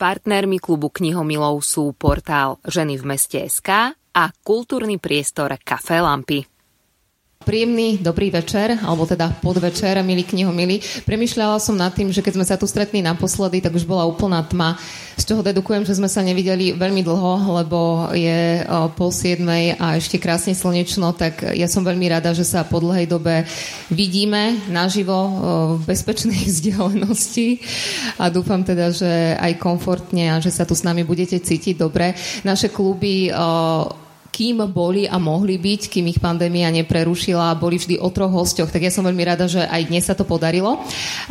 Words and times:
Partnermi 0.00 0.56
klubu 0.56 0.88
knihomilov 0.88 1.60
sú 1.60 1.92
portál 1.92 2.56
Ženy 2.64 2.96
v 2.96 3.04
meste 3.04 3.36
SK 3.44 3.92
a 4.16 4.24
kultúrny 4.32 4.96
priestor 4.96 5.52
Café 5.60 6.00
Lampy. 6.00 6.40
Príjemný 7.50 7.98
dobrý 7.98 8.30
večer, 8.30 8.78
alebo 8.78 9.10
teda 9.10 9.34
podvečer, 9.42 9.98
milí 10.06 10.22
knihomilí. 10.22 11.02
Premýšľala 11.02 11.58
som 11.58 11.74
nad 11.74 11.90
tým, 11.90 12.14
že 12.14 12.22
keď 12.22 12.38
sme 12.38 12.46
sa 12.46 12.54
tu 12.54 12.62
stretli 12.70 13.02
naposledy, 13.02 13.58
tak 13.58 13.74
už 13.74 13.90
bola 13.90 14.06
úplná 14.06 14.38
tma, 14.46 14.78
z 15.18 15.26
čoho 15.26 15.42
dedukujem, 15.42 15.82
že 15.82 15.98
sme 15.98 16.06
sa 16.06 16.22
nevideli 16.22 16.78
veľmi 16.78 17.02
dlho, 17.02 17.58
lebo 17.58 18.06
je 18.14 18.62
pol 18.94 19.10
siedmej 19.10 19.82
a 19.82 19.98
ešte 19.98 20.22
krásne 20.22 20.54
slnečno, 20.54 21.10
tak 21.10 21.42
ja 21.58 21.66
som 21.66 21.82
veľmi 21.82 22.06
rada, 22.06 22.30
že 22.38 22.46
sa 22.46 22.62
po 22.62 22.78
dlhej 22.78 23.10
dobe 23.10 23.42
vidíme 23.90 24.70
naživo 24.70 25.18
v 25.74 25.90
bezpečnej 25.90 26.46
vzdialenosti 26.54 27.66
a 28.22 28.30
dúfam 28.30 28.62
teda, 28.62 28.94
že 28.94 29.34
aj 29.34 29.58
komfortne 29.58 30.38
a 30.38 30.38
že 30.38 30.54
sa 30.54 30.62
tu 30.62 30.78
s 30.78 30.86
nami 30.86 31.02
budete 31.02 31.42
cítiť 31.42 31.74
dobre. 31.74 32.14
Naše 32.46 32.70
kluby 32.70 33.26
kým 34.30 34.62
boli 34.70 35.04
a 35.10 35.18
mohli 35.18 35.58
byť, 35.58 35.90
kým 35.90 36.06
ich 36.08 36.22
pandémia 36.22 36.70
neprerušila, 36.70 37.58
boli 37.58 37.76
vždy 37.76 37.98
o 37.98 38.08
troch 38.08 38.30
hostoch. 38.30 38.70
Tak 38.70 38.80
ja 38.80 38.94
som 38.94 39.04
veľmi 39.04 39.24
rada, 39.26 39.50
že 39.50 39.66
aj 39.66 39.82
dnes 39.90 40.06
sa 40.06 40.14
to 40.14 40.24
podarilo. 40.24 40.80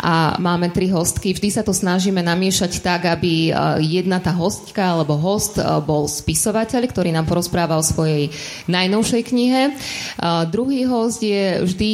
A 0.03 0.35
máme 0.37 0.69
tri 0.69 0.91
hostky. 0.91 1.31
Vždy 1.31 1.49
sa 1.49 1.63
to 1.63 1.71
snažíme 1.71 2.19
namiešať 2.19 2.83
tak, 2.83 3.07
aby 3.07 3.49
e, 3.49 3.51
jedna 3.81 4.19
tá 4.19 4.35
hostka 4.35 4.93
alebo 4.93 5.17
host 5.17 5.57
e, 5.57 5.63
bol 5.81 6.05
spisovateľ, 6.05 6.85
ktorý 6.85 7.09
nám 7.15 7.25
porozpráva 7.25 7.79
o 7.79 7.83
svojej 7.83 8.29
najnovšej 8.67 9.21
knihe. 9.25 9.61
A 10.19 10.43
e, 10.43 10.49
druhý 10.51 10.85
host 10.85 11.23
je 11.23 11.63
vždy 11.65 11.91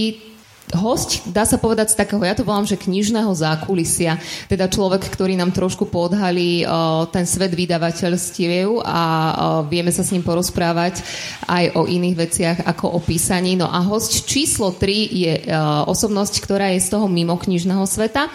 host, 0.73 1.29
dá 1.29 1.45
sa 1.45 1.61
povedať 1.61 1.93
z 1.93 1.99
takého, 2.01 2.25
ja 2.25 2.33
to 2.33 2.41
volám, 2.41 2.65
že 2.65 2.79
knižného 2.79 3.29
zákulisia, 3.37 4.17
teda 4.49 4.65
človek, 4.65 5.05
ktorý 5.05 5.37
nám 5.37 5.53
trošku 5.53 5.85
podhalí 5.85 6.65
uh, 6.65 7.05
ten 7.13 7.29
svet 7.29 7.53
vydavateľstiev 7.53 8.81
a 8.81 9.03
uh, 9.05 9.33
vieme 9.69 9.93
sa 9.93 10.01
s 10.01 10.09
ním 10.09 10.25
porozprávať 10.25 11.05
aj 11.45 11.77
o 11.77 11.85
iných 11.85 12.15
veciach 12.17 12.57
ako 12.65 12.97
o 12.97 12.99
písaní. 13.03 13.53
No 13.53 13.69
a 13.69 13.85
host 13.85 14.25
číslo 14.25 14.73
3 14.73 14.81
je 15.13 15.33
uh, 15.45 15.85
osobnosť, 15.85 16.33
ktorá 16.41 16.73
je 16.73 16.81
z 16.81 16.89
toho 16.89 17.05
mimo 17.05 17.37
knižného 17.37 17.85
sveta. 17.85 18.33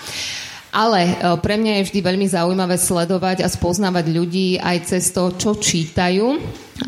Ale 0.71 1.19
pre 1.43 1.59
mňa 1.59 1.83
je 1.83 1.87
vždy 1.91 2.01
veľmi 2.01 2.27
zaujímavé 2.31 2.79
sledovať 2.79 3.43
a 3.43 3.51
spoznávať 3.51 4.07
ľudí 4.07 4.55
aj 4.63 4.95
cez 4.95 5.11
to, 5.11 5.35
čo 5.35 5.59
čítajú 5.59 6.39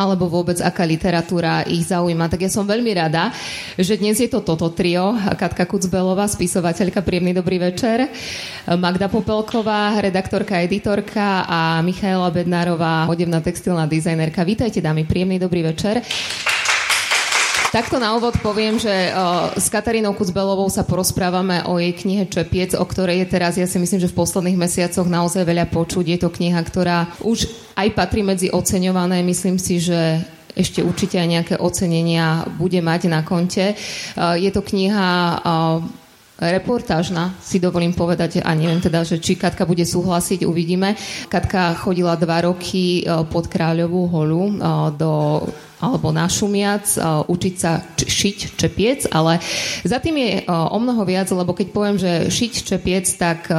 alebo 0.00 0.25
vôbec 0.25 0.56
aká 0.56 0.88
literatúra 0.88 1.69
ich 1.69 1.84
zaujíma. 1.84 2.33
Tak 2.33 2.48
ja 2.48 2.50
som 2.53 2.64
veľmi 2.64 2.92
rada, 2.97 3.28
že 3.77 4.00
dnes 4.00 4.16
je 4.16 4.28
to 4.30 4.41
toto 4.41 4.72
trio. 4.72 5.12
Katka 5.36 5.69
Kucbelová, 5.69 6.25
spisovateľka, 6.25 7.05
príjemný 7.05 7.36
dobrý 7.36 7.60
večer. 7.60 8.08
Magda 8.64 9.12
Popelková, 9.12 10.00
redaktorka, 10.00 10.64
editorka 10.64 11.44
a 11.44 11.84
Michaela 11.84 12.33
Bednárová, 12.33 13.05
odevná 13.05 13.44
textilná 13.44 13.84
dizajnerka. 13.84 14.41
Vítajte 14.48 14.80
dámy, 14.80 15.05
príjemný 15.05 15.36
dobrý 15.36 15.60
večer. 15.60 16.00
Takto 17.73 17.97
na 17.97 18.12
úvod 18.12 18.37
poviem, 18.45 18.77
že 18.77 18.92
uh, 18.92 19.48
s 19.56 19.73
Katarínou 19.73 20.12
Kucbelovou 20.12 20.69
sa 20.69 20.84
porozprávame 20.84 21.65
o 21.65 21.81
jej 21.81 21.97
knihe 21.97 22.28
Čepiec, 22.28 22.77
o 22.77 22.84
ktorej 22.84 23.25
je 23.25 23.27
teraz, 23.33 23.56
ja 23.56 23.65
si 23.65 23.81
myslím, 23.81 23.97
že 23.97 24.12
v 24.12 24.19
posledných 24.20 24.61
mesiacoch 24.61 25.09
naozaj 25.09 25.41
veľa 25.41 25.73
počuť. 25.73 26.05
Je 26.05 26.19
to 26.20 26.28
kniha, 26.28 26.61
ktorá 26.61 27.09
už 27.25 27.48
aj 27.73 27.89
patrí 27.97 28.20
medzi 28.20 28.53
oceňované. 28.53 29.25
Myslím 29.25 29.56
si, 29.56 29.81
že 29.81 30.20
ešte 30.53 30.84
určite 30.84 31.17
aj 31.17 31.28
nejaké 31.33 31.55
ocenenia 31.56 32.45
bude 32.61 32.77
mať 32.84 33.09
na 33.09 33.25
konte. 33.25 33.73
Uh, 33.73 34.37
je 34.37 34.53
to 34.53 34.61
kniha 34.61 35.41
uh, 35.41 35.81
reportážna, 36.45 37.41
si 37.41 37.56
dovolím 37.56 37.97
povedať, 37.97 38.45
a 38.45 38.53
neviem 38.53 38.84
teda, 38.84 39.00
že 39.00 39.17
či 39.17 39.41
Katka 39.41 39.65
bude 39.65 39.89
súhlasiť, 39.89 40.45
uvidíme. 40.45 40.93
Katka 41.33 41.73
chodila 41.73 42.20
dva 42.20 42.45
roky 42.45 43.06
pod 43.31 43.47
Kráľovú 43.47 44.11
holu 44.11 44.59
do 44.98 45.41
alebo 45.83 46.14
našumiac, 46.14 46.86
učiť 47.27 47.55
sa 47.58 47.83
šiť 47.98 48.55
čepiec, 48.55 49.11
ale 49.11 49.43
za 49.82 49.98
tým 49.98 50.15
je 50.15 50.32
o 50.47 50.78
mnoho 50.78 51.03
viac, 51.03 51.26
lebo 51.34 51.50
keď 51.50 51.66
poviem, 51.75 51.98
že 51.98 52.31
šiť 52.31 52.53
čepiec, 52.62 53.10
tak 53.19 53.50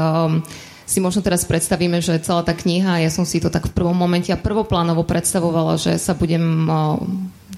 si 0.84 1.00
možno 1.04 1.20
teraz 1.20 1.44
predstavíme, 1.44 2.00
že 2.00 2.24
celá 2.24 2.48
tá 2.48 2.56
kniha, 2.56 3.04
ja 3.04 3.12
som 3.12 3.28
si 3.28 3.44
to 3.44 3.52
tak 3.52 3.68
v 3.68 3.76
prvom 3.76 3.96
momente 3.96 4.32
a 4.32 4.40
prvoplánovo 4.40 5.04
predstavovala, 5.04 5.76
že 5.76 6.00
sa 6.00 6.16
budem 6.16 6.44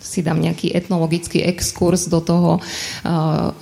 si 0.06 0.22
dám 0.22 0.38
nejaký 0.38 0.70
etnologický 0.78 1.42
exkurs 1.42 2.06
do 2.06 2.22
toho, 2.22 2.62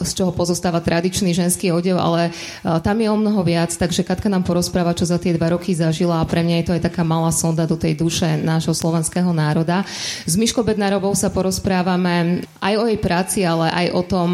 z 0.04 0.12
čoho 0.12 0.36
pozostáva 0.36 0.84
tradičný 0.84 1.31
ženský 1.31 1.72
odev, 1.72 1.96
ale 1.96 2.36
tam 2.84 3.00
je 3.00 3.08
o 3.08 3.16
mnoho 3.16 3.42
viac, 3.48 3.72
takže 3.72 4.04
Katka 4.04 4.28
nám 4.28 4.44
porozpráva, 4.44 4.92
čo 4.92 5.08
za 5.08 5.16
tie 5.16 5.32
dva 5.32 5.56
roky 5.56 5.72
zažila 5.72 6.20
a 6.20 6.28
pre 6.28 6.44
mňa 6.44 6.56
je 6.59 6.66
to 6.68 6.76
aj 6.76 6.84
taká 6.92 7.08
malá 7.08 7.32
sonda 7.32 7.64
do 7.64 7.80
tej 7.80 7.96
duše 7.96 8.36
nášho 8.44 8.76
slovenského 8.76 9.32
národa. 9.32 9.88
S 10.28 10.36
Myškou 10.36 10.68
Bednárovou 10.68 11.16
sa 11.16 11.32
porozprávame 11.32 12.44
aj 12.59 12.74
o 12.76 12.84
jej 12.92 13.00
práci, 13.00 13.40
ale 13.48 13.72
aj 13.72 13.88
o 13.96 14.02
tom, 14.03 14.30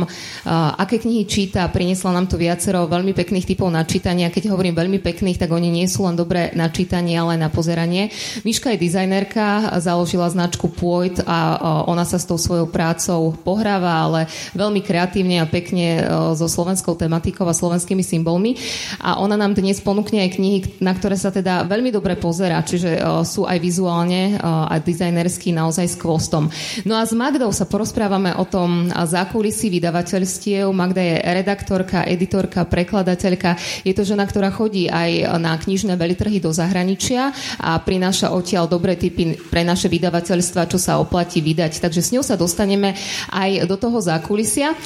aké 0.49 0.97
knihy 0.97 1.29
číta. 1.29 1.69
Priniesla 1.69 2.09
nám 2.09 2.25
tu 2.25 2.41
viacero 2.41 2.89
veľmi 2.89 3.13
pekných 3.13 3.45
typov 3.45 3.69
na 3.69 3.85
čítanie. 3.85 4.25
Keď 4.33 4.49
hovorím 4.49 4.73
veľmi 4.73 4.97
pekných, 4.97 5.37
tak 5.37 5.53
oni 5.53 5.69
nie 5.69 5.85
sú 5.85 6.09
len 6.09 6.17
dobré 6.17 6.49
na 6.57 6.71
čítanie, 6.73 7.13
ale 7.19 7.37
aj 7.37 7.41
na 7.45 7.49
pozeranie. 7.53 8.09
Myška 8.41 8.73
je 8.73 8.81
dizajnerka, 8.81 9.77
založila 9.83 10.31
značku 10.31 10.71
Poit 10.71 11.19
a 11.27 11.59
ona 11.85 11.98
ona 11.99 12.07
sa 12.07 12.15
s 12.15 12.23
tou 12.23 12.39
svojou 12.39 12.71
prácou 12.71 13.35
pohráva, 13.43 14.07
ale 14.07 14.31
veľmi 14.55 14.79
kreatívne 14.79 15.43
a 15.43 15.51
pekne 15.51 15.99
e, 15.99 16.01
so 16.31 16.47
slovenskou 16.47 16.95
tematikou 16.95 17.43
a 17.43 17.51
slovenskými 17.51 17.99
symbolmi. 17.99 18.55
A 19.03 19.19
ona 19.19 19.35
nám 19.35 19.51
dnes 19.51 19.83
ponúkne 19.83 20.23
aj 20.23 20.39
knihy, 20.39 20.59
na 20.79 20.95
ktoré 20.95 21.19
sa 21.19 21.27
teda 21.27 21.67
veľmi 21.67 21.91
dobre 21.91 22.15
pozera, 22.15 22.63
čiže 22.63 22.95
e, 22.95 22.99
sú 23.27 23.43
aj 23.43 23.59
vizuálne 23.59 24.21
e, 24.31 24.33
a 24.39 24.79
dizajnersky 24.79 25.51
naozaj 25.51 25.91
s 25.91 25.99
kvostom. 25.99 26.47
No 26.87 26.95
a 26.95 27.03
s 27.03 27.11
Magdou 27.11 27.51
sa 27.51 27.67
porozprávame 27.67 28.31
o 28.39 28.47
tom 28.47 28.87
zákulisí 28.87 29.67
vydavateľstiev. 29.67 30.71
Magda 30.71 31.03
je 31.03 31.19
redaktorka, 31.19 32.07
editorka, 32.07 32.63
prekladateľka. 32.63 33.59
Je 33.83 33.91
to 33.91 34.07
žena, 34.07 34.23
ktorá 34.23 34.55
chodí 34.55 34.87
aj 34.87 35.35
na 35.35 35.51
knižné 35.59 35.99
velitrhy 35.99 36.39
do 36.39 36.55
zahraničia 36.55 37.35
a 37.59 37.75
prináša 37.83 38.31
odtiaľ 38.31 38.71
dobré 38.71 38.95
typy 38.95 39.35
pre 39.35 39.67
naše 39.67 39.91
vydavateľstva, 39.91 40.71
čo 40.71 40.79
sa 40.79 40.95
oplatí 41.01 41.43
vydať 41.43 41.88
takže 41.89 42.05
s 42.05 42.13
ňou 42.13 42.21
sa 42.21 42.37
dostaneme 42.37 42.93
aj 43.33 43.65
do 43.65 43.73
toho 43.73 43.97
zákulisia. 43.97 44.77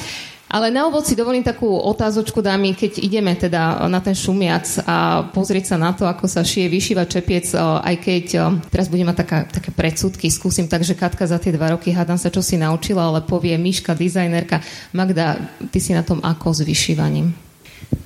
Ale 0.44 0.70
na 0.70 0.86
úvod 0.86 1.02
si 1.02 1.18
dovolím 1.18 1.42
takú 1.42 1.66
otázočku, 1.66 2.38
dámy, 2.38 2.78
keď 2.78 3.02
ideme 3.02 3.34
teda 3.34 3.90
na 3.90 3.98
ten 3.98 4.14
šumiac 4.14 4.86
a 4.86 5.26
pozrieť 5.34 5.74
sa 5.74 5.76
na 5.80 5.90
to, 5.90 6.06
ako 6.06 6.30
sa 6.30 6.46
šije 6.46 6.70
vyšíva 6.70 7.10
čepiec, 7.10 7.50
aj 7.58 7.96
keď 7.98 8.24
teraz 8.70 8.86
budem 8.86 9.08
mať 9.08 9.18
taká, 9.24 9.38
také 9.50 9.74
predsudky, 9.74 10.30
skúsim, 10.30 10.70
takže 10.70 10.94
Katka 10.94 11.26
za 11.26 11.42
tie 11.42 11.50
dva 11.50 11.74
roky, 11.74 11.90
hádam 11.90 12.20
sa, 12.20 12.30
čo 12.30 12.38
si 12.38 12.54
naučila, 12.54 13.08
ale 13.08 13.26
povie 13.26 13.56
Miška, 13.58 13.98
dizajnerka. 13.98 14.62
Magda, 14.94 15.42
ty 15.74 15.82
si 15.82 15.90
na 15.90 16.06
tom 16.06 16.22
ako 16.22 16.54
s 16.54 16.60
vyšívaním? 16.62 17.34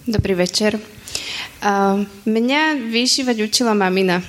Dobrý 0.09 0.33
večer. 0.33 0.81
Uh, 1.61 2.07
mňa 2.25 2.81
vyšívať 2.89 3.37
učila 3.45 3.77
mamina, 3.77 4.25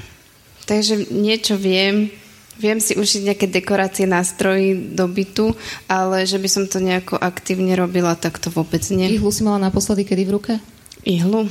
takže 0.68 1.08
niečo 1.14 1.56
viem, 1.56 2.12
Viem 2.60 2.84
si 2.84 3.00
ušiť 3.00 3.22
nejaké 3.32 3.48
dekorácie, 3.48 4.04
nástroji 4.04 4.92
do 4.92 5.08
bytu, 5.08 5.56
ale 5.88 6.28
že 6.28 6.36
by 6.36 6.50
som 6.52 6.64
to 6.68 6.84
nejako 6.84 7.16
aktívne 7.16 7.72
robila, 7.80 8.20
tak 8.20 8.36
to 8.36 8.52
vôbec 8.52 8.84
nie. 8.92 9.16
Ihlu 9.16 9.32
si 9.32 9.48
mala 9.48 9.72
naposledy 9.72 10.04
kedy 10.04 10.28
v 10.28 10.34
ruke? 10.36 10.54
Ihlu? 11.08 11.48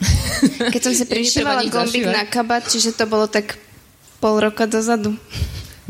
Keď 0.72 0.82
som 0.86 0.94
si 0.94 1.04
prišívala 1.04 1.66
gombík 1.66 2.06
na 2.06 2.22
kabát, 2.24 2.62
čiže 2.62 2.94
to 2.94 3.10
bolo 3.10 3.26
tak 3.26 3.58
pol 4.22 4.38
roka 4.38 4.70
dozadu. 4.70 5.18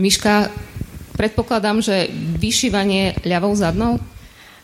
Miška, 0.00 0.48
predpokladám, 1.20 1.84
že 1.84 2.08
vyšívanie 2.40 3.20
ľavou 3.28 3.52
zadnou? 3.52 4.00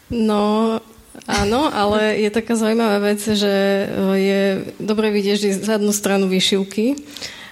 No, 0.09 0.81
Áno, 1.25 1.73
ale 1.73 2.23
je 2.23 2.31
taká 2.31 2.55
zaujímavá 2.55 3.01
vec, 3.01 3.19
že 3.19 3.55
je 4.15 4.69
dobre 4.77 5.09
vidieť 5.11 5.65
zadnú 5.65 5.91
stranu 5.91 6.29
vyšivky 6.29 6.95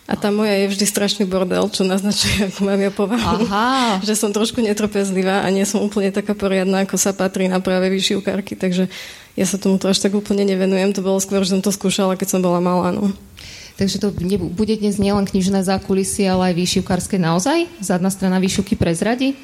a 0.05 0.21
tá 0.21 0.29
moja 0.29 0.53
je 0.53 0.77
vždy 0.77 0.85
strašný 0.85 1.25
bordel, 1.25 1.65
čo 1.73 1.81
naznačuje, 1.81 2.53
ako 2.53 2.61
mám 2.69 2.77
ja 2.77 2.93
povahu. 2.93 3.49
Aha. 3.49 3.99
že 4.09 4.13
som 4.13 4.37
trošku 4.37 4.61
netrpezlivá 4.61 5.41
a 5.41 5.49
nie 5.49 5.65
som 5.65 5.81
úplne 5.81 6.13
taká 6.13 6.37
poriadna, 6.37 6.85
ako 6.85 7.01
sa 7.01 7.17
patrí 7.17 7.49
na 7.49 7.57
práve 7.65 7.89
vyšivkárky, 7.89 8.53
takže 8.53 8.93
ja 9.35 9.45
sa 9.49 9.57
tomu 9.57 9.81
to 9.81 9.89
až 9.89 10.05
tak 10.05 10.13
úplne 10.13 10.45
nevenujem. 10.45 10.93
To 10.93 11.01
bolo 11.01 11.17
skôr, 11.25 11.41
že 11.43 11.57
som 11.57 11.65
to 11.65 11.73
skúšala, 11.73 12.21
keď 12.21 12.37
som 12.37 12.41
bola 12.45 12.61
malá. 12.61 12.93
No. 12.93 13.17
Takže 13.81 13.99
to 13.99 14.15
bude 14.55 14.75
dnes 14.79 15.01
nielen 15.01 15.27
knižné 15.27 15.67
zákulisie, 15.67 16.31
ale 16.31 16.53
aj 16.53 16.55
výšivkárske 16.55 17.17
naozaj? 17.19 17.67
Zadná 17.83 18.13
strana 18.13 18.39
výšivky 18.39 18.79
prezradí? 18.79 19.35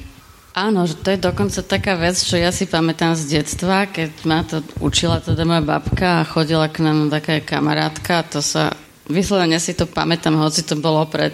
Áno, 0.51 0.83
že 0.83 0.99
to 0.99 1.15
je 1.15 1.19
dokonca 1.19 1.63
taká 1.63 1.95
vec, 1.95 2.19
čo 2.19 2.35
ja 2.35 2.51
si 2.51 2.67
pamätám 2.67 3.15
z 3.15 3.39
detstva, 3.39 3.87
keď 3.87 4.11
ma 4.27 4.43
to 4.43 4.59
učila 4.83 5.23
teda 5.23 5.47
moja 5.47 5.63
babka 5.63 6.23
a 6.23 6.27
chodila 6.27 6.67
k 6.67 6.83
nám 6.83 7.07
taká 7.07 7.39
kamarátka, 7.39 8.27
to 8.27 8.43
sa 8.43 8.75
Vyslovene 9.09 9.57
si 9.57 9.73
to 9.73 9.89
pamätám, 9.89 10.37
hoci 10.37 10.61
to 10.61 10.77
bolo 10.77 11.09
pred 11.09 11.33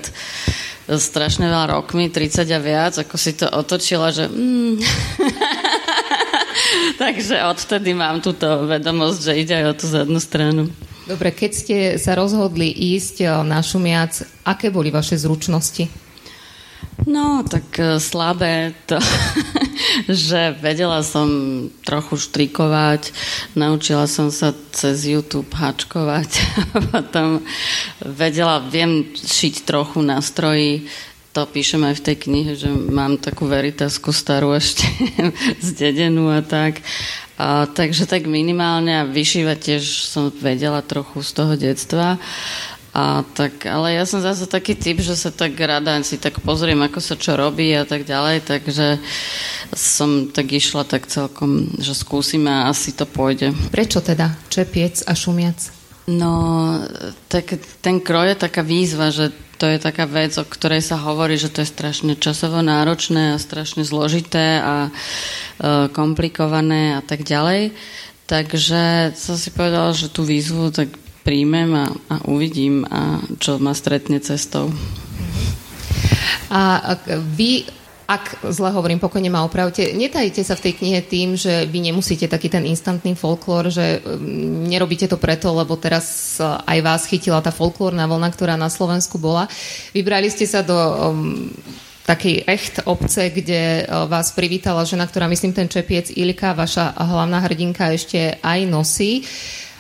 strašne 0.87 1.51
veľa 1.51 1.75
rokmi, 1.75 2.07
30 2.07 2.47
a 2.47 2.59
viac, 2.63 2.95
ako 2.95 3.15
si 3.19 3.35
to 3.35 3.51
otočila, 3.51 4.15
že... 4.15 4.31
Mm. 4.31 4.79
Takže 7.01 7.43
odtedy 7.43 7.91
mám 7.91 8.23
túto 8.23 8.65
vedomosť, 8.65 9.19
že 9.19 9.33
ide 9.35 9.53
aj 9.59 9.65
o 9.67 9.73
tú 9.75 9.85
zadnú 9.91 10.19
stranu. 10.23 10.71
Dobre, 11.07 11.35
keď 11.35 11.51
ste 11.51 11.77
sa 11.99 12.15
rozhodli 12.15 12.71
ísť 12.71 13.15
eh, 13.23 13.29
na 13.43 13.59
šumiac, 13.59 14.23
aké 14.47 14.71
boli 14.71 14.87
vaše 14.87 15.19
zručnosti? 15.19 16.07
No, 17.05 17.45
tak 17.45 17.77
uh, 17.77 18.01
slabé 18.01 18.73
to, 18.89 18.97
že 20.05 20.53
vedela 20.61 21.01
som 21.01 21.27
trochu 21.81 22.21
štrikovať, 22.21 23.09
naučila 23.57 24.05
som 24.05 24.29
sa 24.29 24.53
cez 24.69 25.09
YouTube 25.09 25.49
hačkovať 25.49 26.29
a 26.73 26.77
potom 26.85 27.41
vedela, 28.05 28.61
viem 28.61 29.09
šiť 29.17 29.65
trochu 29.65 30.05
nástroji, 30.05 30.85
to 31.37 31.45
píšem 31.45 31.85
aj 31.85 32.01
v 32.01 32.05
tej 32.09 32.17
knihe, 32.17 32.51
že 32.57 32.65
mám 32.69 33.21
takú 33.21 33.45
veritasku 33.45 34.09
starú 34.09 34.57
ešte 34.57 34.89
z 35.65 35.69
dedenu 35.77 36.33
a 36.33 36.41
tak. 36.41 36.81
A, 37.37 37.69
takže 37.69 38.09
tak 38.09 38.25
minimálne 38.25 38.89
a 38.97 39.05
vyšívať 39.05 39.57
tiež 39.61 40.09
som 40.09 40.33
vedela 40.41 40.81
trochu 40.81 41.21
z 41.21 41.31
toho 41.37 41.53
detstva. 41.53 42.17
A 42.97 43.21
tak, 43.37 43.61
ale 43.69 43.93
ja 43.93 44.09
som 44.09 44.25
zase 44.25 44.49
taký 44.49 44.73
typ, 44.73 44.97
že 45.05 45.13
sa 45.13 45.29
tak 45.29 45.53
rada 45.53 46.01
si 46.01 46.17
tak 46.17 46.41
pozriem, 46.41 46.81
ako 46.81 46.97
sa 46.97 47.13
čo 47.13 47.37
robí 47.37 47.69
a 47.77 47.85
tak 47.85 48.09
ďalej, 48.09 48.41
takže 48.41 48.97
som 49.69 50.33
tak 50.33 50.49
išla 50.49 50.81
tak 50.81 51.05
celkom, 51.05 51.77
že 51.77 51.93
skúsime 51.93 52.49
a 52.49 52.73
asi 52.73 52.97
to 52.97 53.05
pôjde. 53.05 53.53
Prečo 53.69 54.01
teda 54.01 54.33
čepiec 54.49 55.05
a 55.05 55.13
šumiac? 55.13 55.61
No, 56.09 56.33
tak 57.29 57.61
ten 57.85 58.01
kroj 58.01 58.33
je 58.33 58.43
taká 58.49 58.65
výzva, 58.65 59.13
že 59.13 59.29
to 59.61 59.69
je 59.69 59.77
taká 59.77 60.09
vec, 60.09 60.33
o 60.41 60.45
ktorej 60.45 60.81
sa 60.81 60.97
hovorí, 60.97 61.37
že 61.37 61.53
to 61.53 61.61
je 61.61 61.69
strašne 61.69 62.17
časovo 62.17 62.65
náročné 62.65 63.37
a 63.37 63.41
strašne 63.41 63.85
zložité 63.85 64.57
a 64.57 64.75
e, 64.87 64.91
komplikované 65.93 66.97
a 66.97 67.01
tak 67.05 67.21
ďalej. 67.25 67.77
Takže 68.25 69.13
som 69.13 69.37
si 69.37 69.53
povedala, 69.53 69.93
že 69.93 70.09
tú 70.09 70.25
výzvu 70.25 70.73
tak 70.73 70.93
príjmem 71.27 71.75
a, 71.75 71.91
a 71.91 72.15
uvidím, 72.31 72.87
a 72.87 73.19
čo 73.35 73.59
ma 73.59 73.75
stretne 73.75 74.23
cestou. 74.23 74.71
A 76.47 76.95
vy 77.35 77.67
ak 78.07 78.39
zle 78.55 78.71
hovorím, 78.71 79.03
pokojne 79.03 79.27
ma 79.27 79.43
opravte, 79.43 79.91
netajte 79.91 80.39
sa 80.39 80.55
v 80.55 80.71
tej 80.71 80.73
knihe 80.79 81.03
tým, 81.03 81.35
že 81.35 81.67
vy 81.67 81.91
nemusíte 81.91 82.31
taký 82.31 82.47
ten 82.47 82.63
instantný 82.63 83.19
folklór, 83.19 83.67
že 83.67 83.99
mm, 83.99 84.71
nerobíte 84.71 85.11
to 85.11 85.19
preto, 85.19 85.51
lebo 85.51 85.75
teraz 85.75 86.39
aj 86.39 86.79
vás 86.79 87.03
chytila 87.03 87.43
tá 87.43 87.51
folklórna 87.51 88.07
vlna, 88.07 88.31
ktorá 88.31 88.55
na 88.55 88.71
Slovensku 88.71 89.19
bola. 89.19 89.51
Vybrali 89.91 90.31
ste 90.31 90.47
sa 90.47 90.63
do 90.63 90.71
um, 90.79 91.51
takej 92.07 92.47
echt 92.47 92.79
obce, 92.87 93.27
kde 93.27 93.83
uh, 93.83 94.07
vás 94.07 94.31
privítala 94.31 94.87
žena, 94.87 95.03
ktorá 95.03 95.27
myslím 95.27 95.51
ten 95.51 95.67
čepiec 95.67 96.07
Ilka, 96.15 96.55
vaša 96.55 96.95
hlavná 96.95 97.43
hrdinka 97.43 97.91
ešte 97.91 98.39
aj 98.39 98.59
nosí. 98.71 99.27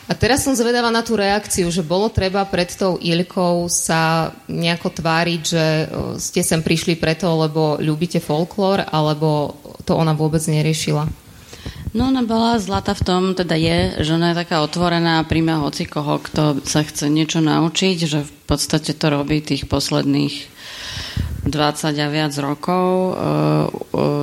A 0.07 0.15
teraz 0.15 0.47
som 0.47 0.55
zvedavá 0.55 0.87
na 0.87 1.03
tú 1.03 1.19
reakciu, 1.19 1.67
že 1.67 1.83
bolo 1.83 2.07
treba 2.07 2.47
pred 2.47 2.71
tou 2.71 2.95
Ilkou 2.95 3.67
sa 3.67 4.31
nejako 4.47 5.03
tváriť, 5.03 5.41
že 5.43 5.65
ste 6.15 6.41
sem 6.47 6.63
prišli 6.63 6.95
preto, 6.95 7.27
lebo 7.35 7.75
ľúbite 7.75 8.23
folklór, 8.23 8.87
alebo 8.87 9.59
to 9.83 9.99
ona 9.99 10.15
vôbec 10.15 10.39
neriešila? 10.47 11.03
No 11.91 12.07
ona 12.07 12.23
bola 12.23 12.55
zlata 12.55 12.95
v 12.95 13.03
tom, 13.03 13.23
teda 13.35 13.59
je, 13.59 13.99
že 14.03 14.15
ona 14.15 14.31
je 14.31 14.39
taká 14.47 14.63
otvorená 14.63 15.19
a 15.19 15.27
príjma 15.27 15.59
hoci 15.59 15.83
koho, 15.83 16.23
kto 16.23 16.63
sa 16.63 16.87
chce 16.87 17.11
niečo 17.11 17.43
naučiť, 17.43 17.97
že 18.07 18.23
v 18.23 18.31
podstate 18.47 18.95
to 18.95 19.11
robí 19.11 19.43
tých 19.43 19.67
posledných 19.67 20.35
20 21.47 21.51
a 21.99 22.07
viac 22.11 22.31
rokov. 22.39 23.15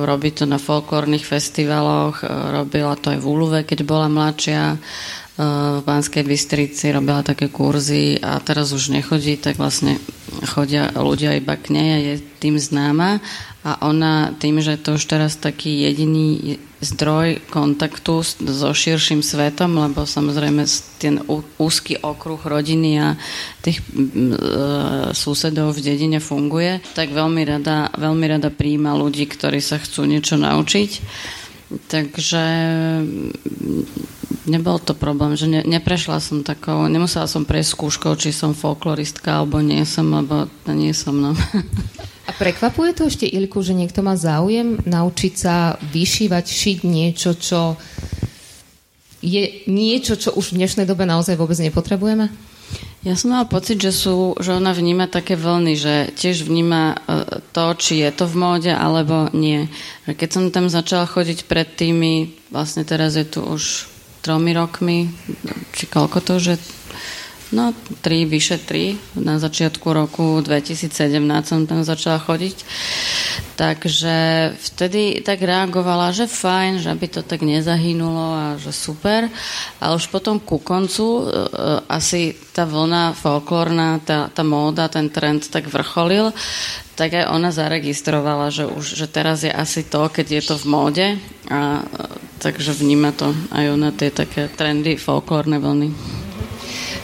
Robí 0.05 0.29
to 0.33 0.49
na 0.49 0.61
folklórnych 0.61 1.25
festivaloch, 1.25 2.21
robila 2.25 2.97
to 2.97 3.13
aj 3.13 3.19
v 3.21 3.25
Úluve, 3.29 3.59
keď 3.65 3.85
bola 3.85 4.09
mladšia 4.09 4.77
v 5.35 5.83
Banskej 5.83 6.23
Bystrici, 6.23 6.95
robila 6.95 7.19
také 7.19 7.51
kurzy 7.51 8.15
a 8.23 8.39
teraz 8.39 8.71
už 8.71 8.95
nechodí, 8.95 9.35
tak 9.35 9.59
vlastne 9.59 9.99
chodia 10.47 10.95
ľudia 10.95 11.35
iba 11.35 11.59
k 11.59 11.75
nej 11.75 11.89
a 11.91 11.99
je 11.99 12.13
tým 12.39 12.55
známa 12.55 13.19
a 13.65 13.81
ona 13.83 14.31
tým, 14.37 14.61
že 14.61 14.79
to 14.79 14.95
už 14.95 15.03
teraz 15.09 15.35
taký 15.35 15.89
jediný 15.89 16.55
zdroj 16.85 17.41
kontaktu 17.49 18.21
so 18.45 18.69
širším 18.69 19.25
svetom, 19.25 19.73
lebo 19.73 20.05
samozrejme 20.05 20.63
ten 21.01 21.19
úzky 21.57 21.97
okruh 21.97 22.37
rodiny 22.37 23.01
a 23.01 23.17
tých 23.65 23.81
e, 23.81 23.85
susedov 25.17 25.73
v 25.73 25.81
dedine 25.81 26.21
funguje, 26.21 26.79
tak 26.93 27.09
veľmi 27.09 27.41
rada, 27.41 27.89
veľmi 27.97 28.25
rada 28.37 28.53
príjma 28.53 28.93
ľudí, 28.93 29.25
ktorí 29.25 29.57
sa 29.59 29.81
chcú 29.81 30.05
niečo 30.05 30.37
naučiť. 30.37 30.91
Takže 31.91 32.43
nebol 34.45 34.77
to 34.77 34.93
problém, 34.93 35.33
že 35.33 35.49
ne, 35.49 35.61
neprešla 35.65 36.21
som 36.21 36.45
takou, 36.45 36.85
nemusela 36.85 37.25
som 37.25 37.43
prejsť 37.43 37.69
skúškou, 37.73 38.13
či 38.15 38.29
som 38.31 38.53
folkloristka 38.53 39.41
alebo 39.41 39.59
nie 39.59 39.81
som, 39.83 40.07
lebo 40.13 40.47
to 40.63 40.71
nie 40.71 40.93
som. 40.93 41.17
No. 41.17 41.31
A 42.25 42.31
prekvapuje 42.33 42.91
to 42.97 43.03
ešte 43.05 43.29
Ilku, 43.29 43.61
že 43.61 43.77
niekto 43.77 44.01
má 44.01 44.17
záujem 44.17 44.81
naučiť 44.81 45.33
sa 45.33 45.77
vyšívať, 45.77 46.45
šiť 46.45 46.77
niečo, 46.85 47.37
čo 47.37 47.77
je 49.25 49.65
niečo, 49.69 50.13
čo 50.17 50.33
už 50.37 50.53
v 50.53 50.57
dnešnej 50.61 50.85
dobe 50.85 51.05
naozaj 51.05 51.37
vôbec 51.37 51.57
nepotrebujeme? 51.57 52.29
Ja 53.05 53.13
som 53.13 53.37
mala 53.37 53.45
pocit, 53.45 53.77
že, 53.77 53.93
sú, 53.93 54.33
že 54.41 54.57
ona 54.57 54.73
vníma 54.73 55.05
také 55.05 55.37
vlny, 55.37 55.73
že 55.77 55.95
tiež 56.17 56.41
vníma 56.49 56.97
e, 56.97 56.97
to, 57.53 57.65
či 57.77 58.01
je 58.01 58.09
to 58.09 58.25
v 58.25 58.35
móde, 58.35 58.73
alebo 58.73 59.29
nie. 59.29 59.69
Keď 60.09 60.29
som 60.33 60.49
tam 60.49 60.73
začala 60.73 61.05
chodiť 61.05 61.45
pred 61.45 61.69
tými, 61.69 62.33
vlastne 62.49 62.81
teraz 62.81 63.13
je 63.13 63.29
tu 63.29 63.45
už 63.45 63.85
tromi 64.25 64.57
rokmi, 64.57 65.13
či 65.77 65.85
koľko 65.85 66.17
to, 66.25 66.35
že 66.41 66.53
no 67.51 67.73
tri, 68.01 68.25
vyše 68.25 68.57
tri, 68.57 68.97
na 69.13 69.37
začiatku 69.37 69.85
roku 69.93 70.41
2017 70.41 70.89
som 71.45 71.69
tam 71.69 71.85
začala 71.85 72.17
chodiť. 72.17 72.57
Takže 73.55 74.15
vtedy 74.57 75.21
tak 75.21 75.45
reagovala, 75.45 76.11
že 76.11 76.25
fajn, 76.25 76.81
že 76.81 76.91
aby 76.91 77.07
to 77.07 77.21
tak 77.21 77.45
nezahynulo 77.45 78.27
a 78.33 78.45
že 78.57 78.73
super. 78.73 79.29
Ale 79.77 79.93
už 79.95 80.09
potom 80.09 80.41
ku 80.41 80.57
koncu 80.57 81.05
uh, 81.05 81.25
asi 81.87 82.35
tá 82.51 82.67
vlna 82.67 83.15
folklórna, 83.15 84.01
tá, 84.03 84.27
tá 84.31 84.43
móda, 84.43 84.91
ten 84.91 85.11
trend 85.11 85.47
tak 85.47 85.67
vrcholil, 85.71 86.35
tak 86.95 87.11
aj 87.11 87.27
ona 87.27 87.51
zaregistrovala, 87.51 88.49
že 88.49 88.63
už 88.65 88.95
že 88.95 89.07
teraz 89.11 89.43
je 89.43 89.51
asi 89.51 89.83
to, 89.83 90.07
keď 90.07 90.39
je 90.39 90.41
to 90.47 90.55
v 90.55 90.65
móde 90.71 91.07
a 91.51 91.83
takže 92.39 92.71
vníma 92.71 93.11
to 93.11 93.35
aj 93.51 93.65
ona 93.75 93.91
tie 93.91 94.09
také 94.11 94.47
trendy 94.47 94.95
folklórne 94.95 95.59
vlny. 95.59 96.24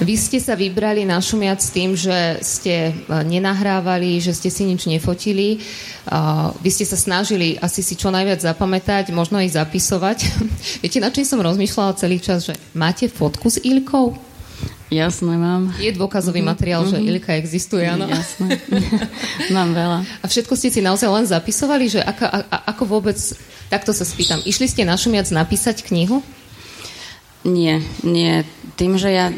Vy 0.02 0.18
ste 0.18 0.42
sa 0.42 0.58
vybrali 0.58 1.06
na 1.06 1.22
šumiac 1.22 1.62
tým, 1.62 1.94
že 1.94 2.42
ste 2.42 2.90
e, 2.90 2.94
nenahrávali, 3.22 4.18
že 4.18 4.34
ste 4.34 4.50
si 4.50 4.66
nič 4.66 4.90
nefotili. 4.90 5.62
Vy 6.66 6.70
ste 6.74 6.90
sa 6.90 6.98
snažili 6.98 7.62
asi 7.62 7.86
si 7.86 7.94
čo 7.94 8.10
najviac 8.10 8.42
zapamätať, 8.42 9.14
možno 9.14 9.38
aj 9.38 9.62
zapisovať. 9.62 10.18
Viete, 10.82 10.98
na 10.98 11.14
čím 11.14 11.26
som 11.30 11.38
rozmýšľala 11.38 12.02
celý 12.02 12.18
čas, 12.18 12.50
že 12.50 12.58
máte 12.74 13.06
fotku 13.06 13.54
s 13.54 13.62
Ilkou? 13.62 14.18
Jasné, 14.92 15.40
mám. 15.40 15.72
Je 15.80 15.96
dôkazový 15.96 16.44
mm-hmm. 16.44 16.52
materiál, 16.52 16.84
že 16.84 17.00
mm-hmm. 17.00 17.12
Ilka 17.16 17.32
existuje, 17.40 17.88
áno? 17.88 18.12
Jasné. 18.12 18.60
mám 19.56 19.72
veľa. 19.72 20.04
A 20.20 20.26
všetko 20.28 20.52
ste 20.60 20.68
si 20.68 20.84
naozaj 20.84 21.08
len 21.08 21.24
zapisovali, 21.24 21.88
že 21.88 22.04
ako, 22.04 22.28
a, 22.28 22.58
ako 22.76 22.84
vôbec, 23.00 23.16
takto 23.72 23.96
sa 23.96 24.04
spýtam, 24.04 24.44
išli 24.44 24.68
ste 24.68 24.84
na 24.84 25.00
šumiac 25.00 25.32
napísať 25.32 25.88
knihu? 25.88 26.20
Nie, 27.48 27.80
nie. 28.04 28.44
Tým, 28.76 28.98
že 28.98 29.10
ja 29.14 29.30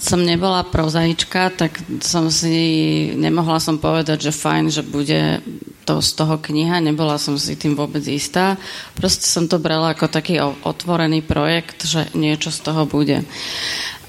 som 0.00 0.20
nebola 0.20 0.66
prozaička, 0.66 1.54
tak 1.54 1.80
som 2.04 2.28
si, 2.28 3.10
nemohla 3.16 3.62
som 3.62 3.80
povedať, 3.80 4.28
že 4.28 4.32
fajn, 4.34 4.64
že 4.68 4.82
bude 4.84 5.40
to 5.88 5.98
z 5.98 6.10
toho 6.14 6.38
kniha, 6.38 6.78
nebola 6.78 7.18
som 7.18 7.34
si 7.34 7.56
tým 7.58 7.74
vôbec 7.74 8.04
istá. 8.06 8.54
Proste 8.94 9.26
som 9.26 9.50
to 9.50 9.58
brala 9.58 9.96
ako 9.96 10.06
taký 10.06 10.38
otvorený 10.42 11.24
projekt, 11.24 11.82
že 11.88 12.12
niečo 12.14 12.52
z 12.54 12.60
toho 12.62 12.86
bude. 12.86 13.26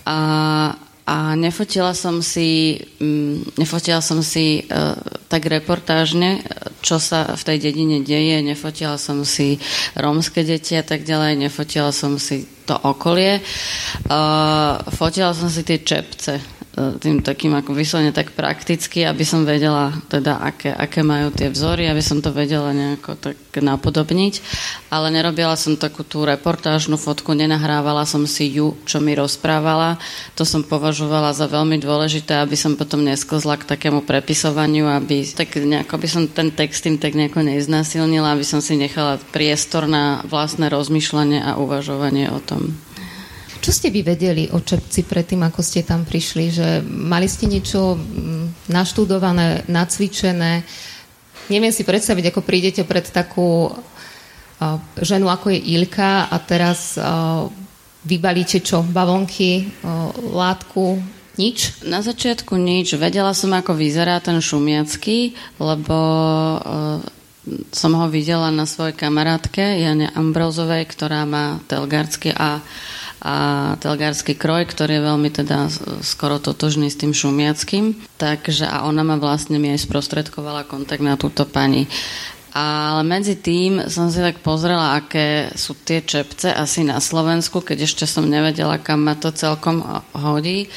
A 0.06 0.18
a 1.12 1.36
nefotila 1.36 1.92
som 1.92 2.24
si, 2.24 2.80
mm, 2.80 3.60
nefotila 3.60 4.00
som 4.00 4.24
si 4.24 4.64
uh, 4.64 4.96
tak 5.28 5.44
reportážne, 5.44 6.40
čo 6.80 7.04
sa 7.04 7.36
v 7.36 7.42
tej 7.44 7.58
dedine 7.68 8.00
deje, 8.00 8.40
nefotila 8.40 8.96
som 8.96 9.28
si 9.28 9.60
rómske 10.00 10.48
deti 10.48 10.80
a 10.80 10.88
tak 10.88 11.04
ďalej, 11.04 11.36
nefotila 11.36 11.92
som 11.92 12.16
si 12.16 12.48
to 12.64 12.80
okolie, 12.88 13.44
uh, 14.08 14.80
fotila 14.96 15.36
som 15.36 15.52
si 15.52 15.68
tie 15.68 15.84
čepce. 15.84 16.40
E, 16.40 16.51
tým 16.72 17.20
takým 17.20 17.52
ako 17.52 17.76
vyslovene 17.76 18.16
tak 18.16 18.32
prakticky, 18.32 19.04
aby 19.04 19.28
som 19.28 19.44
vedela 19.44 19.92
teda, 20.08 20.40
aké, 20.40 20.72
aké 20.72 21.04
majú 21.04 21.28
tie 21.36 21.52
vzory, 21.52 21.92
aby 21.92 22.00
som 22.00 22.24
to 22.24 22.32
vedela 22.32 22.72
nejako 22.72 23.20
tak 23.20 23.36
napodobniť. 23.60 24.40
Ale 24.88 25.12
nerobila 25.12 25.60
som 25.60 25.76
takú 25.76 26.08
tú 26.08 26.24
reportážnu 26.24 26.96
fotku, 26.96 27.36
nenahrávala 27.36 28.08
som 28.08 28.24
si 28.24 28.56
ju, 28.56 28.80
čo 28.88 29.04
mi 29.04 29.12
rozprávala. 29.12 30.00
To 30.40 30.48
som 30.48 30.64
považovala 30.64 31.36
za 31.36 31.52
veľmi 31.52 31.76
dôležité, 31.76 32.40
aby 32.40 32.56
som 32.56 32.80
potom 32.80 33.04
nesklzla 33.04 33.60
k 33.60 33.68
takému 33.68 34.08
prepisovaniu, 34.08 34.88
aby 34.88 35.28
tak 35.28 35.60
nejako 35.60 36.00
by 36.00 36.08
som 36.08 36.24
ten 36.32 36.56
text 36.56 36.88
tým 36.88 36.96
tak 36.96 37.20
nejako 37.20 37.44
neznásilnila, 37.44 38.32
aby 38.32 38.48
som 38.48 38.64
si 38.64 38.80
nechala 38.80 39.20
priestor 39.36 39.92
na 39.92 40.24
vlastné 40.24 40.72
rozmýšľanie 40.72 41.44
a 41.44 41.60
uvažovanie 41.60 42.32
o 42.32 42.40
tom. 42.40 42.72
Čo 43.62 43.72
ste 43.72 43.94
vy 43.94 44.02
vedeli 44.02 44.50
o 44.50 44.58
Čepci 44.58 45.06
predtým, 45.06 45.46
ako 45.46 45.62
ste 45.62 45.86
tam 45.86 46.02
prišli? 46.02 46.50
Že 46.50 46.68
mali 46.84 47.30
ste 47.30 47.46
niečo 47.46 47.94
mm, 47.94 48.74
naštudované, 48.74 49.70
nacvičené? 49.70 50.66
Neviem 51.54 51.70
si 51.70 51.86
predstaviť, 51.86 52.34
ako 52.34 52.42
prídete 52.42 52.82
pred 52.82 53.06
takú 53.06 53.70
ženu, 55.02 55.26
ako 55.30 55.50
je 55.50 55.60
Ilka 55.74 56.30
a 56.30 56.36
teraz 56.38 56.94
vybalíte 58.06 58.62
čo? 58.62 58.86
Bavonky, 58.86 59.74
látku, 60.22 61.02
nič? 61.42 61.82
Na 61.90 62.06
začiatku 62.06 62.62
nič. 62.62 62.94
Vedela 62.94 63.34
som, 63.34 63.50
ako 63.58 63.74
vyzerá 63.74 64.22
ten 64.22 64.38
šumiacký, 64.38 65.34
lebo 65.58 65.98
som 67.74 67.92
ho 67.98 68.06
videla 68.06 68.54
na 68.54 68.70
svojej 68.70 68.94
kamarátke 68.94 69.82
Jane 69.82 70.14
Ambrozovej, 70.14 70.86
ktorá 70.86 71.26
má 71.26 71.58
telgarský 71.66 72.38
a, 72.38 72.62
a 73.22 73.36
telgarský 73.78 74.34
kroj, 74.34 74.66
ktorý 74.66 74.98
je 74.98 75.08
veľmi 75.08 75.30
teda 75.30 75.70
skoro 76.02 76.42
totožný 76.42 76.90
s 76.90 76.98
tým 76.98 77.14
šumiackým. 77.14 77.94
Takže 78.18 78.66
a 78.66 78.90
ona 78.90 79.06
ma 79.06 79.22
vlastne 79.22 79.62
mi 79.62 79.70
aj 79.70 79.86
sprostredkovala 79.86 80.66
kontakt 80.66 81.06
na 81.06 81.14
túto 81.22 81.46
pani. 81.46 81.86
Ale 82.52 83.08
medzi 83.08 83.40
tým 83.40 83.88
som 83.88 84.12
si 84.12 84.20
tak 84.20 84.44
pozrela, 84.44 85.00
aké 85.00 85.54
sú 85.56 85.72
tie 85.78 86.04
čepce 86.04 86.52
asi 86.52 86.84
na 86.84 87.00
Slovensku, 87.00 87.64
keď 87.64 87.88
ešte 87.88 88.04
som 88.04 88.28
nevedela, 88.28 88.82
kam 88.82 89.08
ma 89.08 89.16
to 89.16 89.32
celkom 89.32 89.86
hodí. 90.12 90.68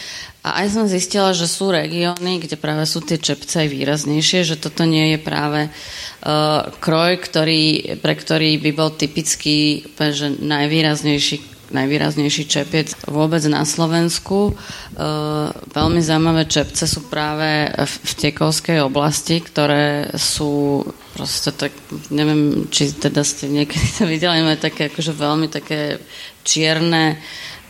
A 0.44 0.60
aj 0.60 0.76
som 0.76 0.84
zistila, 0.84 1.32
že 1.32 1.48
sú 1.48 1.72
regióny, 1.72 2.44
kde 2.44 2.60
práve 2.60 2.84
sú 2.84 3.00
tie 3.00 3.16
čepce 3.16 3.64
aj 3.64 3.72
výraznejšie, 3.72 4.44
že 4.44 4.60
toto 4.60 4.84
nie 4.84 5.16
je 5.16 5.18
práve 5.18 5.72
uh, 5.72 6.68
kroj, 6.84 7.16
ktorý, 7.24 7.96
pre 8.04 8.12
ktorý 8.12 8.60
by 8.60 8.70
bol 8.76 8.92
typický, 8.92 9.88
že 9.96 10.36
najvýraznejší 10.44 11.53
najvýraznejší 11.70 12.44
čepiec 12.50 12.92
vôbec 13.08 13.40
na 13.48 13.64
Slovensku. 13.64 14.52
Uh, 14.52 15.48
veľmi 15.72 16.00
zaujímavé 16.04 16.44
čepce 16.50 16.84
sú 16.84 17.06
práve 17.08 17.70
v, 17.72 17.94
v 18.04 18.12
Tekovskej 18.18 18.78
oblasti, 18.84 19.40
ktoré 19.40 20.12
sú 20.18 20.84
proste 21.14 21.54
tak, 21.54 21.72
neviem, 22.10 22.66
či 22.68 22.90
teda 22.92 23.22
ste 23.22 23.48
niekedy 23.48 23.86
to 23.96 24.04
videli, 24.04 24.42
majú 24.42 24.58
také 24.58 24.90
akože 24.90 25.12
veľmi 25.14 25.46
také 25.48 26.02
čierne 26.44 27.22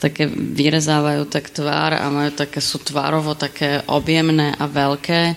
také 0.04 0.28
vyrezávajú 0.28 1.24
tak 1.32 1.48
tvár 1.48 1.96
a 1.96 2.04
majú 2.12 2.36
také, 2.36 2.60
sú 2.60 2.76
tvárovo 2.84 3.32
také 3.32 3.80
objemné 3.88 4.52
a 4.52 4.68
veľké, 4.68 5.32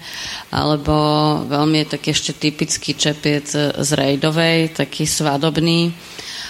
alebo 0.52 0.96
veľmi 1.48 1.88
je 1.88 1.92
taký 1.96 2.12
ešte 2.12 2.36
typický 2.36 2.92
čepiec 2.92 3.48
z 3.56 3.90
rejdovej, 3.96 4.76
taký 4.76 5.08
svadobný. 5.08 5.96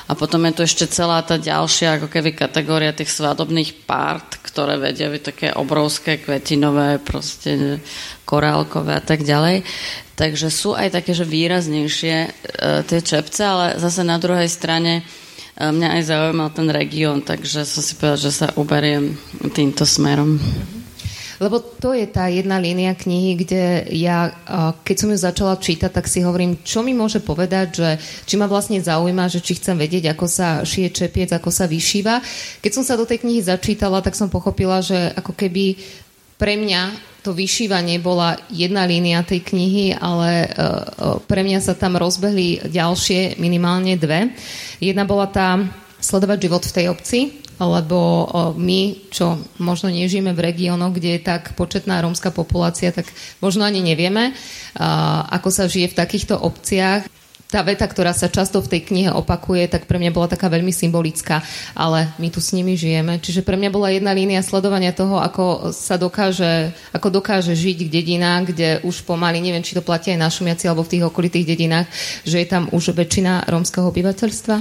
A 0.07 0.15
potom 0.15 0.47
je 0.47 0.55
tu 0.55 0.61
ešte 0.63 0.87
celá 0.87 1.19
tá 1.19 1.35
ďalšia 1.35 1.99
ako 1.99 2.07
keby 2.07 2.31
kategória 2.31 2.95
tých 2.95 3.11
svadobných 3.11 3.83
part, 3.83 4.39
ktoré 4.39 4.79
vedia 4.79 5.11
byť 5.11 5.23
také 5.23 5.47
obrovské, 5.51 6.23
kvetinové, 6.23 7.03
proste 7.03 7.83
korálkové 8.23 8.95
a 8.95 9.03
tak 9.03 9.27
ďalej. 9.27 9.67
Takže 10.15 10.47
sú 10.47 10.73
aj 10.73 10.95
také, 10.95 11.11
že 11.11 11.27
výraznejšie 11.27 12.15
e, 12.23 12.29
tie 12.87 12.99
čepce, 13.03 13.41
ale 13.43 13.65
zase 13.77 14.01
na 14.07 14.15
druhej 14.15 14.47
strane 14.47 15.03
mňa 15.57 15.89
aj 15.99 16.03
zaujímal 16.05 16.49
ten 16.53 16.69
región, 16.69 17.25
takže 17.25 17.65
som 17.65 17.81
si 17.81 17.97
povedal, 17.97 18.29
že 18.29 18.31
sa 18.31 18.47
uberiem 18.55 19.17
týmto 19.57 19.89
smerom. 19.89 20.37
Lebo 21.37 21.61
to 21.61 21.93
je 21.93 22.09
tá 22.09 22.25
jedna 22.27 22.57
línia 22.57 22.97
knihy, 22.97 23.37
kde 23.37 23.63
ja, 23.93 24.33
keď 24.81 24.95
som 24.97 25.09
ju 25.13 25.17
začala 25.21 25.61
čítať, 25.61 25.93
tak 25.93 26.09
si 26.09 26.25
hovorím, 26.25 26.61
čo 26.65 26.81
mi 26.81 26.97
môže 26.97 27.21
povedať, 27.21 27.67
že 27.77 27.89
či 28.25 28.35
ma 28.41 28.49
vlastne 28.49 28.81
zaujíma, 28.81 29.29
že 29.29 29.45
či 29.45 29.61
chcem 29.61 29.77
vedieť, 29.77 30.17
ako 30.17 30.25
sa 30.25 30.65
šije 30.65 30.89
čepiec, 30.89 31.29
ako 31.29 31.53
sa 31.53 31.69
vyšíva. 31.69 32.25
Keď 32.65 32.71
som 32.73 32.81
sa 32.81 32.97
do 32.97 33.05
tej 33.05 33.21
knihy 33.21 33.45
začítala, 33.45 34.01
tak 34.01 34.17
som 34.17 34.33
pochopila, 34.33 34.81
že 34.81 35.13
ako 35.13 35.37
keby 35.37 35.77
pre 36.41 36.57
mňa 36.57 37.13
to 37.25 37.35
vyšívanie 37.35 37.99
bola 37.99 38.39
jedna 38.47 38.87
línia 38.87 39.25
tej 39.25 39.43
knihy, 39.43 39.93
ale 39.99 40.45
e, 40.45 40.47
e, 40.47 40.63
pre 41.27 41.43
mňa 41.43 41.59
sa 41.59 41.75
tam 41.75 41.99
rozbehli 41.99 42.71
ďalšie, 42.71 43.35
minimálne 43.41 43.99
dve. 43.99 44.31
Jedna 44.79 45.03
bola 45.03 45.27
tá 45.27 45.59
sledovať 45.99 46.37
život 46.47 46.63
v 46.63 46.75
tej 46.77 46.85
obci, 46.87 47.19
lebo 47.57 48.29
my, 48.55 49.09
čo 49.09 49.41
možno 49.57 49.89
nežijeme 49.89 50.33
v 50.33 50.53
regiónoch, 50.53 50.93
kde 50.93 51.17
je 51.17 51.21
tak 51.25 51.57
početná 51.57 52.01
rómska 52.01 52.29
populácia, 52.29 52.93
tak 52.93 53.09
možno 53.41 53.65
ani 53.65 53.81
nevieme, 53.81 54.37
ako 55.33 55.49
sa 55.49 55.65
žije 55.65 55.93
v 55.93 55.99
takýchto 55.99 56.37
obciach 56.37 57.09
tá 57.47 57.63
veta, 57.63 57.87
ktorá 57.87 58.11
sa 58.11 58.27
často 58.27 58.59
v 58.59 58.67
tej 58.67 58.91
knihe 58.91 59.11
opakuje, 59.15 59.71
tak 59.71 59.87
pre 59.87 59.95
mňa 59.95 60.11
bola 60.11 60.27
taká 60.27 60.51
veľmi 60.51 60.75
symbolická, 60.75 61.39
ale 61.79 62.11
my 62.19 62.27
tu 62.27 62.43
s 62.43 62.51
nimi 62.51 62.75
žijeme. 62.75 63.23
Čiže 63.23 63.39
pre 63.39 63.55
mňa 63.55 63.71
bola 63.71 63.87
jedna 63.87 64.11
línia 64.11 64.43
sledovania 64.43 64.91
toho, 64.91 65.15
ako 65.23 65.71
sa 65.71 65.95
dokáže, 65.95 66.75
ako 66.91 67.23
dokáže 67.23 67.55
žiť 67.55 67.87
v 67.87 67.93
dedinách, 68.03 68.51
kde 68.51 68.69
už 68.83 69.07
pomaly, 69.07 69.39
neviem, 69.39 69.63
či 69.63 69.79
to 69.79 69.83
platí 69.85 70.11
aj 70.11 70.19
na 70.19 70.27
Šumiaci 70.27 70.67
alebo 70.67 70.83
v 70.83 70.99
tých 70.99 71.07
okolitých 71.07 71.47
dedinách, 71.47 71.87
že 72.27 72.43
je 72.43 72.47
tam 72.51 72.67
už 72.75 72.91
väčšina 72.91 73.47
rómskeho 73.47 73.87
obyvateľstva? 73.95 74.55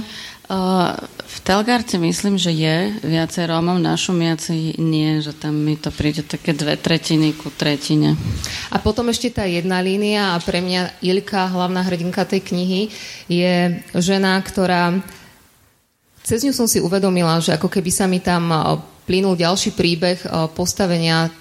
V 1.27 1.37
Telgarte 1.43 1.99
myslím, 1.99 2.39
že 2.39 2.55
je 2.55 2.95
viacej 3.03 3.51
Rómov, 3.51 3.83
na 3.83 3.99
Šumiaci 3.99 4.79
nie, 4.79 5.19
že 5.19 5.35
tam 5.35 5.59
mi 5.59 5.75
to 5.75 5.91
príde 5.91 6.23
také 6.23 6.55
dve 6.55 6.79
tretiny 6.79 7.35
ku 7.35 7.51
tretine. 7.51 8.15
A 8.71 8.79
potom 8.79 9.11
ešte 9.11 9.35
tá 9.35 9.43
jedna 9.43 9.83
línia 9.83 10.33
a 10.33 10.39
pre 10.39 10.63
mňa 10.63 11.03
Ilka, 11.03 11.51
hlavná 11.51 11.83
hrdinka 11.83 12.23
tej 12.23 12.47
knihy, 12.47 12.81
je 13.27 13.83
žena, 13.99 14.39
ktorá 14.39 14.95
cez 16.23 16.43
ňu 16.43 16.55
som 16.55 16.67
si 16.67 16.79
uvedomila, 16.79 17.43
že 17.43 17.55
ako 17.55 17.67
keby 17.67 17.91
sa 17.91 18.07
mi 18.07 18.23
tam 18.23 18.47
plynul 19.07 19.35
ďalší 19.39 19.75
príbeh 19.75 20.23
postavenia 20.55 21.31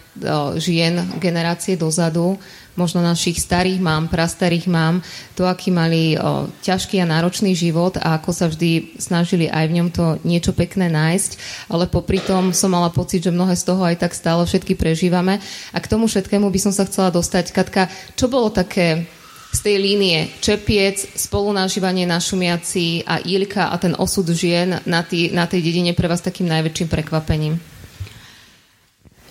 žien 0.58 1.18
generácie 1.18 1.74
dozadu, 1.74 2.38
možno 2.76 3.02
našich 3.02 3.40
starých 3.40 3.80
mám, 3.82 4.08
prastarých 4.08 4.68
mám, 4.68 5.00
to, 5.34 5.48
aký 5.48 5.72
mali 5.72 6.14
o, 6.16 6.46
ťažký 6.62 7.00
a 7.02 7.10
náročný 7.10 7.56
život 7.56 7.96
a 7.98 8.20
ako 8.20 8.30
sa 8.32 8.46
vždy 8.46 9.00
snažili 9.00 9.48
aj 9.48 9.64
v 9.66 9.76
ňom 9.80 9.88
to 9.90 10.04
niečo 10.22 10.52
pekné 10.52 10.92
nájsť, 10.92 11.30
ale 11.72 11.88
popri 11.88 12.20
tom 12.20 12.52
som 12.52 12.72
mala 12.72 12.92
pocit, 12.92 13.24
že 13.24 13.34
mnohé 13.34 13.56
z 13.56 13.64
toho 13.64 13.82
aj 13.82 14.00
tak 14.00 14.12
stále 14.12 14.44
všetky 14.44 14.76
prežívame. 14.76 15.40
A 15.72 15.78
k 15.80 15.90
tomu 15.90 16.06
všetkému 16.06 16.46
by 16.52 16.60
som 16.60 16.72
sa 16.72 16.84
chcela 16.84 17.10
dostať. 17.10 17.50
Katka, 17.50 17.88
čo 18.14 18.28
bolo 18.28 18.52
také 18.52 19.08
z 19.56 19.60
tej 19.64 19.76
línie 19.80 20.18
Čepiec, 20.44 21.16
spolunažívanie 21.16 22.04
na 22.04 22.20
Šumiaci 22.20 23.08
a 23.08 23.24
Ilka 23.24 23.72
a 23.72 23.76
ten 23.80 23.96
osud 23.96 24.28
žien 24.28 24.84
na, 24.84 25.00
tý, 25.00 25.32
na 25.32 25.48
tej 25.48 25.64
dedine 25.64 25.96
pre 25.96 26.12
vás 26.12 26.20
takým 26.20 26.44
najväčším 26.44 26.88
prekvapením? 26.92 27.75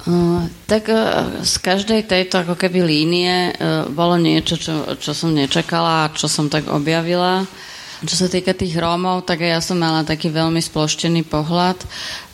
Uh, 0.05 0.45
tak 0.69 0.85
uh, 0.93 1.41
z 1.41 1.57
každej 1.65 2.05
tejto 2.05 2.45
ako 2.45 2.53
keby 2.53 2.85
línie 2.85 3.49
uh, 3.49 3.89
bolo 3.89 4.21
niečo, 4.21 4.53
čo, 4.53 4.93
čo 5.01 5.17
som 5.17 5.33
nečakala 5.33 6.05
a 6.05 6.13
čo 6.13 6.29
som 6.29 6.45
tak 6.45 6.69
objavila. 6.69 7.41
Čo 8.05 8.13
sa 8.21 8.27
týka 8.29 8.53
tých 8.53 8.77
Rómov, 8.77 9.25
tak 9.25 9.41
ja 9.41 9.57
som 9.57 9.81
mala 9.81 10.05
taký 10.05 10.29
veľmi 10.29 10.61
sploštený 10.61 11.25
pohľad 11.25 11.81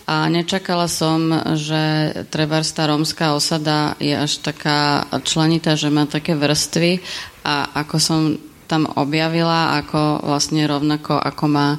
a 0.04 0.28
nečakala 0.28 0.92
som, 0.92 1.32
že 1.56 2.12
trebárs 2.28 2.76
tá 2.76 2.92
rómska 2.92 3.32
osada 3.32 3.96
je 4.04 4.12
až 4.12 4.44
taká 4.44 5.08
členitá, 5.24 5.80
že 5.80 5.88
má 5.88 6.04
také 6.04 6.36
vrstvy 6.36 7.00
a 7.48 7.72
ako 7.88 7.96
som 8.04 8.22
tam 8.68 8.90
objavila, 9.00 9.80
ako 9.80 10.28
vlastne 10.28 10.64
rovnako 10.68 11.20
ako 11.20 11.46
má 11.48 11.70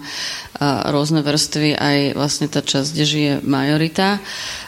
rôzne 0.89 1.25
vrstvy 1.25 1.77
aj 1.77 1.99
vlastne 2.17 2.47
tá 2.49 2.61
časť, 2.65 2.89
kde 2.93 3.05
žije 3.05 3.33
majorita. 3.45 4.17
Uh, 4.17 4.62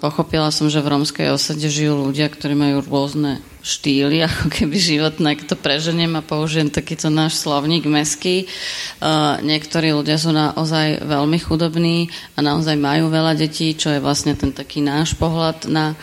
pochopila 0.00 0.48
som, 0.48 0.72
že 0.72 0.80
v 0.80 0.96
rómskej 0.96 1.28
osade 1.28 1.68
žijú 1.68 2.08
ľudia, 2.08 2.32
ktorí 2.32 2.56
majú 2.56 2.80
rôzne 2.80 3.44
štýly, 3.62 4.22
ako 4.26 4.48
keby 4.48 4.76
životné, 4.76 5.26
ak 5.36 5.46
to 5.46 5.54
preženiem 5.54 6.18
a 6.18 6.24
použijem 6.24 6.72
takýto 6.72 7.12
náš 7.12 7.38
slovník 7.40 7.86
meský. 7.86 8.50
Uh, 8.98 9.38
niektorí 9.44 9.92
ľudia 9.92 10.16
sú 10.16 10.32
naozaj 10.34 11.04
veľmi 11.04 11.38
chudobní 11.38 12.10
a 12.34 12.42
naozaj 12.42 12.74
majú 12.80 13.12
veľa 13.12 13.36
detí, 13.38 13.76
čo 13.76 13.92
je 13.92 14.02
vlastne 14.02 14.34
ten 14.34 14.50
taký 14.50 14.80
náš 14.80 15.14
pohľad 15.20 15.68
na, 15.68 15.94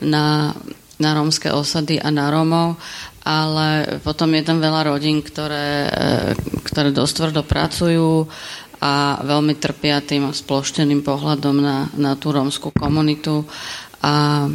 na, 0.00 0.56
na 0.96 1.10
rómske 1.12 1.50
osady 1.50 1.98
a 2.00 2.08
na 2.08 2.30
Rómov 2.30 2.78
ale 3.22 4.02
potom 4.02 4.34
je 4.34 4.42
tam 4.42 4.58
veľa 4.58 4.90
rodín, 4.90 5.22
ktoré, 5.22 5.86
ktoré 6.66 6.90
dosť 6.90 7.14
tvrdo 7.22 7.42
pracujú, 7.46 8.26
a 8.82 9.22
veľmi 9.22 9.54
trpia 9.62 10.02
tým 10.02 10.34
splošteným 10.34 11.06
pohľadom 11.06 11.54
na, 11.62 11.86
na 11.94 12.18
tú 12.18 12.34
rómskú 12.34 12.74
komunitu 12.74 13.46
a 14.02 14.50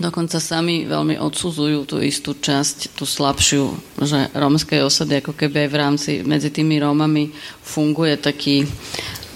dokonca 0.00 0.40
sami 0.40 0.88
veľmi 0.88 1.20
odsudzujú 1.20 1.84
tú 1.84 2.00
istú 2.00 2.32
časť, 2.32 2.96
tú 2.96 3.04
slabšiu, 3.04 3.76
že 4.00 4.32
rómskej 4.32 4.80
osady 4.80 5.20
ako 5.20 5.36
keby 5.36 5.68
aj 5.68 5.70
v 5.70 5.76
rámci 5.76 6.10
medzi 6.24 6.48
tými 6.48 6.80
Rómami 6.80 7.36
funguje 7.60 8.16
taký 8.16 8.64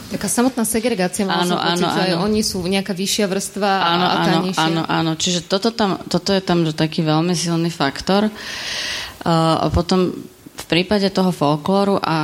Taká 0.05 0.31
samotná 0.31 0.63
segregácia, 0.63 1.27
áno, 1.27 1.59
áno, 1.59 1.75
pocit, 1.75 1.91
áno. 1.91 1.97
že 1.99 2.07
oni 2.15 2.41
sú 2.47 2.63
nejaká 2.63 2.95
vyššia 2.95 3.27
vrstva 3.27 3.71
áno, 3.83 4.07
a 4.07 4.15
tá 4.23 4.31
áno, 4.31 4.45
nižšia. 4.47 4.63
Áno, 4.63 4.83
áno, 4.87 5.13
čiže 5.19 5.41
toto, 5.43 5.75
tam, 5.75 5.99
toto 6.07 6.31
je 6.31 6.39
tam 6.39 6.63
taký 6.71 7.03
veľmi 7.03 7.35
silný 7.35 7.67
faktor. 7.67 8.31
Uh, 8.31 9.59
a 9.59 9.67
potom 9.75 10.15
v 10.55 10.65
prípade 10.71 11.11
toho 11.11 11.35
folklóru 11.35 11.99
a, 11.99 12.19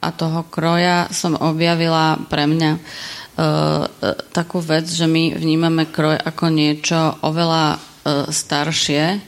a 0.00 0.08
toho 0.16 0.48
kroja 0.48 1.12
som 1.12 1.36
objavila 1.36 2.16
pre 2.32 2.48
mňa 2.48 2.70
uh, 2.72 2.80
takú 4.32 4.64
vec, 4.64 4.88
že 4.88 5.04
my 5.04 5.36
vnímame 5.36 5.92
kroj 5.92 6.16
ako 6.16 6.48
niečo 6.48 7.20
oveľa 7.20 7.76
uh, 7.76 7.80
staršie, 8.32 9.20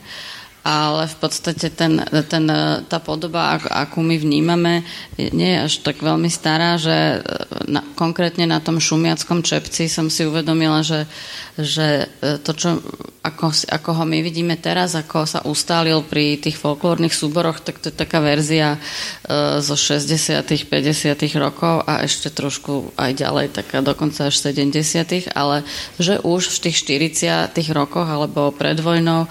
ale 0.62 1.10
v 1.10 1.16
podstate 1.18 1.74
ten, 1.74 1.98
ten, 2.30 2.46
tá 2.86 2.98
podoba, 3.02 3.58
akú 3.58 3.98
my 3.98 4.14
vnímame, 4.14 4.86
nie 5.18 5.58
je 5.58 5.62
až 5.66 5.74
tak 5.82 5.98
veľmi 5.98 6.30
stará, 6.30 6.78
že 6.78 7.18
na, 7.66 7.82
konkrétne 7.98 8.46
na 8.46 8.62
tom 8.62 8.78
šumiackom 8.78 9.42
čepci 9.42 9.90
som 9.90 10.06
si 10.06 10.22
uvedomila, 10.22 10.86
že, 10.86 11.10
že 11.58 12.06
to, 12.46 12.54
čo, 12.54 12.78
ako, 13.26 13.50
ako 13.50 13.90
ho 13.90 14.04
my 14.06 14.22
vidíme 14.22 14.54
teraz, 14.54 14.94
ako 14.94 15.26
sa 15.26 15.40
ustálil 15.42 15.98
pri 16.06 16.38
tých 16.38 16.54
folklórnych 16.54 17.14
súboroch, 17.14 17.58
tak 17.58 17.82
to 17.82 17.90
je 17.90 17.98
taká 17.98 18.22
verzia 18.22 18.78
e, 19.26 19.58
zo 19.58 19.74
60 19.74 20.46
50 20.46 21.18
rokov 21.42 21.82
a 21.90 22.06
ešte 22.06 22.30
trošku 22.30 22.94
aj 22.94 23.18
ďalej, 23.18 23.46
taká 23.50 23.82
dokonca 23.82 24.30
až 24.30 24.38
70 24.38 25.34
ale 25.34 25.66
že 25.98 26.22
už 26.22 26.54
v 26.54 26.70
tých 26.70 26.76
40 27.18 27.50
rokoch 27.74 28.06
alebo 28.06 28.54
pred 28.54 28.78
vojnou 28.78 29.26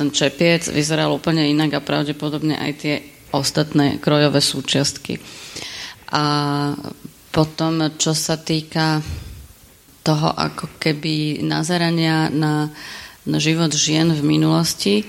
ten 0.00 0.08
čepiec 0.08 0.72
vyzeral 0.72 1.12
úplne 1.12 1.44
inak 1.44 1.76
a 1.76 1.84
pravdepodobne 1.84 2.56
aj 2.56 2.72
tie 2.80 2.94
ostatné 3.36 4.00
krojové 4.00 4.40
súčiastky. 4.40 5.20
A 6.16 6.24
potom, 7.28 7.92
čo 8.00 8.16
sa 8.16 8.40
týka 8.40 9.04
toho 10.00 10.32
ako 10.32 10.80
keby 10.80 11.44
nazerania 11.44 12.32
na, 12.32 12.72
na 13.28 13.38
život 13.38 13.76
žien 13.76 14.08
v 14.16 14.24
minulosti, 14.24 15.04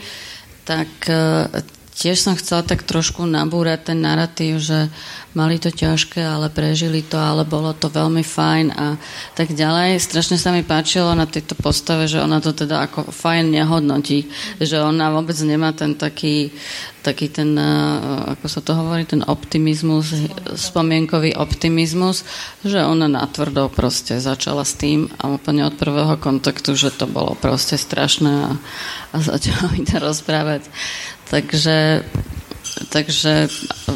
tak 0.68 0.92
e, 1.08 1.48
tiež 1.96 2.18
som 2.18 2.34
chcela 2.40 2.64
tak 2.64 2.88
trošku 2.88 3.28
nabúrať 3.28 3.92
ten 3.92 4.00
narratív, 4.00 4.64
že 4.64 4.88
mali 5.32 5.60
to 5.60 5.72
ťažké, 5.72 6.20
ale 6.20 6.52
prežili 6.52 7.00
to, 7.04 7.16
ale 7.16 7.48
bolo 7.48 7.72
to 7.72 7.88
veľmi 7.88 8.24
fajn 8.24 8.68
a 8.76 9.00
tak 9.36 9.56
ďalej. 9.56 10.00
Strašne 10.04 10.36
sa 10.36 10.52
mi 10.52 10.64
páčilo 10.64 11.16
na 11.16 11.24
tejto 11.24 11.56
postave, 11.56 12.08
že 12.08 12.20
ona 12.20 12.44
to 12.44 12.52
teda 12.52 12.84
ako 12.88 13.12
fajn 13.12 13.56
nehodnotí, 13.56 14.28
že 14.60 14.84
ona 14.84 15.08
vôbec 15.12 15.36
nemá 15.40 15.72
ten 15.72 15.96
taký, 15.96 16.52
taký 17.00 17.32
ten, 17.32 17.56
eh, 17.56 18.36
ako 18.36 18.46
sa 18.52 18.60
to 18.60 18.76
hovorí, 18.76 19.08
ten 19.08 19.24
optimizmus, 19.24 20.12
spomienkový 20.56 21.40
optimizmus, 21.40 22.28
že 22.68 22.84
ona 22.84 23.08
natvrdo 23.08 23.72
proste 23.72 24.20
začala 24.20 24.68
s 24.68 24.76
tým 24.76 25.08
a 25.16 25.32
úplne 25.32 25.64
od 25.64 25.80
prvého 25.80 26.20
kontaktu, 26.20 26.76
že 26.76 26.92
to 26.92 27.08
bolo 27.08 27.40
proste 27.40 27.80
strašné 27.80 28.52
a, 28.52 28.52
a 29.12 29.18
začala 29.24 29.72
mi 29.72 29.88
to 29.88 29.96
rozprávať 30.12 30.68
Takže, 31.32 32.04
takže 32.92 33.48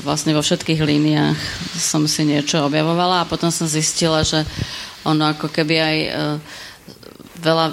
vlastne 0.08 0.32
vo 0.32 0.40
všetkých 0.40 0.80
líniách 0.80 1.36
som 1.76 2.08
si 2.08 2.24
niečo 2.24 2.64
objavovala 2.64 3.22
a 3.22 3.30
potom 3.30 3.52
som 3.52 3.68
zistila, 3.68 4.24
že 4.24 4.48
ono 5.04 5.36
ako 5.36 5.52
keby 5.52 5.76
aj 5.76 5.98
e, 6.00 6.10
veľa 7.44 7.66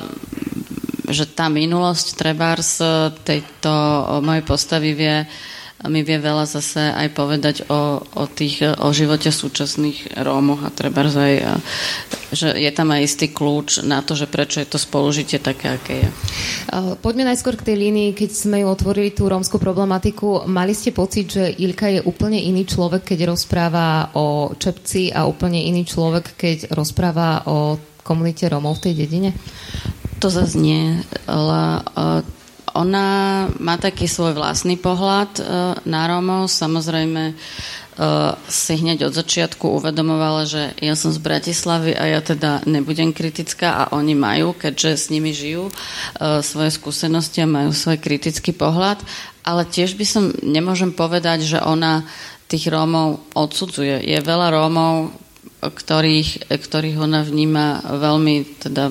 že 1.12 1.28
tá 1.28 1.52
minulosť 1.52 2.16
trebárs 2.16 2.80
tejto 3.22 3.70
mojej 4.24 4.44
postavy 4.48 4.96
vie 4.96 5.28
mi 5.90 6.06
vie 6.06 6.18
veľa 6.18 6.46
zase 6.46 6.94
aj 6.94 7.08
povedať 7.14 7.56
o, 7.66 7.98
o, 8.02 8.24
tých, 8.30 8.62
o 8.62 8.88
živote 8.94 9.34
súčasných 9.34 10.14
Rómoch 10.22 10.62
a 10.62 10.70
treba 10.70 11.02
aj, 11.02 11.58
že 12.30 12.54
je 12.54 12.70
tam 12.70 12.94
aj 12.94 13.02
istý 13.02 13.26
kľúč 13.34 13.82
na 13.82 13.98
to, 14.06 14.14
že 14.14 14.30
prečo 14.30 14.62
je 14.62 14.68
to 14.70 14.78
spolužitie 14.78 15.42
také, 15.42 15.74
aké 15.74 15.94
je. 16.06 16.08
Poďme 17.02 17.26
najskôr 17.26 17.58
k 17.58 17.72
tej 17.72 17.76
línii, 17.82 18.14
keď 18.14 18.30
sme 18.30 18.62
ju 18.62 18.70
otvorili 18.70 19.10
tú 19.10 19.26
rómskú 19.26 19.58
problematiku. 19.58 20.46
Mali 20.46 20.70
ste 20.74 20.94
pocit, 20.94 21.34
že 21.34 21.50
Ilka 21.50 21.90
je 21.90 22.00
úplne 22.06 22.38
iný 22.38 22.62
človek, 22.62 23.14
keď 23.14 23.26
rozpráva 23.26 24.14
o 24.14 24.54
Čepci 24.54 25.10
a 25.10 25.26
úplne 25.26 25.58
iný 25.58 25.82
človek, 25.82 26.38
keď 26.38 26.58
rozpráva 26.70 27.42
o 27.50 27.78
komunite 28.06 28.46
Rómov 28.46 28.78
v 28.78 28.90
tej 28.90 28.94
dedine? 29.06 29.30
To 30.22 30.30
zase 30.30 30.54
nie, 30.54 31.02
ale 31.26 31.82
ona 32.72 33.46
má 33.60 33.76
taký 33.76 34.08
svoj 34.08 34.32
vlastný 34.36 34.80
pohľad 34.80 35.30
e, 35.36 35.42
na 35.84 36.00
Rómov. 36.08 36.48
Samozrejme 36.48 37.22
e, 37.30 37.34
si 38.48 38.72
hneď 38.80 39.08
od 39.08 39.16
začiatku 39.16 39.68
uvedomovala, 39.80 40.48
že 40.48 40.62
ja 40.80 40.96
som 40.96 41.12
z 41.12 41.20
Bratislavy 41.20 41.92
a 41.92 42.08
ja 42.08 42.20
teda 42.24 42.64
nebudem 42.64 43.12
kritická 43.12 43.86
a 43.86 43.90
oni 43.92 44.16
majú, 44.16 44.56
keďže 44.56 44.90
s 44.96 45.04
nimi 45.12 45.36
žijú 45.36 45.68
e, 45.68 45.72
svoje 46.40 46.72
skúsenosti 46.72 47.44
a 47.44 47.50
majú 47.50 47.76
svoj 47.76 48.00
kritický 48.00 48.56
pohľad. 48.56 49.00
Ale 49.44 49.68
tiež 49.68 49.98
by 49.98 50.06
som, 50.08 50.24
nemôžem 50.40 50.94
povedať, 50.94 51.44
že 51.44 51.58
ona 51.60 52.08
tých 52.48 52.68
Rómov 52.68 53.20
odsudzuje. 53.36 54.00
Je 54.04 54.18
veľa 54.20 54.52
Rómov, 54.52 55.12
ktorých, 55.62 56.50
ktorých 56.50 56.98
ona 56.98 57.22
vníma 57.22 57.86
veľmi 57.86 58.58
teda 58.66 58.90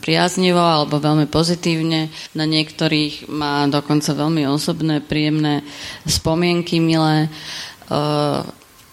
priaznivo 0.00 0.60
alebo 0.60 1.00
veľmi 1.00 1.28
pozitívne. 1.28 2.08
Na 2.32 2.44
niektorých 2.48 3.28
má 3.28 3.68
dokonca 3.68 4.16
veľmi 4.16 4.48
osobné, 4.48 5.04
príjemné 5.04 5.64
spomienky, 6.08 6.80
milé. 6.80 7.28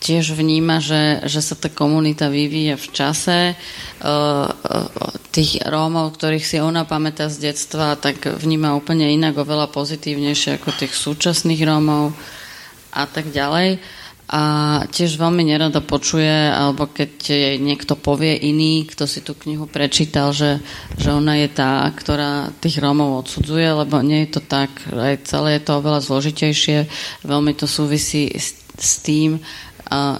Tiež 0.01 0.33
vníma, 0.33 0.81
že, 0.81 1.21
že 1.29 1.45
sa 1.45 1.53
tá 1.53 1.69
komunita 1.69 2.27
vyvíja 2.27 2.73
v 2.75 2.87
čase. 2.89 3.39
Tých 5.31 5.51
Rómov, 5.61 6.17
ktorých 6.17 6.45
si 6.45 6.57
ona 6.57 6.83
pamätá 6.89 7.29
z 7.29 7.53
detstva, 7.53 7.95
tak 7.95 8.25
vníma 8.25 8.73
úplne 8.73 9.13
inak, 9.13 9.37
oveľa 9.37 9.69
pozitívnejšie 9.69 10.57
ako 10.57 10.73
tých 10.73 10.97
súčasných 10.97 11.61
Rómov 11.63 12.17
a 12.91 13.03
tak 13.07 13.31
ďalej 13.31 14.00
a 14.31 14.43
tiež 14.87 15.19
veľmi 15.19 15.43
nerada 15.43 15.83
počuje, 15.83 16.31
alebo 16.31 16.87
keď 16.87 17.11
jej 17.19 17.55
niekto 17.59 17.99
povie 17.99 18.39
iný, 18.39 18.87
kto 18.87 19.03
si 19.03 19.19
tú 19.19 19.35
knihu 19.35 19.67
prečítal, 19.67 20.31
že, 20.31 20.63
že 20.95 21.11
ona 21.11 21.35
je 21.43 21.51
tá, 21.51 21.83
ktorá 21.91 22.55
tých 22.63 22.79
Rómov 22.79 23.27
odsudzuje, 23.27 23.67
lebo 23.83 23.99
nie 23.99 24.23
je 24.23 24.39
to 24.39 24.41
tak, 24.47 24.71
aj 24.87 25.27
celé 25.27 25.59
je 25.59 25.67
to 25.67 25.83
oveľa 25.83 25.99
zložitejšie, 26.07 26.87
veľmi 27.27 27.51
to 27.59 27.67
súvisí 27.67 28.31
s, 28.31 28.55
s 28.79 29.03
tým, 29.03 29.43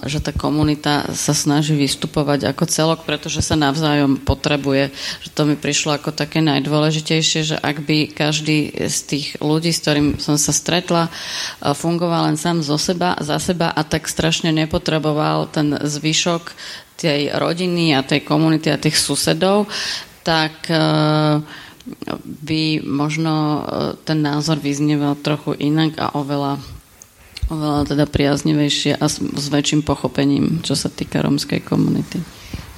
že 0.04 0.20
tá 0.20 0.36
komunita 0.36 1.08
sa 1.16 1.32
snaží 1.32 1.72
vystupovať 1.72 2.52
ako 2.52 2.64
celok, 2.68 3.00
pretože 3.08 3.40
sa 3.40 3.56
navzájom 3.56 4.20
potrebuje. 4.20 4.92
Že 5.24 5.28
to 5.32 5.42
mi 5.48 5.56
prišlo 5.56 5.96
ako 5.96 6.12
také 6.12 6.44
najdôležitejšie, 6.44 7.40
že 7.42 7.56
ak 7.56 7.88
by 7.88 8.12
každý 8.12 8.68
z 8.76 8.98
tých 9.08 9.26
ľudí, 9.40 9.72
s 9.72 9.80
ktorým 9.80 10.20
som 10.20 10.36
sa 10.36 10.52
stretla, 10.52 11.08
fungoval 11.64 12.28
len 12.28 12.36
sám 12.36 12.60
zo 12.60 12.76
seba, 12.76 13.16
za 13.24 13.40
seba 13.40 13.72
a 13.72 13.80
tak 13.80 14.12
strašne 14.12 14.52
nepotreboval 14.52 15.48
ten 15.48 15.72
zvyšok 15.80 16.52
tej 17.00 17.32
rodiny 17.32 17.96
a 17.96 18.04
tej 18.04 18.22
komunity 18.22 18.68
a 18.68 18.78
tých 18.78 19.00
susedov, 19.00 19.66
tak 20.22 20.68
by 22.22 22.62
možno 22.86 23.66
ten 24.06 24.22
názor 24.22 24.62
vyznieval 24.62 25.18
trochu 25.18 25.58
inak 25.58 25.98
a 25.98 26.14
oveľa 26.14 26.62
oveľa 27.50 27.90
teda 27.90 28.04
priaznivejšie 28.06 29.00
a 29.00 29.06
s, 29.08 29.18
s 29.18 29.46
väčším 29.50 29.82
pochopením, 29.82 30.60
čo 30.62 30.78
sa 30.78 30.92
týka 30.92 31.24
rómskej 31.24 31.64
komunity. 31.66 32.22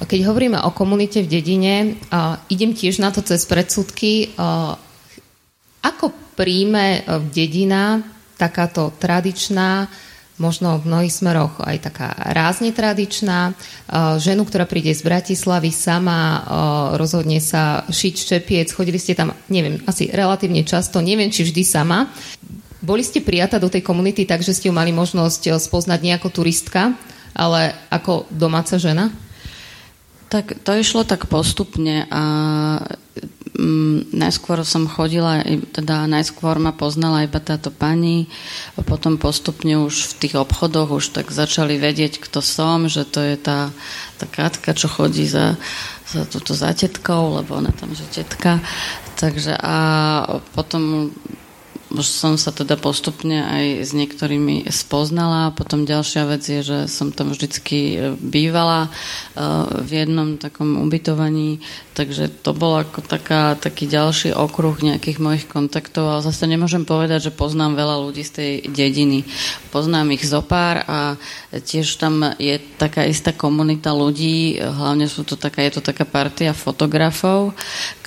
Keď 0.01 0.21
hovoríme 0.27 0.59
o 0.63 0.71
komunite 0.75 1.23
v 1.23 1.31
dedine, 1.31 1.75
uh, 2.11 2.37
idem 2.49 2.73
tiež 2.73 2.99
na 2.99 3.09
to 3.09 3.21
cez 3.21 3.45
predsudky. 3.47 4.33
Uh, 4.35 4.75
ako 5.85 6.11
príjme 6.35 7.01
uh, 7.05 7.21
dedina 7.31 8.03
takáto 8.35 8.91
tradičná, 8.99 9.87
možno 10.35 10.75
v 10.83 10.91
mnohých 10.91 11.15
smeroch 11.15 11.63
aj 11.63 11.77
taká 11.87 12.11
rázne 12.11 12.75
tradičná. 12.75 13.55
Ženu, 14.19 14.43
ktorá 14.43 14.67
príde 14.67 14.91
z 14.91 14.99
Bratislavy 14.99 15.71
sama, 15.71 16.43
rozhodne 16.99 17.39
sa 17.39 17.87
šiť 17.87 18.13
ščepiec. 18.19 18.67
Chodili 18.67 18.99
ste 18.99 19.15
tam, 19.15 19.31
neviem, 19.47 19.79
asi 19.87 20.11
relatívne 20.11 20.67
často, 20.67 20.99
neviem, 20.99 21.31
či 21.31 21.47
vždy 21.47 21.63
sama. 21.63 22.11
Boli 22.85 23.01
ste 23.01 23.25
prijatá 23.25 23.57
do 23.57 23.65
tej 23.65 23.81
komunity 23.81 24.29
tak, 24.29 24.45
že 24.45 24.53
ste 24.53 24.69
ju 24.69 24.73
mali 24.77 24.93
možnosť 24.93 25.41
eh, 25.49 25.53
spoznať 25.57 25.99
nie 26.05 26.13
ako 26.13 26.29
turistka, 26.29 26.93
ale 27.33 27.73
ako 27.89 28.29
domáca 28.29 28.77
žena? 28.77 29.09
Tak 30.29 30.61
to 30.61 30.77
išlo 30.77 31.05
tak 31.05 31.29
postupne 31.29 32.05
a 32.09 32.23
mm, 33.57 34.13
najskôr 34.13 34.61
som 34.65 34.89
chodila, 34.89 35.41
teda 35.73 36.09
najskôr 36.09 36.57
ma 36.57 36.73
poznala 36.73 37.25
iba 37.25 37.37
táto 37.37 37.69
pani, 37.69 38.25
potom 38.89 39.21
postupne 39.21 39.77
už 39.85 40.13
v 40.13 40.13
tých 40.25 40.35
obchodoch 40.37 40.97
už 40.97 41.13
tak 41.13 41.29
začali 41.29 41.77
vedieť, 41.77 42.17
kto 42.21 42.41
som, 42.41 42.89
že 42.89 43.05
to 43.05 43.21
je 43.21 43.37
tá, 43.37 43.69
tá 44.17 44.25
Katka, 44.25 44.73
čo 44.73 44.89
chodí 44.89 45.29
za, 45.29 45.61
za 46.09 46.25
túto 46.25 46.57
za 46.57 46.73
tetkou, 46.73 47.37
lebo 47.41 47.61
ona 47.61 47.69
tam 47.69 47.93
že 47.93 48.05
tetka. 48.09 48.59
Takže 49.15 49.55
a 49.55 49.77
potom 50.57 51.13
som 52.01 52.35
sa 52.35 52.51
teda 52.51 52.75
postupne 52.75 53.45
aj 53.45 53.85
s 53.85 53.91
niektorými 53.95 54.67
spoznala. 54.73 55.53
Potom 55.53 55.85
ďalšia 55.85 56.27
vec 56.27 56.43
je, 56.43 56.59
že 56.65 56.77
som 56.91 57.13
tam 57.13 57.31
vždycky 57.31 58.11
bývala 58.17 58.89
v 59.85 59.89
jednom 59.91 60.35
takom 60.41 60.81
ubytovaní, 60.81 61.61
takže 61.93 62.31
to 62.43 62.51
bol 62.51 62.79
ako 62.79 63.05
taká, 63.05 63.55
taký 63.55 63.87
ďalší 63.87 64.35
okruh 64.35 64.75
nejakých 64.79 65.19
mojich 65.21 65.45
kontaktov, 65.45 66.09
ale 66.09 66.25
zase 66.25 66.47
nemôžem 66.49 66.83
povedať, 66.83 67.29
že 67.29 67.37
poznám 67.37 67.77
veľa 67.77 67.95
ľudí 68.09 68.23
z 68.23 68.31
tej 68.31 68.51
dediny. 68.71 69.27
Poznám 69.71 70.15
ich 70.15 70.23
zopár 70.25 70.83
a 70.87 71.19
tiež 71.51 71.99
tam 71.99 72.35
je 72.39 72.57
taká 72.79 73.03
istá 73.03 73.35
komunita 73.35 73.91
ľudí, 73.91 74.57
hlavne 74.59 75.05
sú 75.11 75.27
to 75.27 75.35
taká, 75.35 75.61
je 75.67 75.79
to 75.79 75.81
taká 75.83 76.07
partia 76.07 76.55
fotografov, 76.55 77.51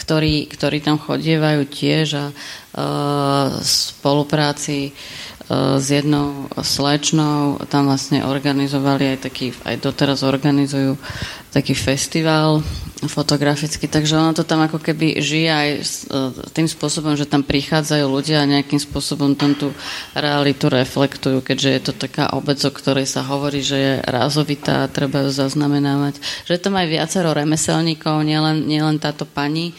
ktorí, 0.08 0.48
ktorí 0.48 0.80
tam 0.80 0.96
chodievajú 0.96 1.68
tiež 1.68 2.08
a 2.16 2.24
uh, 2.32 3.52
spolupráci 3.60 4.88
uh, 4.88 5.37
s 5.48 5.86
jednou 5.88 6.44
slečnou 6.60 7.56
tam 7.72 7.88
vlastne 7.88 8.20
organizovali 8.20 9.16
aj 9.16 9.18
taký, 9.24 9.56
aj 9.64 9.80
doteraz 9.80 10.20
organizujú 10.20 11.00
taký 11.48 11.72
festival 11.72 12.60
fotograficky, 13.08 13.86
takže 13.86 14.18
ono 14.18 14.34
to 14.34 14.42
tam 14.42 14.66
ako 14.66 14.82
keby 14.82 15.22
žije 15.22 15.48
aj 15.48 15.68
uh, 15.78 16.34
tým 16.50 16.66
spôsobom, 16.66 17.14
že 17.14 17.30
tam 17.30 17.46
prichádzajú 17.46 18.04
ľudia 18.04 18.42
a 18.42 18.50
nejakým 18.50 18.82
spôsobom 18.82 19.38
tam 19.38 19.54
tú 19.54 19.70
realitu 20.18 20.66
reflektujú, 20.66 21.40
keďže 21.40 21.70
je 21.70 21.80
to 21.80 21.92
taká 21.94 22.34
obec, 22.34 22.58
o 22.66 22.74
ktorej 22.74 23.06
sa 23.06 23.22
hovorí, 23.22 23.62
že 23.62 23.78
je 23.78 23.92
rázovitá 24.02 24.84
a 24.84 24.90
treba 24.90 25.24
ju 25.24 25.30
zaznamenávať. 25.30 26.18
Že 26.50 26.58
tam 26.58 26.74
aj 26.74 26.86
viacero 26.90 27.30
remeselníkov, 27.30 28.26
nielen, 28.26 28.66
nielen 28.66 28.98
táto 28.98 29.22
pani, 29.24 29.72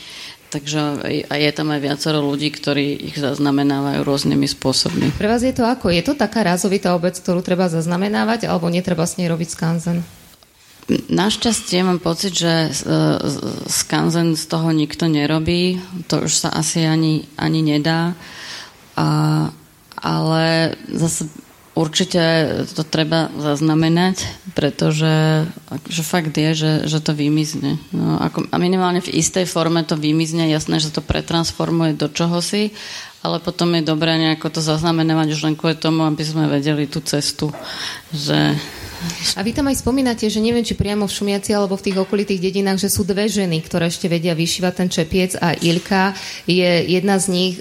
Takže 0.49 0.79
a 1.29 1.33
je 1.37 1.51
tam 1.53 1.69
aj 1.69 1.81
viacero 1.85 2.25
ľudí, 2.25 2.49
ktorí 2.49 3.13
ich 3.13 3.21
zaznamenávajú 3.21 4.01
rôznymi 4.01 4.49
spôsobmi. 4.49 5.13
Pre 5.13 5.29
vás 5.29 5.45
je 5.45 5.53
to 5.53 5.61
ako? 5.61 5.93
Je 5.93 6.01
to 6.01 6.17
taká 6.17 6.41
rázovitá 6.41 6.97
obec, 6.97 7.13
ktorú 7.21 7.45
treba 7.45 7.69
zaznamenávať, 7.69 8.49
alebo 8.49 8.65
netreba 8.65 9.05
s 9.05 9.21
nej 9.21 9.29
robiť 9.29 9.45
skanzen? 9.53 10.01
Našťastie 10.89 11.85
mám 11.85 12.01
pocit, 12.01 12.33
že 12.33 12.73
skanzen 13.69 14.33
z 14.33 14.43
toho 14.49 14.73
nikto 14.73 15.05
nerobí. 15.05 15.77
To 16.09 16.25
už 16.25 16.33
sa 16.33 16.49
asi 16.49 16.81
ani, 16.81 17.29
ani 17.37 17.61
nedá. 17.61 18.17
A, 18.97 19.07
ale 20.01 20.73
zase 20.89 21.29
Určite 21.79 22.21
to 22.75 22.83
treba 22.83 23.31
zaznamenať, 23.39 24.27
pretože 24.51 25.47
že 25.87 26.03
fakt 26.03 26.35
je, 26.35 26.51
že, 26.51 26.71
že 26.83 26.99
to 26.99 27.15
vymizne. 27.15 27.79
No, 27.95 28.19
ako, 28.19 28.51
a 28.51 28.59
minimálne 28.59 28.99
v 28.99 29.15
istej 29.15 29.47
forme 29.47 29.87
to 29.87 29.95
vymizne, 29.95 30.51
jasné, 30.51 30.83
že 30.83 30.91
to 30.91 30.99
pretransformuje 30.99 31.95
do 31.95 32.11
čohosi, 32.11 32.75
ale 33.23 33.39
potom 33.39 33.71
je 33.79 33.87
dobré 33.87 34.19
nejako 34.19 34.59
to 34.59 34.59
zaznamenávať 34.59 35.39
už 35.39 35.41
len 35.47 35.55
kvôli 35.55 35.79
tomu, 35.79 36.03
aby 36.03 36.19
sme 36.19 36.51
vedeli 36.51 36.83
tú 36.83 36.99
cestu, 36.99 37.47
že 38.11 38.59
a 39.35 39.47
vy 39.47 39.55
tam 39.55 39.71
aj 39.71 39.79
spomínate, 39.79 40.27
že 40.27 40.43
neviem, 40.43 40.67
či 40.67 40.75
priamo 40.75 41.07
v 41.07 41.15
Šumiaci 41.15 41.55
alebo 41.55 41.79
v 41.79 41.87
tých 41.87 42.03
okolitých 42.03 42.51
dedinách, 42.51 42.83
že 42.83 42.91
sú 42.91 43.07
dve 43.07 43.31
ženy, 43.31 43.63
ktoré 43.63 43.87
ešte 43.87 44.11
vedia 44.11 44.35
vyšívať 44.35 44.73
ten 44.75 44.89
čepiec 44.91 45.39
a 45.39 45.55
Ilka 45.55 46.11
je 46.43 46.83
jedna 46.83 47.15
z 47.15 47.25
nich 47.31 47.53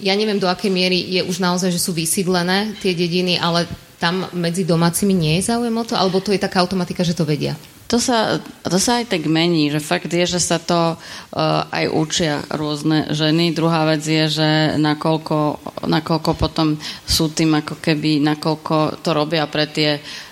ja 0.00 0.12
neviem, 0.12 0.36
do 0.36 0.48
akej 0.48 0.68
miery 0.68 0.98
je 1.18 1.22
už 1.24 1.40
naozaj, 1.40 1.72
že 1.72 1.80
sú 1.80 1.96
vysídlené 1.96 2.76
tie 2.84 2.92
dediny, 2.92 3.40
ale 3.40 3.64
tam 3.96 4.28
medzi 4.36 4.68
domácimi 4.68 5.16
nie 5.16 5.40
je 5.40 5.52
záujem 5.52 5.72
o 5.72 5.84
to? 5.84 5.96
Alebo 5.96 6.20
to 6.20 6.32
je 6.32 6.40
taká 6.40 6.60
automatika, 6.60 7.00
že 7.00 7.16
to 7.16 7.24
vedia? 7.24 7.56
To 7.86 8.02
sa, 8.02 8.42
to 8.66 8.82
sa 8.82 8.98
aj 8.98 9.14
tak 9.14 9.30
mení, 9.30 9.70
že 9.70 9.78
fakt 9.78 10.10
je, 10.10 10.26
že 10.26 10.42
sa 10.42 10.58
to 10.58 10.98
uh, 10.98 11.70
aj 11.70 11.86
učia 11.86 12.42
rôzne 12.50 13.14
ženy. 13.14 13.54
Druhá 13.54 13.86
vec 13.86 14.02
je, 14.02 14.26
že 14.26 14.50
nakoľko, 14.74 15.62
nakoľko 15.86 16.30
potom 16.34 16.74
sú 17.06 17.30
tým 17.30 17.54
ako 17.54 17.78
keby, 17.78 18.18
nakoľko 18.26 19.06
to 19.06 19.10
robia 19.14 19.46
pre 19.46 19.70
tie 19.70 20.02
uh, 20.02 20.25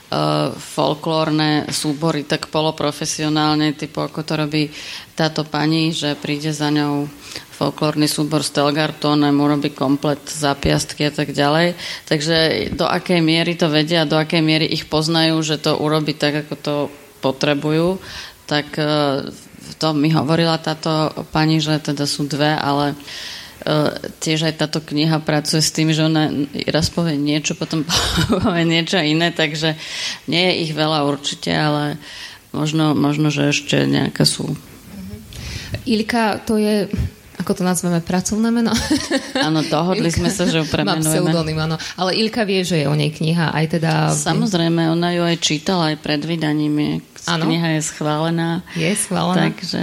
folklórne 0.56 1.68
súbory 1.70 2.26
tak 2.26 2.52
poloprofesionálne, 2.52 3.74
typu 3.74 4.04
ako 4.04 4.20
to 4.22 4.34
robí 4.36 4.72
táto 5.14 5.46
pani, 5.46 5.94
že 5.94 6.18
príde 6.18 6.50
za 6.50 6.68
ňou 6.70 7.06
folklórny 7.54 8.10
súbor 8.10 8.42
Stelgartonem, 8.42 9.38
urobí 9.38 9.70
komplet 9.70 10.18
zapiastky 10.26 11.06
a 11.06 11.12
tak 11.14 11.30
ďalej. 11.30 11.78
Takže 12.10 12.36
do 12.74 12.84
akej 12.90 13.22
miery 13.22 13.54
to 13.54 13.70
vedia, 13.70 14.02
do 14.02 14.18
akej 14.18 14.42
miery 14.42 14.66
ich 14.66 14.90
poznajú, 14.90 15.38
že 15.46 15.62
to 15.62 15.78
urobí 15.78 16.18
tak, 16.18 16.44
ako 16.44 16.54
to 16.58 16.74
potrebujú, 17.22 18.02
tak 18.50 18.74
e, 18.76 19.30
to 19.78 19.88
mi 19.94 20.10
hovorila 20.12 20.58
táto 20.58 21.14
pani, 21.30 21.62
že 21.62 21.78
teda 21.80 22.04
sú 22.04 22.26
dve, 22.26 22.52
ale 22.58 22.92
e, 22.92 22.96
tiež 24.20 24.52
aj 24.52 24.60
táto 24.60 24.84
kniha 24.84 25.24
pracuje 25.24 25.64
s 25.64 25.72
tým, 25.72 25.88
že 25.88 26.04
ona 26.04 26.28
raz 26.68 26.92
povie 26.92 27.16
niečo, 27.16 27.56
potom 27.56 27.88
povie 28.44 28.64
niečo 28.68 29.00
iné, 29.00 29.32
takže 29.32 29.76
nie 30.28 30.42
je 30.52 30.54
ich 30.68 30.72
veľa 30.76 31.08
určite, 31.08 31.48
ale 31.48 31.96
možno, 32.52 32.92
možno 32.92 33.32
že 33.32 33.50
ešte 33.50 33.88
nejaké 33.88 34.28
sú. 34.28 34.52
Ilka, 35.88 36.44
to 36.44 36.60
je 36.60 36.86
ako 37.34 37.52
to 37.58 37.62
nazveme, 37.66 37.98
pracovné 37.98 38.48
meno? 38.54 38.70
Áno, 39.46 39.66
dohodli 39.66 40.08
Ilka, 40.08 40.18
sme 40.22 40.30
sa, 40.30 40.46
že 40.46 40.62
ju 40.62 40.66
premenujeme. 40.70 41.02
Má 41.02 41.34
pseudonym, 41.34 41.58
áno. 41.58 41.76
Ale 41.98 42.14
Ilka 42.14 42.46
vie, 42.46 42.62
že 42.62 42.82
je 42.82 42.86
o 42.86 42.94
nej 42.94 43.10
kniha, 43.10 43.50
aj 43.50 43.66
teda... 43.74 43.92
Samozrejme, 44.14 44.86
ona 44.94 45.10
ju 45.12 45.22
aj 45.26 45.36
čítala 45.42 45.92
aj 45.92 45.96
pred 45.98 46.22
vydaním. 46.22 47.02
Ano? 47.26 47.48
Kniha 47.48 47.80
je 47.80 47.82
schválená. 47.82 48.62
Je 48.78 48.92
schválená. 48.94 49.50
Takže... 49.50 49.80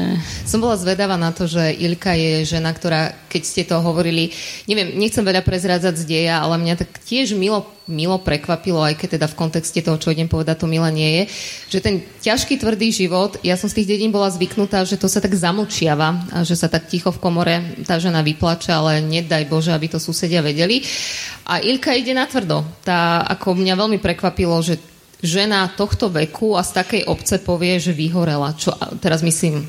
Som 0.48 0.62
bola 0.62 0.78
zvedavá 0.78 1.18
na 1.18 1.34
to, 1.34 1.50
že 1.50 1.74
Ilka 1.74 2.14
je 2.14 2.46
žena, 2.46 2.72
ktorá, 2.72 3.12
keď 3.28 3.42
ste 3.44 3.64
to 3.68 3.82
hovorili, 3.82 4.32
neviem, 4.70 4.94
nechcem 4.96 5.26
veľa 5.26 5.42
prezrádzať 5.42 5.96
z 6.00 6.04
deja, 6.08 6.40
ale 6.40 6.62
mňa 6.62 6.76
tak 6.80 7.02
tiež 7.04 7.34
milo, 7.34 7.66
milo 7.90 8.22
prekvapilo, 8.22 8.82
aj 8.82 8.98
keď 8.98 9.18
teda 9.18 9.28
v 9.30 9.38
kontexte 9.38 9.82
toho, 9.82 9.98
čo 9.98 10.14
idem 10.14 10.30
povedať, 10.30 10.62
to 10.62 10.68
milé 10.70 10.90
nie 10.94 11.10
je, 11.12 11.24
že 11.78 11.80
ten 11.82 11.96
ťažký, 12.22 12.62
tvrdý 12.62 12.94
život, 12.94 13.42
ja 13.42 13.58
som 13.58 13.68
z 13.68 13.82
tých 13.82 13.98
dedín 13.98 14.14
bola 14.14 14.30
zvyknutá, 14.30 14.86
že 14.86 15.02
to 15.02 15.10
sa 15.10 15.18
tak 15.18 15.34
zamlčiava, 15.34 16.10
a 16.32 16.38
že 16.46 16.54
sa 16.54 16.70
tak 16.70 16.86
ticho 16.86 17.10
v 17.10 17.22
komore 17.22 17.56
tá 17.84 17.98
žena 17.98 18.22
vyplače, 18.22 18.70
ale 18.70 19.02
nedaj 19.02 19.50
Bože, 19.50 19.74
aby 19.74 19.90
to 19.90 19.98
susedia 19.98 20.46
vedeli. 20.46 20.86
A 21.50 21.60
Ilka 21.60 21.98
ide 21.98 22.14
na 22.14 22.30
tvrdo. 22.30 22.62
Tá, 22.86 23.26
ako 23.26 23.58
mňa 23.58 23.74
veľmi 23.74 23.98
prekvapilo, 23.98 24.62
že 24.62 24.78
žena 25.22 25.70
tohto 25.74 26.10
veku 26.10 26.58
a 26.58 26.66
z 26.66 26.72
takej 26.82 27.02
obce 27.10 27.38
povie, 27.42 27.78
že 27.78 27.94
vyhorela. 27.94 28.58
Čo 28.58 28.74
teraz 28.98 29.22
myslím, 29.22 29.62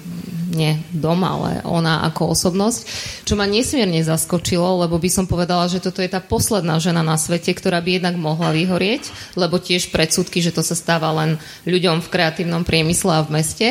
nie 0.52 0.78
doma, 0.92 1.34
ale 1.34 1.50
ona 1.64 2.04
ako 2.06 2.36
osobnosť, 2.36 2.80
čo 3.24 3.34
ma 3.34 3.48
nesmierne 3.48 4.04
zaskočilo, 4.04 4.84
lebo 4.84 5.00
by 5.00 5.08
som 5.08 5.24
povedala, 5.24 5.66
že 5.66 5.80
toto 5.80 6.04
je 6.04 6.12
tá 6.12 6.20
posledná 6.20 6.76
žena 6.78 7.00
na 7.00 7.16
svete, 7.16 7.56
ktorá 7.56 7.80
by 7.80 7.98
jednak 7.98 8.16
mohla 8.20 8.52
vyhorieť, 8.52 9.34
lebo 9.34 9.56
tiež 9.56 9.88
predsudky, 9.88 10.44
že 10.44 10.52
to 10.52 10.60
sa 10.60 10.76
stáva 10.76 11.10
len 11.16 11.40
ľuďom 11.64 12.04
v 12.04 12.10
kreatívnom 12.12 12.62
priemysle 12.62 13.18
a 13.18 13.24
v 13.24 13.42
meste. 13.42 13.68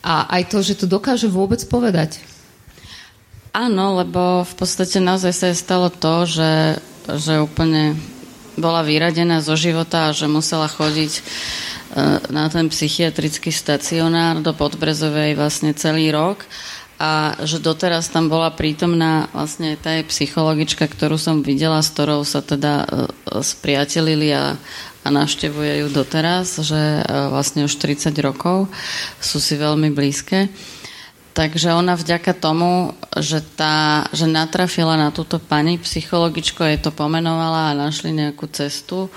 A 0.00 0.28
aj 0.32 0.52
to, 0.52 0.64
že 0.64 0.80
to 0.80 0.86
dokáže 0.88 1.28
vôbec 1.28 1.60
povedať. 1.68 2.20
Áno, 3.50 3.98
lebo 3.98 4.46
v 4.46 4.54
podstate 4.54 5.02
naozaj 5.02 5.32
sa 5.34 5.48
stalo 5.52 5.90
to, 5.90 6.24
že, 6.24 6.78
že 7.18 7.42
úplne 7.42 7.98
bola 8.54 8.86
vyradená 8.86 9.42
zo 9.42 9.58
života 9.58 10.10
a 10.10 10.14
že 10.14 10.30
musela 10.30 10.70
chodiť 10.70 11.12
na 12.30 12.46
ten 12.46 12.70
psychiatrický 12.70 13.50
stacionár 13.50 14.38
do 14.38 14.54
Podbrezovej 14.54 15.34
vlastne 15.34 15.74
celý 15.74 16.14
rok 16.14 16.46
a 17.00 17.32
že 17.48 17.64
doteraz 17.64 18.12
tam 18.12 18.28
bola 18.28 18.52
prítomná 18.52 19.32
vlastne 19.32 19.72
tá 19.80 19.96
psychologička, 20.04 20.84
ktorú 20.84 21.16
som 21.16 21.40
videla, 21.40 21.80
s 21.80 21.88
ktorou 21.96 22.28
sa 22.28 22.44
teda 22.44 22.84
e, 22.84 22.86
spriatelili 23.40 24.28
a, 24.36 24.52
a 25.00 25.08
navštevuje 25.08 25.80
ju 25.80 25.86
doteraz, 25.88 26.60
že 26.60 26.76
e, 26.76 27.02
vlastne 27.32 27.64
už 27.64 27.72
30 27.80 28.12
rokov 28.20 28.68
sú 29.16 29.40
si 29.40 29.56
veľmi 29.56 29.88
blízke. 29.96 30.52
Takže 31.32 31.72
ona 31.72 31.96
vďaka 31.96 32.36
tomu, 32.36 32.92
že, 33.16 33.40
tá, 33.56 34.04
že 34.12 34.28
natrafila 34.28 35.00
na 35.00 35.08
túto 35.08 35.40
pani 35.40 35.80
psychologičko, 35.80 36.68
jej 36.68 36.84
to 36.84 36.92
pomenovala 36.92 37.72
a 37.72 37.78
našli 37.80 38.12
nejakú 38.12 38.44
cestu, 38.52 39.08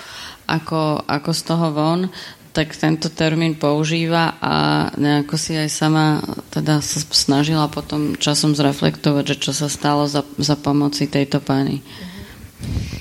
ako, 0.48 1.04
ako 1.04 1.30
z 1.36 1.42
toho 1.44 1.68
von, 1.76 2.08
tak 2.54 2.78
tento 2.78 3.10
termín 3.10 3.58
používa 3.58 4.38
a 4.38 4.54
nejako 4.94 5.36
si 5.42 5.58
aj 5.58 5.70
sama 5.74 6.22
teda 6.54 6.86
sa 6.86 7.02
snažila 7.02 7.66
potom 7.66 8.14
časom 8.14 8.54
zreflektovať, 8.54 9.34
že 9.34 9.36
čo 9.50 9.52
sa 9.58 9.66
stalo 9.66 10.06
za, 10.06 10.22
za 10.38 10.54
pomoci 10.54 11.10
tejto 11.10 11.42
pani. 11.42 11.82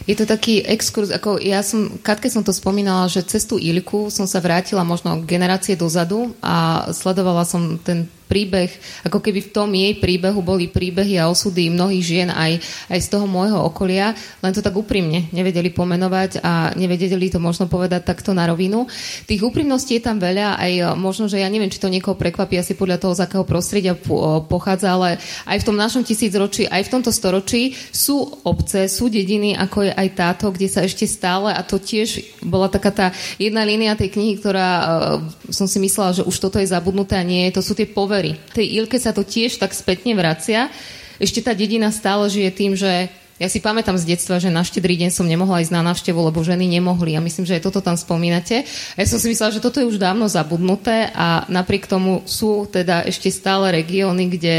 Je 0.02 0.18
to 0.18 0.26
taký 0.26 0.64
exkurs, 0.66 1.14
ako 1.14 1.38
ja 1.38 1.62
som, 1.62 2.00
Katke 2.02 2.26
som 2.26 2.42
to 2.42 2.50
spomínala, 2.50 3.06
že 3.06 3.22
cez 3.22 3.46
tú 3.46 3.54
Ilku 3.60 4.10
som 4.10 4.26
sa 4.26 4.42
vrátila 4.42 4.82
možno 4.82 5.22
generácie 5.22 5.78
dozadu 5.78 6.34
a 6.42 6.88
sledovala 6.90 7.46
som 7.46 7.78
ten 7.78 8.10
príbeh, 8.32 8.72
ako 9.04 9.20
keby 9.20 9.44
v 9.44 9.52
tom 9.52 9.68
jej 9.68 9.92
príbehu 10.00 10.40
boli 10.40 10.72
príbehy 10.72 11.20
a 11.20 11.28
osudy 11.28 11.68
mnohých 11.68 12.00
žien 12.00 12.28
aj, 12.32 12.56
aj 12.88 13.00
z 13.04 13.08
toho 13.12 13.28
môjho 13.28 13.60
okolia, 13.60 14.16
len 14.40 14.52
to 14.56 14.64
tak 14.64 14.72
úprimne 14.72 15.28
nevedeli 15.36 15.68
pomenovať 15.68 16.40
a 16.40 16.72
nevedeli 16.72 17.28
to 17.28 17.36
možno 17.36 17.68
povedať 17.68 18.08
takto 18.08 18.32
na 18.32 18.48
rovinu. 18.48 18.88
Tých 19.28 19.44
úprimností 19.44 20.00
je 20.00 20.08
tam 20.08 20.16
veľa, 20.16 20.56
aj 20.56 20.96
možno, 20.96 21.28
že 21.28 21.44
ja 21.44 21.52
neviem, 21.52 21.68
či 21.68 21.76
to 21.76 21.92
niekoho 21.92 22.16
prekvapí 22.16 22.56
asi 22.56 22.72
podľa 22.72 23.04
toho, 23.04 23.12
z 23.12 23.28
akého 23.28 23.44
prostredia 23.44 23.92
pochádza, 24.48 24.96
ale 24.96 25.20
aj 25.44 25.60
v 25.60 25.66
tom 25.68 25.76
našom 25.76 26.00
tisícročí, 26.00 26.64
aj 26.72 26.88
v 26.88 26.92
tomto 26.96 27.12
storočí 27.12 27.76
sú 27.92 28.40
obce, 28.48 28.88
sú 28.88 29.12
dediny, 29.12 29.52
ako 29.58 29.84
je 29.84 29.92
aj 29.92 30.08
táto, 30.16 30.48
kde 30.48 30.72
sa 30.72 30.80
ešte 30.80 31.04
stále, 31.04 31.52
a 31.52 31.60
to 31.60 31.76
tiež 31.76 32.40
bola 32.40 32.72
taká 32.72 32.88
tá 32.88 33.06
jedna 33.36 33.66
línia 33.66 33.98
tej 33.98 34.14
knihy, 34.14 34.40
ktorá 34.40 34.70
uh, 34.72 34.86
som 35.50 35.66
si 35.68 35.82
myslela, 35.82 36.16
že 36.16 36.22
už 36.24 36.36
toto 36.38 36.56
je 36.62 36.70
zabudnuté 36.70 37.18
a 37.18 37.26
nie, 37.26 37.50
to 37.50 37.60
sú 37.60 37.74
tie 37.74 37.90
povery. 38.22 38.38
Tej 38.54 38.66
Ilke 38.78 38.98
sa 39.02 39.10
to 39.10 39.26
tiež 39.26 39.58
tak 39.58 39.74
spätne 39.74 40.14
vracia. 40.14 40.70
Ešte 41.18 41.42
tá 41.42 41.52
dedina 41.52 41.90
stále 41.90 42.30
žije 42.30 42.50
tým, 42.54 42.72
že 42.78 43.10
ja 43.42 43.50
si 43.50 43.58
pamätám 43.58 43.98
z 43.98 44.14
detstva, 44.14 44.38
že 44.38 44.54
na 44.54 44.62
štedrý 44.62 44.94
deň 44.94 45.10
som 45.10 45.26
nemohla 45.26 45.66
ísť 45.66 45.74
na 45.74 45.82
návštevu, 45.82 46.30
lebo 46.30 46.46
ženy 46.46 46.70
nemohli. 46.70 47.18
A 47.18 47.24
myslím, 47.24 47.42
že 47.42 47.58
aj 47.58 47.66
toto 47.66 47.82
tam 47.82 47.98
spomínate. 47.98 48.62
Ja 48.94 49.06
som 49.10 49.18
si 49.18 49.34
myslela, 49.34 49.50
že 49.50 49.64
toto 49.64 49.82
je 49.82 49.90
už 49.90 49.98
dávno 49.98 50.30
zabudnuté 50.30 51.10
a 51.10 51.42
napriek 51.50 51.90
tomu 51.90 52.22
sú 52.22 52.70
teda 52.70 53.02
ešte 53.02 53.34
stále 53.34 53.74
regióny, 53.74 54.30
kde 54.30 54.56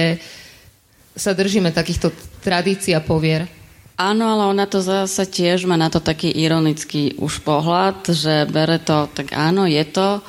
sa 1.15 1.31
držíme 1.31 1.71
takýchto 1.71 2.11
tradícií 2.43 2.91
a 2.91 2.99
povier. 2.99 3.47
Áno, 3.93 4.25
ale 4.25 4.49
ona 4.49 4.65
to 4.65 4.81
zase 4.81 5.29
tiež 5.29 5.69
má 5.69 5.77
na 5.77 5.87
to 5.87 6.01
taký 6.01 6.33
ironický 6.33 7.13
už 7.21 7.45
pohľad, 7.45 8.09
že 8.09 8.49
bere 8.49 8.81
to, 8.81 9.05
tak 9.13 9.37
áno, 9.37 9.69
je 9.69 9.85
to, 9.85 10.25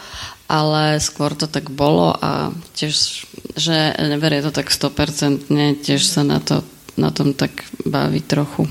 ale 0.49 1.01
skôr 1.01 1.33
to 1.33 1.49
tak 1.49 1.73
bolo 1.73 2.13
a 2.13 2.53
tiež, 2.77 3.25
že 3.57 3.77
neberie 3.97 4.45
to 4.45 4.53
tak 4.53 4.69
100%, 4.69 5.49
tiež 5.81 6.03
sa 6.05 6.21
na 6.21 6.41
to 6.41 6.61
na 6.95 7.11
tom 7.11 7.35
tak 7.35 7.51
baví 7.83 8.23
trochu. 8.23 8.67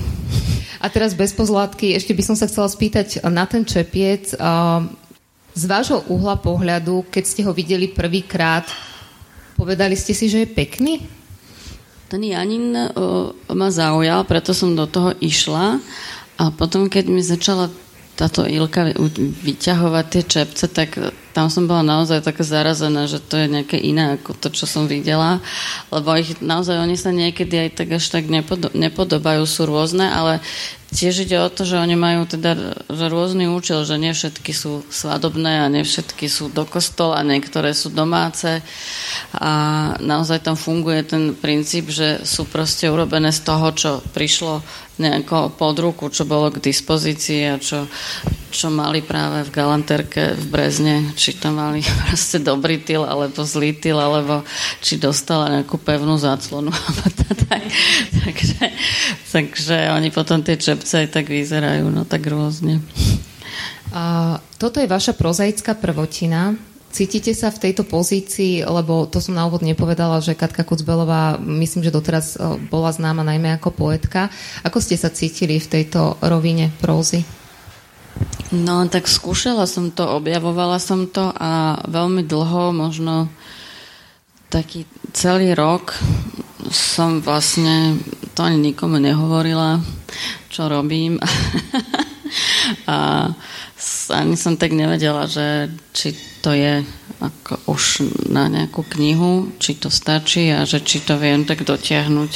A 0.80 0.88
teraz 0.88 1.16
bez 1.16 1.32
pozlátky, 1.32 1.96
ešte 1.96 2.12
by 2.12 2.22
som 2.24 2.36
sa 2.36 2.48
chcela 2.48 2.68
spýtať 2.68 3.24
na 3.28 3.44
ten 3.48 3.64
čepiec. 3.64 4.36
Z 5.54 5.64
vášho 5.64 6.04
uhla 6.12 6.36
pohľadu, 6.36 7.08
keď 7.08 7.24
ste 7.24 7.44
ho 7.46 7.52
videli 7.56 7.88
prvýkrát, 7.88 8.68
povedali 9.56 9.96
ste 9.96 10.12
si, 10.12 10.28
že 10.28 10.44
je 10.44 10.48
pekný? 10.50 11.04
Ten 12.10 12.20
Janin 12.20 12.74
uh, 12.74 13.32
ma 13.54 13.68
zaujal, 13.72 14.28
preto 14.28 14.52
som 14.52 14.76
do 14.76 14.84
toho 14.84 15.16
išla. 15.24 15.80
A 16.36 16.50
potom, 16.50 16.90
keď 16.90 17.04
mi 17.06 17.22
začala 17.22 17.70
táto 18.14 18.46
Ilka 18.46 18.94
vyťahovať 19.42 20.04
tie 20.06 20.22
čepce, 20.22 20.64
tak 20.70 20.94
tam 21.34 21.50
som 21.50 21.66
bola 21.66 21.82
naozaj 21.82 22.22
taká 22.22 22.46
zarazená, 22.46 23.10
že 23.10 23.18
to 23.18 23.34
je 23.34 23.50
nejaké 23.50 23.74
iné 23.74 24.14
ako 24.14 24.38
to, 24.38 24.54
čo 24.54 24.70
som 24.70 24.86
videla, 24.86 25.42
lebo 25.90 26.14
ich 26.14 26.38
naozaj 26.38 26.78
oni 26.78 26.94
sa 26.94 27.10
niekedy 27.10 27.66
aj 27.66 27.70
tak 27.74 27.98
až 27.98 28.06
tak 28.14 28.30
nepodobajú, 28.70 29.42
sú 29.42 29.66
rôzne, 29.66 30.06
ale 30.06 30.38
Tiež 30.94 31.26
ide 31.26 31.42
o 31.42 31.50
to, 31.50 31.66
že 31.66 31.82
oni 31.82 31.98
majú 31.98 32.22
teda 32.22 32.54
rôzny 32.86 33.50
účel, 33.50 33.82
že 33.82 33.98
nie 33.98 34.14
všetky 34.14 34.54
sú 34.54 34.86
svadobné 34.86 35.66
a 35.66 35.66
nie 35.66 35.82
všetky 35.82 36.30
sú 36.30 36.54
do 36.54 36.62
kostola, 36.62 37.26
niektoré 37.26 37.74
sú 37.74 37.90
domáce 37.90 38.62
a 39.34 39.52
naozaj 39.98 40.46
tam 40.46 40.54
funguje 40.54 41.02
ten 41.02 41.34
princíp, 41.34 41.90
že 41.90 42.22
sú 42.22 42.46
proste 42.46 42.86
urobené 42.86 43.34
z 43.34 43.42
toho, 43.42 43.66
čo 43.74 43.90
prišlo 44.14 44.62
nejako 44.94 45.50
pod 45.58 45.74
ruku, 45.82 46.06
čo 46.06 46.22
bolo 46.22 46.54
k 46.54 46.62
dispozícii 46.62 47.50
a 47.50 47.58
čo, 47.58 47.90
čo 48.54 48.70
mali 48.70 49.02
práve 49.02 49.42
v 49.42 49.50
galanterke 49.50 50.38
v 50.38 50.44
Brezne, 50.46 51.10
či 51.18 51.34
to 51.34 51.50
mali 51.50 51.82
proste 52.06 52.38
dobrý 52.38 52.78
tyl 52.78 53.02
alebo 53.02 53.42
zlý 53.42 53.74
tyl, 53.74 53.98
alebo 53.98 54.46
či 54.78 55.02
dostala 55.02 55.50
nejakú 55.50 55.82
pevnú 55.82 56.14
záclonu. 56.14 56.70
takže, 58.22 58.70
takže 59.34 59.90
oni 59.90 60.14
potom 60.14 60.46
tie 60.46 60.54
čepce 60.84 61.00
aj 61.00 61.16
tak 61.16 61.32
vyzerajú, 61.32 61.88
no 61.88 62.04
tak 62.04 62.28
rôzne. 62.28 62.84
A 63.96 64.36
toto 64.60 64.84
je 64.84 64.84
vaša 64.84 65.16
prozaická 65.16 65.72
prvotina. 65.72 66.52
Cítite 66.92 67.32
sa 67.32 67.48
v 67.48 67.56
tejto 67.64 67.88
pozícii, 67.88 68.60
lebo 68.68 69.08
to 69.08 69.16
som 69.16 69.32
na 69.32 69.48
úvod 69.48 69.64
nepovedala, 69.64 70.20
že 70.20 70.36
Katka 70.36 70.60
Kucbelová, 70.60 71.40
myslím, 71.40 71.88
že 71.88 71.90
doteraz 71.90 72.36
e, 72.36 72.60
bola 72.68 72.92
známa 72.92 73.24
najmä 73.24 73.56
ako 73.56 73.72
poetka. 73.72 74.28
Ako 74.60 74.84
ste 74.84 75.00
sa 75.00 75.08
cítili 75.08 75.56
v 75.56 75.72
tejto 75.72 76.20
rovine 76.20 76.68
prózy? 76.84 77.24
No, 78.52 78.84
tak 78.92 79.08
skúšala 79.08 79.64
som 79.64 79.88
to, 79.88 80.04
objavovala 80.04 80.76
som 80.76 81.08
to 81.08 81.32
a 81.32 81.80
veľmi 81.88 82.28
dlho, 82.28 82.76
možno 82.76 83.32
taký 84.52 84.84
celý 85.16 85.56
rok 85.56 85.96
som 86.70 87.20
vlastne 87.20 87.98
to 88.32 88.46
ani 88.46 88.72
nikomu 88.72 88.96
nehovorila, 89.00 89.80
čo 90.48 90.68
robím. 90.68 91.20
a 92.90 93.28
ani 94.10 94.34
som 94.36 94.56
tak 94.56 94.72
nevedela, 94.72 95.28
že 95.28 95.70
či 95.92 96.14
to 96.40 96.52
je 96.52 96.84
ako 97.20 97.72
už 97.72 97.84
na 98.28 98.52
nejakú 98.52 98.84
knihu, 98.96 99.54
či 99.56 99.80
to 99.80 99.88
stačí 99.88 100.52
a 100.52 100.68
že 100.68 100.84
či 100.84 101.00
to 101.00 101.16
viem 101.16 101.48
tak 101.48 101.64
dotiahnuť 101.64 102.32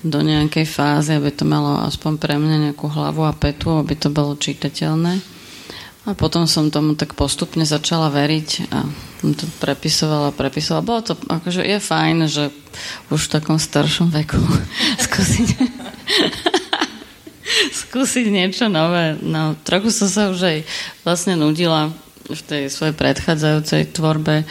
do 0.00 0.24
nejakej 0.24 0.64
fázy, 0.64 1.12
aby 1.12 1.28
to 1.28 1.44
malo 1.44 1.84
aspoň 1.84 2.12
pre 2.16 2.40
mňa 2.40 2.56
nejakú 2.70 2.88
hlavu 2.88 3.28
a 3.28 3.36
petu, 3.36 3.76
aby 3.76 3.92
to 4.00 4.08
bolo 4.08 4.32
čitateľné. 4.32 5.20
A 6.08 6.16
potom 6.16 6.48
som 6.48 6.72
tomu 6.72 6.96
tak 6.96 7.12
postupne 7.12 7.68
začala 7.68 8.08
veriť 8.08 8.72
a 8.72 8.88
to 9.20 9.44
prepisovala, 9.60 10.32
prepisovala. 10.32 10.86
Bolo 10.86 11.00
to, 11.04 11.12
akože 11.28 11.60
je 11.60 11.76
fajn, 11.76 12.16
že 12.24 12.48
už 13.12 13.28
v 13.28 13.32
takom 13.36 13.60
staršom 13.60 14.08
veku 14.08 14.40
skúsiť 15.04 15.48
skúsiť 17.90 18.26
niečo 18.32 18.72
nové. 18.72 19.18
No, 19.20 19.58
trochu 19.60 19.92
som 19.92 20.08
sa 20.08 20.22
už 20.32 20.40
aj 20.40 20.58
vlastne 21.04 21.36
nudila 21.36 21.92
v 22.30 22.42
tej 22.46 22.62
svojej 22.70 22.94
predchádzajúcej 22.94 23.90
tvorbe. 23.90 24.46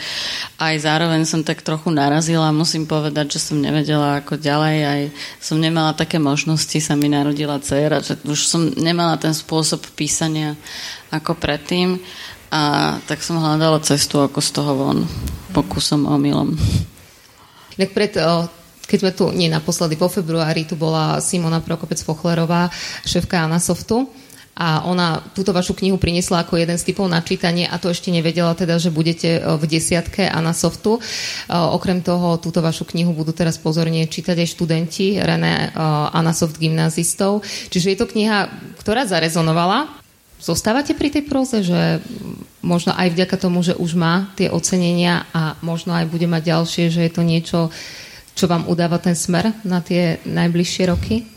Aj 0.60 0.74
zároveň 0.76 1.24
som 1.24 1.40
tak 1.40 1.64
trochu 1.64 1.88
narazila, 1.88 2.52
musím 2.52 2.84
povedať, 2.84 3.40
že 3.40 3.40
som 3.40 3.56
nevedela 3.56 4.20
ako 4.20 4.36
ďalej, 4.36 4.76
aj 4.84 5.00
som 5.40 5.56
nemala 5.56 5.96
také 5.96 6.20
možnosti, 6.20 6.76
sa 6.76 6.92
mi 6.92 7.08
narodila 7.08 7.56
dcera, 7.56 8.04
že 8.04 8.20
už 8.28 8.40
som 8.44 8.68
nemala 8.76 9.16
ten 9.16 9.32
spôsob 9.32 9.80
písania 9.96 10.60
ako 11.10 11.36
predtým 11.36 11.98
a 12.50 12.96
tak 13.06 13.22
som 13.22 13.38
hľadala 13.38 13.78
cestu 13.82 14.18
ako 14.18 14.42
z 14.42 14.50
toho 14.50 14.72
von, 14.74 14.98
pokusom 15.54 16.06
omylom. 16.06 16.58
Tak 17.78 17.94
keď 18.90 18.98
sme 18.98 19.12
tu, 19.14 19.30
nie 19.30 19.46
naposledy, 19.46 19.94
po 19.94 20.10
februári, 20.10 20.66
tu 20.66 20.74
bola 20.74 21.22
Simona 21.22 21.62
Prokopec-Fochlerová, 21.62 22.66
šéfka 23.06 23.46
Anasoftu 23.46 24.10
a 24.60 24.84
ona 24.84 25.22
túto 25.32 25.54
vašu 25.54 25.78
knihu 25.78 25.96
priniesla 25.96 26.44
ako 26.44 26.58
jeden 26.58 26.76
z 26.76 26.90
typov 26.90 27.08
na 27.08 27.24
čítanie 27.24 27.64
a 27.64 27.78
to 27.80 27.88
ešte 27.88 28.12
nevedela 28.12 28.52
teda, 28.52 28.76
že 28.76 28.92
budete 28.92 29.40
v 29.40 29.64
desiatke 29.64 30.26
Anna 30.28 30.52
Softu. 30.52 30.98
E, 30.98 31.00
okrem 31.54 32.04
toho, 32.04 32.36
túto 32.36 32.60
vašu 32.60 32.84
knihu 32.92 33.16
budú 33.16 33.32
teraz 33.32 33.56
pozorne 33.56 34.04
čítať 34.04 34.36
aj 34.36 34.48
študenti 34.52 35.16
René 35.16 35.72
e, 35.72 36.32
Soft 36.36 36.60
gymnazistov. 36.60 37.40
Čiže 37.72 37.94
je 37.94 37.98
to 37.98 38.10
kniha, 38.10 38.52
ktorá 38.82 39.08
zarezonovala. 39.08 39.99
Zostávate 40.40 40.96
pri 40.96 41.12
tej 41.12 41.28
próze, 41.28 41.60
že 41.60 42.00
možno 42.64 42.96
aj 42.96 43.12
vďaka 43.12 43.36
tomu, 43.36 43.60
že 43.60 43.76
už 43.76 43.92
má 43.92 44.32
tie 44.36 44.48
ocenenia 44.48 45.28
a 45.36 45.56
možno 45.60 45.92
aj 45.92 46.08
bude 46.08 46.24
mať 46.24 46.56
ďalšie, 46.56 46.84
že 46.88 47.04
je 47.04 47.12
to 47.12 47.22
niečo, 47.22 47.58
čo 48.32 48.48
vám 48.48 48.64
udáva 48.64 48.96
ten 48.96 49.12
smer 49.12 49.52
na 49.68 49.84
tie 49.84 50.16
najbližšie 50.24 50.84
roky? 50.88 51.28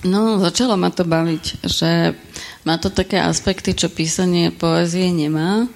No, 0.00 0.40
začalo 0.40 0.80
ma 0.80 0.88
to 0.88 1.04
baviť, 1.04 1.44
že 1.68 2.16
má 2.64 2.80
to 2.80 2.88
také 2.88 3.20
aspekty, 3.20 3.76
čo 3.76 3.92
písanie 3.92 4.48
poezie 4.48 5.12
nemá. 5.12 5.68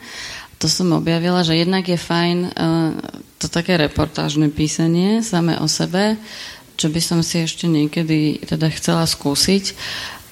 To 0.56 0.64
som 0.64 0.96
objavila, 0.96 1.44
že 1.44 1.60
jednak 1.60 1.84
je 1.84 2.00
fajn 2.00 2.38
uh, 2.48 2.96
to 3.36 3.52
také 3.52 3.76
reportážne 3.76 4.48
písanie 4.48 5.20
samé 5.20 5.60
o 5.60 5.68
sebe, 5.68 6.16
čo 6.80 6.88
by 6.88 7.00
som 7.04 7.20
si 7.20 7.44
ešte 7.44 7.68
niekedy 7.68 8.40
teda 8.48 8.72
chcela 8.72 9.04
skúsiť, 9.04 9.76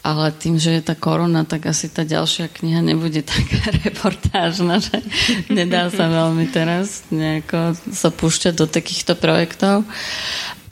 ale 0.03 0.35
tým, 0.35 0.59
že 0.59 0.75
je 0.75 0.83
tá 0.83 0.99
korona, 0.99 1.47
tak 1.47 1.71
asi 1.71 1.87
tá 1.87 2.03
ďalšia 2.03 2.51
kniha 2.51 2.83
nebude 2.83 3.23
taká 3.33 3.71
reportážna, 3.87 4.83
že 4.83 4.99
nedá 5.47 5.89
sa 5.89 6.11
veľmi 6.11 6.51
teraz 6.51 7.07
nejako 7.15 7.79
sa 7.95 8.11
púšťať 8.11 8.55
do 8.59 8.67
takýchto 8.67 9.15
projektov. 9.15 9.87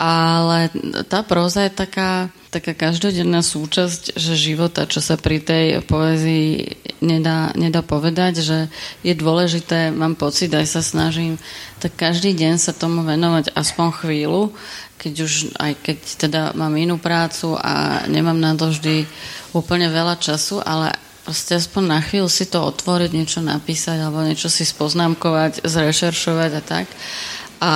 Ale 0.00 0.72
tá 1.12 1.20
próza 1.20 1.68
je 1.68 1.76
taká, 1.76 2.32
taká 2.48 2.72
každodenná 2.72 3.44
súčasť 3.44 4.16
že 4.16 4.32
života, 4.32 4.88
čo 4.88 5.04
sa 5.04 5.20
pri 5.20 5.44
tej 5.44 5.84
poezii 5.84 6.72
nedá, 7.04 7.52
nedá 7.52 7.84
povedať, 7.84 8.40
že 8.40 8.58
je 9.04 9.12
dôležité, 9.12 9.92
mám 9.92 10.16
pocit, 10.16 10.48
aj 10.56 10.72
sa 10.72 10.80
snažím, 10.80 11.36
tak 11.84 12.00
každý 12.00 12.32
deň 12.32 12.56
sa 12.56 12.72
tomu 12.72 13.04
venovať 13.04 13.52
aspoň 13.52 13.88
chvíľu, 14.00 14.56
keď 15.00 15.14
už, 15.24 15.32
aj 15.56 15.72
keď 15.80 15.98
teda 16.20 16.42
mám 16.52 16.76
inú 16.76 17.00
prácu 17.00 17.56
a 17.56 18.04
nemám 18.04 18.36
na 18.36 18.52
to 18.52 18.68
vždy 18.68 19.08
úplne 19.56 19.88
veľa 19.88 20.20
času, 20.20 20.60
ale 20.60 20.92
proste 21.24 21.56
aspoň 21.56 21.82
na 21.88 22.00
chvíľu 22.04 22.28
si 22.28 22.44
to 22.44 22.60
otvoriť, 22.60 23.10
niečo 23.16 23.40
napísať 23.40 23.96
alebo 23.96 24.20
niečo 24.20 24.52
si 24.52 24.68
spoznámkovať, 24.68 25.64
zrešeršovať 25.64 26.50
a 26.52 26.62
tak. 26.62 26.86
A 27.64 27.72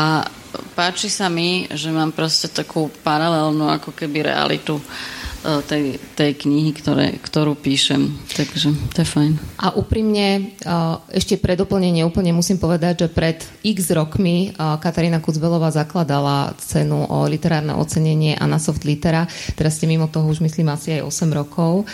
páči 0.77 1.09
sa 1.09 1.33
mi, 1.33 1.65
že 1.73 1.89
mám 1.89 2.13
proste 2.13 2.53
takú 2.53 2.93
paralelnú 3.01 3.73
ako 3.73 3.97
keby 3.97 4.29
realitu 4.29 4.77
E, 4.77 5.24
tej, 5.45 6.01
tej 6.17 6.33
knihy, 6.41 6.73
ktoré, 6.73 7.21
ktorú 7.21 7.53
píšem. 7.53 8.17
Takže 8.33 8.73
to 8.97 9.05
je 9.05 9.09
fajn. 9.09 9.33
A 9.61 9.77
úprimne, 9.77 10.57
e, 10.57 10.73
ešte 11.13 11.37
pre 11.37 11.53
doplnenie 11.53 12.01
úplne 12.01 12.33
musím 12.33 12.57
povedať, 12.57 13.05
že 13.05 13.09
pred 13.13 13.45
x 13.61 13.93
rokmi 13.93 14.51
e, 14.51 14.57
Katarína 14.57 15.21
Kucbelová 15.21 15.69
zakladala 15.69 16.57
cenu 16.57 17.05
o 17.05 17.29
literárne 17.29 17.77
ocenenie 17.77 18.41
Anna 18.41 18.57
Soft 18.57 18.89
Litera. 18.89 19.29
Teraz 19.53 19.77
ste 19.77 19.85
mimo 19.85 20.09
toho 20.09 20.25
už 20.33 20.41
myslím 20.41 20.73
asi 20.73 20.97
aj 20.97 21.03
8 21.05 21.29
rokov. 21.37 21.85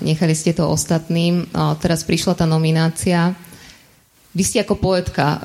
Nechali 0.00 0.32
ste 0.32 0.56
to 0.56 0.64
ostatným. 0.64 1.46
Teraz 1.78 2.02
prišla 2.06 2.32
tá 2.38 2.46
nominácia. 2.48 3.36
Vy 4.32 4.42
ste 4.46 4.58
ako 4.62 4.78
poetka 4.78 5.36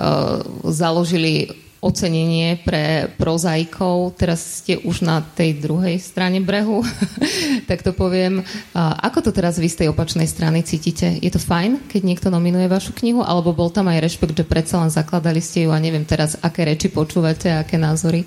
založili 0.69 1.64
ocenenie 1.85 2.57
pre 2.65 3.13
prozaikov. 3.21 4.17
Teraz 4.17 4.65
ste 4.65 4.81
už 4.81 5.05
na 5.05 5.21
tej 5.21 5.61
druhej 5.61 6.01
strane 6.01 6.41
brehu, 6.41 6.81
tak 7.69 7.85
to 7.85 7.93
poviem. 7.93 8.41
Ako 8.73 9.21
to 9.21 9.29
teraz 9.29 9.61
vy 9.61 9.69
z 9.69 9.85
tej 9.85 9.87
opačnej 9.93 10.25
strany 10.25 10.65
cítite? 10.65 11.21
Je 11.21 11.29
to 11.29 11.37
fajn, 11.37 11.85
keď 11.85 12.01
niekto 12.01 12.27
nominuje 12.33 12.65
vašu 12.65 12.97
knihu, 12.97 13.21
alebo 13.21 13.53
bol 13.53 13.69
tam 13.69 13.85
aj 13.93 14.01
rešpekt, 14.01 14.33
že 14.33 14.49
predsa 14.49 14.81
len 14.81 14.89
zakladali 14.89 15.37
ste 15.37 15.69
ju 15.69 15.69
a 15.69 15.77
neviem 15.77 16.03
teraz, 16.03 16.33
aké 16.41 16.65
reči 16.65 16.89
počúvate 16.89 17.53
a 17.53 17.61
aké 17.61 17.77
názory? 17.77 18.25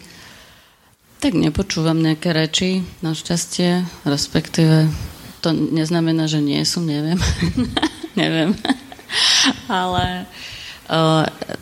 Tak 1.19 1.35
nepočúvam 1.35 1.99
nejaké 1.99 2.31
reči, 2.31 2.87
našťastie, 3.03 4.07
respektíve 4.07 4.87
to 5.43 5.51
neznamená, 5.51 6.31
že 6.31 6.39
nie 6.39 6.63
som, 6.63 6.87
neviem. 6.87 7.19
neviem. 8.21 8.55
Ale 9.67 10.31
Uh, 10.31 10.58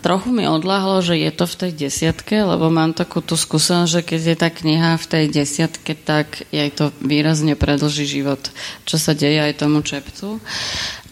trochu 0.07 0.31
mi 0.31 0.47
odláhlo, 0.47 1.03
že 1.03 1.19
je 1.19 1.31
to 1.35 1.51
v 1.51 1.59
tej 1.67 1.73
desiatke, 1.75 2.47
lebo 2.47 2.71
mám 2.71 2.95
takú 2.95 3.19
tú 3.19 3.35
skúsenosť, 3.35 3.91
že 3.91 4.03
keď 4.07 4.21
je 4.23 4.37
tá 4.39 4.49
kniha 4.55 4.91
v 5.03 5.07
tej 5.07 5.25
desiatke, 5.31 5.99
tak 5.99 6.47
jej 6.55 6.71
to 6.71 6.95
výrazne 7.03 7.59
predlží 7.59 8.07
život, 8.07 8.39
čo 8.87 9.03
sa 9.03 9.19
deje 9.19 9.43
aj 9.43 9.59
tomu 9.59 9.83
čepcu. 9.83 10.39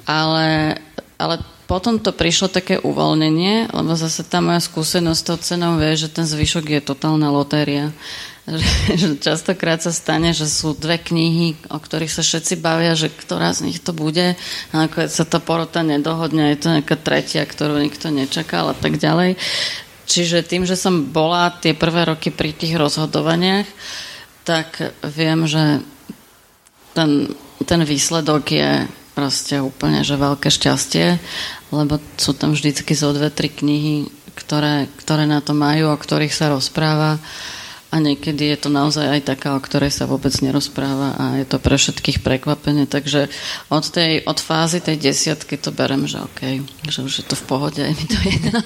Ale, 0.07 0.79
ale 1.19 1.43
potom 1.67 1.99
to 1.99 2.15
prišlo 2.15 2.53
také 2.53 2.79
uvoľnenie, 2.79 3.75
lebo 3.75 3.99
zase 3.99 4.23
tá 4.23 4.39
moja 4.39 4.63
skúsenosť 4.63 5.19
s 5.19 5.27
tou 5.27 5.39
cenou 5.41 5.81
vie, 5.81 5.99
že 5.99 6.13
ten 6.13 6.23
zvyšok 6.23 6.71
je 6.71 6.81
totálna 6.87 7.35
lotéria 7.35 7.91
že 9.01 9.17
častokrát 9.17 9.81
sa 9.81 9.89
stane, 9.89 10.37
že 10.37 10.45
sú 10.45 10.77
dve 10.77 11.01
knihy, 11.01 11.57
o 11.73 11.79
ktorých 11.81 12.13
sa 12.13 12.21
všetci 12.21 12.61
bavia, 12.61 12.93
že 12.93 13.09
ktorá 13.09 13.57
z 13.57 13.73
nich 13.73 13.81
to 13.81 13.97
bude 13.97 14.37
a 14.37 14.75
nakoniec 14.75 15.09
sa 15.09 15.25
to 15.25 15.41
porota 15.41 15.81
nedohodne, 15.81 16.53
je 16.53 16.59
to 16.61 16.69
nejaká 16.69 16.97
tretia, 17.01 17.49
ktorú 17.49 17.81
nikto 17.81 18.13
nečakal 18.13 18.69
a 18.73 18.77
tak 18.77 19.01
ďalej. 19.01 19.41
Čiže 20.05 20.45
tým, 20.45 20.69
že 20.69 20.77
som 20.77 21.09
bola 21.09 21.49
tie 21.57 21.73
prvé 21.73 22.05
roky 22.05 22.29
pri 22.29 22.53
tých 22.53 22.77
rozhodovaniach, 22.77 23.65
tak 24.45 24.93
viem, 25.01 25.49
že 25.49 25.81
ten, 26.93 27.33
ten 27.65 27.81
výsledok 27.81 28.45
je 28.53 28.71
proste 29.17 29.57
úplne, 29.65 30.05
že 30.05 30.21
veľké 30.21 30.53
šťastie, 30.53 31.17
lebo 31.73 31.97
sú 32.21 32.37
tam 32.37 32.53
vždycky 32.53 32.93
zo 32.93 33.17
dve, 33.17 33.33
tri 33.33 33.49
knihy, 33.49 34.13
ktoré, 34.37 34.93
ktoré 35.01 35.25
na 35.25 35.41
to 35.41 35.57
majú, 35.57 35.89
o 35.89 35.97
ktorých 35.97 36.35
sa 36.35 36.53
rozpráva 36.53 37.17
a 37.95 38.03
niekedy 38.03 38.51
je 38.51 38.59
to 38.67 38.75
naozaj 38.75 39.07
aj 39.07 39.23
taká, 39.23 39.55
o 39.55 39.63
ktorej 39.63 39.95
sa 39.95 40.11
vôbec 40.11 40.35
nerozpráva 40.43 41.15
a 41.15 41.25
je 41.39 41.47
to 41.47 41.63
pre 41.63 41.79
všetkých 41.79 42.27
prekvapenie. 42.27 42.91
Takže 42.91 43.31
od, 43.71 43.85
tej, 43.87 44.27
od 44.27 44.35
fázy 44.43 44.83
tej 44.83 44.99
desiatky 44.99 45.55
to 45.55 45.71
berem, 45.71 46.11
že 46.11 46.19
OK, 46.19 46.59
že 46.91 47.07
už 47.07 47.23
je 47.23 47.25
to 47.31 47.39
v 47.39 47.45
pohode, 47.47 47.79
aj 47.79 47.95
mi 47.95 48.07
to 48.11 48.19
jedno. 48.19 48.59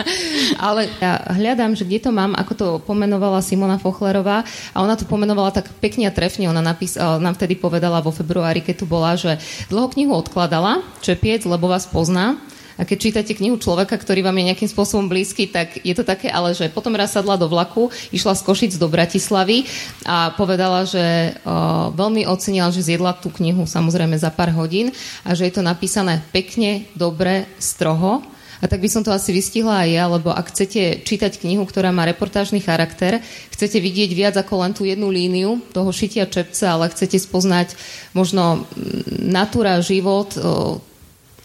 Ale 0.72 0.88
ja 1.04 1.20
hľadám, 1.36 1.76
že 1.76 1.84
kde 1.84 2.08
to 2.08 2.10
mám, 2.16 2.32
ako 2.32 2.52
to 2.56 2.66
pomenovala 2.88 3.44
Simona 3.44 3.76
Fochlerová 3.76 4.48
a 4.72 4.80
ona 4.80 4.96
to 4.96 5.04
pomenovala 5.04 5.52
tak 5.52 5.68
pekne 5.76 6.08
a 6.08 6.16
trefne. 6.16 6.48
Ona 6.48 6.64
napís, 6.64 6.96
nám 6.96 7.36
vtedy 7.36 7.60
povedala 7.60 8.00
vo 8.00 8.08
februári, 8.08 8.64
keď 8.64 8.74
tu 8.80 8.86
bola, 8.88 9.20
že 9.20 9.36
dlho 9.68 9.92
knihu 9.92 10.16
odkladala, 10.16 10.80
Čepiec, 11.04 11.44
lebo 11.44 11.68
vás 11.68 11.84
pozná 11.84 12.40
a 12.76 12.86
keď 12.88 12.96
čítate 12.98 13.32
knihu 13.36 13.60
človeka, 13.60 13.98
ktorý 13.98 14.24
vám 14.24 14.36
je 14.40 14.48
nejakým 14.52 14.70
spôsobom 14.70 15.06
blízky, 15.10 15.48
tak 15.48 15.80
je 15.82 15.94
to 15.96 16.04
také, 16.06 16.32
ale 16.32 16.56
že 16.56 16.72
potom 16.72 16.96
raz 16.96 17.12
sadla 17.12 17.36
do 17.36 17.48
vlaku, 17.48 17.92
išla 18.14 18.36
z 18.38 18.42
Košic 18.44 18.72
do 18.80 18.88
Bratislavy 18.88 19.68
a 20.08 20.32
povedala, 20.32 20.88
že 20.88 21.36
o, 21.44 21.92
veľmi 21.92 22.24
ocenila, 22.24 22.72
že 22.72 22.84
zjedla 22.84 23.18
tú 23.18 23.28
knihu 23.28 23.68
samozrejme 23.68 24.16
za 24.16 24.32
pár 24.32 24.54
hodín 24.56 24.94
a 25.26 25.36
že 25.36 25.48
je 25.48 25.54
to 25.54 25.62
napísané 25.62 26.24
pekne, 26.32 26.88
dobre, 26.96 27.48
stroho. 27.60 28.24
A 28.62 28.70
tak 28.70 28.78
by 28.78 28.86
som 28.86 29.02
to 29.02 29.10
asi 29.10 29.34
vystihla 29.34 29.82
aj 29.82 29.90
ja, 29.90 30.04
lebo 30.06 30.30
ak 30.30 30.54
chcete 30.54 31.02
čítať 31.02 31.42
knihu, 31.42 31.66
ktorá 31.66 31.90
má 31.90 32.06
reportážny 32.06 32.62
charakter, 32.62 33.18
chcete 33.50 33.82
vidieť 33.82 34.10
viac 34.14 34.34
ako 34.38 34.62
len 34.62 34.70
tú 34.70 34.86
jednu 34.86 35.10
líniu 35.10 35.58
toho 35.74 35.90
šitia 35.90 36.30
čepca, 36.30 36.78
ale 36.78 36.86
chcete 36.94 37.18
spoznať 37.18 37.74
možno 38.14 38.62
natúra, 39.10 39.82
život, 39.82 40.38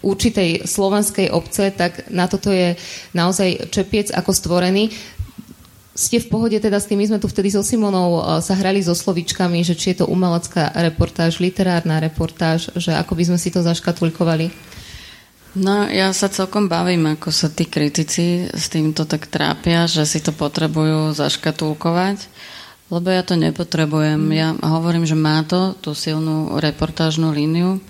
určitej 0.05 0.69
slovanskej 0.69 1.33
obce, 1.33 1.73
tak 1.73 2.09
na 2.13 2.29
toto 2.29 2.53
je 2.53 2.77
naozaj 3.17 3.73
čepiec 3.73 4.13
ako 4.13 4.31
stvorený. 4.33 4.93
Ste 5.97 6.21
v 6.21 6.29
pohode 6.29 6.57
teda 6.61 6.77
s 6.77 6.85
tým, 6.85 7.01
my 7.01 7.09
sme 7.09 7.21
tu 7.21 7.25
vtedy 7.25 7.49
so 7.49 7.65
Simonou 7.65 8.21
e, 8.21 8.37
sa 8.45 8.53
hrali 8.53 8.85
so 8.85 8.93
slovičkami, 8.93 9.65
že 9.65 9.73
či 9.73 9.97
je 9.97 10.05
to 10.05 10.09
umelecká 10.09 10.69
reportáž, 10.77 11.41
literárna 11.41 11.97
reportáž, 11.97 12.69
že 12.77 12.93
ako 12.93 13.17
by 13.17 13.23
sme 13.33 13.37
si 13.41 13.49
to 13.49 13.65
zaškatulkovali? 13.65 14.53
No, 15.57 15.89
ja 15.89 16.13
sa 16.13 16.29
celkom 16.29 16.69
bavím, 16.69 17.17
ako 17.17 17.33
sa 17.33 17.49
tí 17.49 17.65
kritici 17.65 18.45
s 18.45 18.69
týmto 18.69 19.09
tak 19.09 19.25
trápia, 19.25 19.89
že 19.89 20.05
si 20.05 20.21
to 20.21 20.29
potrebujú 20.29 21.17
zaškatulkovať, 21.17 22.29
lebo 22.93 23.07
ja 23.09 23.25
to 23.25 23.33
nepotrebujem. 23.33 24.21
Ja 24.37 24.53
hovorím, 24.53 25.09
že 25.09 25.17
má 25.17 25.41
to 25.41 25.73
tú 25.81 25.97
silnú 25.97 26.61
reportážnu 26.61 27.33
líniu 27.33 27.81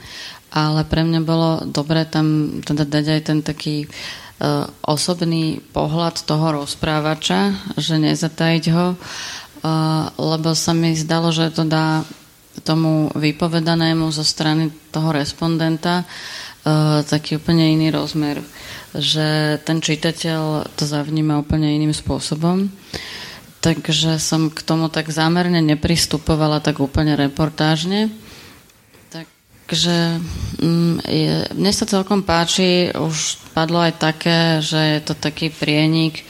ale 0.51 0.87
pre 0.87 1.03
mňa 1.03 1.21
bolo 1.23 1.49
dobré 1.67 2.07
tam 2.07 2.59
teda 2.63 2.87
dať 2.87 3.05
aj 3.19 3.21
ten 3.23 3.39
taký 3.43 3.75
uh, 3.85 4.67
osobný 4.87 5.59
pohľad 5.75 6.23
toho 6.23 6.63
rozprávača, 6.63 7.55
že 7.75 7.99
nezatajiť 7.99 8.65
ho, 8.71 8.95
uh, 8.95 10.03
lebo 10.15 10.55
sa 10.55 10.71
mi 10.71 10.95
zdalo, 10.95 11.35
že 11.35 11.51
to 11.51 11.67
dá 11.67 12.07
tomu 12.63 13.13
vypovedanému 13.13 14.09
zo 14.09 14.25
strany 14.25 14.73
toho 14.89 15.13
respondenta 15.13 16.03
uh, 16.03 17.03
taký 17.05 17.37
úplne 17.37 17.75
iný 17.75 17.93
rozmer, 17.93 18.41
že 18.95 19.59
ten 19.67 19.83
čitateľ 19.83 20.73
to 20.73 20.83
zavníma 20.87 21.37
úplne 21.37 21.75
iným 21.75 21.93
spôsobom. 21.93 22.71
Takže 23.57 24.21
som 24.21 24.47
k 24.53 24.63
tomu 24.63 24.87
tak 24.87 25.11
zámerne 25.11 25.59
nepristupovala 25.59 26.63
tak 26.63 26.79
úplne 26.79 27.17
reportážne 27.19 28.07
Takže 29.67 30.23
mm, 30.63 30.95
je, 31.03 31.35
mne 31.59 31.71
sa 31.75 31.83
celkom 31.83 32.23
páči, 32.23 32.87
už 32.95 33.51
padlo 33.51 33.83
aj 33.83 33.99
také, 33.99 34.63
že 34.63 34.79
je 34.79 35.01
to 35.03 35.13
taký 35.13 35.51
prienik 35.51 36.23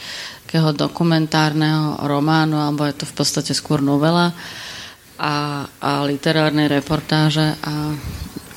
takého 0.48 0.72
dokumentárneho 0.72 2.00
románu, 2.08 2.56
alebo 2.56 2.88
je 2.88 3.04
to 3.04 3.06
v 3.06 3.14
podstate 3.20 3.52
skôr 3.52 3.84
novela 3.84 4.32
a, 5.20 5.68
a 5.68 6.08
literárnej 6.08 6.72
reportáže 6.72 7.52
a 7.68 7.92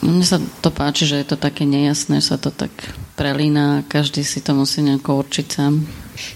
mne 0.00 0.24
sa 0.24 0.38
to 0.38 0.70
páči, 0.70 1.04
že 1.04 1.18
je 1.20 1.26
to 1.34 1.36
také 1.36 1.66
nejasné, 1.66 2.22
sa 2.22 2.38
to 2.38 2.54
tak 2.54 2.70
prelína, 3.18 3.84
každý 3.90 4.24
si 4.24 4.40
to 4.40 4.56
musí 4.56 4.80
nejako 4.86 5.26
určiť 5.26 5.46
sám. 5.50 5.84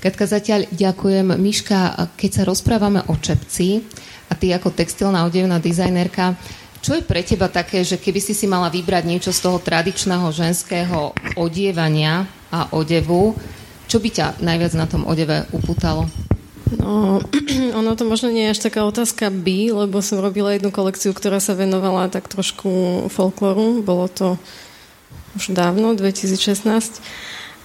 Katka, 0.03 0.27
zatiaľ 0.27 0.69
ďakujem. 0.75 1.39
Miška, 1.39 1.97
keď 2.19 2.31
sa 2.35 2.43
rozprávame 2.45 3.01
o 3.09 3.15
čepci 3.17 3.81
a 4.29 4.37
ty 4.37 4.53
ako 4.53 4.75
textilná 4.75 5.23
odevná 5.23 5.63
dizajnerka, 5.63 6.37
čo 6.85 7.01
je 7.01 7.03
pre 7.03 7.25
teba 7.25 7.49
také, 7.49 7.81
že 7.81 7.97
keby 7.97 8.21
si 8.21 8.37
si 8.37 8.45
mala 8.45 8.69
vybrať 8.69 9.09
niečo 9.09 9.33
z 9.33 9.41
toho 9.41 9.57
tradičného 9.57 10.29
ženského 10.29 11.17
odievania 11.41 12.29
a 12.53 12.69
odevu, 12.77 13.33
čo 13.89 13.97
by 14.05 14.09
ťa 14.13 14.45
najviac 14.45 14.73
na 14.77 14.85
tom 14.85 15.09
odeve 15.09 15.49
upútalo? 15.57 16.05
No, 16.77 17.25
ono 17.81 17.97
to 17.97 18.05
možno 18.05 18.29
nie 18.29 18.45
je 18.49 18.53
až 18.53 18.61
taká 18.69 18.85
otázka 18.85 19.33
by, 19.33 19.89
lebo 19.89 20.05
som 20.05 20.21
robila 20.21 20.53
jednu 20.53 20.69
kolekciu, 20.69 21.17
ktorá 21.17 21.41
sa 21.41 21.57
venovala 21.57 22.13
tak 22.13 22.29
trošku 22.29 23.09
folkloru. 23.09 23.81
Bolo 23.81 24.05
to 24.13 24.37
už 25.41 25.57
dávno, 25.57 25.97
2016. 25.97 27.01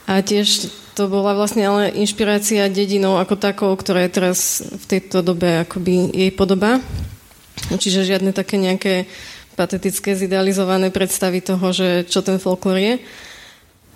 A 0.07 0.23
tiež 0.23 0.71
to 0.95 1.11
bola 1.11 1.35
vlastne 1.35 1.67
ale 1.67 1.91
inšpirácia 1.91 2.71
dedinou 2.71 3.19
ako 3.19 3.35
takou, 3.35 3.71
ktorá 3.75 4.07
je 4.07 4.15
teraz 4.15 4.63
v 4.63 4.83
tejto 4.87 5.21
dobe 5.21 5.67
akoby 5.67 6.07
jej 6.15 6.31
podoba. 6.31 6.79
Čiže 7.67 8.07
žiadne 8.07 8.31
také 8.31 8.55
nejaké 8.55 9.05
patetické, 9.59 10.15
zidealizované 10.15 10.87
predstavy 10.87 11.43
toho, 11.43 11.75
že 11.75 12.07
čo 12.07 12.23
ten 12.23 12.39
folklór 12.39 12.79
je. 12.79 12.93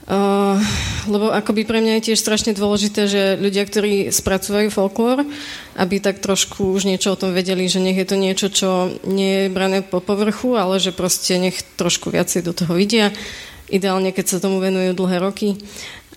Uh, 0.04 0.60
lebo 1.08 1.32
akoby 1.32 1.64
pre 1.64 1.80
mňa 1.80 2.04
je 2.04 2.12
tiež 2.12 2.20
strašne 2.20 2.52
dôležité, 2.52 3.08
že 3.08 3.40
ľudia, 3.40 3.64
ktorí 3.64 4.12
spracovajú 4.12 4.68
folklór, 4.68 5.24
aby 5.80 6.04
tak 6.04 6.20
trošku 6.20 6.76
už 6.76 6.84
niečo 6.84 7.16
o 7.16 7.20
tom 7.20 7.32
vedeli, 7.32 7.72
že 7.72 7.80
nech 7.80 7.96
je 7.96 8.08
to 8.12 8.20
niečo, 8.20 8.52
čo 8.52 9.00
nie 9.08 9.48
je 9.48 9.54
brané 9.56 9.80
po 9.80 10.04
povrchu, 10.04 10.60
ale 10.60 10.84
že 10.84 10.92
proste 10.92 11.40
nech 11.40 11.56
trošku 11.80 12.12
viacej 12.12 12.44
do 12.44 12.52
toho 12.52 12.76
vidia. 12.76 13.16
Ideálne, 13.72 14.12
keď 14.12 14.26
sa 14.28 14.44
tomu 14.44 14.60
venujú 14.60 14.92
dlhé 14.92 15.24
roky. 15.24 15.56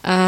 A 0.02 0.18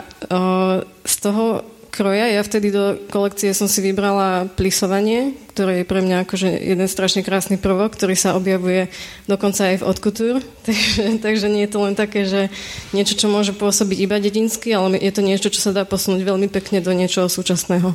uh, 0.00 0.80
z 1.04 1.14
toho 1.20 1.68
kroja. 1.92 2.24
Ja 2.24 2.40
vtedy 2.40 2.72
do 2.72 2.96
kolekcie 3.12 3.52
som 3.52 3.68
si 3.68 3.84
vybrala 3.84 4.48
plisovanie, 4.56 5.36
ktoré 5.52 5.84
je 5.84 5.86
pre 5.86 6.00
mňa 6.00 6.24
akože 6.24 6.48
jeden 6.48 6.88
strašne 6.88 7.20
krásny 7.20 7.60
prvok, 7.60 7.92
ktorý 7.92 8.16
sa 8.16 8.32
objavuje 8.32 8.88
dokonca 9.28 9.68
aj 9.68 9.84
v 9.84 9.86
odkutúr. 9.86 10.34
Takže, 10.66 11.20
takže 11.20 11.46
nie 11.52 11.68
je 11.68 11.72
to 11.76 11.78
len 11.84 11.92
také, 11.92 12.24
že 12.24 12.48
niečo, 12.96 13.12
čo 13.12 13.28
môže 13.28 13.52
pôsobiť 13.52 13.98
iba 14.00 14.16
dedinsky, 14.16 14.72
ale 14.72 14.96
je 14.96 15.12
to 15.12 15.20
niečo, 15.20 15.52
čo 15.52 15.60
sa 15.60 15.76
dá 15.76 15.84
posunúť 15.84 16.24
veľmi 16.24 16.48
pekne 16.48 16.80
do 16.80 16.96
niečoho 16.96 17.28
súčasného. 17.28 17.92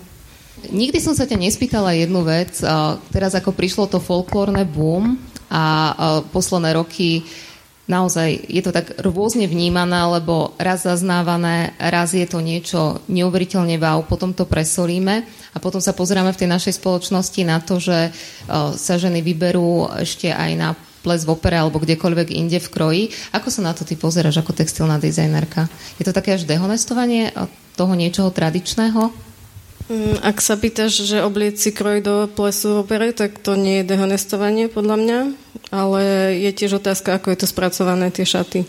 Nikdy 0.69 0.99
som 1.01 1.13
sa 1.17 1.25
ťa 1.25 1.37
nespýtala 1.37 1.97
jednu 1.97 2.25
vec. 2.25 2.61
Teraz 3.13 3.33
ako 3.37 3.53
prišlo 3.53 3.89
to 3.89 4.01
folklórne 4.01 4.65
boom 4.65 5.17
a 5.47 5.93
posledné 6.33 6.75
roky 6.75 7.23
naozaj 7.87 8.47
je 8.51 8.61
to 8.61 8.75
tak 8.75 8.99
rôzne 8.99 9.47
vnímané, 9.47 10.19
lebo 10.19 10.53
raz 10.59 10.83
zaznávané, 10.83 11.73
raz 11.79 12.11
je 12.11 12.27
to 12.27 12.43
niečo 12.43 13.01
neuveriteľne 13.07 13.79
wow, 13.79 14.03
potom 14.03 14.35
to 14.35 14.43
presolíme 14.43 15.23
a 15.25 15.57
potom 15.57 15.79
sa 15.79 15.95
pozeráme 15.95 16.35
v 16.35 16.39
tej 16.43 16.49
našej 16.51 16.73
spoločnosti 16.77 17.41
na 17.47 17.63
to, 17.63 17.79
že 17.79 18.11
sa 18.75 18.93
ženy 18.99 19.23
vyberú 19.23 19.87
ešte 20.03 20.29
aj 20.29 20.51
na 20.55 20.69
ples 21.01 21.23
v 21.23 21.31
opere 21.31 21.55
alebo 21.55 21.79
kdekoľvek 21.79 22.35
inde 22.35 22.59
v 22.59 22.67
kroji. 22.67 23.03
Ako 23.31 23.47
sa 23.47 23.63
na 23.63 23.71
to 23.71 23.87
ty 23.87 23.95
pozeráš 23.95 24.43
ako 24.43 24.51
textilná 24.51 24.99
dizajnerka? 24.99 25.71
Je 25.95 26.03
to 26.03 26.11
také 26.11 26.35
až 26.35 26.43
dehonestovanie 26.43 27.31
toho 27.79 27.95
niečoho 27.95 28.27
tradičného? 28.35 29.26
Mm, 29.87 30.19
ak 30.19 30.43
sa 30.43 30.59
pýtaš, 30.59 31.07
že 31.07 31.23
oblieť 31.23 31.55
si 31.63 31.69
kroj 31.71 32.03
do 32.03 32.15
plesu 32.27 32.83
opere, 32.83 33.15
tak 33.15 33.39
to 33.39 33.55
nie 33.55 33.81
je 33.81 33.89
dehonestovanie 33.95 34.67
podľa 34.67 34.95
mňa, 34.99 35.19
ale 35.71 36.01
je 36.43 36.51
tiež 36.51 36.83
otázka, 36.83 37.15
ako 37.15 37.31
je 37.31 37.39
to 37.39 37.47
spracované, 37.47 38.11
tie 38.11 38.27
šaty. 38.27 38.67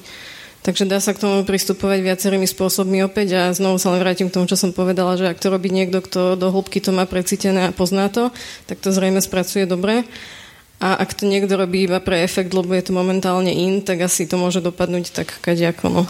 Takže 0.62 0.86
dá 0.86 1.02
sa 1.02 1.14
k 1.14 1.22
tomu 1.22 1.42
pristupovať 1.42 2.02
viacerými 2.02 2.46
spôsobmi 2.46 3.02
opäť 3.02 3.34
a 3.34 3.42
znovu 3.50 3.82
sa 3.82 3.94
len 3.94 4.02
vrátim 4.02 4.30
k 4.30 4.34
tomu, 4.34 4.46
čo 4.46 4.58
som 4.58 4.70
povedala, 4.74 5.18
že 5.18 5.26
ak 5.26 5.38
to 5.38 5.50
robí 5.50 5.70
niekto, 5.70 6.02
kto 6.02 6.38
do 6.38 6.54
hĺbky 6.54 6.78
to 6.82 6.94
má 6.94 7.06
precítené 7.06 7.70
a 7.70 7.74
pozná 7.74 8.10
to, 8.10 8.30
tak 8.70 8.78
to 8.78 8.94
zrejme 8.94 9.18
spracuje 9.18 9.66
dobre. 9.66 10.06
A 10.78 10.94
ak 10.94 11.18
to 11.18 11.26
niekto 11.26 11.58
robí 11.58 11.90
iba 11.90 11.98
pre 11.98 12.22
efekt, 12.22 12.54
lebo 12.54 12.70
je 12.70 12.86
to 12.86 12.94
momentálne 12.94 13.50
in, 13.50 13.82
tak 13.82 13.98
asi 14.06 14.30
to 14.30 14.38
môže 14.38 14.62
dopadnúť 14.62 15.10
tak 15.10 15.42
kadiako. 15.42 15.90
No. 15.90 16.02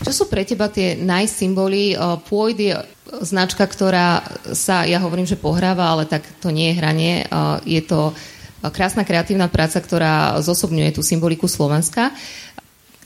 Čo 0.00 0.24
sú 0.24 0.24
pre 0.32 0.48
teba 0.48 0.72
tie 0.72 0.96
najsymboly? 0.96 1.92
Pôjde 2.24 2.88
značka, 3.24 3.64
ktorá 3.64 4.22
sa, 4.52 4.84
ja 4.84 5.00
hovorím, 5.00 5.24
že 5.24 5.40
pohráva, 5.40 5.90
ale 5.92 6.04
tak 6.04 6.24
to 6.44 6.52
nie 6.52 6.72
je 6.72 6.78
hranie. 6.78 7.12
Je 7.64 7.80
to 7.80 8.12
krásna 8.74 9.06
kreatívna 9.06 9.48
práca, 9.48 9.80
ktorá 9.80 10.36
zosobňuje 10.42 10.98
tú 10.98 11.02
symboliku 11.06 11.48
Slovenska. 11.48 12.12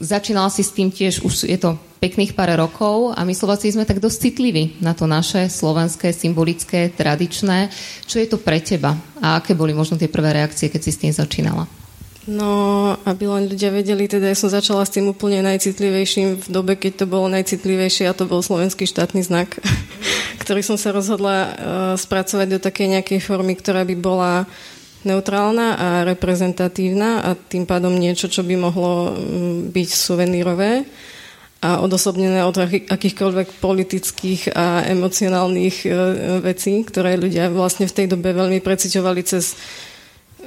Začínala 0.01 0.49
si 0.49 0.65
s 0.65 0.73
tým 0.73 0.89
tiež, 0.89 1.21
už 1.21 1.47
je 1.47 1.59
to 1.61 1.77
pekných 2.01 2.33
pár 2.33 2.57
rokov 2.57 3.13
a 3.13 3.23
my 3.23 3.37
Slováci 3.37 3.71
sme 3.71 3.85
tak 3.85 4.01
dosť 4.01 4.33
citliví 4.33 4.81
na 4.81 4.97
to 4.97 5.05
naše 5.05 5.53
slovenské, 5.53 6.11
symbolické, 6.17 6.91
tradičné. 6.91 7.69
Čo 8.09 8.19
je 8.19 8.27
to 8.27 8.41
pre 8.41 8.59
teba? 8.65 8.97
A 9.21 9.39
aké 9.39 9.53
boli 9.53 9.77
možno 9.77 10.01
tie 10.01 10.09
prvé 10.09 10.33
reakcie, 10.33 10.73
keď 10.73 10.81
si 10.81 10.91
s 10.91 11.01
tým 11.05 11.13
začínala? 11.13 11.69
No, 12.23 12.95
aby 13.03 13.27
len 13.27 13.51
ľudia 13.51 13.75
vedeli, 13.75 14.07
teda 14.07 14.31
ja 14.31 14.39
som 14.39 14.47
začala 14.47 14.87
s 14.87 14.95
tým 14.95 15.11
úplne 15.11 15.43
najcitlivejším 15.43 16.39
v 16.39 16.47
dobe, 16.55 16.79
keď 16.79 17.03
to 17.03 17.07
bolo 17.11 17.27
najcitlivejšie 17.27 18.07
a 18.07 18.15
to 18.15 18.31
bol 18.31 18.39
slovenský 18.39 18.87
štátny 18.87 19.27
znak, 19.27 19.59
ktorý 20.43 20.63
som 20.63 20.79
sa 20.79 20.95
rozhodla 20.95 21.37
uh, 21.43 21.51
spracovať 21.99 22.47
do 22.47 22.59
takej 22.63 22.95
nejakej 22.95 23.19
formy, 23.27 23.59
ktorá 23.59 23.83
by 23.83 23.97
bola 23.99 24.47
neutrálna 25.03 25.75
a 25.75 25.89
reprezentatívna 26.07 27.27
a 27.27 27.35
tým 27.35 27.67
pádom 27.67 27.91
niečo, 27.91 28.31
čo 28.31 28.47
by 28.47 28.55
mohlo 28.55 29.11
um, 29.11 29.67
byť 29.75 29.89
suvenírové 29.91 30.87
a 31.59 31.83
odosobnené 31.83 32.47
od 32.47 32.55
akýchkoľvek 32.87 33.59
politických 33.59 34.55
a 34.55 34.87
emocionálnych 34.87 35.77
uh, 35.91 35.95
vecí, 36.39 36.87
ktoré 36.87 37.19
ľudia 37.19 37.51
vlastne 37.51 37.91
v 37.91 37.97
tej 37.99 38.07
dobe 38.15 38.31
veľmi 38.31 38.63
preciťovali 38.63 39.21
cez 39.27 39.59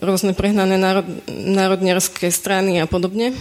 rôzne 0.03 0.35
prehnané 0.35 0.75
národ, 0.79 1.07
národniarské 1.29 2.31
strany 2.31 2.79
a 2.81 2.89
podobne 2.89 3.35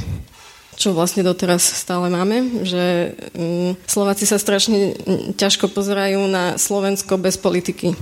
čo 0.75 0.91
vlastne 0.91 1.23
doteraz 1.23 1.63
stále 1.63 2.11
máme, 2.11 2.67
že 2.67 3.15
um, 3.35 3.79
Slováci 3.87 4.27
sa 4.27 4.43
strašne 4.43 4.99
ťažko 5.39 5.71
pozerajú 5.71 6.27
na 6.27 6.59
Slovensko 6.59 7.15
bez 7.15 7.39
politiky. 7.39 7.95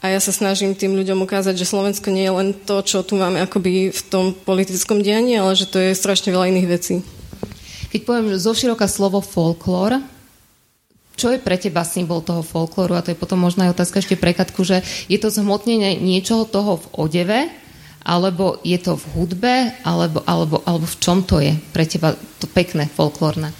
A 0.00 0.08
ja 0.08 0.20
sa 0.20 0.32
snažím 0.32 0.72
tým 0.72 0.96
ľuďom 0.96 1.20
ukázať, 1.28 1.60
že 1.60 1.68
Slovensko 1.68 2.08
nie 2.08 2.24
je 2.24 2.32
len 2.32 2.48
to, 2.56 2.80
čo 2.80 3.04
tu 3.04 3.20
máme 3.20 3.44
akoby 3.44 3.92
v 3.92 4.02
tom 4.08 4.32
politickom 4.32 5.04
dianí, 5.04 5.36
ale 5.36 5.52
že 5.52 5.68
to 5.68 5.76
je 5.76 5.92
strašne 5.92 6.32
veľa 6.32 6.48
iných 6.48 6.70
vecí. 6.72 7.04
Keď 7.92 8.00
poviem 8.08 8.32
zo 8.40 8.56
široka 8.56 8.88
slovo 8.88 9.20
folklór, 9.20 10.00
čo 11.20 11.36
je 11.36 11.36
pre 11.36 11.60
teba 11.60 11.84
symbol 11.84 12.24
toho 12.24 12.40
folklóru? 12.40 12.96
A 12.96 13.04
to 13.04 13.12
je 13.12 13.20
potom 13.20 13.36
možná 13.36 13.68
aj 13.68 13.76
otázka 13.76 14.00
ešte 14.00 14.16
pre 14.16 14.32
Katku, 14.32 14.64
že 14.64 14.80
je 15.12 15.20
to 15.20 15.28
zhmotnenie 15.28 16.00
niečoho 16.00 16.48
toho 16.48 16.80
v 16.80 16.86
odeve, 16.96 17.40
alebo 18.00 18.56
je 18.64 18.80
to 18.80 18.96
v 18.96 19.04
hudbe, 19.12 19.54
alebo, 19.84 20.24
alebo, 20.24 20.64
alebo 20.64 20.88
v 20.88 20.96
čom 20.96 21.20
to 21.20 21.36
je 21.44 21.52
pre 21.76 21.84
teba 21.84 22.16
to 22.40 22.48
pekné 22.48 22.88
folklórne? 22.88 23.52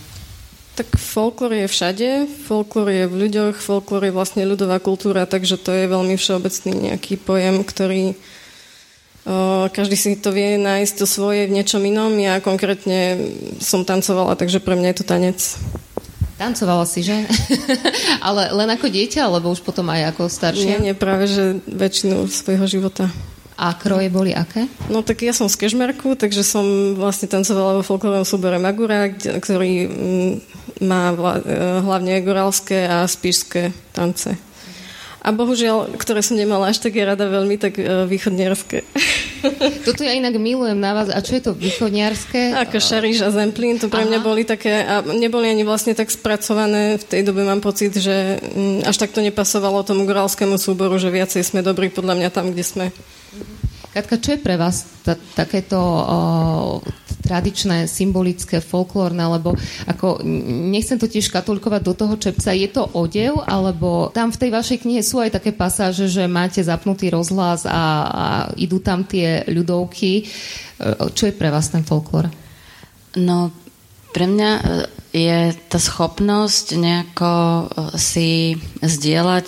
Tak 0.81 0.97
folklór 0.97 1.53
je 1.61 1.67
všade, 1.69 2.09
folklór 2.49 2.89
je 2.89 3.05
v 3.05 3.15
ľuďoch, 3.29 3.61
folklór 3.61 4.09
je 4.09 4.17
vlastne 4.17 4.49
ľudová 4.49 4.81
kultúra, 4.81 5.29
takže 5.29 5.61
to 5.61 5.77
je 5.77 5.85
veľmi 5.85 6.17
všeobecný 6.17 6.73
nejaký 6.89 7.21
pojem, 7.21 7.61
ktorý 7.61 8.17
o, 9.29 9.69
každý 9.69 9.97
si 10.01 10.17
to 10.17 10.33
vie 10.33 10.57
nájsť 10.57 10.95
to 10.97 11.05
svoje 11.05 11.45
v 11.45 11.61
niečom 11.61 11.85
inom. 11.85 12.17
Ja 12.17 12.41
konkrétne 12.41 13.21
som 13.61 13.85
tancovala, 13.85 14.41
takže 14.41 14.65
pre 14.65 14.73
mňa 14.73 14.89
je 14.89 14.97
to 14.97 15.05
tanec. 15.05 15.41
Tancovala 16.41 16.89
si, 16.89 17.05
že? 17.05 17.29
Ale 18.27 18.49
len 18.57 18.73
ako 18.73 18.89
dieťa, 18.89 19.29
alebo 19.29 19.53
už 19.53 19.61
potom 19.61 19.93
aj 19.93 20.17
ako 20.17 20.33
staršia? 20.33 20.81
Nie, 20.81 20.81
nie, 20.81 20.95
práve, 20.97 21.29
že 21.29 21.61
väčšinu 21.69 22.25
svojho 22.33 22.65
života. 22.65 23.13
A 23.61 23.77
kroje 23.77 24.09
boli 24.09 24.33
aké? 24.33 24.65
No 24.89 25.05
tak 25.05 25.21
ja 25.21 25.37
som 25.37 25.53
z 25.53 25.61
Kešmerku, 25.61 26.17
takže 26.17 26.41
som 26.41 26.97
vlastne 26.97 27.29
tancovala 27.29 27.77
vo 27.77 27.85
folklórnom 27.85 28.25
súbore 28.25 28.57
Magura, 28.57 29.13
ktorý 29.13 29.85
mm, 29.85 30.33
má 30.81 31.13
e, 31.13 31.45
hlavne 31.85 32.25
gorálske 32.25 32.89
a 32.89 33.05
spíšské 33.05 33.77
tance. 33.93 34.33
A 35.21 35.37
bohužiaľ, 35.37 35.93
ktoré 36.01 36.25
som 36.25 36.41
nemala 36.41 36.73
až 36.73 36.81
také 36.81 37.05
rada 37.05 37.29
veľmi, 37.29 37.61
tak 37.61 37.77
uh, 37.77 38.09
východniarské. 38.09 38.81
Toto 39.87 40.03
ja 40.05 40.13
inak 40.13 40.37
milujem 40.37 40.77
na 40.77 40.93
vás. 40.93 41.09
A 41.09 41.19
čo 41.25 41.39
je 41.39 41.43
to 41.43 41.53
východniarské? 41.57 42.55
Ako 42.57 42.77
Šariš 42.81 43.25
a 43.25 43.31
Zemplín, 43.33 43.81
to 43.81 43.89
pre 43.89 44.05
Aha. 44.05 44.09
mňa 44.09 44.21
boli 44.21 44.43
také, 44.45 44.85
a 44.85 45.01
neboli 45.03 45.49
ani 45.49 45.65
vlastne 45.65 45.97
tak 45.97 46.13
spracované. 46.13 47.01
V 47.01 47.05
tej 47.05 47.23
dobe 47.25 47.47
mám 47.47 47.65
pocit, 47.65 47.97
že 47.97 48.41
mm, 48.41 48.87
až 48.87 48.97
tak 48.97 49.15
to 49.15 49.25
nepasovalo 49.25 49.83
tomu 49.87 50.05
gorálskému 50.05 50.61
súboru, 50.61 51.01
že 51.01 51.13
viacej 51.13 51.43
sme 51.47 51.65
dobrí 51.65 51.89
podľa 51.89 52.15
mňa 52.19 52.29
tam, 52.33 52.53
kde 52.53 52.65
sme. 52.65 52.87
Katka, 53.91 54.23
čo 54.23 54.39
je 54.39 54.45
pre 54.45 54.55
vás 54.55 54.87
t- 55.03 55.19
takéto 55.35 55.75
o, 55.75 55.99
tradičné, 57.27 57.91
symbolické, 57.91 58.63
folklórne, 58.63 59.19
alebo 59.19 59.59
ako, 59.91 60.23
nechcem 60.71 60.95
to 60.95 61.11
tiež 61.11 61.27
katolikovať 61.31 61.83
do 61.83 61.95
toho 61.99 62.15
čepca, 62.15 62.55
je 62.55 62.71
to 62.71 62.87
odev, 62.95 63.43
alebo 63.43 64.15
tam 64.15 64.31
v 64.31 64.41
tej 64.47 64.51
vašej 64.55 64.79
knihe 64.87 65.03
sú 65.03 65.19
aj 65.19 65.43
také 65.43 65.51
pasáže, 65.51 66.07
že 66.07 66.31
máte 66.31 66.63
zapnutý 66.63 67.11
rozhlas 67.11 67.67
a, 67.67 67.83
a 68.07 68.27
idú 68.55 68.79
tam 68.79 69.03
tie 69.03 69.43
ľudovky. 69.51 70.23
E, 70.23 70.25
čo 71.11 71.27
je 71.27 71.35
pre 71.35 71.51
vás 71.51 71.71
ten 71.75 71.83
folklór? 71.83 72.31
No, 73.19 73.51
pre 74.15 74.31
mňa 74.31 74.51
e, 74.55 74.63
je 75.11 75.39
tá 75.67 75.79
schopnosť 75.83 76.79
nejako 76.79 77.33
e, 77.35 77.65
si 77.99 78.55
zdieľať 78.87 79.47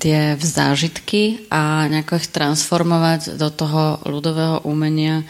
tie 0.00 0.34
zážitky 0.40 1.44
a 1.52 1.84
nejako 1.92 2.16
ich 2.16 2.32
transformovať 2.32 3.36
do 3.36 3.52
toho 3.52 4.00
ľudového 4.08 4.64
umenia, 4.64 5.22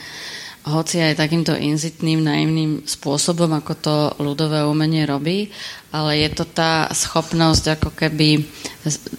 hoci 0.62 1.02
aj 1.02 1.18
takýmto 1.18 1.56
inzitným, 1.56 2.22
naivným 2.22 2.86
spôsobom, 2.86 3.50
ako 3.58 3.72
to 3.74 3.96
ľudové 4.22 4.62
umenie 4.62 5.02
robí, 5.08 5.50
ale 5.90 6.22
je 6.22 6.30
to 6.36 6.44
tá 6.46 6.86
schopnosť 6.92 7.80
ako 7.80 7.90
keby 7.96 8.46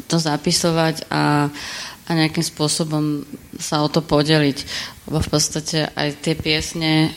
to 0.07 0.17
zapisovať 0.21 1.11
a, 1.11 1.49
a 2.07 2.09
nejakým 2.13 2.45
spôsobom 2.45 3.27
sa 3.59 3.83
o 3.83 3.89
to 3.89 4.05
podeliť. 4.05 4.57
Lebo 5.09 5.19
v 5.19 5.29
podstate 5.33 5.89
aj 5.91 6.21
tie 6.21 6.37
piesne, 6.37 7.11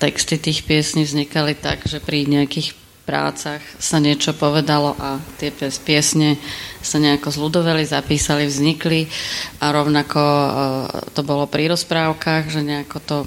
texty 0.00 0.40
tých 0.40 0.64
piesní 0.64 1.04
vznikali 1.04 1.54
tak, 1.54 1.84
že 1.84 2.00
pri 2.00 2.24
nejakých 2.26 2.85
prácach 3.06 3.62
sa 3.78 4.02
niečo 4.02 4.34
povedalo 4.34 4.98
a 4.98 5.22
tie 5.38 5.54
piesne 5.86 6.36
sa 6.82 6.98
nejako 6.98 7.30
zľudoveli, 7.30 7.86
zapísali, 7.86 8.50
vznikli 8.50 9.06
a 9.62 9.70
rovnako 9.70 10.20
e, 10.20 10.48
to 11.14 11.22
bolo 11.22 11.46
pri 11.46 11.70
rozprávkach, 11.70 12.50
že 12.50 12.66
nejako 12.66 12.98
to, 13.06 13.18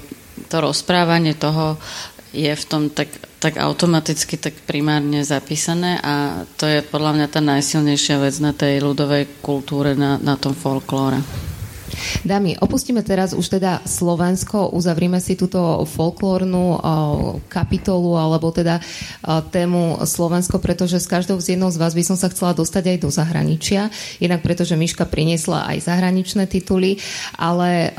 to 0.52 0.56
rozprávanie 0.60 1.32
toho 1.32 1.80
je 2.30 2.52
v 2.52 2.64
tom 2.68 2.92
tak, 2.92 3.10
tak 3.42 3.58
automaticky, 3.58 4.38
tak 4.38 4.54
primárne 4.68 5.26
zapísané 5.26 5.98
a 5.98 6.46
to 6.54 6.68
je 6.68 6.84
podľa 6.84 7.18
mňa 7.18 7.26
tá 7.26 7.40
najsilnejšia 7.42 8.16
vec 8.22 8.36
na 8.38 8.54
tej 8.54 8.84
ľudovej 8.84 9.42
kultúre, 9.42 9.98
na, 9.98 10.20
na 10.20 10.38
tom 10.38 10.54
folklóre. 10.54 11.18
Dámy, 12.24 12.56
opustíme 12.60 13.00
teraz 13.00 13.32
už 13.32 13.60
teda 13.60 13.80
Slovensko, 13.86 14.70
uzavrieme 14.70 15.18
si 15.18 15.34
túto 15.34 15.58
folklórnu 15.88 16.78
kapitolu 17.48 18.16
alebo 18.16 18.52
teda 18.52 18.80
tému 19.50 20.02
Slovensko, 20.04 20.60
pretože 20.60 21.00
s 21.00 21.10
každou 21.10 21.40
z 21.40 21.56
jednou 21.56 21.72
z 21.72 21.80
vás 21.80 21.96
by 21.96 22.04
som 22.04 22.16
sa 22.16 22.28
chcela 22.28 22.52
dostať 22.52 22.94
aj 22.94 22.98
do 23.02 23.10
zahraničia. 23.10 23.88
Jednak 24.20 24.44
preto, 24.44 24.62
že 24.62 24.78
Miška 24.78 25.08
priniesla 25.08 25.66
aj 25.70 25.88
zahraničné 25.88 26.46
tituly, 26.46 27.00
ale 27.38 27.94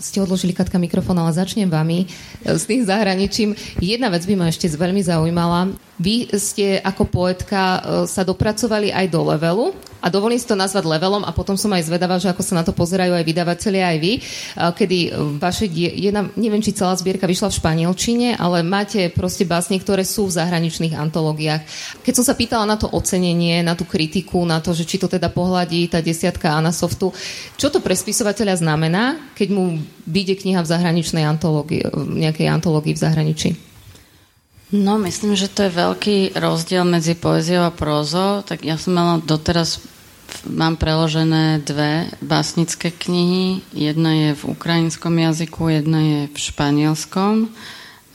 ste 0.00 0.22
odložili 0.22 0.56
Katka 0.56 0.80
mikrofón, 0.80 1.18
ale 1.18 1.36
začnem 1.36 1.68
vami 1.68 2.08
s 2.44 2.64
tým 2.66 2.86
zahraničím. 2.86 3.54
Jedna 3.78 4.08
vec 4.08 4.24
by 4.24 4.34
ma 4.34 4.46
ešte 4.48 4.70
veľmi 4.70 5.02
zaujímala. 5.04 5.74
Vy 5.98 6.30
ste 6.38 6.78
ako 6.78 7.10
poetka 7.10 7.82
sa 8.06 8.22
dopracovali 8.22 8.94
aj 8.94 9.06
do 9.10 9.20
levelu 9.34 9.74
a 9.98 10.06
dovolím 10.08 10.38
si 10.38 10.46
to 10.46 10.54
nazvať 10.54 10.86
levelom 10.86 11.26
a 11.26 11.34
potom 11.34 11.58
som 11.58 11.70
aj 11.74 11.86
zvedavá, 11.90 12.16
že 12.22 12.30
ako 12.30 12.42
sa 12.42 12.58
na 12.58 12.64
to 12.64 12.70
pozerajú 12.70 13.14
aj 13.14 13.24
vydavatelia, 13.26 13.90
aj 13.94 13.98
vy, 13.98 14.12
e, 14.16 14.20
kedy 14.54 14.98
vaše, 15.42 15.66
jedna, 15.74 16.30
neviem, 16.38 16.62
či 16.62 16.74
celá 16.74 16.94
zbierka 16.94 17.26
vyšla 17.26 17.50
v 17.50 17.58
španielčine, 17.58 18.28
ale 18.38 18.62
máte 18.62 19.10
proste 19.10 19.42
básne, 19.42 19.78
ktoré 19.78 20.06
sú 20.06 20.30
v 20.30 20.36
zahraničných 20.38 20.94
antológiách. 20.94 21.62
Keď 22.06 22.12
som 22.14 22.24
sa 22.24 22.38
pýtala 22.38 22.64
na 22.66 22.78
to 22.78 22.90
ocenenie, 22.90 23.60
na 23.62 23.74
tú 23.74 23.84
kritiku, 23.84 24.46
na 24.46 24.62
to, 24.62 24.70
že 24.72 24.86
či 24.86 24.96
to 24.96 25.10
teda 25.10 25.30
pohľadí 25.30 25.90
tá 25.90 25.98
desiatka 25.98 26.54
Anasoftu, 26.54 27.10
čo 27.58 27.68
to 27.68 27.82
pre 27.82 27.94
spisovateľa 27.94 28.62
znamená, 28.62 29.34
keď 29.34 29.48
mu 29.50 29.78
vyjde 30.06 30.40
kniha 30.40 30.60
v 30.62 30.70
zahraničnej 30.70 31.24
antológii, 31.26 31.90
nejakej 31.94 32.46
antológii 32.48 32.94
v 32.94 33.02
zahraničí? 33.02 33.67
No, 34.68 35.00
myslím, 35.00 35.32
že 35.32 35.48
to 35.48 35.64
je 35.64 35.72
veľký 35.72 36.16
rozdiel 36.36 36.84
medzi 36.84 37.16
poéziou 37.16 37.64
a 37.64 37.72
prózou. 37.72 38.44
Tak 38.44 38.68
ja 38.68 38.76
som 38.76 38.92
mala 38.92 39.16
doteraz, 39.16 39.80
mám 40.44 40.76
preložené 40.76 41.64
dve 41.64 42.12
básnické 42.20 42.92
knihy. 42.92 43.64
Jedna 43.72 44.12
je 44.12 44.30
v 44.36 44.42
ukrajinskom 44.52 45.16
jazyku, 45.16 45.72
jedna 45.72 46.00
je 46.04 46.20
v 46.28 46.36
španielskom. 46.36 47.48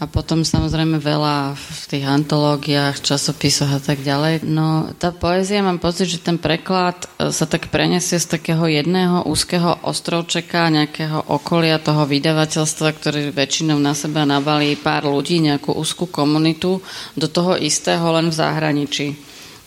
A 0.03 0.11
potom 0.11 0.43
samozrejme 0.43 0.99
veľa 0.99 1.55
v 1.55 1.83
tých 1.87 2.03
antológiách, 2.03 2.99
časopisoch 2.99 3.71
a 3.71 3.79
tak 3.79 4.03
ďalej. 4.03 4.43
No 4.43 4.91
tá 4.99 5.15
poézia, 5.15 5.63
mám 5.63 5.79
pocit, 5.79 6.11
že 6.11 6.19
ten 6.19 6.35
preklad 6.35 7.07
e, 7.15 7.31
sa 7.31 7.47
tak 7.47 7.71
prenesie 7.71 8.19
z 8.19 8.35
takého 8.35 8.67
jedného 8.67 9.23
úzkeho 9.23 9.79
ostrovčeka, 9.87 10.67
nejakého 10.67 11.31
okolia 11.31 11.79
toho 11.79 12.03
vydavateľstva, 12.03 12.91
ktorý 12.99 13.31
väčšinou 13.31 13.79
na 13.79 13.95
seba 13.95 14.27
nabalí 14.27 14.75
pár 14.75 15.07
ľudí, 15.07 15.39
nejakú 15.39 15.71
úzkú 15.71 16.11
komunitu, 16.11 16.83
do 17.15 17.27
toho 17.31 17.55
istého 17.55 18.03
len 18.11 18.27
v 18.27 18.35
zahraničí. 18.35 19.07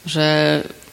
Že 0.05 0.29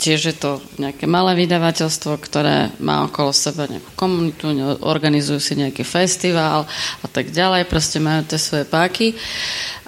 tiež 0.04 0.20
je 0.20 0.36
to 0.36 0.60
nejaké 0.76 1.08
malé 1.08 1.48
vydavateľstvo, 1.48 2.20
ktoré 2.20 2.76
má 2.84 3.08
okolo 3.08 3.32
seba 3.32 3.72
nejakú 3.72 3.96
komunitu, 3.96 4.52
organizujú 4.84 5.40
si 5.40 5.56
nejaký 5.56 5.88
festival 5.88 6.68
a 7.00 7.08
tak 7.08 7.32
ďalej, 7.32 7.72
proste 7.72 8.04
majú 8.04 8.28
tie 8.28 8.36
svoje 8.36 8.68
páky. 8.68 9.16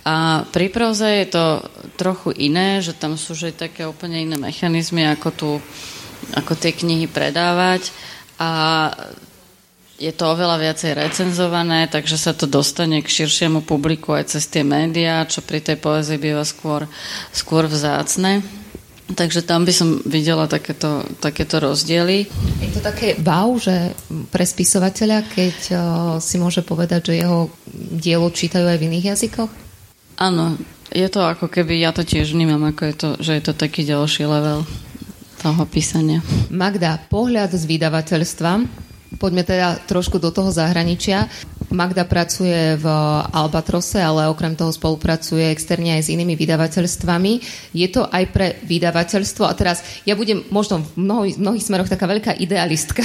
A 0.08 0.48
pri 0.48 0.72
proze 0.72 1.04
je 1.04 1.28
to 1.28 1.46
trochu 2.00 2.32
iné, 2.40 2.80
že 2.80 2.96
tam 2.96 3.20
sú 3.20 3.36
že 3.36 3.52
také 3.52 3.84
úplne 3.84 4.24
iné 4.24 4.40
mechanizmy, 4.40 5.04
ako, 5.12 5.30
tu, 5.36 5.50
ako 6.32 6.56
tie 6.56 6.72
knihy 6.72 7.12
predávať 7.12 7.92
a 8.40 8.52
je 9.96 10.12
to 10.12 10.28
oveľa 10.28 10.60
viacej 10.60 10.92
recenzované, 10.92 11.88
takže 11.88 12.20
sa 12.20 12.36
to 12.36 12.48
dostane 12.52 13.00
k 13.00 13.08
širšiemu 13.08 13.64
publiku 13.64 14.12
aj 14.12 14.36
cez 14.36 14.44
tie 14.52 14.64
médiá, 14.64 15.24
čo 15.24 15.40
pri 15.40 15.64
tej 15.64 15.80
poezii 15.80 16.20
býva 16.20 16.44
skôr, 16.44 16.84
skôr 17.32 17.68
vzácne. 17.68 18.44
Takže 19.06 19.46
tam 19.46 19.70
by 19.70 19.74
som 19.74 20.02
videla 20.02 20.50
takéto, 20.50 21.06
takéto 21.22 21.62
rozdiely. 21.62 22.26
Je 22.58 22.72
to 22.74 22.82
také 22.82 23.14
wow, 23.22 23.54
že 23.54 23.94
pre 24.34 24.42
spisovateľa, 24.42 25.30
keď 25.30 25.58
uh, 25.70 25.80
si 26.18 26.42
môže 26.42 26.66
povedať, 26.66 27.14
že 27.14 27.22
jeho 27.22 27.54
dielo 28.02 28.34
čítajú 28.34 28.66
aj 28.66 28.82
v 28.82 28.88
iných 28.90 29.06
jazykoch? 29.14 29.52
Áno, 30.18 30.58
je 30.90 31.06
to 31.06 31.22
ako 31.22 31.54
keby, 31.54 31.86
ja 31.86 31.94
to 31.94 32.02
tiež 32.02 32.34
vnímam, 32.34 32.66
ako 32.66 32.82
je 32.82 32.96
to, 32.98 33.10
že 33.22 33.32
je 33.38 33.44
to 33.46 33.54
taký 33.54 33.86
ďalší 33.86 34.26
level 34.26 34.66
toho 35.38 35.64
písania. 35.70 36.26
Magda, 36.50 36.98
pohľad 37.06 37.54
z 37.54 37.62
vydavateľstva. 37.70 38.52
Poďme 39.16 39.48
teda 39.48 39.80
trošku 39.88 40.20
do 40.20 40.30
toho 40.32 40.52
zahraničia. 40.52 41.32
Magda 41.72 42.06
pracuje 42.08 42.78
v 42.78 42.86
Albatrose, 43.34 44.00
ale 44.00 44.30
okrem 44.30 44.56
toho 44.56 44.72
spolupracuje 44.72 45.50
externe 45.50 45.98
aj 45.98 46.08
s 46.08 46.12
inými 46.14 46.38
vydavateľstvami. 46.38 47.34
Je 47.76 47.88
to 47.90 48.06
aj 48.06 48.24
pre 48.32 48.48
vydavateľstvo, 48.64 49.44
a 49.44 49.54
teraz 49.58 49.84
ja 50.08 50.16
budem 50.16 50.46
možno 50.54 50.86
v 50.96 51.04
mnohých, 51.04 51.36
mnohých 51.42 51.66
smeroch 51.66 51.90
taká 51.92 52.06
veľká 52.08 52.38
idealistka 52.38 53.04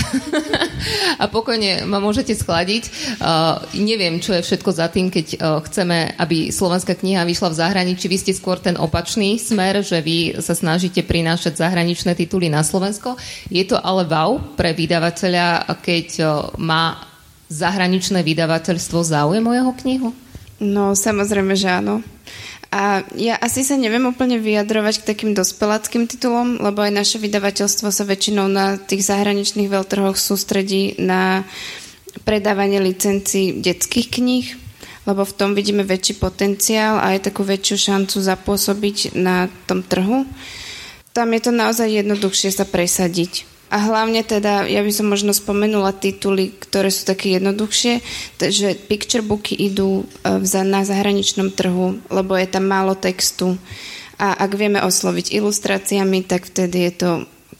a 1.22 1.24
pokojne 1.26 1.88
ma 1.88 1.98
môžete 1.98 2.36
schladiť. 2.36 3.18
Uh, 3.18 3.64
neviem, 3.80 4.22
čo 4.22 4.36
je 4.36 4.44
všetko 4.44 4.70
za 4.70 4.86
tým, 4.92 5.08
keď 5.08 5.26
uh, 5.34 5.58
chceme, 5.66 6.14
aby 6.20 6.52
slovenská 6.52 6.94
kniha 6.94 7.26
vyšla 7.26 7.48
v 7.50 7.58
zahraničí. 7.58 8.06
Vy 8.06 8.18
ste 8.18 8.32
skôr 8.36 8.60
ten 8.60 8.76
opačný 8.76 9.40
smer, 9.40 9.82
že 9.82 9.98
vy 10.04 10.38
sa 10.38 10.54
snažíte 10.54 11.02
prinášať 11.02 11.58
zahraničné 11.58 12.14
tituly 12.14 12.52
na 12.52 12.62
Slovensko. 12.62 13.16
Je 13.50 13.64
to 13.66 13.80
ale 13.80 14.06
wow 14.06 14.38
pre 14.54 14.76
vydavateľa, 14.76 15.66
keď 15.80 15.99
uh, 16.20 16.48
má 16.56 17.02
zahraničné 17.50 18.22
vydavateľstvo 18.22 19.02
záujem 19.02 19.44
o 19.44 19.52
jeho 19.52 19.72
knihu? 19.84 20.08
No, 20.60 20.94
samozrejme, 20.94 21.56
že 21.58 21.68
áno. 21.68 22.04
A 22.70 23.02
ja 23.18 23.34
asi 23.34 23.66
sa 23.66 23.74
neviem 23.74 24.06
úplne 24.06 24.38
vyjadrovať 24.38 25.02
k 25.02 25.08
takým 25.10 25.32
dospeláckým 25.34 26.06
titulom, 26.06 26.62
lebo 26.62 26.86
aj 26.86 26.94
naše 26.94 27.18
vydavateľstvo 27.18 27.90
sa 27.90 28.04
väčšinou 28.06 28.46
na 28.46 28.78
tých 28.78 29.10
zahraničných 29.10 29.66
veľtrhoch 29.66 30.14
sústredí 30.14 30.94
na 31.02 31.42
predávanie 32.22 32.78
licencií 32.78 33.58
detských 33.58 34.14
kníh, 34.14 34.46
lebo 35.02 35.26
v 35.26 35.34
tom 35.34 35.58
vidíme 35.58 35.82
väčší 35.82 36.22
potenciál 36.22 37.02
a 37.02 37.18
aj 37.18 37.34
takú 37.34 37.42
väčšiu 37.42 37.90
šancu 37.90 38.22
zapôsobiť 38.22 39.18
na 39.18 39.50
tom 39.66 39.82
trhu. 39.82 40.22
Tam 41.10 41.26
je 41.34 41.40
to 41.42 41.50
naozaj 41.50 41.90
jednoduchšie 41.90 42.54
sa 42.54 42.62
presadiť. 42.62 43.49
A 43.70 43.78
hlavne 43.78 44.26
teda, 44.26 44.66
ja 44.66 44.82
by 44.82 44.90
som 44.90 45.06
možno 45.06 45.30
spomenula 45.30 45.94
tituly, 45.94 46.50
ktoré 46.50 46.90
sú 46.90 47.06
také 47.06 47.38
jednoduchšie, 47.38 48.02
že 48.50 48.74
picture 48.74 49.22
booky 49.22 49.54
idú 49.54 50.02
e, 50.26 50.64
na 50.66 50.82
zahraničnom 50.82 51.54
trhu, 51.54 52.02
lebo 52.10 52.34
je 52.34 52.50
tam 52.50 52.66
málo 52.66 52.98
textu. 52.98 53.54
A 54.18 54.34
ak 54.34 54.58
vieme 54.58 54.82
osloviť 54.82 55.32
ilustráciami, 55.38 56.26
tak 56.26 56.50
vtedy 56.50 56.90
je 56.90 56.92
to 56.98 57.10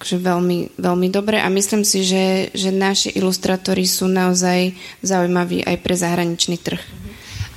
akože 0.01 0.17
veľmi, 0.19 0.59
veľmi 0.81 1.09
dobre 1.13 1.39
a 1.39 1.53
myslím 1.53 1.85
si, 1.85 2.03
že, 2.03 2.49
že 2.57 2.73
naši 2.73 3.13
ilustrátori 3.15 3.85
sú 3.85 4.09
naozaj 4.09 4.73
zaujímaví 5.05 5.61
aj 5.63 5.77
pre 5.79 5.95
zahraničný 5.95 6.57
trh. 6.57 7.00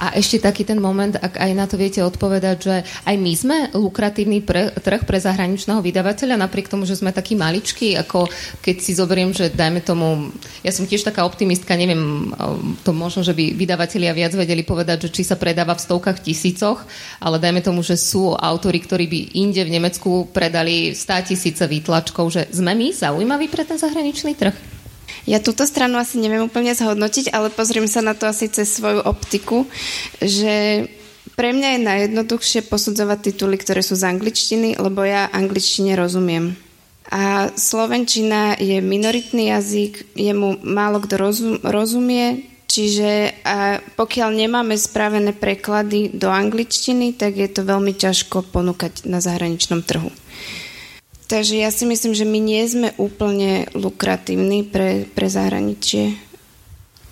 A 0.04 0.12
ešte 0.20 0.44
taký 0.44 0.68
ten 0.68 0.84
moment, 0.84 1.16
ak 1.16 1.40
aj 1.40 1.52
na 1.56 1.64
to 1.64 1.80
viete 1.80 2.04
odpovedať, 2.04 2.58
že 2.60 2.76
aj 3.08 3.16
my 3.16 3.34
sme 3.40 3.58
lukratívny 3.72 4.44
pre, 4.44 4.76
trh 4.76 5.08
pre 5.08 5.16
zahraničného 5.16 5.80
vydavateľa, 5.80 6.44
napriek 6.44 6.68
tomu, 6.68 6.84
že 6.84 7.00
sme 7.00 7.16
takí 7.16 7.40
maličkí, 7.40 7.96
ako 8.04 8.28
keď 8.60 8.76
si 8.84 8.92
zoberiem, 9.00 9.32
že 9.32 9.48
dajme 9.48 9.80
tomu, 9.80 10.36
ja 10.60 10.76
som 10.76 10.84
tiež 10.84 11.08
taká 11.08 11.24
optimistka, 11.24 11.80
neviem, 11.80 12.36
to 12.84 12.92
možno, 12.92 13.24
že 13.24 13.32
by 13.32 13.56
vydavatelia 13.56 14.12
viac 14.12 14.36
vedeli 14.36 14.68
povedať, 14.68 15.08
že 15.08 15.14
či 15.16 15.24
sa 15.24 15.40
predáva 15.40 15.72
v 15.72 15.86
stovkách 15.88 16.20
tisícoch, 16.20 16.84
ale 17.24 17.40
dajme 17.40 17.64
tomu, 17.64 17.80
že 17.80 17.96
sú 17.96 18.36
autory, 18.36 18.84
ktorí 18.84 19.08
by 19.08 19.20
inde 19.40 19.64
v 19.64 19.74
Nemecku 19.80 20.28
predali 20.36 20.92
100 20.92 21.32
tisíce 21.32 21.64
výtlačkov, 21.64 22.28
že 22.28 22.52
sme 22.52 22.76
my 22.76 22.92
zaujímaví 22.92 23.48
pre 23.48 23.64
ten 23.64 23.80
zahraničný 23.80 24.36
trh? 24.36 24.83
Ja 25.24 25.40
túto 25.40 25.64
stranu 25.64 25.96
asi 25.96 26.20
neviem 26.20 26.44
úplne 26.44 26.76
zhodnotiť, 26.76 27.32
ale 27.32 27.48
pozriem 27.48 27.88
sa 27.88 28.04
na 28.04 28.12
to 28.12 28.28
asi 28.28 28.52
cez 28.52 28.68
svoju 28.76 29.08
optiku, 29.08 29.64
že 30.20 30.88
pre 31.40 31.56
mňa 31.56 31.80
je 31.80 31.88
najjednoduchšie 31.88 32.68
posudzovať 32.68 33.32
tituly, 33.32 33.56
ktoré 33.56 33.80
sú 33.80 33.96
z 33.96 34.06
angličtiny, 34.12 34.76
lebo 34.78 35.02
ja 35.08 35.32
angličtine 35.32 35.96
rozumiem. 35.96 36.60
A 37.10 37.52
slovenčina 37.56 38.60
je 38.60 38.80
minoritný 38.84 39.52
jazyk, 39.54 40.16
jemu 40.18 40.60
málo 40.64 41.00
kto 41.04 41.16
rozum, 41.20 41.56
rozumie, 41.64 42.48
čiže 42.68 43.38
a 43.44 43.80
pokiaľ 43.96 44.30
nemáme 44.34 44.76
spravené 44.76 45.32
preklady 45.36 46.16
do 46.16 46.28
angličtiny, 46.32 47.16
tak 47.16 47.38
je 47.38 47.50
to 47.50 47.64
veľmi 47.64 47.94
ťažko 47.96 48.44
ponúkať 48.50 49.06
na 49.06 49.22
zahraničnom 49.22 49.86
trhu. 49.86 50.10
Takže 51.34 51.58
ja 51.58 51.74
si 51.74 51.90
myslím, 51.90 52.14
že 52.14 52.30
my 52.30 52.38
nie 52.38 52.62
sme 52.70 52.94
úplne 53.02 53.66
lukratívni 53.74 54.70
pre, 54.70 55.10
pre 55.18 55.26
zahraničie. 55.26 56.14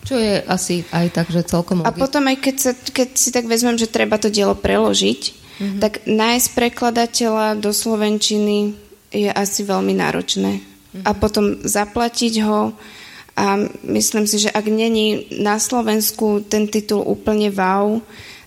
Čo 0.05 0.13
je 0.13 0.45
asi 0.45 0.86
aj 0.93 1.09
tak, 1.09 1.34
že 1.34 1.41
celkom... 1.41 1.82
A 1.82 1.89
potom 1.89 2.30
aj 2.30 2.38
keď, 2.38 2.55
sa, 2.61 2.72
keď 2.78 3.17
si 3.17 3.34
tak 3.34 3.49
vezmem, 3.49 3.82
že 3.82 3.89
treba 3.89 4.22
to 4.22 4.30
dielo 4.30 4.53
preložiť, 4.53 5.22
mm-hmm. 5.57 5.80
tak 5.82 6.05
nájsť 6.05 6.47
prekladateľa 6.53 7.57
do 7.57 7.74
Slovenčiny 7.74 8.78
je 9.09 9.34
asi 9.34 9.65
veľmi 9.65 9.97
náročné. 9.97 10.61
Mm-hmm. 10.61 11.01
A 11.01 11.17
potom 11.17 11.57
zaplatiť 11.65 12.45
ho 12.45 12.78
a 13.34 13.45
myslím 13.89 14.30
si, 14.30 14.38
že 14.38 14.53
ak 14.53 14.69
není 14.69 15.34
na 15.41 15.57
Slovensku 15.57 16.45
ten 16.45 16.69
titul 16.69 17.01
úplne 17.01 17.49
wow, 17.49 18.05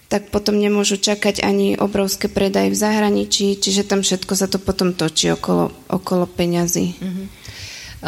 tak 0.09 0.28
potom 0.30 0.61
nemôžu 0.61 1.00
čakať 1.00 1.42
ani 1.42 1.74
obrovské 1.80 2.28
predaje 2.28 2.70
v 2.70 2.80
zahraničí, 2.80 3.57
čiže 3.59 3.88
tam 3.88 4.05
všetko 4.05 4.32
sa 4.36 4.46
to 4.46 4.61
potom 4.61 4.92
točí 4.92 5.32
okolo, 5.32 5.72
okolo 5.88 6.28
peňazí. 6.28 6.86
Mm-hmm. 7.00 7.26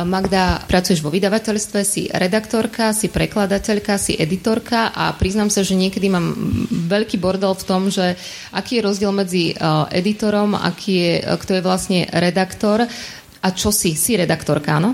Magda, 0.04 0.60
pracuješ 0.68 1.00
vo 1.00 1.08
vydavateľstve, 1.08 1.80
si 1.80 2.12
redaktorka, 2.12 2.92
si 2.92 3.08
prekladateľka, 3.08 3.96
si 3.96 4.12
editorka 4.12 4.92
a 4.92 5.16
priznám 5.16 5.48
sa, 5.48 5.64
že 5.64 5.72
niekedy 5.72 6.12
mám 6.12 6.36
veľký 6.68 7.16
bordel 7.16 7.56
v 7.56 7.64
tom, 7.64 7.88
že 7.88 8.12
aký 8.52 8.76
je 8.76 8.84
rozdiel 8.84 9.08
medzi 9.16 9.56
editorom, 9.88 10.52
aký 10.52 10.92
je, 11.00 11.12
kto 11.24 11.50
je 11.56 11.62
vlastne 11.64 12.04
redaktor 12.12 12.84
a 13.40 13.48
čo 13.56 13.72
si? 13.72 13.96
Si 13.96 14.20
redaktorka, 14.20 14.76
áno? 14.76 14.92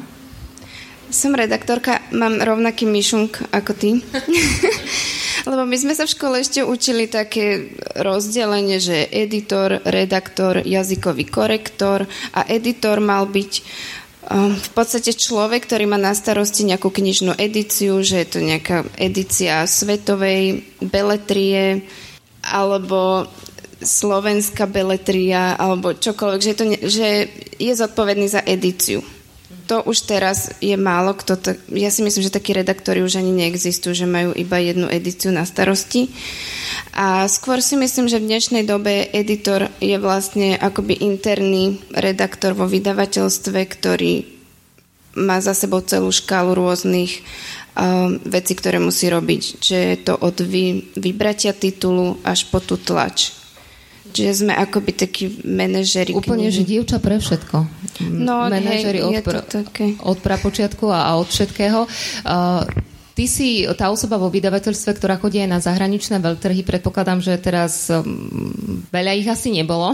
Som 1.11 1.35
redaktorka, 1.35 1.99
mám 2.15 2.39
rovnaký 2.39 2.87
myšunk 2.87 3.43
ako 3.51 3.73
ty. 3.75 3.91
Lebo 5.43 5.67
my 5.67 5.77
sme 5.79 5.95
sa 5.99 6.07
v 6.07 6.15
škole 6.15 6.39
ešte 6.39 6.63
učili 6.63 7.11
také 7.11 7.75
rozdelenie, 7.99 8.79
že 8.79 9.11
editor, 9.11 9.83
redaktor, 9.83 10.63
jazykový 10.63 11.27
korektor 11.27 12.07
a 12.31 12.47
editor 12.47 13.03
mal 13.03 13.27
byť 13.27 13.53
um, 14.31 14.55
v 14.55 14.71
podstate 14.71 15.11
človek, 15.11 15.67
ktorý 15.67 15.91
má 15.91 15.99
na 15.99 16.15
starosti 16.15 16.63
nejakú 16.63 16.95
knižnú 16.95 17.35
edíciu, 17.35 17.99
že 18.07 18.23
je 18.23 18.29
to 18.31 18.39
nejaká 18.39 18.87
edícia 18.95 19.67
svetovej 19.67 20.63
beletrie 20.79 21.83
alebo 22.43 23.27
slovenská 23.83 24.71
beletria 24.71 25.59
alebo 25.59 25.91
čokoľvek, 25.91 26.41
že, 26.41 26.55
to, 26.55 26.65
že 26.87 27.09
je 27.59 27.73
zodpovedný 27.75 28.31
za 28.31 28.47
edíciu 28.47 29.03
to 29.73 29.81
už 29.89 30.05
teraz 30.05 30.53
je 30.61 30.77
málo 30.77 31.17
kto, 31.17 31.41
to, 31.41 31.57
ja 31.73 31.89
si 31.89 32.05
myslím, 32.05 32.29
že 32.29 32.37
takí 32.37 32.53
redaktori 32.53 33.01
už 33.01 33.17
ani 33.17 33.33
neexistujú, 33.33 33.97
že 33.97 34.05
majú 34.05 34.37
iba 34.37 34.61
jednu 34.61 34.85
edíciu 34.85 35.33
na 35.33 35.49
starosti. 35.49 36.13
A 36.93 37.25
skôr 37.25 37.65
si 37.65 37.81
myslím, 37.81 38.05
že 38.05 38.21
v 38.21 38.29
dnešnej 38.29 38.69
dobe 38.69 39.09
editor 39.17 39.73
je 39.81 39.97
vlastne 39.97 40.61
akoby 40.61 41.01
interný 41.01 41.81
redaktor 41.89 42.53
vo 42.53 42.69
vydavateľstve, 42.69 43.65
ktorý 43.65 44.29
má 45.17 45.41
za 45.41 45.57
sebou 45.57 45.81
celú 45.81 46.13
škálu 46.13 46.53
rôznych 46.53 47.25
um, 47.73 48.21
vecí, 48.29 48.53
ktoré 48.53 48.77
musí 48.77 49.09
robiť. 49.09 49.57
Že 49.57 49.79
je 49.89 49.97
to 50.05 50.21
od 50.21 50.37
vy, 50.45 50.93
vybratia 51.01 51.57
titulu 51.57 52.21
až 52.29 52.45
po 52.53 52.61
tú 52.61 52.77
tlač 52.77 53.42
Čiže 54.11 54.33
sme 54.45 54.53
akoby 54.59 54.91
takí 54.99 55.25
manažeri. 55.47 56.11
Úplne, 56.11 56.51
knihy. 56.51 56.57
že 56.59 56.63
dievča 56.67 56.99
pre 56.99 57.23
všetko. 57.23 57.57
No, 58.11 58.51
manažeri 58.51 58.99
hej, 58.99 59.07
od, 59.07 59.15
pr- 59.23 59.47
od 60.03 60.19
prapočiatku 60.19 60.91
a, 60.91 61.15
a 61.15 61.23
od 61.23 61.31
všetkého. 61.31 61.87
Uh, 62.27 62.67
Ty 63.13 63.29
si 63.29 63.69
tá 63.77 63.93
osoba 63.93 64.17
vo 64.17 64.33
vydavateľstve, 64.33 64.97
ktorá 64.97 65.21
chodí 65.21 65.37
aj 65.45 65.51
na 65.53 65.61
zahraničné 65.61 66.17
veľtrhy. 66.17 66.65
Predpokladám, 66.65 67.21
že 67.21 67.37
teraz 67.37 67.93
um, 67.93 68.81
veľa 68.89 69.13
ich 69.21 69.29
asi 69.29 69.53
nebolo 69.53 69.93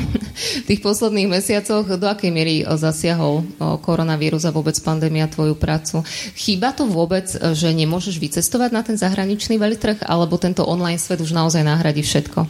v 0.63 0.65
tých 0.71 0.79
posledných 0.79 1.27
mesiacoch. 1.27 1.99
Do 1.99 2.07
akej 2.07 2.31
miery 2.31 2.63
zasiahol 2.63 3.43
koronavírus 3.83 4.47
a 4.47 4.55
vôbec 4.55 4.79
pandémia 4.79 5.27
tvoju 5.27 5.59
prácu? 5.59 6.07
Chýba 6.39 6.71
to 6.71 6.87
vôbec, 6.87 7.27
že 7.35 7.75
nemôžeš 7.75 8.23
vycestovať 8.23 8.71
na 8.71 8.87
ten 8.87 8.95
zahraničný 8.95 9.59
veľtrh, 9.59 10.07
alebo 10.07 10.39
tento 10.39 10.63
online 10.63 11.03
svet 11.03 11.19
už 11.19 11.35
naozaj 11.35 11.67
nahradí 11.67 12.07
všetko? 12.07 12.47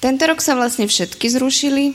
Tento 0.00 0.24
rok 0.24 0.40
sa 0.40 0.56
vlastne 0.56 0.88
všetky 0.88 1.28
zrušili. 1.28 1.92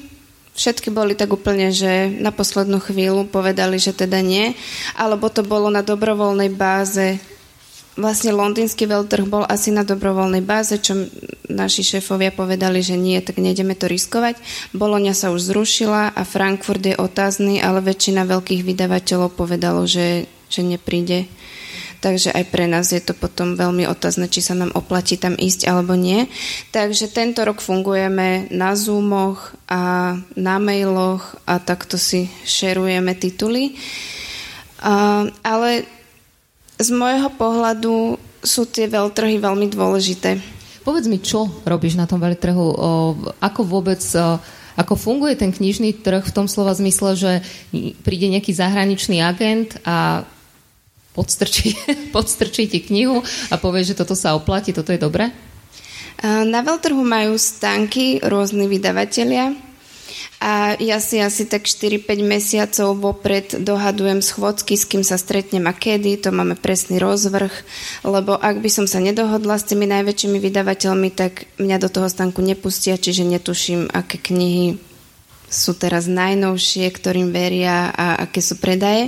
Všetky 0.56 0.94
boli 0.94 1.18
tak 1.18 1.34
úplne, 1.34 1.74
že 1.74 2.08
na 2.22 2.30
poslednú 2.30 2.78
chvíľu 2.80 3.28
povedali, 3.28 3.82
že 3.82 3.98
teda 3.98 4.22
nie. 4.22 4.54
Alebo 4.94 5.28
to 5.28 5.42
bolo 5.42 5.74
na 5.74 5.82
dobrovoľnej 5.82 6.54
báze. 6.54 7.18
Vlastne 7.98 8.32
londýnsky 8.32 8.86
veľtrh 8.86 9.26
bol 9.26 9.44
asi 9.50 9.74
na 9.74 9.82
dobrovoľnej 9.82 10.46
báze, 10.46 10.78
čo 10.80 11.10
naši 11.50 11.82
šéfovia 11.82 12.30
povedali, 12.30 12.86
že 12.86 12.94
nie, 12.94 13.18
tak 13.26 13.42
nejdeme 13.42 13.74
to 13.74 13.90
riskovať. 13.90 14.38
Boloňa 14.76 15.18
sa 15.18 15.34
už 15.34 15.52
zrušila 15.52 16.14
a 16.14 16.22
Frankfurt 16.28 16.84
je 16.86 16.96
otázny, 16.96 17.58
ale 17.58 17.82
väčšina 17.82 18.28
veľkých 18.28 18.62
vydavateľov 18.62 19.34
povedalo, 19.34 19.88
že, 19.90 20.30
že 20.52 20.62
nepríde 20.62 21.26
takže 22.06 22.30
aj 22.38 22.46
pre 22.54 22.70
nás 22.70 22.94
je 22.94 23.02
to 23.02 23.18
potom 23.18 23.58
veľmi 23.58 23.90
otázne, 23.90 24.30
či 24.30 24.46
sa 24.46 24.54
nám 24.54 24.70
oplatí 24.78 25.18
tam 25.18 25.34
ísť 25.34 25.66
alebo 25.66 25.98
nie. 25.98 26.30
Takže 26.70 27.10
tento 27.10 27.42
rok 27.42 27.58
fungujeme 27.58 28.54
na 28.54 28.78
Zoomoch 28.78 29.58
a 29.66 30.14
na 30.38 30.56
mailoch 30.62 31.34
a 31.50 31.58
takto 31.58 31.98
si 31.98 32.30
šerujeme 32.46 33.18
tituly. 33.18 33.74
Uh, 34.86 35.34
ale 35.42 35.90
z 36.78 36.94
môjho 36.94 37.34
pohľadu 37.34 38.22
sú 38.46 38.70
tie 38.70 38.86
veľtrhy 38.86 39.42
veľmi 39.42 39.66
dôležité. 39.74 40.38
Povedz 40.86 41.10
mi, 41.10 41.18
čo 41.18 41.50
robíš 41.66 41.98
na 41.98 42.06
tom 42.06 42.22
veľtrhu? 42.22 42.62
O, 42.62 42.74
ako 43.42 43.62
vôbec... 43.66 43.98
O, 44.14 44.38
ako 44.76 45.00
funguje 45.00 45.40
ten 45.40 45.56
knižný 45.56 46.04
trh 46.04 46.20
v 46.20 46.36
tom 46.36 46.52
slova 46.52 46.76
zmysle, 46.76 47.16
že 47.16 47.32
príde 48.04 48.28
nejaký 48.28 48.52
zahraničný 48.52 49.24
agent 49.24 49.80
a 49.88 50.28
podstrčí, 51.16 51.74
podstrčí 52.16 52.68
ti 52.68 52.84
knihu 52.84 53.24
a 53.50 53.56
povie, 53.56 53.88
že 53.88 53.96
toto 53.96 54.14
sa 54.14 54.36
oplatí, 54.36 54.76
toto 54.76 54.92
je 54.92 55.00
dobré? 55.00 55.32
Na 56.24 56.64
veľtrhu 56.64 57.04
majú 57.04 57.36
stánky 57.36 58.24
rôzni 58.24 58.72
vydavatelia 58.72 59.52
a 60.40 60.76
ja 60.80 61.00
si 61.00 61.20
asi 61.20 61.48
tak 61.48 61.64
4-5 61.66 62.06
mesiacov 62.22 62.88
vopred 63.00 63.56
dohadujem 63.66 64.20
schôdzky, 64.20 64.76
s 64.76 64.86
kým 64.86 65.04
sa 65.04 65.16
stretnem 65.16 65.64
a 65.66 65.74
kedy, 65.74 66.22
to 66.22 66.30
máme 66.36 66.60
presný 66.60 67.00
rozvrh, 67.00 67.52
lebo 68.04 68.36
ak 68.36 68.60
by 68.60 68.70
som 68.70 68.86
sa 68.86 69.00
nedohodla 69.00 69.56
s 69.56 69.68
tými 69.68 69.88
najväčšími 69.88 70.38
vydavateľmi, 70.40 71.10
tak 71.16 71.50
mňa 71.58 71.78
do 71.82 71.90
toho 71.90 72.08
stánku 72.12 72.44
nepustia, 72.44 73.00
čiže 73.00 73.26
netuším, 73.26 73.90
aké 73.92 74.20
knihy 74.20 74.78
sú 75.56 75.80
teraz 75.80 76.12
najnovšie, 76.12 76.92
ktorým 76.92 77.32
veria 77.32 77.90
a 77.96 78.28
aké 78.28 78.44
sú 78.44 78.60
predaje. 78.60 79.08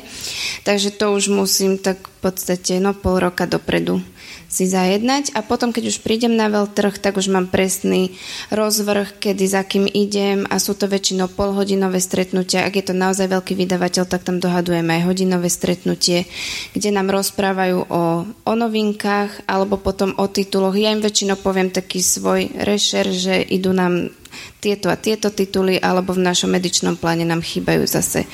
Takže 0.63 0.95
to 0.95 1.11
už 1.11 1.27
musím 1.27 1.75
tak 1.75 1.99
v 1.99 2.17
podstate 2.23 2.79
no, 2.79 2.95
pol 2.95 3.19
roka 3.19 3.43
dopredu 3.43 3.99
si 4.47 4.63
zajednať 4.63 5.35
a 5.35 5.43
potom, 5.43 5.75
keď 5.75 5.91
už 5.91 6.01
prídem 6.01 6.39
na 6.39 6.47
veľtrh, 6.47 7.03
tak 7.03 7.19
už 7.19 7.27
mám 7.27 7.51
presný 7.51 8.15
rozvrh, 8.47 9.19
kedy 9.19 9.43
za 9.43 9.67
kým 9.67 9.85
idem 9.85 10.47
a 10.47 10.55
sú 10.57 10.71
to 10.71 10.87
väčšinou 10.87 11.27
polhodinové 11.27 11.99
stretnutia. 11.99 12.63
Ak 12.63 12.79
je 12.79 12.87
to 12.87 12.95
naozaj 12.95 13.27
veľký 13.27 13.59
vydavateľ, 13.59 14.07
tak 14.07 14.23
tam 14.23 14.39
dohadujeme 14.39 15.03
aj 15.03 15.07
hodinové 15.07 15.51
stretnutie, 15.51 16.25
kde 16.71 16.89
nám 16.95 17.11
rozprávajú 17.11 17.91
o, 17.91 18.03
o 18.23 18.53
novinkách 18.55 19.51
alebo 19.51 19.75
potom 19.75 20.15
o 20.15 20.25
tituloch. 20.31 20.79
Ja 20.79 20.95
im 20.95 21.03
väčšinou 21.03 21.35
poviem 21.43 21.67
taký 21.67 21.99
svoj 21.99 22.47
rešer, 22.55 23.11
že 23.11 23.43
idú 23.43 23.75
nám 23.75 24.15
tieto 24.63 24.89
a 24.89 24.97
tieto 24.97 25.29
tituly, 25.29 25.77
alebo 25.81 26.13
v 26.13 26.25
našom 26.25 26.51
medičnom 26.51 26.97
pláne 26.97 27.25
nám 27.25 27.41
chýbajú 27.41 27.85
zase 27.85 28.25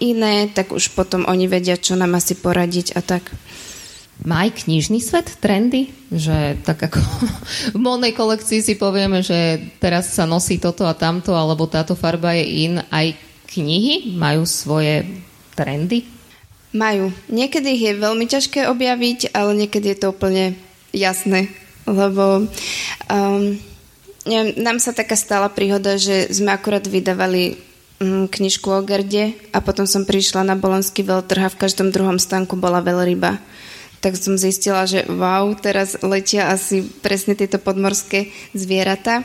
iné, 0.00 0.48
tak 0.48 0.72
už 0.72 0.92
potom 0.96 1.24
oni 1.28 1.48
vedia, 1.48 1.76
čo 1.76 1.96
nám 1.96 2.16
asi 2.16 2.36
poradiť 2.36 2.96
a 2.96 3.00
tak. 3.04 3.30
Má 4.22 4.46
aj 4.46 4.68
knižný 4.68 5.00
svet 5.00 5.40
trendy? 5.40 5.88
Že 6.12 6.60
tak 6.62 6.84
ako 6.92 7.00
v 7.76 7.78
módnej 7.80 8.12
kolekcii 8.12 8.60
si 8.60 8.74
povieme, 8.76 9.24
že 9.24 9.58
teraz 9.80 10.12
sa 10.12 10.28
nosí 10.28 10.60
toto 10.60 10.84
a 10.84 10.92
tamto, 10.92 11.32
alebo 11.32 11.64
táto 11.64 11.96
farba 11.96 12.36
je 12.36 12.68
in. 12.68 12.74
Aj 12.92 13.08
knihy 13.50 14.14
majú 14.14 14.44
svoje 14.44 15.08
trendy? 15.56 16.06
Majú. 16.72 17.12
Niekedy 17.28 17.68
ich 17.76 17.84
je 17.84 18.00
veľmi 18.00 18.24
ťažké 18.24 18.64
objaviť, 18.70 19.36
ale 19.36 19.52
niekedy 19.64 19.92
je 19.92 19.98
to 20.00 20.12
úplne 20.14 20.56
jasné. 20.94 21.52
Lebo 21.84 22.46
um, 23.12 23.44
neviem, 24.24 24.48
nám 24.56 24.78
sa 24.78 24.94
taká 24.94 25.18
stala 25.18 25.50
príhoda, 25.50 25.98
že 25.98 26.30
sme 26.30 26.54
akurát 26.54 26.86
vydávali 26.86 27.58
mm, 28.00 28.30
knižku 28.30 28.68
o 28.70 28.80
Gerde 28.86 29.34
a 29.50 29.58
potom 29.60 29.84
som 29.84 30.06
prišla 30.06 30.46
na 30.46 30.54
Bolonský 30.54 31.02
veľtrh 31.02 31.42
a 31.44 31.52
v 31.52 31.60
každom 31.60 31.90
druhom 31.90 32.16
stánku 32.16 32.54
bola 32.54 32.80
veľryba. 32.80 33.36
Tak 34.02 34.18
som 34.18 34.34
zistila, 34.34 34.82
že 34.84 35.06
wow, 35.06 35.54
teraz 35.54 35.94
letia 36.02 36.50
asi 36.50 36.82
presne 36.82 37.38
tieto 37.38 37.62
podmorské 37.62 38.34
zvieratá. 38.50 39.22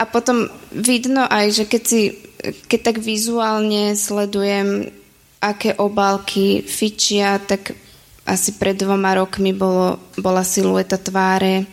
A 0.00 0.08
potom 0.08 0.48
vidno 0.72 1.28
aj, 1.28 1.62
že 1.62 1.64
keď, 1.68 1.82
si, 1.84 2.00
keď 2.66 2.80
tak 2.92 2.96
vizuálne 3.04 3.92
sledujem, 3.92 4.88
aké 5.42 5.76
obálky 5.76 6.64
fičia, 6.64 7.36
tak 7.36 7.76
asi 8.24 8.56
pred 8.56 8.78
dvoma 8.78 9.18
rokmi 9.18 9.52
bolo, 9.52 9.98
bola 10.16 10.46
silueta 10.46 10.96
tváre, 10.96 11.66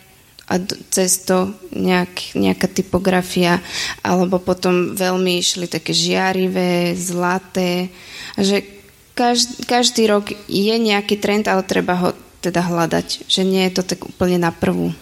a 0.49 0.57
cez 0.89 1.29
to 1.29 1.53
nejak, 1.77 2.33
nejaká 2.33 2.65
typografia, 2.65 3.61
alebo 4.01 4.41
potom 4.41 4.97
veľmi 4.97 5.37
išli 5.37 5.69
také 5.69 5.93
žiarivé, 5.93 6.97
zlaté. 6.97 7.93
Že 8.33 8.78
každý, 9.19 9.67
každý 9.67 10.07
rok 10.07 10.31
je 10.47 10.75
nejaký 10.79 11.19
trend, 11.19 11.51
ale 11.51 11.67
treba 11.67 11.99
ho 11.99 12.09
teda 12.39 12.63
hľadať, 12.63 13.27
že 13.27 13.43
nie 13.43 13.67
je 13.67 13.75
to 13.75 13.83
tak 13.83 14.07
úplne 14.07 14.39
na 14.39 14.55
prvú. 14.55 14.95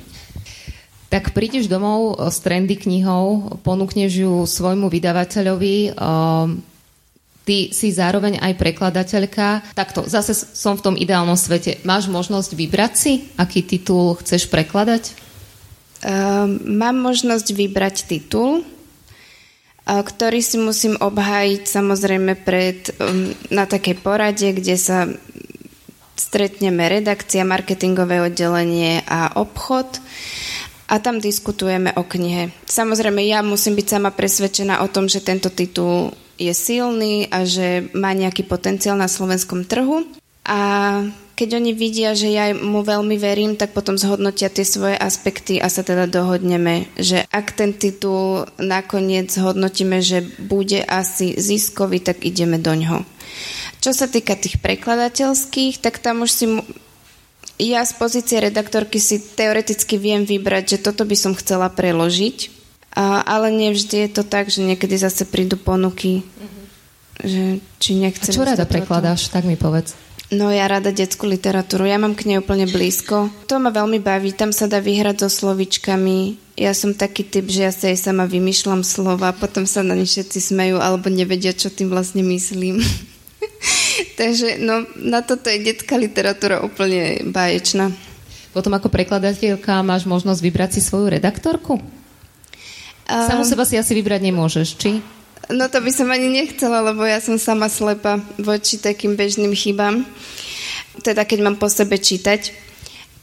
Tak 1.13 1.37
prídeš 1.37 1.69
domov 1.69 2.17
s 2.17 2.41
trendy 2.41 2.73
knihou, 2.75 3.61
ponúkneš 3.61 4.25
ju 4.25 4.33
svojmu 4.43 4.89
vydavateľovi, 4.89 5.93
ehm, 5.93 6.59
ty 7.47 7.71
si 7.71 7.93
zároveň 7.93 8.43
aj 8.43 8.59
prekladateľka. 8.59 9.71
Takto, 9.71 10.03
zase 10.03 10.35
som 10.35 10.75
v 10.75 10.83
tom 10.83 10.95
ideálnom 10.99 11.39
svete. 11.39 11.79
Máš 11.87 12.11
možnosť 12.11 12.57
vybrať 12.57 12.93
si, 12.97 13.13
aký 13.39 13.63
titul 13.63 14.19
chceš 14.19 14.51
prekladať? 14.51 15.13
Ehm, 16.03 16.59
mám 16.75 16.99
možnosť 16.99 17.55
vybrať 17.55 17.95
titul 18.09 18.67
ktorý 19.87 20.43
si 20.43 20.59
musím 20.59 20.99
obhájiť 20.99 21.63
samozrejme 21.63 22.35
pred, 22.43 22.91
um, 22.99 23.31
na 23.47 23.63
takej 23.63 23.95
porade, 24.03 24.51
kde 24.51 24.75
sa 24.75 25.07
stretneme 26.17 26.91
redakcia, 26.91 27.47
marketingové 27.47 28.19
oddelenie 28.19 29.05
a 29.07 29.31
obchod 29.39 30.03
a 30.87 30.99
tam 30.99 31.19
diskutujeme 31.19 31.93
o 31.95 32.03
knihe. 32.03 32.51
Samozrejme, 32.65 33.21
ja 33.27 33.43
musím 33.43 33.75
byť 33.75 33.87
sama 33.87 34.11
presvedčená 34.11 34.81
o 34.83 34.87
tom, 34.87 35.11
že 35.11 35.23
tento 35.23 35.51
titul 35.51 36.15
je 36.39 36.53
silný 36.55 37.27
a 37.27 37.43
že 37.43 37.91
má 37.91 38.15
nejaký 38.15 38.47
potenciál 38.47 38.95
na 38.95 39.11
slovenskom 39.11 39.67
trhu. 39.67 40.07
A 40.47 40.59
keď 41.37 41.61
oni 41.61 41.71
vidia, 41.77 42.17
že 42.17 42.33
ja 42.33 42.49
mu 42.49 42.81
veľmi 42.81 43.13
verím, 43.21 43.53
tak 43.53 43.77
potom 43.77 43.93
zhodnotia 43.93 44.49
tie 44.49 44.65
svoje 44.65 44.97
aspekty 44.97 45.61
a 45.61 45.69
sa 45.69 45.85
teda 45.85 46.09
dohodneme, 46.09 46.89
že 46.97 47.29
ak 47.29 47.53
ten 47.53 47.77
titul 47.77 48.49
nakoniec 48.57 49.29
hodnotíme, 49.37 50.01
že 50.01 50.25
bude 50.41 50.81
asi 50.81 51.37
ziskový, 51.37 52.01
tak 52.01 52.25
ideme 52.25 52.57
do 52.57 52.73
ňoho. 52.73 53.05
Čo 53.85 53.93
sa 53.93 54.09
týka 54.09 54.33
tých 54.33 54.57
prekladateľských, 54.65 55.77
tak 55.77 56.01
tam 56.01 56.25
už 56.25 56.31
si 56.33 56.45
ja 57.61 57.85
z 57.85 57.93
pozície 58.01 58.41
redaktorky 58.41 58.97
si 58.97 59.21
teoreticky 59.21 60.01
viem 60.01 60.25
vybrať, 60.25 60.77
že 60.77 60.83
toto 60.89 61.05
by 61.05 61.13
som 61.13 61.37
chcela 61.37 61.69
preložiť, 61.69 62.49
a, 62.97 63.21
ale 63.21 63.53
nevždy 63.53 64.09
je 64.09 64.09
to 64.09 64.25
tak, 64.25 64.49
že 64.49 64.65
niekedy 64.65 64.97
zase 64.97 65.29
prídu 65.29 65.53
ponuky, 65.53 66.25
mm-hmm. 66.25 66.65
že 67.21 67.43
či 67.77 67.91
nechcem... 67.93 68.33
A 68.33 68.37
čo 68.41 68.45
rada 68.45 68.65
prekladáš, 68.65 69.29
tak 69.29 69.45
mi 69.45 69.53
povedz. 69.53 70.06
No 70.27 70.51
ja 70.51 70.67
rada 70.67 70.91
detskú 70.91 71.23
literatúru, 71.23 71.87
ja 71.87 71.95
mám 71.95 72.11
k 72.11 72.27
nej 72.27 72.43
úplne 72.43 72.67
blízko. 72.67 73.31
To 73.47 73.63
ma 73.63 73.71
veľmi 73.71 74.03
baví, 74.03 74.35
tam 74.35 74.51
sa 74.51 74.67
dá 74.67 74.83
vyhrať 74.83 75.23
so 75.23 75.29
slovičkami. 75.31 76.35
Ja 76.59 76.75
som 76.75 76.91
taký 76.91 77.23
typ, 77.23 77.47
že 77.47 77.63
ja 77.63 77.71
sa 77.71 77.87
aj 77.87 78.11
sama 78.11 78.27
vymýšľam 78.27 78.83
slova, 78.83 79.31
potom 79.31 79.63
sa 79.63 79.87
na 79.87 79.95
ne 79.95 80.03
všetci 80.03 80.51
smejú 80.51 80.83
alebo 80.83 81.07
nevedia, 81.07 81.55
čo 81.55 81.71
tým 81.71 81.87
vlastne 81.87 82.27
myslím. 82.27 82.83
Takže 84.19 84.59
no, 84.59 84.83
na 84.99 85.23
toto 85.23 85.47
je 85.47 85.63
detská 85.63 85.95
literatúra 85.95 86.59
úplne 86.59 87.23
báječná. 87.31 87.95
Potom 88.51 88.75
ako 88.75 88.91
prekladateľka 88.91 89.79
máš 89.79 90.03
možnosť 90.03 90.43
vybrať 90.43 90.69
si 90.75 90.81
svoju 90.83 91.07
redaktorku? 91.13 91.79
Um, 93.07 93.27
Samu 93.31 93.47
seba 93.47 93.63
si 93.63 93.79
asi 93.79 93.95
vybrať 93.95 94.27
nemôžeš, 94.27 94.67
či? 94.75 94.99
No 95.47 95.71
to 95.71 95.79
by 95.79 95.91
som 95.95 96.11
ani 96.11 96.27
nechcela, 96.27 96.83
lebo 96.83 97.07
ja 97.07 97.23
som 97.23 97.39
sama 97.39 97.71
slepa 97.71 98.19
voči 98.35 98.75
takým 98.83 99.15
bežným 99.15 99.55
chybám. 99.55 100.03
Teda 100.99 101.23
keď 101.23 101.39
mám 101.39 101.55
po 101.55 101.71
sebe 101.71 101.95
čítať. 101.95 102.51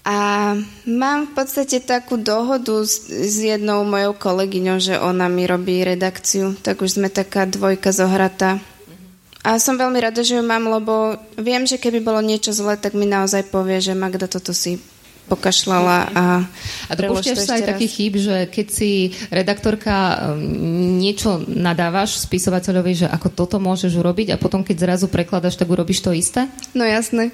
A 0.04 0.52
mám 0.84 1.28
v 1.28 1.32
podstate 1.32 1.80
takú 1.80 2.20
dohodu 2.20 2.76
s, 2.84 3.08
s 3.08 3.40
jednou 3.40 3.88
mojou 3.88 4.12
kolegyňou, 4.12 4.76
že 4.76 5.00
ona 5.00 5.32
mi 5.32 5.48
robí 5.48 5.80
redakciu, 5.80 6.56
tak 6.60 6.84
už 6.84 7.00
sme 7.00 7.08
taká 7.08 7.48
dvojka 7.48 7.88
zohratá. 7.88 8.60
A 9.44 9.56
som 9.60 9.80
veľmi 9.80 10.00
rada, 10.00 10.20
že 10.20 10.40
ju 10.40 10.44
mám, 10.44 10.64
lebo 10.68 11.20
viem, 11.40 11.64
že 11.68 11.80
keby 11.80 12.04
bolo 12.04 12.20
niečo 12.24 12.52
zlé, 12.52 12.76
tak 12.80 12.96
mi 12.96 13.08
naozaj 13.08 13.48
povie, 13.48 13.80
že 13.80 13.96
Magda, 13.96 14.28
toto 14.28 14.56
si 14.56 14.80
pokašľala 15.26 15.98
a... 16.12 16.24
A 16.88 16.92
dopúšťaš 16.92 17.38
sa 17.44 17.56
aj 17.56 17.64
taký 17.74 17.86
chyb, 17.88 18.12
že 18.20 18.36
keď 18.52 18.66
si 18.68 18.90
redaktorka 19.32 19.94
um, 20.36 21.00
niečo 21.00 21.40
nadávaš 21.48 22.20
spisovateľovi, 22.28 23.04
že 23.04 23.06
ako 23.08 23.28
toto 23.32 23.56
môžeš 23.56 23.96
urobiť 23.96 24.36
a 24.36 24.40
potom 24.40 24.60
keď 24.60 24.76
zrazu 24.84 25.06
prekladaš, 25.08 25.56
tak 25.56 25.72
urobíš 25.72 26.04
to 26.04 26.12
isté? 26.12 26.46
No 26.76 26.84
jasné. 26.84 27.32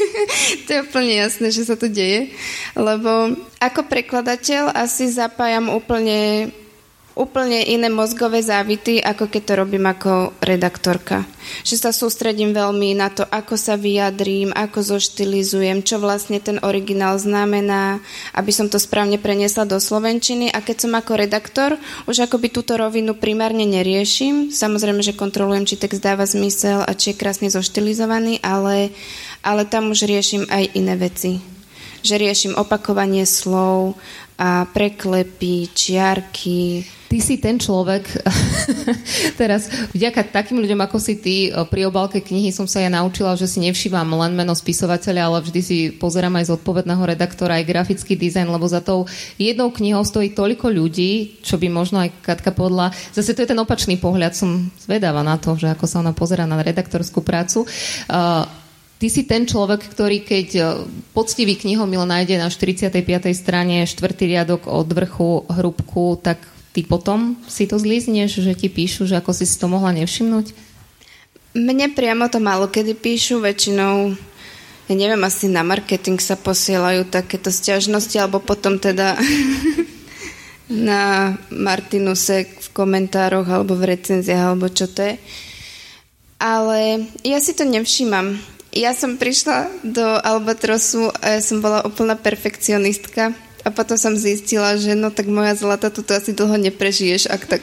to 0.66 0.70
je 0.70 0.80
úplne 0.80 1.14
jasné, 1.14 1.50
že 1.50 1.66
sa 1.66 1.74
to 1.74 1.90
deje. 1.90 2.30
Lebo 2.78 3.34
ako 3.58 3.80
prekladateľ 3.86 4.74
asi 4.74 5.10
zapájam 5.10 5.70
úplne 5.74 6.50
úplne 7.14 7.62
iné 7.62 7.86
mozgové 7.86 8.42
závity, 8.42 8.98
ako 8.98 9.30
keď 9.30 9.42
to 9.46 9.54
robím 9.54 9.86
ako 9.86 10.34
redaktorka. 10.42 11.22
Že 11.62 11.76
sa 11.78 11.90
sústredím 11.94 12.50
veľmi 12.50 12.98
na 12.98 13.06
to, 13.10 13.22
ako 13.22 13.54
sa 13.54 13.78
vyjadrím, 13.78 14.50
ako 14.50 14.82
zoštilizujem, 14.82 15.86
čo 15.86 16.02
vlastne 16.02 16.42
ten 16.42 16.58
originál 16.66 17.14
znamená, 17.22 18.02
aby 18.34 18.50
som 18.50 18.66
to 18.66 18.82
správne 18.82 19.22
preniesla 19.22 19.62
do 19.62 19.78
slovenčiny. 19.78 20.50
A 20.50 20.58
keď 20.58 20.86
som 20.88 20.92
ako 20.98 21.12
redaktor, 21.14 21.78
už 22.10 22.26
akoby 22.26 22.50
túto 22.50 22.74
rovinu 22.74 23.14
primárne 23.14 23.62
neriešim. 23.62 24.50
Samozrejme, 24.50 25.00
že 25.06 25.14
kontrolujem, 25.14 25.70
či 25.70 25.78
text 25.78 26.02
dáva 26.02 26.26
zmysel 26.26 26.82
a 26.82 26.90
či 26.98 27.14
je 27.14 27.20
krásne 27.20 27.46
zoštilizovaný, 27.46 28.42
ale, 28.42 28.90
ale 29.46 29.62
tam 29.62 29.94
už 29.94 30.10
riešim 30.10 30.50
aj 30.50 30.74
iné 30.74 30.98
veci. 30.98 31.38
Že 32.04 32.20
riešim 32.20 32.52
opakovanie 32.58 33.24
slov, 33.24 33.96
a 34.34 34.66
preklepy, 34.66 35.70
čiarky, 35.70 36.82
ty 37.06 37.22
si 37.22 37.38
ten 37.38 37.54
človek, 37.54 38.02
teraz 39.40 39.70
vďaka 39.94 40.34
takým 40.34 40.58
ľuďom 40.58 40.82
ako 40.82 40.98
si 40.98 41.14
ty, 41.22 41.54
pri 41.70 41.86
obálke 41.86 42.18
knihy 42.18 42.50
som 42.50 42.66
sa 42.66 42.82
ja 42.82 42.90
naučila, 42.90 43.38
že 43.38 43.46
si 43.46 43.62
nevšívam 43.62 44.10
len 44.18 44.34
meno 44.34 44.50
spisovateľa, 44.50 45.30
ale 45.30 45.38
vždy 45.46 45.60
si 45.62 45.76
pozerám 45.94 46.34
aj 46.42 46.50
zodpovedného 46.50 47.06
redaktora, 47.06 47.62
aj 47.62 47.70
grafický 47.70 48.18
dizajn, 48.18 48.50
lebo 48.50 48.66
za 48.66 48.82
tou 48.82 49.06
jednou 49.38 49.70
knihou 49.70 50.02
stojí 50.02 50.34
toľko 50.34 50.66
ľudí, 50.74 51.38
čo 51.46 51.54
by 51.54 51.70
možno 51.70 52.02
aj 52.02 52.10
Katka 52.26 52.50
podľa... 52.50 52.90
Zase 53.14 53.38
to 53.38 53.46
je 53.46 53.50
ten 53.54 53.62
opačný 53.62 53.94
pohľad, 54.02 54.34
som 54.34 54.74
zvedáva 54.82 55.22
na 55.22 55.38
to, 55.38 55.54
že 55.54 55.70
ako 55.70 55.86
sa 55.86 56.02
ona 56.02 56.10
pozera 56.10 56.50
na 56.50 56.58
redaktorskú 56.58 57.22
prácu. 57.22 57.62
Uh, 58.10 58.63
Ty 58.94 59.06
si 59.10 59.26
ten 59.26 59.44
človek, 59.44 59.84
ktorý 59.90 60.22
keď 60.22 60.48
poctivý 61.12 61.58
knihomil 61.58 62.06
nájde 62.06 62.40
na 62.40 62.48
45. 62.48 62.94
strane 63.34 63.84
štvrtý 63.84 64.30
riadok 64.30 64.70
od 64.70 64.88
vrchu 64.88 65.44
hrubku, 65.50 66.16
tak 66.22 66.40
ty 66.72 66.86
potom 66.86 67.36
si 67.50 67.66
to 67.66 67.76
zlízneš, 67.76 68.40
že 68.40 68.54
ti 68.54 68.70
píšu, 68.70 69.04
že 69.04 69.18
ako 69.18 69.34
si 69.34 69.44
si 69.44 69.58
to 69.58 69.66
mohla 69.66 69.92
nevšimnúť? 69.92 70.54
Mne 71.54 71.90
priamo 71.94 72.26
to 72.30 72.42
málo 72.42 72.66
kedy 72.70 72.98
píšu, 72.98 73.42
väčšinou 73.42 74.14
ja 74.84 74.94
neviem, 75.00 75.22
asi 75.24 75.48
na 75.48 75.64
marketing 75.64 76.20
sa 76.20 76.36
posielajú 76.36 77.08
takéto 77.08 77.48
stiažnosti, 77.48 78.12
alebo 78.20 78.36
potom 78.36 78.76
teda 78.76 79.16
na 80.68 81.32
Martinuse 81.48 82.44
v 82.44 82.68
komentároch 82.76 83.48
alebo 83.48 83.80
v 83.80 83.96
recenziách, 83.96 84.44
alebo 84.44 84.68
čo 84.68 84.84
to 84.92 85.00
je. 85.08 85.14
Ale 86.36 87.08
ja 87.24 87.40
si 87.40 87.56
to 87.56 87.64
nevšímam. 87.64 88.36
Ja 88.74 88.90
som 88.90 89.14
prišla 89.14 89.86
do 89.86 90.02
Albatrosu 90.02 91.06
a 91.22 91.38
ja 91.38 91.40
som 91.40 91.62
bola 91.62 91.86
úplná 91.86 92.18
perfekcionistka 92.18 93.30
a 93.62 93.68
potom 93.70 93.94
som 93.94 94.18
zistila, 94.18 94.74
že 94.74 94.98
no 94.98 95.14
tak 95.14 95.30
moja 95.30 95.54
zlata, 95.54 95.94
tu 95.94 96.02
asi 96.10 96.34
dlho 96.34 96.58
neprežiješ, 96.58 97.30
ak 97.30 97.46
tak, 97.46 97.62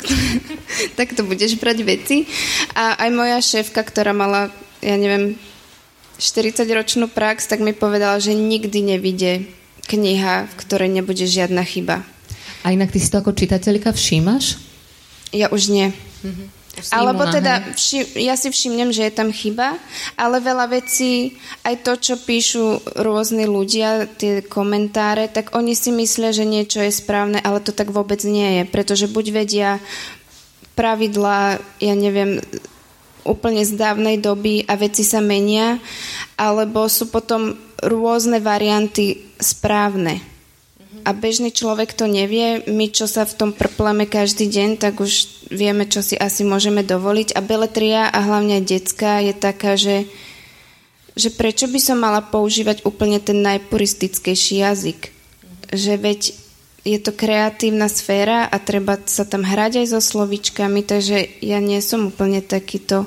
tak 0.98 1.12
to 1.12 1.28
budeš 1.28 1.60
brať 1.60 1.84
veci. 1.84 2.32
A 2.80 2.96
aj 2.96 3.10
moja 3.12 3.38
šéfka, 3.44 3.84
ktorá 3.84 4.16
mala, 4.16 4.56
ja 4.80 4.96
neviem, 4.96 5.36
40-ročnú 6.16 7.12
prax, 7.12 7.52
tak 7.52 7.60
mi 7.60 7.76
povedala, 7.76 8.16
že 8.24 8.32
nikdy 8.32 8.96
nevidie 8.96 9.52
kniha, 9.92 10.48
v 10.48 10.54
ktorej 10.64 10.90
nebude 10.96 11.28
žiadna 11.28 11.68
chyba. 11.68 12.08
A 12.64 12.72
inak 12.72 12.96
ty 12.96 13.04
si 13.04 13.12
to 13.12 13.20
ako 13.20 13.36
čitateľka 13.36 13.92
všímaš? 13.92 14.64
Ja 15.36 15.52
už 15.52 15.76
nie. 15.76 15.92
Mm-hmm. 16.24 16.61
Alebo 16.92 17.28
teda, 17.28 17.76
všim, 17.76 18.16
ja 18.16 18.40
si 18.40 18.48
všimnem, 18.48 18.96
že 18.96 19.04
je 19.04 19.14
tam 19.14 19.30
chyba, 19.36 19.76
ale 20.16 20.40
veľa 20.40 20.72
vecí, 20.72 21.36
aj 21.68 21.84
to, 21.84 22.00
čo 22.00 22.16
píšu 22.16 22.96
rôzni 22.96 23.44
ľudia, 23.44 24.08
tie 24.08 24.40
komentáre, 24.40 25.28
tak 25.28 25.52
oni 25.52 25.76
si 25.76 25.92
myslia, 25.92 26.32
že 26.32 26.48
niečo 26.48 26.80
je 26.80 26.96
správne, 26.96 27.44
ale 27.44 27.60
to 27.60 27.76
tak 27.76 27.92
vôbec 27.92 28.24
nie 28.24 28.62
je, 28.62 28.64
pretože 28.72 29.12
buď 29.12 29.26
vedia 29.36 29.70
pravidlá, 30.80 31.60
ja 31.84 31.94
neviem, 31.94 32.40
úplne 33.28 33.68
z 33.68 33.76
dávnej 33.76 34.24
doby 34.24 34.64
a 34.64 34.80
veci 34.80 35.04
sa 35.04 35.20
menia, 35.20 35.76
alebo 36.40 36.88
sú 36.88 37.12
potom 37.12 37.54
rôzne 37.84 38.40
varianty 38.40 39.20
správne 39.38 40.31
a 41.02 41.16
bežný 41.18 41.50
človek 41.50 41.98
to 41.98 42.06
nevie. 42.06 42.62
My, 42.70 42.92
čo 42.92 43.10
sa 43.10 43.26
v 43.26 43.34
tom 43.34 43.52
prpleme 43.56 44.06
každý 44.06 44.46
deň, 44.46 44.78
tak 44.78 45.02
už 45.02 45.48
vieme, 45.50 45.90
čo 45.90 46.06
si 46.06 46.14
asi 46.14 46.46
môžeme 46.46 46.86
dovoliť. 46.86 47.34
A 47.34 47.42
beletria, 47.42 48.06
a 48.12 48.20
hlavne 48.22 48.62
detská, 48.62 49.24
je 49.26 49.34
taká, 49.34 49.80
že, 49.80 50.06
že 51.18 51.34
prečo 51.34 51.66
by 51.72 51.80
som 51.82 51.98
mala 51.98 52.22
používať 52.22 52.86
úplne 52.86 53.18
ten 53.18 53.42
najpuristickejší 53.42 54.62
jazyk. 54.62 55.02
Že 55.74 55.94
veď 55.98 56.22
je 56.82 56.98
to 56.98 57.12
kreatívna 57.14 57.86
sféra 57.90 58.46
a 58.50 58.58
treba 58.58 58.98
sa 59.06 59.26
tam 59.26 59.46
hrať 59.46 59.86
aj 59.86 59.88
so 59.94 60.02
slovičkami, 60.02 60.82
takže 60.82 61.42
ja 61.42 61.62
nie 61.62 61.78
som 61.82 62.10
úplne 62.10 62.42
takýto 62.42 63.06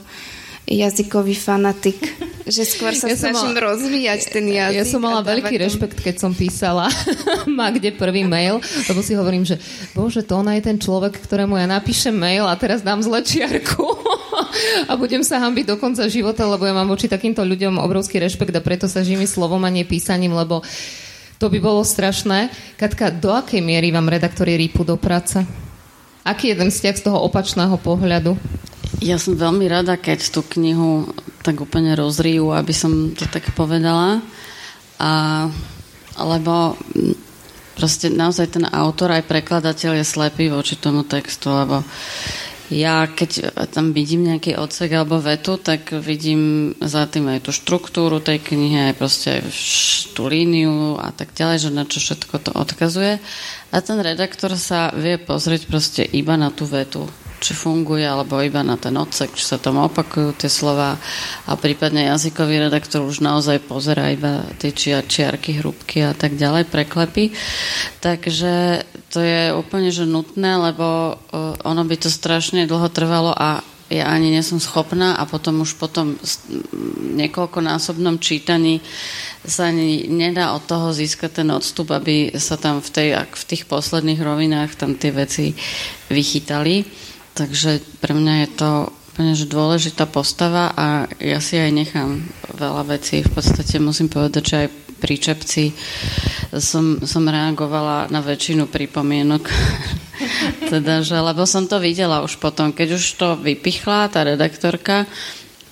jazykový 0.65 1.37
fanatik. 1.37 2.01
Že 2.45 2.63
skôr 2.69 2.93
sa 2.93 3.09
ja 3.09 3.17
snažím 3.17 3.57
mala, 3.57 3.73
rozvíjať 3.73 4.21
ten 4.29 4.45
jazyk. 4.45 4.77
Ja 4.77 4.85
som 4.85 5.01
mala 5.01 5.25
veľký 5.25 5.57
tam... 5.57 5.65
rešpekt, 5.65 5.99
keď 6.05 6.15
som 6.21 6.33
písala 6.37 6.93
kde 7.77 7.97
prvý 7.97 8.25
mail, 8.29 8.61
lebo 8.61 9.01
si 9.01 9.17
hovorím, 9.17 9.49
že 9.49 9.57
bože, 9.97 10.21
to 10.21 10.37
ona 10.37 10.57
je 10.61 10.69
ten 10.69 10.77
človek, 10.77 11.17
ktorému 11.25 11.57
ja 11.57 11.65
napíšem 11.65 12.13
mail 12.13 12.45
a 12.45 12.53
teraz 12.61 12.85
dám 12.85 13.01
zle 13.01 13.25
čiarku 13.25 13.89
a 14.91 14.93
budem 15.01 15.25
sa 15.25 15.41
hambiť 15.41 15.73
do 15.73 15.77
konca 15.81 16.05
života, 16.05 16.45
lebo 16.45 16.69
ja 16.69 16.77
mám 16.77 16.89
voči 16.89 17.09
takýmto 17.09 17.41
ľuďom 17.41 17.81
obrovský 17.81 18.21
rešpekt 18.21 18.53
a 18.53 18.61
preto 18.61 18.93
sa 18.93 19.01
živím 19.01 19.29
slovom 19.29 19.65
a 19.65 19.73
nie 19.73 19.89
písaním, 19.89 20.37
lebo 20.37 20.61
to 21.41 21.49
by 21.49 21.59
bolo 21.65 21.81
strašné. 21.81 22.53
Katka, 22.77 23.09
do 23.09 23.33
akej 23.33 23.65
miery 23.65 23.89
vám 23.89 24.09
redaktori 24.09 24.57
rýpu 24.61 24.85
do 24.85 25.01
práce? 25.01 25.41
Aký 26.25 26.51
je 26.51 26.57
ten 26.57 26.73
vzťah 26.73 26.97
z 26.97 27.05
toho 27.05 27.21
opačného 27.29 27.77
pohľadu? 27.77 28.41
Ja 29.05 29.21
som 29.21 29.37
veľmi 29.37 29.69
rada, 29.69 30.01
keď 30.01 30.33
tú 30.33 30.41
knihu 30.57 31.13
tak 31.45 31.61
úplne 31.61 31.93
rozrijú, 31.93 32.49
aby 32.57 32.73
som 32.73 33.13
to 33.13 33.29
tak 33.29 33.53
povedala. 33.53 34.25
A, 34.97 35.13
lebo 36.17 36.81
proste 37.77 38.09
naozaj 38.09 38.57
ten 38.57 38.65
autor 38.65 39.13
aj 39.13 39.29
prekladateľ 39.29 40.01
je 40.01 40.05
slepý 40.09 40.49
voči 40.49 40.81
tomu 40.81 41.05
textu, 41.05 41.53
lebo 41.53 41.85
ja 42.75 43.07
keď 43.07 43.55
tam 43.71 43.95
vidím 43.95 44.27
nejaký 44.27 44.59
odsek 44.59 44.91
alebo 44.91 45.23
vetu, 45.23 45.55
tak 45.63 45.95
vidím 45.95 46.75
za 46.83 47.07
tým 47.07 47.31
aj 47.31 47.47
tú 47.47 47.51
štruktúru 47.55 48.19
tej 48.19 48.43
knihy, 48.43 48.91
aj 48.91 48.99
proste 48.99 49.31
tú 50.19 50.27
líniu 50.27 50.99
a 50.99 51.15
tak 51.15 51.31
ďalej, 51.39 51.71
že 51.71 51.71
na 51.71 51.87
čo 51.87 52.03
všetko 52.03 52.35
to 52.43 52.51
odkazuje. 52.51 53.23
A 53.71 53.77
ten 53.79 53.99
redaktor 54.03 54.59
sa 54.59 54.91
vie 54.91 55.23
pozrieť 55.23 55.71
proste 55.71 56.03
iba 56.03 56.35
na 56.35 56.51
tú 56.51 56.67
vetu 56.67 57.07
či 57.45 57.53
funguje, 57.53 58.01
alebo 58.01 58.41
iba 58.41 58.65
na 58.65 58.81
ten 58.81 58.97
odsek, 58.97 59.37
či 59.37 59.45
sa 59.45 59.61
tam 59.61 59.77
opakujú 59.85 60.33
tie 60.41 60.49
slova 60.49 60.97
a 61.45 61.53
prípadne 61.61 62.09
jazykový 62.09 62.65
redaktor 62.65 63.05
už 63.05 63.21
naozaj 63.21 63.61
pozera 63.69 64.09
iba 64.09 64.49
tie 64.57 64.73
čiar, 64.73 65.05
čiarky, 65.05 65.61
hrúbky 65.61 66.01
a 66.01 66.17
tak 66.17 66.41
ďalej, 66.41 66.73
preklepy. 66.73 67.37
Takže 68.01 68.81
to 69.13 69.21
je 69.21 69.53
úplne 69.53 69.93
že 69.93 70.09
nutné, 70.09 70.57
lebo 70.57 71.21
ono 71.61 71.83
by 71.85 71.97
to 72.01 72.09
strašne 72.09 72.65
dlho 72.65 72.89
trvalo 72.89 73.37
a 73.37 73.61
ja 73.93 74.09
ani 74.09 74.33
nie 74.33 74.41
som 74.41 74.57
schopná 74.57 75.21
a 75.21 75.29
potom 75.29 75.61
už 75.61 75.77
potom 75.77 76.17
niekoľkonásobnom 77.21 78.17
čítaní 78.17 78.81
sa 79.45 79.69
ani 79.69 80.09
nedá 80.09 80.57
od 80.57 80.65
toho 80.65 80.89
získať 80.97 81.45
ten 81.45 81.49
odstup, 81.53 81.93
aby 81.93 82.33
sa 82.41 82.57
tam 82.57 82.81
v, 82.81 82.89
tej, 82.89 83.09
v 83.29 83.45
tých 83.45 83.69
posledných 83.69 84.25
rovinách 84.25 84.73
tam 84.81 84.97
tie 84.97 85.13
veci 85.13 85.53
vychytali. 86.09 86.89
Takže 87.35 87.83
pre 87.99 88.15
mňa 88.15 88.35
je 88.47 88.49
to 88.55 88.71
úplne 89.15 89.35
že 89.39 89.47
dôležitá 89.47 90.11
postava 90.11 90.75
a 90.75 91.07
ja 91.23 91.39
si 91.39 91.55
aj 91.55 91.71
nechám 91.71 92.27
veľa 92.51 92.99
vecí. 92.99 93.23
V 93.23 93.31
podstate 93.31 93.79
musím 93.79 94.11
povedať, 94.11 94.43
že 94.43 94.57
aj 94.67 94.69
pri 94.99 95.15
Čepci 95.21 95.65
som, 96.59 96.99
som 97.07 97.23
reagovala 97.23 98.11
na 98.11 98.19
väčšinu 98.19 98.67
pripomienok. 98.67 99.47
teda, 100.75 101.07
že, 101.07 101.15
lebo 101.15 101.47
som 101.47 101.71
to 101.71 101.79
videla 101.79 102.27
už 102.27 102.43
potom, 102.43 102.75
keď 102.75 102.99
už 102.99 103.05
to 103.15 103.29
vypichla 103.39 104.11
tá 104.11 104.27
redaktorka, 104.27 105.07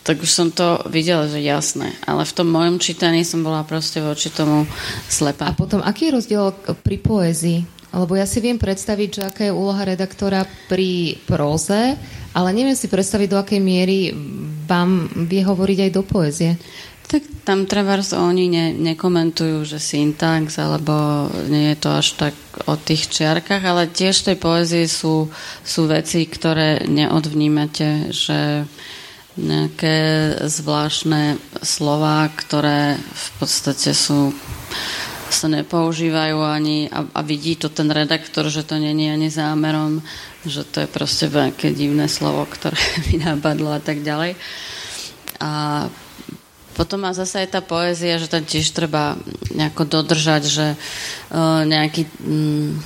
tak 0.02 0.22
už 0.22 0.30
som 0.30 0.48
to 0.50 0.82
videla, 0.90 1.30
že 1.30 1.42
jasné. 1.42 1.94
Ale 2.06 2.26
v 2.26 2.34
tom 2.34 2.50
mojom 2.50 2.82
čítaní 2.82 3.22
som 3.22 3.42
bola 3.42 3.62
proste 3.62 4.02
voči 4.02 4.30
tomu 4.34 4.66
slepá. 5.06 5.50
A 5.50 5.58
potom, 5.58 5.78
aký 5.78 6.10
je 6.10 6.16
rozdiel 6.18 6.54
pri 6.82 6.96
poézii? 6.98 7.81
Lebo 7.92 8.16
ja 8.16 8.24
si 8.24 8.40
viem 8.40 8.56
predstaviť, 8.56 9.08
že 9.12 9.22
aká 9.28 9.42
je 9.44 9.52
úloha 9.52 9.84
redaktora 9.84 10.48
pri 10.68 11.20
próze, 11.28 12.00
ale 12.32 12.48
neviem 12.56 12.72
si 12.72 12.88
predstaviť, 12.88 13.28
do 13.28 13.38
akej 13.40 13.60
miery 13.60 14.16
vám 14.64 15.12
vie 15.28 15.44
hovoriť 15.44 15.78
aj 15.88 15.90
do 15.92 16.02
poezie. 16.02 16.56
Tak 17.12 17.44
tam 17.44 17.68
trebárs 17.68 18.16
oni 18.16 18.48
ne, 18.48 18.66
nekomentujú, 18.72 19.68
že 19.68 19.76
syntax, 19.76 20.56
alebo 20.56 21.28
nie 21.52 21.76
je 21.76 21.78
to 21.84 21.90
až 21.92 22.08
tak 22.16 22.34
o 22.64 22.80
tých 22.80 23.12
čiarkach, 23.12 23.60
ale 23.60 23.92
tiež 23.92 24.24
v 24.24 24.26
tej 24.32 24.38
poezii 24.40 24.86
sú, 24.88 25.28
sú 25.60 25.80
veci, 25.84 26.24
ktoré 26.24 26.88
neodvnímate, 26.88 28.08
že 28.08 28.64
nejaké 29.36 29.96
zvláštne 30.44 31.40
slova, 31.60 32.28
ktoré 32.32 32.96
v 32.96 33.28
podstate 33.40 33.92
sú 33.96 34.32
sa 35.32 35.48
nepoužívajú 35.48 36.38
ani 36.38 36.86
a, 36.92 37.08
a 37.08 37.20
vidí 37.24 37.56
to 37.56 37.72
ten 37.72 37.88
redaktor, 37.88 38.46
že 38.52 38.62
to 38.62 38.76
není 38.76 39.08
ani 39.08 39.32
zámerom, 39.32 40.04
že 40.44 40.62
to 40.68 40.84
je 40.84 40.88
proste 40.88 41.26
veľké 41.32 41.72
divné 41.72 42.06
slovo, 42.06 42.44
ktoré 42.46 42.78
mi 43.10 43.18
napadlo 43.18 43.72
a 43.72 43.80
tak 43.80 44.04
ďalej. 44.04 44.36
A 45.42 45.50
potom 46.72 47.04
má 47.04 47.12
zase 47.12 47.44
aj 47.44 47.48
tá 47.52 47.60
poézia, 47.60 48.16
že 48.16 48.32
tam 48.32 48.44
tiež 48.44 48.72
treba 48.72 49.20
nejako 49.52 49.84
dodržať, 49.84 50.42
že 50.48 50.66
uh, 50.72 51.62
nejaký, 51.68 52.08
um, 52.24 52.80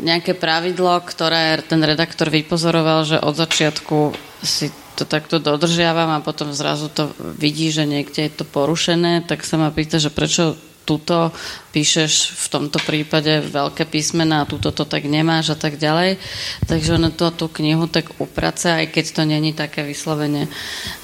nejaké 0.00 0.36
pravidlo, 0.36 1.00
ktoré 1.00 1.64
ten 1.64 1.80
redaktor 1.80 2.28
vypozoroval, 2.28 3.08
že 3.08 3.16
od 3.16 3.32
začiatku 3.32 4.12
si 4.44 4.68
to 4.92 5.08
takto 5.08 5.40
dodržiavam 5.40 6.12
a 6.12 6.24
potom 6.24 6.52
zrazu 6.52 6.92
to 6.92 7.08
vidí, 7.40 7.72
že 7.72 7.88
niekde 7.88 8.28
je 8.28 8.32
to 8.36 8.44
porušené, 8.44 9.24
tak 9.24 9.40
sa 9.48 9.56
ma 9.56 9.72
pýta, 9.72 9.96
že 9.96 10.12
prečo 10.12 10.52
tuto 10.84 11.30
píšeš 11.70 12.34
v 12.36 12.46
tomto 12.50 12.78
prípade 12.82 13.42
veľké 13.42 13.86
písmená 13.86 14.42
a 14.42 14.48
tuto 14.50 14.74
to 14.74 14.84
tak 14.84 15.06
nemáš 15.06 15.54
a 15.54 15.58
tak 15.58 15.78
ďalej. 15.78 16.18
Takže 16.66 16.98
ono 16.98 17.10
to 17.14 17.30
tú 17.32 17.46
knihu 17.48 17.86
tak 17.86 18.10
uprace, 18.18 18.70
aj 18.70 18.86
keď 18.90 19.04
to 19.14 19.22
není 19.24 19.50
také 19.54 19.86
vyslovene, 19.86 20.50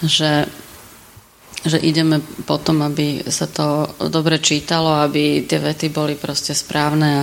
že 0.03 0.47
že 1.67 1.83
ideme 1.83 2.23
potom, 2.47 2.87
aby 2.87 3.27
sa 3.27 3.51
to 3.51 3.91
dobre 4.07 4.39
čítalo, 4.39 5.03
aby 5.03 5.43
tie 5.43 5.59
vety 5.59 5.91
boli 5.91 6.15
proste 6.15 6.55
správne 6.55 7.09
a, 7.19 7.23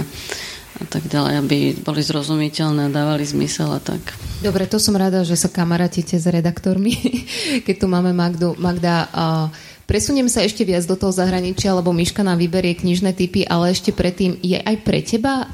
a 0.75 0.83
tak 0.91 1.07
ďalej, 1.07 1.33
aby 1.39 1.57
boli 1.79 2.03
zrozumiteľné 2.03 2.91
a 2.91 2.93
dávali 2.93 3.23
zmysel 3.23 3.71
a 3.71 3.79
tak. 3.79 4.11
Dobre, 4.43 4.67
to 4.67 4.75
som 4.75 4.99
rada, 4.99 5.23
že 5.23 5.39
sa 5.39 5.47
kamarátite 5.47 6.19
s 6.19 6.27
redaktormi, 6.27 6.91
keď 7.65 7.75
tu 7.79 7.87
máme 7.87 8.11
Magdu. 8.11 8.59
Magda, 8.59 9.07
uh, 9.07 9.47
Presuniem 9.85 10.25
sa 10.25 10.41
ešte 10.41 10.65
viac 10.65 10.81
do 10.89 10.97
toho 10.97 11.13
zahraničia, 11.13 11.77
lebo 11.77 11.93
Miška 11.93 12.25
nám 12.25 12.41
vyberie 12.41 12.73
knižné 12.73 13.13
typy, 13.13 13.45
ale 13.45 13.69
ešte 13.69 13.93
predtým 13.93 14.41
je 14.41 14.57
aj 14.57 14.75
pre 14.81 15.05
teba, 15.05 15.45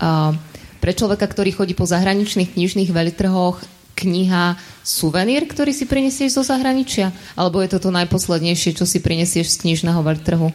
pre 0.80 0.96
človeka, 0.96 1.28
ktorý 1.28 1.52
chodí 1.52 1.76
po 1.76 1.84
zahraničných 1.84 2.56
knižných 2.56 2.90
veľtrhoch, 2.96 3.60
kniha 4.02 4.58
suvenír, 4.82 5.46
ktorý 5.46 5.76
si 5.76 5.86
prinesieš 5.86 6.42
zo 6.42 6.44
zahraničia? 6.48 7.14
Alebo 7.38 7.62
je 7.62 7.76
to 7.76 7.84
to 7.84 7.90
najposlednejšie, 7.94 8.74
čo 8.74 8.90
si 8.90 9.04
prinesieš 9.04 9.60
z 9.60 9.68
knižného 9.68 10.02
veľtrhu? 10.02 10.50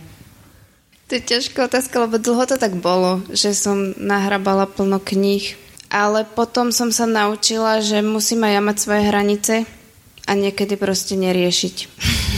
To 1.07 1.13
je 1.15 1.23
ťažká 1.23 1.71
otázka, 1.71 2.03
lebo 2.03 2.19
dlho 2.19 2.43
to 2.51 2.59
tak 2.59 2.75
bolo, 2.83 3.23
že 3.31 3.55
som 3.55 3.95
nahrabala 3.95 4.67
plno 4.67 4.99
kníh. 4.99 5.55
Ale 5.87 6.27
potom 6.27 6.75
som 6.75 6.91
sa 6.91 7.07
naučila, 7.07 7.79
že 7.79 8.03
musím 8.03 8.43
aj 8.43 8.53
ja 8.59 8.61
mať 8.65 8.77
svoje 8.83 9.03
hranice 9.07 9.55
a 10.27 10.33
niekedy 10.35 10.75
proste 10.75 11.15
neriešiť. 11.15 11.77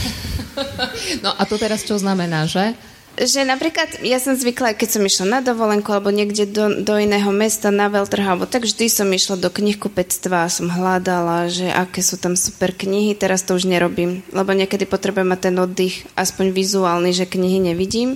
No 1.25 1.31
a 1.35 1.43
to 1.47 1.55
teraz 1.59 1.83
čo 1.83 1.95
znamená, 1.99 2.45
že? 2.45 2.75
že 3.19 3.43
napríklad 3.43 3.99
ja 3.99 4.15
som 4.15 4.31
zvykla, 4.31 4.79
keď 4.79 4.89
som 4.95 5.03
išla 5.03 5.25
na 5.27 5.39
dovolenku 5.43 5.91
alebo 5.91 6.07
niekde 6.07 6.47
do, 6.47 6.71
do 6.79 6.95
iného 6.95 7.27
mesta 7.35 7.67
na 7.67 7.91
veľtrh, 7.91 8.23
alebo 8.23 8.47
tak 8.47 8.63
vždy 8.63 8.87
som 8.87 9.11
išla 9.11 9.35
do 9.35 9.51
knihkupectva 9.51 10.47
a 10.47 10.51
som 10.51 10.71
hľadala, 10.71 11.51
že 11.51 11.67
aké 11.67 11.99
sú 11.99 12.15
tam 12.15 12.39
super 12.39 12.71
knihy, 12.71 13.11
teraz 13.19 13.43
to 13.43 13.59
už 13.59 13.67
nerobím, 13.67 14.23
lebo 14.31 14.55
niekedy 14.55 14.87
potrebujem 14.87 15.27
mať 15.35 15.51
ten 15.51 15.55
oddych, 15.59 16.07
aspoň 16.15 16.55
vizuálny, 16.55 17.11
že 17.11 17.27
knihy 17.27 17.59
nevidím. 17.59 18.15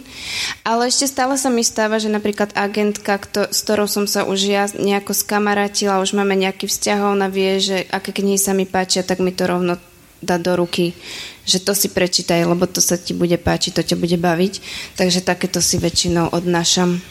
Ale 0.64 0.88
ešte 0.88 1.12
stále 1.12 1.36
sa 1.36 1.52
mi 1.52 1.68
stáva, 1.68 2.00
že 2.00 2.08
napríklad 2.08 2.56
agentka, 2.56 3.20
kto, 3.20 3.52
s 3.52 3.60
ktorou 3.68 3.92
som 3.92 4.08
sa 4.08 4.24
už 4.24 4.40
ja 4.48 4.64
nejako 4.72 5.12
skamarátila, 5.12 6.00
už 6.00 6.16
máme 6.16 6.40
nejaký 6.40 6.72
vzťah, 6.72 7.12
ona 7.12 7.28
vie, 7.28 7.60
že 7.60 7.84
aké 7.92 8.16
knihy 8.16 8.40
sa 8.40 8.56
mi 8.56 8.64
páčia, 8.64 9.04
tak 9.04 9.20
mi 9.20 9.36
to 9.36 9.52
rovno 9.52 9.76
dá 10.24 10.40
do 10.40 10.56
ruky, 10.56 10.96
že 11.44 11.60
to 11.60 11.76
si 11.76 11.92
prečítaj, 11.92 12.48
lebo 12.48 12.64
to 12.68 12.80
sa 12.80 12.96
ti 12.96 13.12
bude 13.12 13.36
páčiť, 13.36 13.72
to 13.76 13.84
ťa 13.84 13.98
bude 14.00 14.16
baviť. 14.16 14.54
Takže 14.96 15.20
takéto 15.24 15.60
si 15.60 15.76
väčšinou 15.80 16.32
odnášam. 16.32 17.04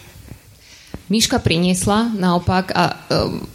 Miška 1.12 1.45
priniesla 1.45 2.09
naopak 2.16 2.72
a 2.72 2.85
e, 2.89 2.95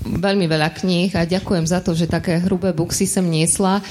veľmi 0.05 0.45
veľa 0.45 0.69
kníh 0.77 1.09
a 1.17 1.25
ďakujem 1.25 1.65
za 1.65 1.81
to, 1.81 1.97
že 1.97 2.05
také 2.05 2.37
hrubé 2.37 2.69
buksy 2.69 3.09
sem 3.09 3.25
niesla. 3.25 3.81
E, 3.81 3.83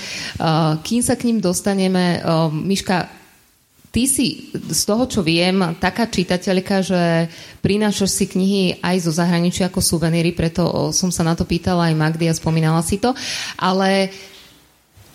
kým 0.86 1.02
sa 1.02 1.18
k 1.18 1.26
ním 1.26 1.42
dostaneme, 1.42 2.22
e, 2.22 2.28
Miška, 2.54 3.10
ty 3.90 4.06
si 4.06 4.54
z 4.54 4.82
toho, 4.86 5.10
čo 5.10 5.24
viem, 5.26 5.58
taká 5.82 6.06
čitateľka, 6.06 6.84
že 6.84 7.02
prinášaš 7.58 8.10
si 8.12 8.24
knihy 8.30 8.64
aj 8.84 9.02
zo 9.02 9.10
zahraničia 9.10 9.66
ako 9.66 9.82
suveníry, 9.82 10.30
preto 10.30 10.92
som 10.94 11.10
sa 11.10 11.26
na 11.26 11.34
to 11.34 11.42
pýtala 11.42 11.90
aj 11.90 11.98
Magdy 11.98 12.30
a 12.30 12.38
spomínala 12.38 12.86
si 12.86 13.02
to. 13.02 13.16
Ale 13.58 14.14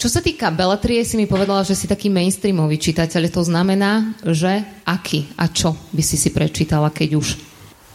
čo 0.02 0.10
sa 0.10 0.18
týka 0.18 0.50
Belatrie, 0.50 1.06
si 1.06 1.14
mi 1.14 1.30
povedala, 1.30 1.62
že 1.62 1.78
si 1.78 1.86
taký 1.86 2.10
mainstreamový 2.10 2.82
čitateľ. 2.82 3.30
To 3.38 3.46
znamená, 3.46 4.18
že 4.26 4.66
aký 4.82 5.30
a 5.38 5.46
čo 5.46 5.78
by 5.94 6.02
si 6.02 6.18
si 6.18 6.34
prečítala, 6.34 6.90
keď 6.90 7.22
už? 7.22 7.38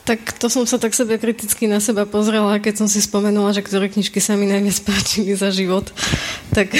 Tak 0.07 0.39
to 0.39 0.47
som 0.47 0.63
sa 0.71 0.79
tak 0.79 0.95
sebe 0.95 1.19
kriticky 1.19 1.67
na 1.67 1.83
seba 1.83 2.07
pozrela, 2.07 2.63
keď 2.63 2.79
som 2.79 2.87
si 2.87 3.03
spomenula, 3.03 3.51
že 3.51 3.67
ktoré 3.67 3.91
knižky 3.91 4.23
sa 4.23 4.39
mi 4.39 4.47
najviac 4.47 4.87
páčili 4.87 5.35
za 5.35 5.51
život. 5.51 5.91
Tak, 6.55 6.71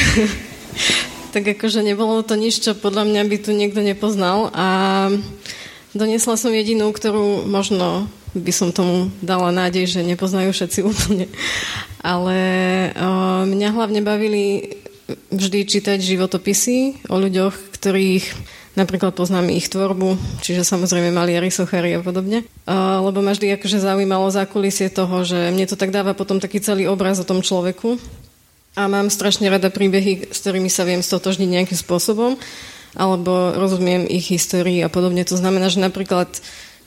tak 1.35 1.43
akože 1.59 1.83
nebolo 1.83 2.22
to 2.22 2.39
nič, 2.39 2.62
čo 2.62 2.79
podľa 2.79 3.11
mňa 3.11 3.22
by 3.27 3.37
tu 3.43 3.51
niekto 3.51 3.83
nepoznal. 3.83 4.55
A 4.55 4.66
donesla 5.91 6.39
som 6.39 6.55
jedinú, 6.55 6.95
ktorú 6.95 7.51
možno 7.51 8.07
by 8.31 8.53
som 8.55 8.70
tomu 8.70 9.11
dala 9.18 9.51
nádej, 9.51 9.91
že 9.91 10.07
nepoznajú 10.07 10.55
všetci 10.55 10.87
úplne. 10.87 11.27
Ale 11.99 12.39
o, 12.95 13.09
mňa 13.43 13.68
hlavne 13.74 14.07
bavili 14.07 14.70
vždy 15.30 15.59
čítať 15.66 15.98
životopisy 16.02 17.09
o 17.11 17.16
ľuďoch, 17.18 17.54
ktorých 17.74 18.26
Napríklad 18.76 19.16
poznám 19.16 19.48
ich 19.57 19.72
tvorbu, 19.72 20.20
čiže 20.44 20.61
samozrejme 20.61 21.09
maliari, 21.09 21.48
sochári 21.48 21.96
a 21.96 22.04
podobne. 22.04 22.44
Uh, 22.68 23.00
lebo 23.09 23.24
ma 23.24 23.32
vždy 23.32 23.57
akože 23.57 23.80
zaujímalo 23.80 24.28
zákulisie 24.28 24.92
toho, 24.92 25.24
že 25.24 25.48
mne 25.48 25.64
to 25.64 25.80
tak 25.80 25.88
dáva 25.88 26.12
potom 26.12 26.44
taký 26.44 26.61
celý 26.61 26.84
obraz 26.84 27.16
o 27.16 27.24
tom 27.24 27.40
človeku. 27.40 27.96
A 28.76 28.84
mám 28.84 29.09
strašne 29.09 29.48
rada 29.48 29.72
príbehy, 29.72 30.28
s 30.28 30.44
ktorými 30.44 30.68
sa 30.68 30.84
viem 30.84 31.00
stotožniť 31.00 31.48
nejakým 31.48 31.78
spôsobom, 31.80 32.36
alebo 32.92 33.57
rozumiem 33.57 34.04
ich 34.12 34.28
histórii 34.28 34.84
a 34.84 34.92
podobne. 34.92 35.24
To 35.24 35.40
znamená, 35.40 35.72
že 35.72 35.80
napríklad 35.80 36.28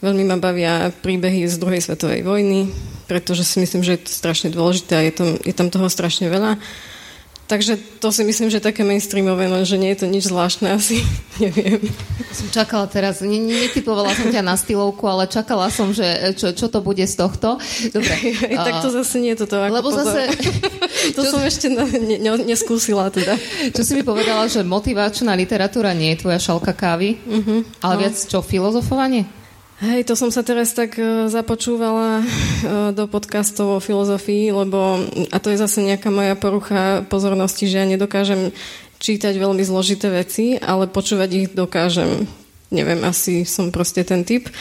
veľmi 0.05 0.29
ma 0.29 0.37
bavia 0.37 0.93
príbehy 0.93 1.49
z 1.49 1.57
druhej 1.57 1.81
svetovej 1.81 2.21
vojny, 2.21 2.69
pretože 3.09 3.41
si 3.41 3.57
myslím, 3.65 3.81
že 3.81 3.97
je 3.97 4.05
to 4.05 4.11
strašne 4.13 4.53
dôležité 4.53 4.93
a 4.93 5.05
je 5.09 5.13
tam, 5.17 5.29
je 5.41 5.53
tam 5.57 5.73
toho 5.73 5.89
strašne 5.89 6.29
veľa. 6.29 6.61
Takže 7.49 7.81
to 7.97 8.13
si 8.13 8.21
myslím, 8.21 8.53
že 8.53 8.61
také 8.61 8.85
mainstreamové, 8.85 9.49
len 9.49 9.65
že 9.65 9.81
nie 9.81 9.89
je 9.97 10.05
to 10.05 10.07
nič 10.07 10.29
zvláštne 10.29 10.69
asi, 10.77 11.01
neviem. 11.41 11.81
Som 12.29 12.45
čakala 12.53 12.85
teraz, 12.85 13.25
netypovala 13.25 14.13
som 14.13 14.29
ťa 14.29 14.45
na 14.45 14.53
stylovku, 14.53 15.01
ale 15.09 15.25
čakala 15.25 15.73
som, 15.73 15.89
že 15.89 16.37
čo, 16.37 16.53
čo 16.53 16.69
to 16.69 16.85
bude 16.85 17.01
z 17.01 17.15
tohto. 17.17 17.57
Dobre. 17.89 18.13
Aj, 18.53 18.69
tak 18.69 18.85
to 18.85 18.93
zase 18.93 19.17
nie 19.17 19.33
je 19.33 19.49
toto. 19.49 19.65
Ako 19.65 19.73
Lebo 19.73 19.89
pozor. 19.89 20.13
zase... 20.13 20.21
to 21.17 21.25
čo, 21.25 21.29
som 21.33 21.41
ešte 21.41 21.73
ne, 21.73 22.21
ne, 22.21 22.31
neskúsila 22.45 23.09
teda. 23.09 23.33
Čo 23.73 23.81
si 23.81 23.97
mi 23.97 24.05
povedala, 24.05 24.45
že 24.45 24.61
motivačná 24.61 25.33
literatúra 25.33 25.97
nie 25.97 26.13
je 26.13 26.21
tvoja 26.21 26.37
šalka 26.37 26.77
kávy, 26.77 27.17
uh-huh. 27.17 27.65
ale 27.81 27.93
no. 27.97 27.99
viac 28.05 28.13
čo, 28.13 28.45
filozofovanie? 28.45 29.38
Hej, 29.79 30.11
to 30.11 30.19
som 30.19 30.27
sa 30.27 30.43
teraz 30.43 30.75
tak 30.75 30.99
uh, 30.99 31.31
započúvala 31.31 32.19
uh, 32.19 32.91
do 32.91 33.07
podcastov 33.07 33.79
o 33.79 33.83
filozofii, 33.83 34.51
lebo, 34.51 35.07
a 35.31 35.37
to 35.39 35.55
je 35.55 35.61
zase 35.63 35.79
nejaká 35.79 36.11
moja 36.11 36.35
porucha 36.35 37.07
pozornosti, 37.07 37.63
že 37.63 37.79
ja 37.79 37.87
nedokážem 37.87 38.51
čítať 38.99 39.39
veľmi 39.39 39.63
zložité 39.63 40.11
veci, 40.11 40.59
ale 40.59 40.91
počúvať 40.91 41.29
ich 41.31 41.47
dokážem. 41.55 42.27
Neviem, 42.75 42.99
asi 43.07 43.47
som 43.47 43.71
proste 43.71 44.03
ten 44.03 44.27
typ. 44.27 44.51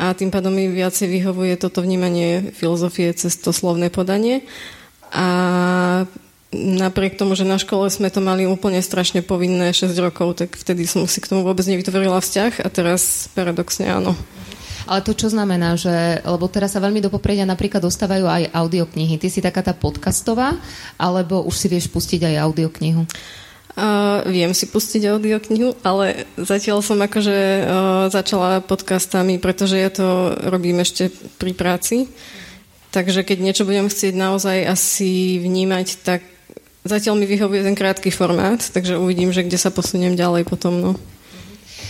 A 0.00 0.16
tým 0.16 0.32
pádom 0.32 0.56
mi 0.56 0.72
viacej 0.72 1.12
vyhovuje 1.12 1.60
toto 1.60 1.84
vnímanie 1.84 2.56
filozofie 2.56 3.12
cez 3.12 3.36
to 3.36 3.52
slovné 3.52 3.92
podanie. 3.92 4.48
A 5.12 6.08
napriek 6.56 7.20
tomu, 7.20 7.36
že 7.36 7.44
na 7.44 7.60
škole 7.60 7.84
sme 7.92 8.08
to 8.08 8.24
mali 8.24 8.48
úplne 8.48 8.80
strašne 8.80 9.20
povinné 9.20 9.76
6 9.76 9.92
rokov, 10.00 10.40
tak 10.40 10.56
vtedy 10.56 10.88
som 10.88 11.04
si 11.04 11.20
k 11.20 11.28
tomu 11.28 11.44
vôbec 11.44 11.68
nevytvorila 11.68 12.16
vzťah 12.24 12.64
a 12.64 12.68
teraz 12.72 13.28
paradoxne 13.36 13.92
áno. 13.92 14.16
Ale 14.84 15.00
to 15.00 15.16
čo 15.16 15.32
znamená, 15.32 15.80
že, 15.80 16.20
lebo 16.20 16.44
teraz 16.46 16.76
sa 16.76 16.82
veľmi 16.84 17.00
do 17.00 17.08
popredia 17.08 17.48
napríklad 17.48 17.80
dostávajú 17.80 18.28
aj 18.28 18.52
audioknihy. 18.52 19.16
Ty 19.16 19.28
si 19.32 19.40
taká 19.40 19.64
tá 19.64 19.72
podcastová, 19.72 20.60
alebo 21.00 21.40
už 21.44 21.56
si 21.56 21.66
vieš 21.72 21.88
pustiť 21.88 22.28
aj 22.28 22.34
audioknihu? 22.44 23.02
Uh, 23.74 24.22
viem 24.30 24.54
si 24.54 24.70
pustiť 24.70 25.02
audioknihu, 25.10 25.82
ale 25.82 26.30
zatiaľ 26.38 26.78
som 26.78 26.94
akože 27.02 27.34
uh, 27.34 27.64
začala 28.06 28.62
podcastami, 28.62 29.42
pretože 29.42 29.74
ja 29.74 29.90
to 29.90 30.36
robím 30.46 30.78
ešte 30.78 31.10
pri 31.42 31.58
práci. 31.58 32.06
Takže 32.94 33.26
keď 33.26 33.38
niečo 33.42 33.66
budem 33.66 33.90
chcieť 33.90 34.14
naozaj 34.14 34.70
asi 34.70 35.42
vnímať, 35.42 36.06
tak 36.06 36.22
zatiaľ 36.86 37.18
mi 37.18 37.26
vyhovuje 37.26 37.66
ten 37.66 37.74
krátky 37.74 38.14
formát, 38.14 38.62
takže 38.62 38.94
uvidím, 38.94 39.34
že 39.34 39.42
kde 39.42 39.58
sa 39.58 39.74
posuniem 39.74 40.14
ďalej 40.14 40.46
potom. 40.46 40.78
No. 40.78 40.90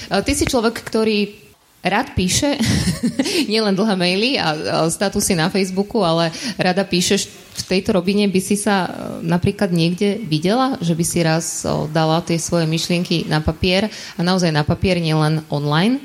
Ty 0.08 0.32
si 0.32 0.48
človek, 0.48 0.80
ktorý 0.80 1.43
rád 1.84 2.16
píše, 2.16 2.56
nielen 3.52 3.76
dlhé 3.76 3.94
maily 3.94 4.30
a, 4.40 4.88
statusy 4.88 5.36
na 5.36 5.52
Facebooku, 5.52 6.00
ale 6.00 6.32
rada 6.56 6.82
píšeš 6.82 7.28
v 7.54 7.62
tejto 7.70 7.94
robine 7.94 8.26
by 8.26 8.40
si 8.42 8.58
sa 8.58 8.88
e, 8.88 8.90
napríklad 9.22 9.70
niekde 9.70 10.18
videla, 10.26 10.74
že 10.82 10.96
by 10.96 11.04
si 11.06 11.22
raz 11.22 11.62
dala 11.94 12.18
tie 12.24 12.40
svoje 12.40 12.66
myšlienky 12.66 13.30
na 13.30 13.38
papier 13.38 13.86
a 14.18 14.20
naozaj 14.24 14.50
na 14.50 14.66
papier, 14.66 14.98
nielen 14.98 15.46
online, 15.52 16.02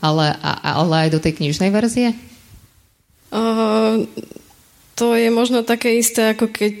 ale, 0.00 0.32
ale 0.62 0.94
aj 1.06 1.08
do 1.12 1.20
tej 1.20 1.36
knižnej 1.42 1.68
verzie? 1.74 2.16
Uh, 3.28 4.08
to 4.96 5.12
je 5.12 5.28
možno 5.28 5.60
také 5.60 6.00
isté, 6.00 6.32
ako 6.32 6.48
keď 6.48 6.80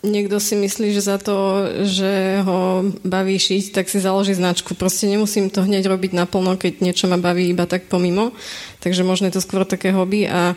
niekto 0.00 0.40
si 0.40 0.56
myslí, 0.56 0.96
že 0.96 1.02
za 1.04 1.16
to, 1.20 1.68
že 1.84 2.40
ho 2.44 2.84
baví 3.04 3.36
šiť, 3.36 3.76
tak 3.76 3.86
si 3.92 4.00
založí 4.00 4.32
značku. 4.32 4.72
Proste 4.72 5.08
nemusím 5.08 5.52
to 5.52 5.64
hneď 5.64 5.88
robiť 5.88 6.16
naplno, 6.16 6.56
keď 6.56 6.80
niečo 6.80 7.08
ma 7.08 7.20
baví 7.20 7.48
iba 7.48 7.68
tak 7.68 7.88
pomimo. 7.88 8.32
Takže 8.80 9.04
možno 9.04 9.28
je 9.28 9.36
to 9.36 9.44
skôr 9.44 9.68
také 9.68 9.92
hobby 9.92 10.24
a 10.24 10.56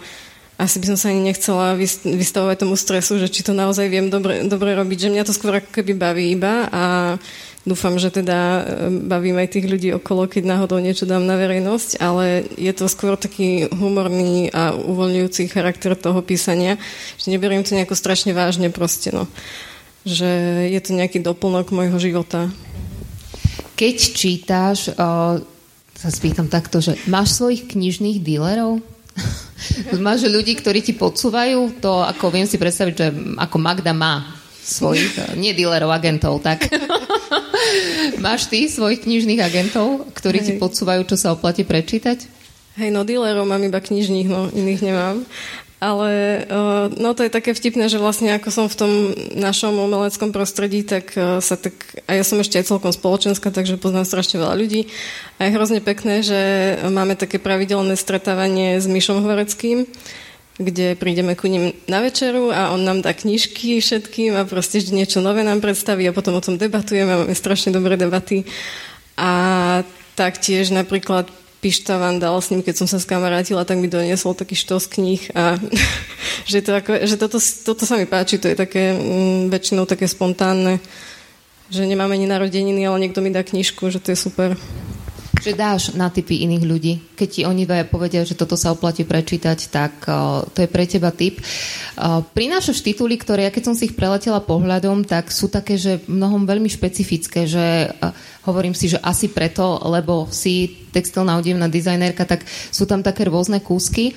asi 0.56 0.78
by 0.80 0.86
som 0.94 0.98
sa 0.98 1.10
ani 1.10 1.34
nechcela 1.34 1.76
vystavovať 2.06 2.58
tomu 2.62 2.78
stresu, 2.78 3.18
že 3.18 3.28
či 3.28 3.42
to 3.42 3.58
naozaj 3.58 3.90
viem 3.90 4.08
dobre, 4.08 4.46
dobre 4.46 4.78
robiť, 4.78 5.10
že 5.10 5.12
mňa 5.12 5.24
to 5.26 5.34
skôr 5.34 5.60
ako 5.60 5.70
keby 5.82 5.98
baví 5.98 6.30
iba 6.30 6.70
a 6.70 6.84
dúfam, 7.64 7.96
že 7.96 8.12
teda 8.12 8.40
e, 8.40 8.62
bavím 9.08 9.40
aj 9.40 9.56
tých 9.56 9.68
ľudí 9.68 9.90
okolo, 9.96 10.28
keď 10.28 10.44
náhodou 10.44 10.80
niečo 10.84 11.08
dám 11.08 11.24
na 11.24 11.40
verejnosť, 11.40 12.00
ale 12.04 12.48
je 12.60 12.74
to 12.76 12.92
skôr 12.92 13.16
taký 13.16 13.72
humorný 13.72 14.52
a 14.52 14.76
uvoľňujúci 14.76 15.48
charakter 15.48 15.96
toho 15.96 16.20
písania, 16.20 16.76
že 17.16 17.32
neberiem 17.32 17.64
to 17.64 17.76
nejako 17.76 17.96
strašne 17.96 18.36
vážne 18.36 18.68
proste, 18.68 19.16
no. 19.16 19.32
Že 20.04 20.30
je 20.76 20.80
to 20.84 20.92
nejaký 20.92 21.24
doplnok 21.24 21.72
môjho 21.72 21.96
života. 21.96 22.52
Keď 23.80 23.96
čítáš, 24.12 24.92
o, 24.92 25.40
sa 25.96 26.10
spýtam 26.12 26.52
takto, 26.52 26.84
že 26.84 27.00
máš 27.08 27.40
svojich 27.40 27.72
knižných 27.72 28.20
dílerov? 28.20 28.84
máš 30.04 30.28
ľudí, 30.28 30.60
ktorí 30.60 30.84
ti 30.84 30.92
podsúvajú 30.92 31.80
to, 31.80 32.04
ako 32.04 32.36
viem 32.36 32.44
si 32.44 32.60
predstaviť, 32.60 32.94
že 32.94 33.08
ako 33.40 33.56
Magda 33.56 33.96
má 33.96 34.44
svojich, 34.64 35.40
nie 35.40 35.56
dílerov, 35.56 35.92
agentov, 35.92 36.44
tak. 36.44 36.68
Máš 38.24 38.48
ty 38.50 38.66
svojich 38.70 39.04
knižných 39.04 39.42
agentov, 39.42 40.08
ktorí 40.16 40.42
Hej. 40.42 40.46
ti 40.46 40.54
podsúvajú, 40.62 41.04
čo 41.10 41.16
sa 41.20 41.34
oplatí 41.34 41.66
prečítať? 41.66 42.26
Hej, 42.74 42.90
no 42.90 43.06
dílerov 43.06 43.46
mám 43.46 43.62
iba 43.62 43.78
knižných, 43.78 44.28
no 44.30 44.50
iných 44.50 44.82
nemám. 44.82 45.18
Ale 45.84 46.42
uh, 46.48 46.88
no 46.96 47.12
to 47.12 47.28
je 47.28 47.36
také 47.36 47.52
vtipné, 47.52 47.92
že 47.92 48.00
vlastne 48.00 48.32
ako 48.32 48.50
som 48.56 48.66
v 48.72 48.80
tom 48.80 48.92
našom 49.36 49.76
umeleckom 49.76 50.32
prostredí, 50.32 50.88
tak 50.88 51.12
uh, 51.20 51.44
sa 51.44 51.60
tak, 51.60 51.76
a 52.08 52.16
ja 52.16 52.24
som 52.24 52.40
ešte 52.40 52.56
aj 52.56 52.72
celkom 52.72 52.96
spoločenská, 52.96 53.52
takže 53.52 53.76
poznám 53.76 54.08
strašne 54.08 54.40
veľa 54.40 54.56
ľudí. 54.56 54.88
A 55.44 55.52
je 55.52 55.56
hrozne 55.60 55.84
pekné, 55.84 56.24
že 56.24 56.40
máme 56.88 57.20
také 57.20 57.36
pravidelné 57.36 58.00
stretávanie 58.00 58.80
s 58.80 58.88
Myšom 58.88 59.28
Horeckým, 59.28 59.84
kde 60.58 60.94
prídeme 60.94 61.34
ku 61.34 61.50
ním 61.50 61.74
na 61.90 62.06
večeru 62.06 62.54
a 62.54 62.70
on 62.70 62.86
nám 62.86 63.02
dá 63.02 63.10
knižky 63.14 63.82
všetkým 63.82 64.38
a 64.38 64.46
proste 64.46 64.78
vždy 64.78 65.02
niečo 65.02 65.18
nové 65.18 65.42
nám 65.42 65.66
predstaví 65.66 66.06
a 66.06 66.14
potom 66.14 66.38
o 66.38 66.46
tom 66.46 66.62
debatujeme 66.62 67.10
a 67.10 67.20
máme 67.26 67.34
strašne 67.34 67.74
dobré 67.74 67.98
debaty. 67.98 68.46
A 69.18 69.82
taktiež 70.14 70.70
napríklad 70.70 71.26
Pišta 71.64 71.96
Vandal, 71.98 72.38
s 72.44 72.52
ním 72.52 72.62
keď 72.62 72.76
som 72.76 72.88
sa 72.92 73.00
skamarátila, 73.00 73.64
tak 73.66 73.80
mi 73.80 73.88
doniesol 73.88 74.36
taký 74.36 74.54
štos 74.54 74.86
kníh 74.86 75.32
a 75.34 75.58
že, 76.52 76.62
to 76.62 76.76
ako, 76.76 77.08
že 77.08 77.16
toto, 77.18 77.40
toto 77.40 77.84
sa 77.88 77.98
mi 77.98 78.06
páči, 78.06 78.38
to 78.38 78.52
je 78.52 78.58
také 78.60 78.94
mm, 78.94 79.50
väčšinou 79.50 79.88
také 79.90 80.06
spontánne, 80.06 80.84
že 81.72 81.88
nemáme 81.88 82.14
ani 82.14 82.28
narodeniny, 82.28 82.84
ale 82.84 83.02
niekto 83.08 83.24
mi 83.24 83.32
dá 83.32 83.42
knižku, 83.42 83.90
že 83.90 84.04
to 84.04 84.12
je 84.12 84.20
super 84.20 84.60
že 85.42 85.58
dáš 85.58 85.98
na 85.98 86.14
typy 86.14 86.46
iných 86.46 86.66
ľudí. 86.68 86.94
Keď 87.18 87.30
ti 87.30 87.42
oni 87.42 87.66
dvaja 87.66 87.90
povedia, 87.90 88.22
že 88.22 88.38
toto 88.38 88.54
sa 88.54 88.70
oplatí 88.70 89.02
prečítať, 89.02 89.60
tak 89.74 89.94
uh, 90.06 90.46
to 90.54 90.62
je 90.62 90.70
pre 90.70 90.86
teba 90.86 91.10
typ. 91.10 91.42
Uh, 91.98 92.22
prinášaš 92.38 92.86
tituly, 92.86 93.18
ktoré, 93.18 93.50
ja 93.50 93.52
keď 93.54 93.74
som 93.74 93.76
si 93.76 93.90
ich 93.90 93.98
preletela 93.98 94.44
pohľadom, 94.44 95.02
tak 95.08 95.34
sú 95.34 95.50
také, 95.50 95.80
že 95.80 96.06
mnohom 96.06 96.46
veľmi 96.46 96.70
špecifické, 96.70 97.50
že 97.50 97.90
uh, 97.90 98.14
hovorím 98.46 98.78
si, 98.78 98.94
že 98.94 99.02
asi 99.02 99.32
preto, 99.32 99.82
lebo 99.90 100.30
si 100.30 100.86
textilná 100.94 101.42
odevná 101.42 101.66
dizajnérka, 101.66 102.30
tak 102.30 102.46
sú 102.46 102.86
tam 102.86 103.02
také 103.02 103.26
rôzne 103.26 103.58
kúsky. 103.58 104.14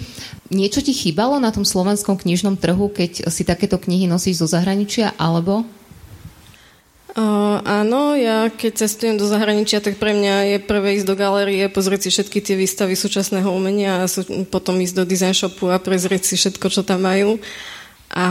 Niečo 0.52 0.84
ti 0.84 0.92
chýbalo 0.92 1.40
na 1.40 1.48
tom 1.48 1.64
slovenskom 1.64 2.20
knižnom 2.20 2.60
trhu, 2.60 2.92
keď 2.92 3.32
si 3.32 3.42
takéto 3.42 3.80
knihy 3.80 4.04
nosíš 4.04 4.44
zo 4.44 4.48
zahraničia, 4.52 5.16
alebo 5.16 5.64
Uh, 7.16 7.64
áno, 7.64 8.12
ja 8.12 8.52
keď 8.52 8.84
cestujem 8.84 9.16
do 9.16 9.24
zahraničia, 9.24 9.80
tak 9.80 9.96
pre 9.96 10.12
mňa 10.12 10.52
je 10.52 10.58
prvé 10.60 11.00
ísť 11.00 11.08
do 11.08 11.16
galérie, 11.16 11.64
pozrieť 11.72 12.04
si 12.04 12.08
všetky 12.12 12.44
tie 12.44 12.60
výstavy 12.60 12.92
súčasného 12.92 13.48
umenia 13.48 14.04
a 14.04 14.10
sú, 14.10 14.44
potom 14.44 14.76
ísť 14.76 15.00
do 15.00 15.04
design 15.08 15.32
shopu 15.32 15.72
a 15.72 15.80
prezrieť 15.80 16.28
si 16.28 16.36
všetko, 16.36 16.68
čo 16.68 16.84
tam 16.84 17.08
majú. 17.08 17.40
A 18.12 18.26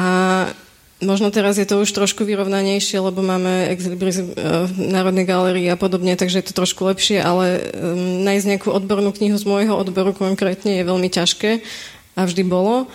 možno 1.01 1.33
teraz 1.33 1.57
je 1.57 1.65
to 1.65 1.81
už 1.81 1.97
trošku 1.97 2.29
vyrovnanejšie, 2.29 3.01
lebo 3.01 3.25
máme 3.25 3.73
ex 3.73 3.89
libris 3.89 4.21
uh, 4.21 4.69
v 4.69 4.93
Národnej 4.93 5.25
galérii 5.25 5.65
a 5.73 5.81
podobne, 5.81 6.13
takže 6.13 6.45
je 6.45 6.53
to 6.53 6.61
trošku 6.61 6.85
lepšie, 6.85 7.17
ale 7.17 7.65
um, 7.73 8.21
nájsť 8.21 8.45
nejakú 8.53 8.69
odbornú 8.69 9.09
knihu 9.17 9.33
z 9.33 9.49
môjho 9.49 9.73
odboru 9.73 10.13
konkrétne 10.13 10.77
je 10.77 10.85
veľmi 10.85 11.09
ťažké 11.09 11.65
a 12.13 12.21
vždy 12.21 12.45
bolo. 12.45 12.85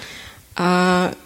A 0.59 0.69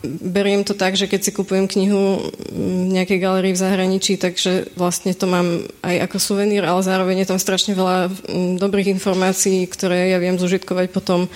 beriem 0.05 0.63
to 0.63 0.77
tak, 0.77 0.95
že 0.95 1.09
keď 1.09 1.21
si 1.25 1.31
kupujem 1.33 1.65
knihu 1.65 2.29
v 2.53 2.93
nejakej 2.93 3.19
galerii 3.19 3.57
v 3.57 3.63
zahraničí, 3.65 4.21
takže 4.21 4.69
vlastne 4.77 5.17
to 5.17 5.25
mám 5.25 5.65
aj 5.81 6.07
ako 6.07 6.17
suvenír, 6.21 6.63
ale 6.63 6.85
zároveň 6.85 7.25
je 7.25 7.31
tam 7.33 7.41
strašne 7.41 7.73
veľa 7.73 8.13
dobrých 8.61 8.93
informácií, 8.95 9.65
ktoré 9.67 10.13
ja 10.13 10.21
viem 10.21 10.37
zužitkovať 10.37 10.93
potom 10.93 11.27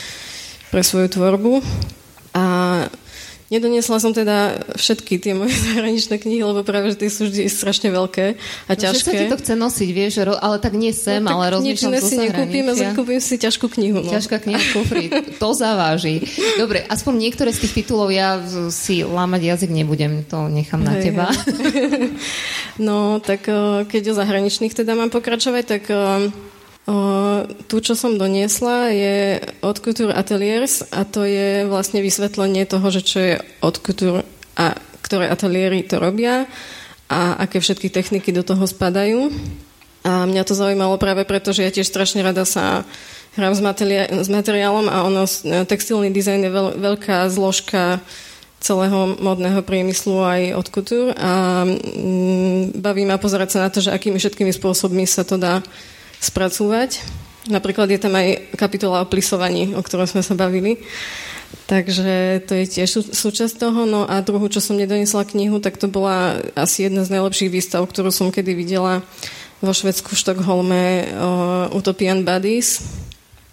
pre 0.68 0.84
svoju 0.84 1.08
tvorbu. 1.16 1.64
A 2.36 2.44
Nedoniesla 3.48 3.96
som 3.96 4.12
teda 4.12 4.60
všetky 4.76 5.16
tie 5.16 5.32
moje 5.32 5.56
zahraničné 5.72 6.20
knihy, 6.20 6.44
lebo 6.44 6.60
práve, 6.60 6.92
že 6.92 7.00
tie 7.00 7.10
sú 7.10 7.32
vždy 7.32 7.48
strašne 7.48 7.88
veľké 7.88 8.36
a 8.68 8.72
ťažké. 8.76 9.08
No, 9.08 9.16
sa 9.16 9.20
ti 9.24 9.32
to 9.32 9.38
chce 9.40 9.54
nosiť, 9.56 9.90
vieš, 9.96 10.14
ale 10.36 10.60
tak 10.60 10.76
nie 10.76 10.92
sem, 10.92 11.24
no, 11.24 11.40
ale 11.40 11.56
rozmýšľam 11.56 11.92
nič 11.96 12.04
si 12.04 12.16
nekúpim, 12.20 12.64
a 12.68 12.92
kúpim 12.92 13.20
si 13.24 13.40
ťažkú 13.40 13.72
knihu. 13.72 14.04
No. 14.04 14.12
Ťažká 14.12 14.36
kniha 14.44 14.60
kufri, 14.76 15.08
to 15.40 15.48
zaváži. 15.56 16.20
Dobre, 16.60 16.84
aspoň 16.84 17.14
niektoré 17.16 17.56
z 17.56 17.64
tých 17.64 17.82
titulov 17.82 18.12
ja 18.12 18.36
si 18.68 19.00
lámať 19.00 19.56
jazyk 19.56 19.70
nebudem, 19.72 20.28
to 20.28 20.52
nechám 20.52 20.84
na 20.84 21.00
hej, 21.00 21.08
teba. 21.08 21.32
Hej. 21.32 22.12
no, 22.86 23.16
tak 23.24 23.48
eh, 23.48 23.88
keď 23.88 24.12
o 24.12 24.18
zahraničných 24.18 24.76
teda 24.76 24.92
mám 24.92 25.08
pokračovať, 25.08 25.64
tak 25.64 25.82
eh, 25.88 26.28
tu, 27.68 27.76
čo 27.84 27.92
som 27.92 28.16
doniesla, 28.16 28.88
je 28.88 29.16
od 29.60 29.76
Couture 29.76 30.16
Ateliers 30.16 30.88
a 30.88 31.04
to 31.04 31.28
je 31.28 31.68
vlastne 31.68 32.00
vysvetlenie 32.00 32.64
toho, 32.64 32.88
že 32.88 33.04
čo 33.04 33.18
je 33.20 33.34
od 33.60 33.76
Couture 33.76 34.24
a 34.56 34.72
ktoré 35.04 35.28
ateliéry 35.28 35.84
to 35.84 36.00
robia 36.00 36.48
a 37.08 37.40
aké 37.44 37.60
všetky 37.60 37.88
techniky 37.88 38.32
do 38.32 38.44
toho 38.44 38.64
spadajú. 38.64 39.32
A 40.04 40.24
mňa 40.24 40.42
to 40.44 40.56
zaujímalo 40.56 40.96
práve 40.96 41.24
preto, 41.28 41.52
že 41.52 41.64
ja 41.64 41.70
tiež 41.72 41.88
strašne 41.88 42.24
rada 42.24 42.48
sa 42.48 42.84
hrám 43.36 43.52
s, 43.52 43.60
materiál, 43.60 44.08
s 44.24 44.28
materiálom 44.28 44.86
a 44.88 45.04
ono, 45.04 45.24
textilný 45.68 46.08
dizajn 46.12 46.48
je 46.48 46.52
veľ, 46.52 46.68
veľká 46.80 47.28
zložka 47.28 48.00
celého 48.58 49.14
modného 49.22 49.62
priemyslu 49.62 50.18
aj 50.18 50.42
od 50.58 50.66
couture 50.74 51.14
a 51.14 51.62
mm, 51.62 52.74
baví 52.82 53.06
ma 53.06 53.14
pozerať 53.14 53.48
sa 53.54 53.58
na 53.62 53.70
to, 53.70 53.78
že 53.78 53.94
akými 53.94 54.18
všetkými 54.18 54.50
spôsobmi 54.50 55.06
sa 55.06 55.22
to 55.22 55.38
dá 55.38 55.62
spracúvať. 56.20 57.02
Napríklad 57.48 57.88
je 57.88 58.00
tam 58.00 58.12
aj 58.12 58.52
kapitola 58.60 59.02
o 59.02 59.08
plisovaní, 59.08 59.72
o 59.72 59.80
ktorom 59.80 60.04
sme 60.04 60.20
sa 60.20 60.36
bavili. 60.36 60.76
Takže 61.64 62.44
to 62.44 62.52
je 62.52 62.64
tiež 62.68 62.88
sú, 62.88 63.00
súčasť 63.08 63.56
toho. 63.56 63.88
No 63.88 64.04
a 64.04 64.20
druhú, 64.20 64.52
čo 64.52 64.60
som 64.60 64.76
nedonesla 64.76 65.24
knihu, 65.24 65.56
tak 65.60 65.80
to 65.80 65.88
bola 65.88 66.44
asi 66.52 66.88
jedna 66.88 67.08
z 67.08 67.16
najlepších 67.16 67.52
výstav, 67.52 67.84
ktorú 67.88 68.12
som 68.12 68.28
kedy 68.28 68.52
videla 68.52 69.00
vo 69.64 69.72
Švedsku 69.72 70.12
v 70.12 70.20
Štokholme 70.20 70.82
uh, 71.08 71.76
Utopian 71.76 72.22
Buddies. 72.22 72.84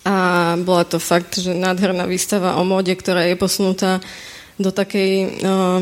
A 0.06 0.54
bola 0.60 0.86
to 0.86 1.02
fakt, 1.02 1.40
že 1.40 1.56
nádherná 1.56 2.06
výstava 2.06 2.60
o 2.62 2.64
móde, 2.68 2.94
ktorá 2.94 3.26
je 3.26 3.40
posunutá 3.40 4.04
do 4.60 4.70
takej 4.70 5.42
uh, 5.42 5.82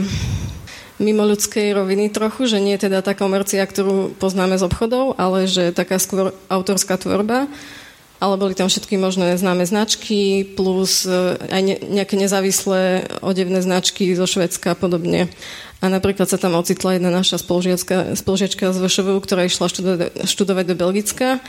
mimo 1.03 1.27
ľudskej 1.27 1.75
roviny 1.75 2.09
trochu, 2.09 2.47
že 2.47 2.63
nie 2.63 2.79
je 2.79 2.89
teda 2.89 3.03
tá 3.03 3.13
komercia, 3.13 3.61
ktorú 3.61 4.15
poznáme 4.17 4.55
z 4.55 4.65
obchodov, 4.65 5.19
ale 5.19 5.45
že 5.45 5.75
taká 5.75 5.99
skôr 5.99 6.31
autorská 6.47 6.95
tvorba. 6.97 7.51
Ale 8.23 8.39
boli 8.39 8.55
tam 8.55 8.71
všetky 8.71 8.95
možné 8.95 9.35
známe 9.35 9.67
značky, 9.67 10.47
plus 10.55 11.03
e, 11.03 11.35
aj 11.43 11.83
nejaké 11.91 12.15
nezávislé 12.15 13.11
odevné 13.19 13.59
značky 13.59 14.15
zo 14.15 14.23
Švedska 14.23 14.73
a 14.73 14.79
podobne. 14.79 15.27
A 15.83 15.91
napríklad 15.91 16.31
sa 16.31 16.39
tam 16.39 16.55
ocitla 16.55 16.95
jedna 16.95 17.11
naša 17.11 17.35
spolužiačka 18.15 18.71
z 18.71 18.77
VŠVU, 18.79 19.19
ktorá 19.19 19.43
išla 19.43 19.67
študovať, 19.67 20.23
študovať 20.23 20.65
do 20.71 20.75
Belgicka 20.79 21.43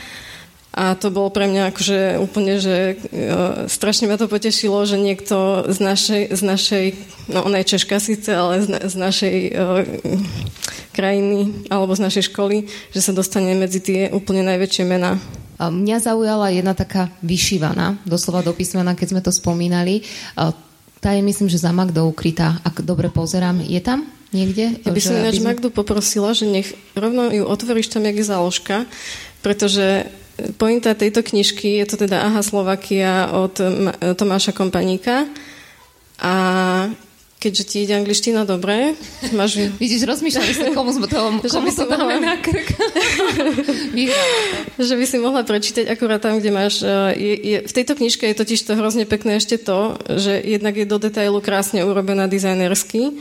a 0.75 0.91
to 0.99 1.07
bolo 1.07 1.31
pre 1.31 1.47
mňa 1.47 1.71
akože 1.71 1.99
úplne, 2.19 2.59
že 2.59 2.99
uh, 2.99 3.63
strašne 3.71 4.11
ma 4.11 4.19
to 4.19 4.27
potešilo, 4.27 4.83
že 4.83 4.99
niekto 4.99 5.63
z 5.71 5.79
našej, 5.79 6.23
z 6.35 6.41
našej 6.43 6.85
no 7.31 7.47
ona 7.47 7.63
je 7.63 7.71
Češka 7.71 8.03
síce, 8.03 8.35
ale 8.35 8.59
z, 8.59 8.67
z 8.91 8.95
našej 8.99 9.35
uh, 9.55 9.87
krajiny 10.91 11.67
alebo 11.71 11.95
z 11.95 12.03
našej 12.03 12.35
školy, 12.35 12.67
že 12.91 12.99
sa 12.99 13.15
dostane 13.15 13.55
medzi 13.55 13.79
tie 13.79 14.11
úplne 14.11 14.43
najväčšie 14.43 14.83
mená. 14.83 15.15
Mňa 15.55 16.03
zaujala 16.03 16.51
jedna 16.51 16.75
taká 16.75 17.07
vyšívaná, 17.23 17.95
doslova 18.03 18.43
do 18.43 18.51
písmena, 18.51 18.91
keď 18.91 19.07
sme 19.15 19.21
to 19.23 19.31
spomínali. 19.31 20.03
Tá 20.99 21.15
je 21.15 21.23
myslím, 21.23 21.47
že 21.47 21.63
za 21.63 21.71
Magdou 21.71 22.11
ukrytá, 22.11 22.59
ak 22.59 22.83
dobre 22.83 23.07
pozerám. 23.07 23.63
Je 23.63 23.79
tam 23.79 24.03
niekde? 24.35 24.83
Ja 24.83 24.91
by 24.91 24.99
som 24.99 25.15
ináč 25.15 25.39
sme... 25.39 25.55
Magdu 25.55 25.71
poprosila, 25.71 26.35
že 26.35 26.43
nech 26.47 26.75
rovno 26.91 27.31
ju 27.31 27.47
otvoríš 27.47 27.87
tam, 27.87 28.03
jak 28.03 28.19
je 28.19 28.27
záložka, 28.27 28.75
pretože 29.39 30.11
Pointa 30.59 30.91
tejto 30.93 31.23
knižky 31.23 31.79
je 31.79 31.85
to 31.87 31.95
teda 32.07 32.27
Aha 32.27 32.43
Slovakia 32.43 33.31
od 33.31 33.55
Tomáša 34.19 34.51
Kompaníka 34.51 35.27
a 36.19 36.33
keďže 37.45 37.63
ti 37.69 37.77
ide 37.85 37.93
angličtina 37.93 38.41
dobre, 38.41 38.97
máš... 39.37 39.69
Vidíš, 39.81 40.09
rozmýšľam 40.09 40.45
sa, 40.49 40.73
komu, 40.73 40.89
sme 40.89 41.05
to, 41.05 41.19
komu 41.53 41.69
to 41.69 41.85
dáme 41.85 42.17
na 42.17 42.41
krk. 42.41 42.73
že 44.81 44.93
by 44.97 45.05
si 45.05 45.17
mohla 45.21 45.45
prečítať 45.45 45.85
akurát 45.85 46.17
tam, 46.17 46.41
kde 46.41 46.49
máš... 46.49 46.81
E, 46.81 47.13
je, 47.13 47.35
je, 47.37 47.57
v 47.69 47.73
tejto 47.73 47.93
knižke 47.93 48.25
je 48.25 48.39
totiž 48.41 48.65
to 48.65 48.73
hrozne 48.73 49.05
pekné 49.05 49.37
ešte 49.37 49.61
to, 49.61 50.01
že 50.09 50.41
jednak 50.41 50.73
je 50.73 50.89
do 50.89 50.97
detailu 50.97 51.37
krásne 51.37 51.85
urobená 51.85 52.25
dizajnersky 52.25 53.13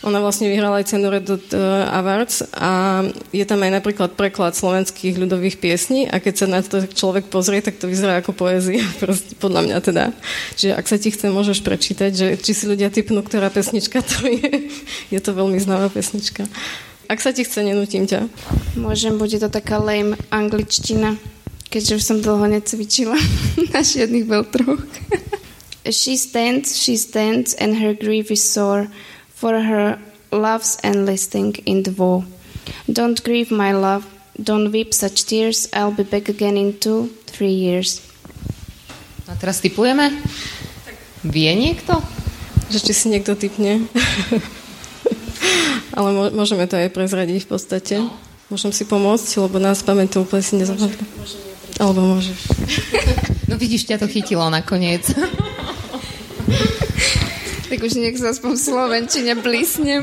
ona 0.00 0.16
vlastne 0.16 0.48
vyhrala 0.48 0.80
aj 0.80 0.96
cenu 0.96 1.12
Red 1.12 1.28
Dot 1.28 1.52
uh, 1.52 1.84
Awards 1.92 2.40
a 2.56 3.04
je 3.36 3.44
tam 3.44 3.60
aj 3.60 3.84
napríklad 3.84 4.16
preklad 4.16 4.56
slovenských 4.56 5.20
ľudových 5.20 5.60
piesní 5.60 6.08
a 6.08 6.16
keď 6.16 6.34
sa 6.40 6.46
na 6.48 6.64
to 6.64 6.88
človek 6.88 7.28
pozrie, 7.28 7.60
tak 7.60 7.76
to 7.76 7.84
vyzerá 7.84 8.24
ako 8.24 8.32
poézia, 8.32 8.80
proste 9.02 9.36
podľa 9.36 9.68
mňa 9.68 9.76
teda. 9.84 10.04
Čiže 10.56 10.72
ak 10.72 10.86
sa 10.88 10.96
ti 10.96 11.12
chce, 11.12 11.28
môžeš 11.28 11.60
prečítať, 11.60 12.10
že 12.16 12.26
či 12.40 12.52
si 12.56 12.64
ľudia 12.64 12.88
typnú, 12.88 13.20
ktorá 13.20 13.52
pesnička 13.52 14.00
to 14.00 14.24
je. 14.24 14.72
Je 15.14 15.20
to 15.20 15.36
veľmi 15.36 15.60
známa 15.60 15.92
pesnička. 15.92 16.48
Ak 17.10 17.20
sa 17.20 17.36
ti 17.36 17.44
chce, 17.44 17.60
nenutím 17.60 18.08
ťa. 18.08 18.24
Môžem, 18.80 19.20
bude 19.20 19.36
to 19.36 19.52
taká 19.52 19.82
lame 19.82 20.16
angličtina, 20.32 21.20
keďže 21.68 22.00
už 22.00 22.02
som 22.06 22.18
dlho 22.24 22.48
necvičila 22.48 23.18
na 23.76 23.84
žiadnych 23.84 24.24
veľtroch. 24.24 24.80
she 25.92 26.16
stands, 26.16 26.72
she 26.72 26.96
stands 26.96 27.52
and 27.60 27.76
her 27.76 27.92
grief 27.92 28.32
is 28.32 28.40
sore 28.40 28.88
for 29.40 29.56
her 29.56 29.96
love's 30.28 30.76
enlisting 30.84 31.56
in 31.64 31.82
the 31.82 31.92
war. 31.96 32.28
Don't 32.84 33.24
grieve, 33.24 33.50
my 33.50 33.72
love, 33.72 34.04
don't 34.36 34.68
weep 34.68 34.92
such 34.92 35.24
tears, 35.24 35.66
I'll 35.72 35.96
be 35.96 36.04
back 36.04 36.28
again 36.28 36.60
in 36.60 36.76
two, 36.76 37.08
three 37.24 37.56
years. 37.56 38.04
A 39.24 39.32
teraz 39.40 39.64
typujeme? 39.64 40.12
Vie 41.24 41.48
niekto? 41.56 41.96
Že 42.68 42.78
či 42.84 42.92
si 42.92 43.06
niekto 43.08 43.32
typne. 43.32 43.88
Ale 45.96 46.36
môžeme 46.36 46.68
to 46.68 46.76
aj 46.76 46.92
prezradiť 46.92 47.48
v 47.48 47.48
podstate. 47.48 47.96
Môžem 48.52 48.76
si 48.76 48.84
pomôcť, 48.84 49.40
lebo 49.40 49.56
nás 49.56 49.80
pamätú 49.80 50.28
úplne 50.28 50.44
si 50.44 50.60
nezapamätám. 50.60 51.08
Alebo 51.80 52.18
môžeš. 52.18 52.38
No 53.48 53.56
vidíš, 53.56 53.88
ťa 53.88 54.04
to 54.04 54.06
chytilo 54.10 54.44
nakoniec. 54.52 55.08
Tak 57.70 57.86
už 57.86 58.02
nech 58.02 58.18
sa 58.18 58.34
aspoň 58.34 58.58
v 58.58 58.66
Slovenčine 58.66 59.32
blísnem. 59.38 60.02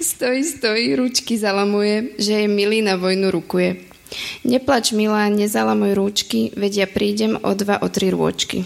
stojí, 0.00 0.40
stojí, 0.44 0.96
ručky 0.96 1.36
zalamuje, 1.36 2.16
že 2.16 2.32
je 2.40 2.48
milý 2.48 2.80
na 2.80 2.96
vojnu 2.96 3.28
rukuje. 3.28 3.84
Neplač, 4.48 4.96
milá, 4.96 5.28
nezalamuj 5.28 5.92
rúčky, 5.92 6.56
veď 6.56 6.72
ja 6.72 6.86
prídem 6.88 7.36
o 7.36 7.52
dva, 7.52 7.84
o 7.84 7.88
tri 7.92 8.08
rôčky. 8.08 8.64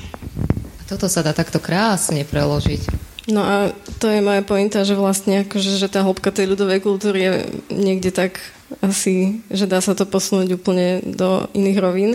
A 0.78 0.82
toto 0.86 1.10
sa 1.10 1.26
dá 1.26 1.34
takto 1.34 1.58
krásne 1.58 2.22
preložiť. 2.22 2.86
No 3.26 3.42
a 3.42 3.74
to 3.98 4.06
je 4.06 4.22
moja 4.22 4.46
pointa, 4.46 4.86
že 4.86 4.94
vlastne 4.94 5.42
akože, 5.42 5.82
že 5.82 5.90
tá 5.90 6.06
hĺbka 6.06 6.30
tej 6.30 6.54
ľudovej 6.54 6.86
kultúry 6.86 7.18
je 7.26 7.32
niekde 7.74 8.14
tak 8.14 8.38
asi, 8.78 9.42
že 9.50 9.66
dá 9.66 9.82
sa 9.82 9.98
to 9.98 10.06
posunúť 10.06 10.54
úplne 10.54 11.02
do 11.02 11.50
iných 11.50 11.78
rovín. 11.82 12.10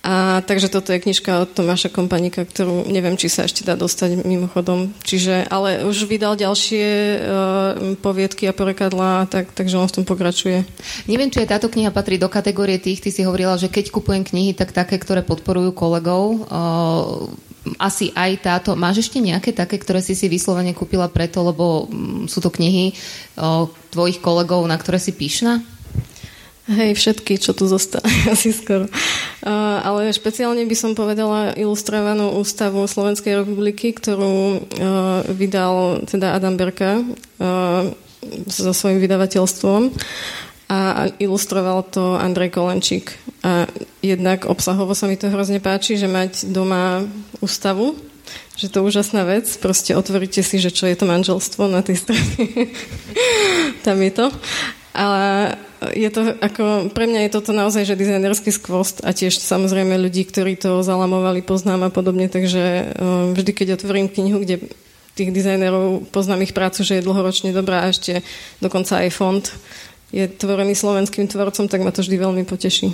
A 0.00 0.40
takže 0.48 0.72
toto 0.72 0.96
je 0.96 1.02
knižka 1.04 1.44
od 1.44 1.52
Tomáša 1.52 1.92
Kompanika, 1.92 2.48
ktorú 2.48 2.88
neviem, 2.88 3.20
či 3.20 3.28
sa 3.28 3.44
ešte 3.44 3.68
dá 3.68 3.76
dostať 3.76 4.24
mimochodom. 4.24 4.96
Čiže, 5.04 5.44
ale 5.52 5.84
už 5.84 6.08
vydal 6.08 6.40
ďalšie 6.40 6.86
uh, 6.88 8.00
poviedky 8.00 8.48
a 8.48 8.56
porekadlá, 8.56 9.28
tak, 9.28 9.52
takže 9.52 9.76
on 9.76 9.84
v 9.84 9.96
tom 10.00 10.04
pokračuje. 10.08 10.64
Neviem, 11.04 11.28
či 11.28 11.44
aj 11.44 11.52
táto 11.52 11.68
kniha 11.68 11.92
patrí 11.92 12.16
do 12.16 12.32
kategórie 12.32 12.80
tých, 12.80 13.04
ty 13.04 13.12
si 13.12 13.28
hovorila, 13.28 13.60
že 13.60 13.68
keď 13.68 13.92
kupujem 13.92 14.24
knihy, 14.24 14.56
tak 14.56 14.72
také, 14.72 14.96
ktoré 14.96 15.20
podporujú 15.20 15.76
kolegov. 15.76 16.48
Uh, 16.48 17.28
asi 17.76 18.08
aj 18.16 18.40
táto. 18.40 18.72
Máš 18.72 19.04
ešte 19.04 19.20
nejaké 19.20 19.52
také, 19.52 19.76
ktoré 19.76 20.00
si 20.00 20.16
si 20.16 20.32
vyslovene 20.32 20.72
kúpila 20.72 21.12
preto, 21.12 21.44
lebo 21.44 21.84
um, 21.84 22.24
sú 22.24 22.40
to 22.40 22.48
knihy 22.48 22.96
uh, 23.36 23.68
tvojich 23.92 24.24
kolegov, 24.24 24.64
na 24.64 24.80
ktoré 24.80 24.96
si 24.96 25.12
píšna? 25.12 25.60
Hej, 26.68 27.00
všetky, 27.00 27.40
čo 27.40 27.56
tu 27.56 27.64
zostali 27.64 28.12
asi 28.34 28.52
skoro. 28.52 28.84
Uh, 29.40 29.80
ale 29.80 30.12
špeciálne 30.12 30.60
by 30.68 30.76
som 30.76 30.92
povedala 30.92 31.56
ilustrovanú 31.56 32.36
ústavu 32.36 32.84
Slovenskej 32.84 33.40
republiky, 33.40 33.96
ktorú 33.96 34.60
uh, 34.60 34.60
vydal 35.32 36.04
teda 36.04 36.36
Adam 36.36 36.60
Berka 36.60 37.00
uh, 37.00 37.88
so 38.46 38.72
svojím 38.76 39.00
vydavateľstvom 39.00 39.96
a 40.70 41.10
ilustroval 41.18 41.82
to 41.90 42.14
Andrej 42.14 42.54
Kolenčík. 42.54 43.10
A 43.42 43.66
jednak 44.04 44.46
obsahovo 44.46 44.94
sa 44.94 45.10
mi 45.10 45.18
to 45.18 45.26
hrozne 45.26 45.58
páči, 45.58 45.98
že 45.98 46.06
mať 46.06 46.46
doma 46.46 47.02
ústavu, 47.42 47.98
že 48.54 48.70
to 48.70 48.78
je 48.78 48.86
úžasná 48.86 49.26
vec. 49.26 49.50
Proste 49.58 49.98
otvoríte 49.98 50.46
si, 50.46 50.62
že 50.62 50.70
čo 50.70 50.86
je 50.86 50.94
to 50.94 51.10
manželstvo 51.10 51.66
na 51.66 51.82
tej 51.82 51.98
strane. 51.98 52.70
Tam 53.86 53.98
je 53.98 54.12
to. 54.14 54.30
Ale 54.94 55.56
je 55.80 56.08
to 56.12 56.36
ako, 56.44 56.92
pre 56.92 57.08
mňa 57.08 57.26
je 57.26 57.34
toto 57.40 57.56
naozaj, 57.56 57.88
že 57.88 57.96
dizajnerský 57.96 58.52
skvost 58.52 59.00
a 59.00 59.16
tiež 59.16 59.40
samozrejme 59.40 59.96
ľudí, 59.96 60.28
ktorí 60.28 60.60
to 60.60 60.84
zalamovali, 60.84 61.40
poznám 61.40 61.88
a 61.88 61.90
podobne, 61.90 62.28
takže 62.28 62.92
uh, 62.92 63.32
vždy, 63.32 63.50
keď 63.56 63.68
otvorím 63.80 64.12
knihu, 64.12 64.44
kde 64.44 64.60
tých 65.16 65.32
dizajnerov 65.32 66.12
poznám 66.12 66.44
ich 66.44 66.52
prácu, 66.52 66.84
že 66.84 67.00
je 67.00 67.06
dlhoročne 67.06 67.56
dobrá 67.56 67.88
a 67.88 67.90
ešte 67.92 68.20
dokonca 68.60 69.00
aj 69.04 69.10
fond 69.12 69.44
je 70.10 70.26
tvorený 70.26 70.74
slovenským 70.74 71.30
tvorcom, 71.30 71.70
tak 71.70 71.80
ma 71.80 71.94
to 71.94 72.02
vždy 72.02 72.16
veľmi 72.18 72.44
poteší. 72.44 72.90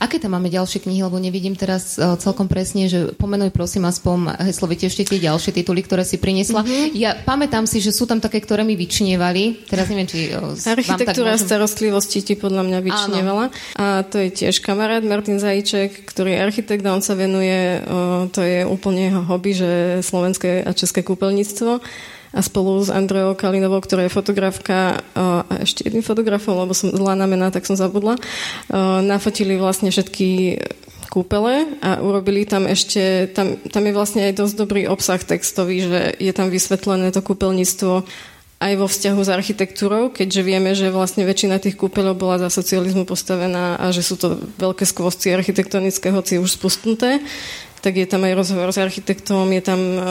Aké 0.00 0.16
tam 0.16 0.32
máme 0.32 0.48
ďalšie 0.48 0.80
knihy, 0.80 1.04
lebo 1.04 1.20
nevidím 1.20 1.52
teraz 1.52 2.00
uh, 2.00 2.16
celkom 2.16 2.48
presne, 2.48 2.88
že 2.88 3.12
pomenuj 3.20 3.52
prosím 3.52 3.84
aspoň 3.84 4.40
heslovite 4.48 4.88
ešte 4.88 5.04
tie 5.04 5.20
ďalšie 5.20 5.52
tituly, 5.52 5.84
ktoré 5.84 6.08
si 6.08 6.16
priniesla. 6.16 6.64
Mm-hmm. 6.64 6.96
Ja 6.96 7.20
pamätám 7.20 7.68
si, 7.68 7.84
že 7.84 7.92
sú 7.92 8.08
tam 8.08 8.16
také, 8.16 8.40
ktoré 8.40 8.64
mi 8.64 8.80
vyčnievali. 8.80 9.68
Teraz 9.68 9.92
neviem, 9.92 10.08
či... 10.08 10.32
Uh, 10.32 10.56
Architektúra 10.56 11.36
môžem... 11.36 11.44
starostlivosti 11.44 12.24
ti 12.24 12.32
podľa 12.32 12.64
mňa 12.64 12.78
vyčnievala. 12.80 13.44
Áno. 13.52 13.76
A 13.76 14.00
to 14.08 14.16
je 14.16 14.32
tiež 14.32 14.64
kamarát 14.64 15.04
Martin 15.04 15.36
Zajíček, 15.36 16.08
ktorý 16.08 16.32
je 16.32 16.42
architekt 16.48 16.82
a 16.88 16.96
on 16.96 17.04
sa 17.04 17.12
venuje, 17.12 17.84
uh, 17.84 18.24
to 18.32 18.40
je 18.40 18.64
úplne 18.64 19.12
jeho 19.12 19.22
hobby, 19.28 19.52
že 19.52 20.00
slovenské 20.00 20.64
a 20.64 20.72
české 20.72 21.04
kúpeľníctvo 21.04 21.84
a 22.30 22.40
spolu 22.42 22.78
s 22.78 22.94
Andreou 22.94 23.34
Kalinovou, 23.34 23.82
ktorá 23.82 24.06
je 24.06 24.14
fotografka 24.14 25.02
a 25.18 25.42
ešte 25.62 25.86
jedným 25.90 26.06
fotografom, 26.06 26.54
lebo 26.54 26.70
som 26.70 26.94
zlá 26.94 27.18
na 27.18 27.26
mená, 27.26 27.50
tak 27.50 27.66
som 27.66 27.74
zabudla, 27.74 28.14
nafotili 29.02 29.58
vlastne 29.58 29.90
všetky 29.90 30.62
kúpele 31.10 31.66
a 31.82 31.98
urobili 31.98 32.46
tam 32.46 32.70
ešte, 32.70 33.34
tam, 33.34 33.58
tam 33.66 33.82
je 33.82 33.92
vlastne 33.92 34.30
aj 34.30 34.38
dosť 34.38 34.54
dobrý 34.54 34.86
obsah 34.86 35.18
textový, 35.18 35.82
že 35.82 36.00
je 36.22 36.30
tam 36.30 36.54
vysvetlené 36.54 37.10
to 37.10 37.18
kúpeľníctvo 37.18 38.06
aj 38.60 38.72
vo 38.76 38.86
vzťahu 38.86 39.20
s 39.24 39.30
architektúrou, 39.32 40.12
keďže 40.12 40.42
vieme, 40.44 40.76
že 40.76 40.92
vlastne 40.92 41.24
väčšina 41.24 41.58
tých 41.58 41.80
kúpeľov 41.80 42.14
bola 42.14 42.36
za 42.36 42.52
socializmu 42.52 43.08
postavená 43.08 43.80
a 43.80 43.88
že 43.88 44.04
sú 44.04 44.20
to 44.20 44.36
veľké 44.60 44.84
skvosty 44.84 45.32
architektonické, 45.32 46.12
hoci 46.12 46.36
už 46.36 46.60
spustnuté 46.60 47.24
tak 47.80 47.96
je 47.96 48.04
tam 48.04 48.22
aj 48.28 48.36
rozhovor 48.36 48.68
s 48.70 48.78
architektom, 48.78 49.48
je 49.56 49.62
tam 49.64 49.80
uh, 49.80 50.02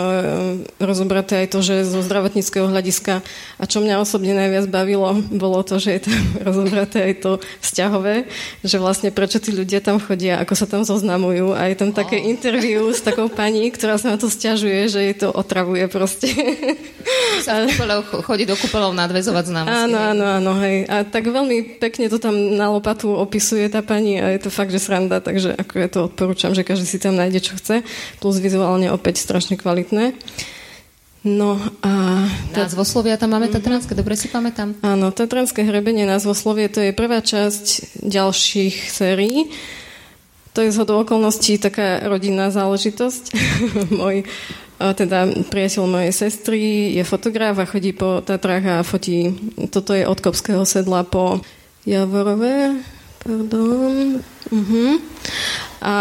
rozobraté 0.82 1.46
aj 1.46 1.48
to, 1.54 1.60
že 1.62 1.86
zo 1.86 2.02
zdravotníckého 2.02 2.66
hľadiska 2.66 3.22
a 3.62 3.64
čo 3.70 3.80
mňa 3.80 4.02
osobne 4.02 4.34
najviac 4.34 4.66
bavilo, 4.68 5.22
bolo 5.30 5.62
to, 5.62 5.78
že 5.78 6.02
je 6.02 6.02
tam 6.10 6.20
rozobraté 6.50 7.14
aj 7.14 7.14
to 7.22 7.32
vzťahové, 7.62 8.26
že 8.66 8.78
vlastne 8.82 9.14
prečo 9.14 9.38
tí 9.38 9.54
ľudia 9.54 9.80
tam 9.86 10.02
chodia, 10.02 10.42
ako 10.42 10.54
sa 10.58 10.66
tam 10.66 10.82
zoznamujú 10.82 11.54
a 11.54 11.70
je 11.70 11.76
tam 11.78 11.94
také 11.94 12.18
interview 12.18 12.90
s 12.90 13.06
takou 13.06 13.30
pani, 13.30 13.70
ktorá 13.70 14.02
sa 14.02 14.14
na 14.14 14.18
to 14.18 14.28
stiažuje, 14.28 14.90
že 14.90 15.00
jej 15.06 15.16
to 15.16 15.30
otravuje 15.30 15.86
proste. 15.88 16.30
Sa 17.40 17.66
chodí 18.28 18.44
do 18.44 18.54
kúpeľov 18.60 18.92
nadvezovať 18.94 19.44
známosti. 19.48 19.88
Áno, 19.88 19.98
áno, 19.98 20.26
áno, 20.28 20.52
hej. 20.60 20.84
A 20.92 21.08
tak 21.08 21.32
veľmi 21.32 21.80
pekne 21.80 22.12
to 22.12 22.20
tam 22.20 22.36
na 22.36 22.68
lopatu 22.68 23.16
opisuje 23.16 23.66
tá 23.72 23.80
pani 23.80 24.20
a 24.20 24.36
je 24.36 24.44
to 24.44 24.50
fakt, 24.52 24.70
že 24.76 24.84
sranda, 24.84 25.24
takže 25.24 25.56
ako 25.56 25.74
ja 25.80 25.88
to 25.88 26.00
odporúčam, 26.12 26.52
že 26.52 26.68
každý 26.68 26.86
si 26.86 27.00
tam 27.00 27.16
nájde, 27.16 27.40
čo 27.40 27.59
chce, 27.60 27.84
plus 28.24 28.40
vizuálne 28.40 28.88
opäť 28.90 29.20
strašne 29.20 29.60
kvalitné. 29.60 30.16
No 31.28 31.60
a... 31.84 32.24
Názvoslovia 32.56 33.20
tam 33.20 33.36
máme 33.36 33.52
Tatranské, 33.52 33.92
dobre 33.92 34.16
si 34.16 34.32
pamätám. 34.32 34.80
Áno, 34.80 35.12
Tatranské 35.12 35.68
hrebenie 35.68 36.08
názvoslovie, 36.08 36.72
to 36.72 36.80
je 36.80 36.96
prvá 36.96 37.20
časť 37.20 38.00
ďalších 38.08 38.88
sérií. 38.88 39.52
To 40.56 40.64
je 40.64 40.72
zhodou 40.72 41.04
okolností 41.04 41.60
taká 41.60 42.08
rodinná 42.08 42.50
záležitosť. 42.56 43.24
Môj 44.00 44.24
teda 44.80 45.28
priateľ 45.52 45.84
mojej 45.92 46.14
sestry 46.16 46.96
je 46.96 47.04
fotograf 47.04 47.60
a 47.60 47.68
chodí 47.68 47.92
po 47.92 48.24
Tatrách 48.24 48.80
a 48.80 48.88
fotí, 48.88 49.36
toto 49.76 49.92
je 49.92 50.08
od 50.08 50.16
Kopského 50.24 50.64
sedla 50.64 51.04
po 51.04 51.44
Javorové, 51.84 52.80
pardon, 53.24 54.24
uh-huh. 54.52 54.94
A 55.80 55.96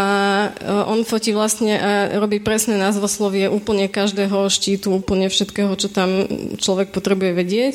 e, 0.59 0.71
on 0.91 1.07
fotí 1.07 1.31
vlastne 1.31 1.75
a 1.79 1.91
robí 2.19 2.43
presné 2.43 2.75
názvoslovie 2.75 3.47
úplne 3.47 3.87
každého 3.87 4.51
štítu, 4.51 4.91
úplne 4.91 5.31
všetkého, 5.31 5.71
čo 5.79 5.87
tam 5.87 6.27
človek 6.59 6.91
potrebuje 6.91 7.33
vedieť. 7.35 7.75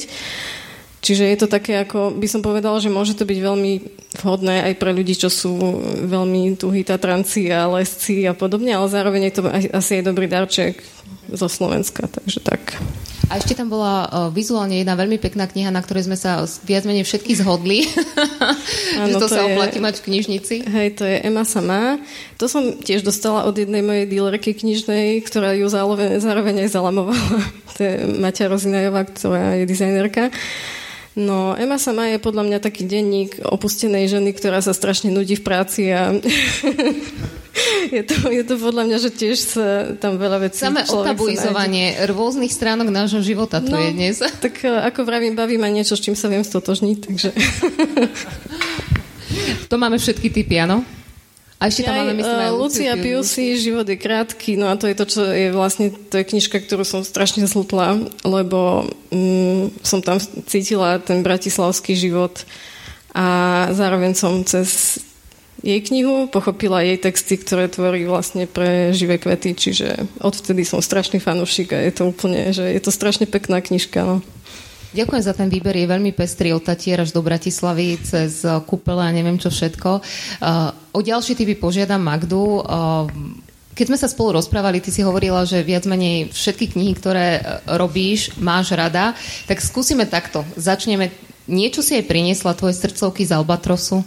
Čiže 1.04 1.24
je 1.28 1.38
to 1.40 1.48
také, 1.52 1.84
ako 1.84 2.16
by 2.16 2.28
som 2.32 2.40
povedala, 2.40 2.80
že 2.80 2.88
môže 2.88 3.16
to 3.20 3.28
byť 3.28 3.40
veľmi 3.40 3.74
vhodné 4.22 4.70
aj 4.70 4.74
pre 4.78 4.94
ľudí, 4.94 5.18
čo 5.18 5.32
sú 5.32 5.58
veľmi 6.06 6.54
tuhí 6.60 6.86
Tatranci 6.86 7.50
a 7.50 7.66
lesci 7.66 8.28
a 8.30 8.38
podobne, 8.38 8.78
ale 8.78 8.88
zároveň 8.92 9.22
je 9.30 9.34
to 9.34 9.42
asi 9.74 10.02
aj 10.02 10.04
dobrý 10.06 10.30
darček 10.30 10.82
zo 11.34 11.48
Slovenska, 11.50 12.06
takže 12.06 12.44
tak. 12.44 12.78
A 13.32 13.40
ešte 13.40 13.56
tam 13.56 13.72
bola 13.72 14.06
uh, 14.06 14.28
vizuálne 14.30 14.84
jedna 14.84 15.00
veľmi 15.00 15.16
pekná 15.16 15.48
kniha, 15.48 15.72
na 15.72 15.80
ktorej 15.80 16.06
sme 16.06 16.20
sa 16.20 16.44
viac 16.68 16.84
menej 16.84 17.08
všetky 17.08 17.40
zhodli. 17.40 17.88
Ano, 19.00 19.08
že 19.10 19.14
to, 19.16 19.26
to 19.26 19.28
sa 19.32 19.42
je, 19.42 19.56
oplatí 19.56 19.80
mať 19.80 20.04
v 20.04 20.06
knižnici. 20.12 20.56
Hej, 20.68 20.88
to 21.00 21.04
je 21.08 21.24
Ema 21.24 21.48
sama. 21.48 21.98
To 22.38 22.52
som 22.52 22.78
tiež 22.78 23.02
dostala 23.02 23.48
od 23.48 23.56
jednej 23.56 23.80
mojej 23.80 24.06
dílerky 24.12 24.52
knižnej, 24.52 25.24
ktorá 25.24 25.56
ju 25.56 25.66
zároveň, 25.72 26.20
zároveň 26.20 26.68
aj 26.68 26.70
zalamovala. 26.76 27.40
to 27.74 27.80
je 27.80 27.94
Maťa 28.20 28.52
Rozinajová, 28.52 29.02
ktorá 29.08 29.56
je 29.56 29.66
dizajnerka. 29.72 30.30
No, 31.14 31.54
Ema 31.54 31.78
sama 31.78 32.10
je 32.10 32.18
podľa 32.18 32.44
mňa 32.50 32.58
taký 32.58 32.90
denník 32.90 33.38
opustenej 33.46 34.10
ženy, 34.10 34.34
ktorá 34.34 34.66
sa 34.66 34.74
strašne 34.74 35.14
nudí 35.14 35.38
v 35.38 35.46
práci 35.46 35.94
a 35.94 36.10
je, 37.96 38.02
to, 38.02 38.34
je 38.34 38.42
to 38.42 38.58
podľa 38.58 38.84
mňa, 38.90 38.98
že 38.98 39.10
tiež 39.14 39.38
sa 39.38 39.68
tam 40.02 40.18
veľa 40.18 40.50
vecí... 40.50 40.66
Samé 40.66 40.90
otabuizovanie 40.90 42.10
rôznych 42.10 42.50
stránok 42.50 42.90
nášho 42.90 43.22
života 43.22 43.62
to 43.62 43.78
no, 43.78 43.78
je 43.78 43.90
dnes. 43.94 44.18
Tak 44.44 44.66
e, 44.66 44.74
ako 44.90 45.06
vravím, 45.06 45.38
baví 45.38 45.62
ma 45.62 45.70
niečo, 45.70 45.94
s 45.94 46.02
čím 46.02 46.18
sa 46.18 46.34
viem 46.34 46.42
stotožniť, 46.42 46.98
takže... 47.06 47.30
to 49.70 49.76
máme 49.78 50.02
všetky 50.02 50.34
typy, 50.34 50.66
áno? 50.66 50.82
A 51.64 51.72
ešte 51.72 51.88
tam 51.88 51.96
máme, 51.96 52.20
myslím, 52.20 52.40
aj 52.44 52.52
e, 52.52 52.60
Lucia 52.60 52.94
Piusi, 53.00 53.56
Život 53.56 53.88
je 53.88 53.96
krátky, 53.96 54.60
no 54.60 54.68
a 54.68 54.76
to 54.76 54.92
je 54.92 55.00
to, 55.00 55.06
čo 55.08 55.22
je 55.24 55.48
vlastne, 55.56 55.96
to 56.12 56.20
je 56.20 56.28
knižka, 56.28 56.60
ktorú 56.60 56.84
som 56.84 57.08
strašne 57.08 57.48
zhltla, 57.48 58.04
lebo 58.28 58.84
mm, 59.08 59.80
som 59.80 60.04
tam 60.04 60.20
cítila 60.44 61.00
ten 61.00 61.24
bratislavský 61.24 61.96
život 61.96 62.44
a 63.16 63.72
zároveň 63.72 64.12
som 64.12 64.44
cez 64.44 65.00
jej 65.64 65.80
knihu, 65.80 66.28
pochopila 66.28 66.84
jej 66.84 67.00
texty, 67.00 67.40
ktoré 67.40 67.72
tvorí 67.72 68.04
vlastne 68.04 68.44
pre 68.44 68.92
živé 68.92 69.16
kvety, 69.16 69.56
čiže 69.56 70.20
odvtedy 70.20 70.68
som 70.68 70.84
strašný 70.84 71.24
fanúšik 71.24 71.72
a 71.72 71.80
je 71.80 71.96
to 71.96 72.12
úplne, 72.12 72.52
že 72.52 72.68
je 72.68 72.82
to 72.84 72.92
strašne 72.92 73.24
pekná 73.24 73.64
knižka. 73.64 74.04
No. 74.04 74.20
Ďakujem 74.94 75.24
za 75.26 75.34
ten 75.34 75.50
výber, 75.50 75.74
je 75.74 75.90
veľmi 75.90 76.14
pestrý 76.14 76.54
od 76.54 76.62
Tatier 76.62 77.02
až 77.02 77.10
do 77.10 77.26
Bratislavy 77.26 77.98
cez 78.06 78.46
kúpele 78.70 79.02
a 79.02 79.10
neviem 79.10 79.42
čo 79.42 79.50
všetko. 79.50 79.90
O 80.94 81.00
ďalší 81.02 81.34
typy 81.34 81.58
požiadam 81.58 82.06
Magdu. 82.06 82.62
Keď 83.74 83.86
sme 83.90 83.98
sa 83.98 84.06
spolu 84.06 84.38
rozprávali, 84.38 84.78
ty 84.86 84.94
si 84.94 85.02
hovorila, 85.02 85.50
že 85.50 85.66
viac 85.66 85.90
menej 85.90 86.30
všetky 86.30 86.78
knihy, 86.78 86.94
ktoré 86.94 87.42
robíš, 87.66 88.38
máš 88.38 88.78
rada, 88.78 89.18
tak 89.50 89.66
skúsime 89.66 90.06
takto. 90.06 90.46
Začneme. 90.54 91.10
Niečo 91.50 91.82
si 91.82 91.98
aj 91.98 92.06
priniesla 92.06 92.54
tvoje 92.54 92.78
srdcovky 92.78 93.26
z 93.26 93.34
Albatrosu? 93.34 94.06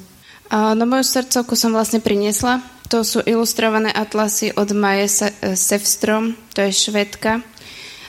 No 0.54 0.82
moju 0.86 1.02
srdcovku 1.02 1.58
som 1.58 1.74
vlastne 1.74 1.98
priniesla. 1.98 2.62
To 2.94 3.02
sú 3.02 3.18
ilustrované 3.26 3.90
atlasy 3.90 4.54
od 4.54 4.70
Maje 4.70 5.34
Sevstrom, 5.58 6.38
to 6.54 6.62
je 6.62 6.70
švedka. 6.70 7.42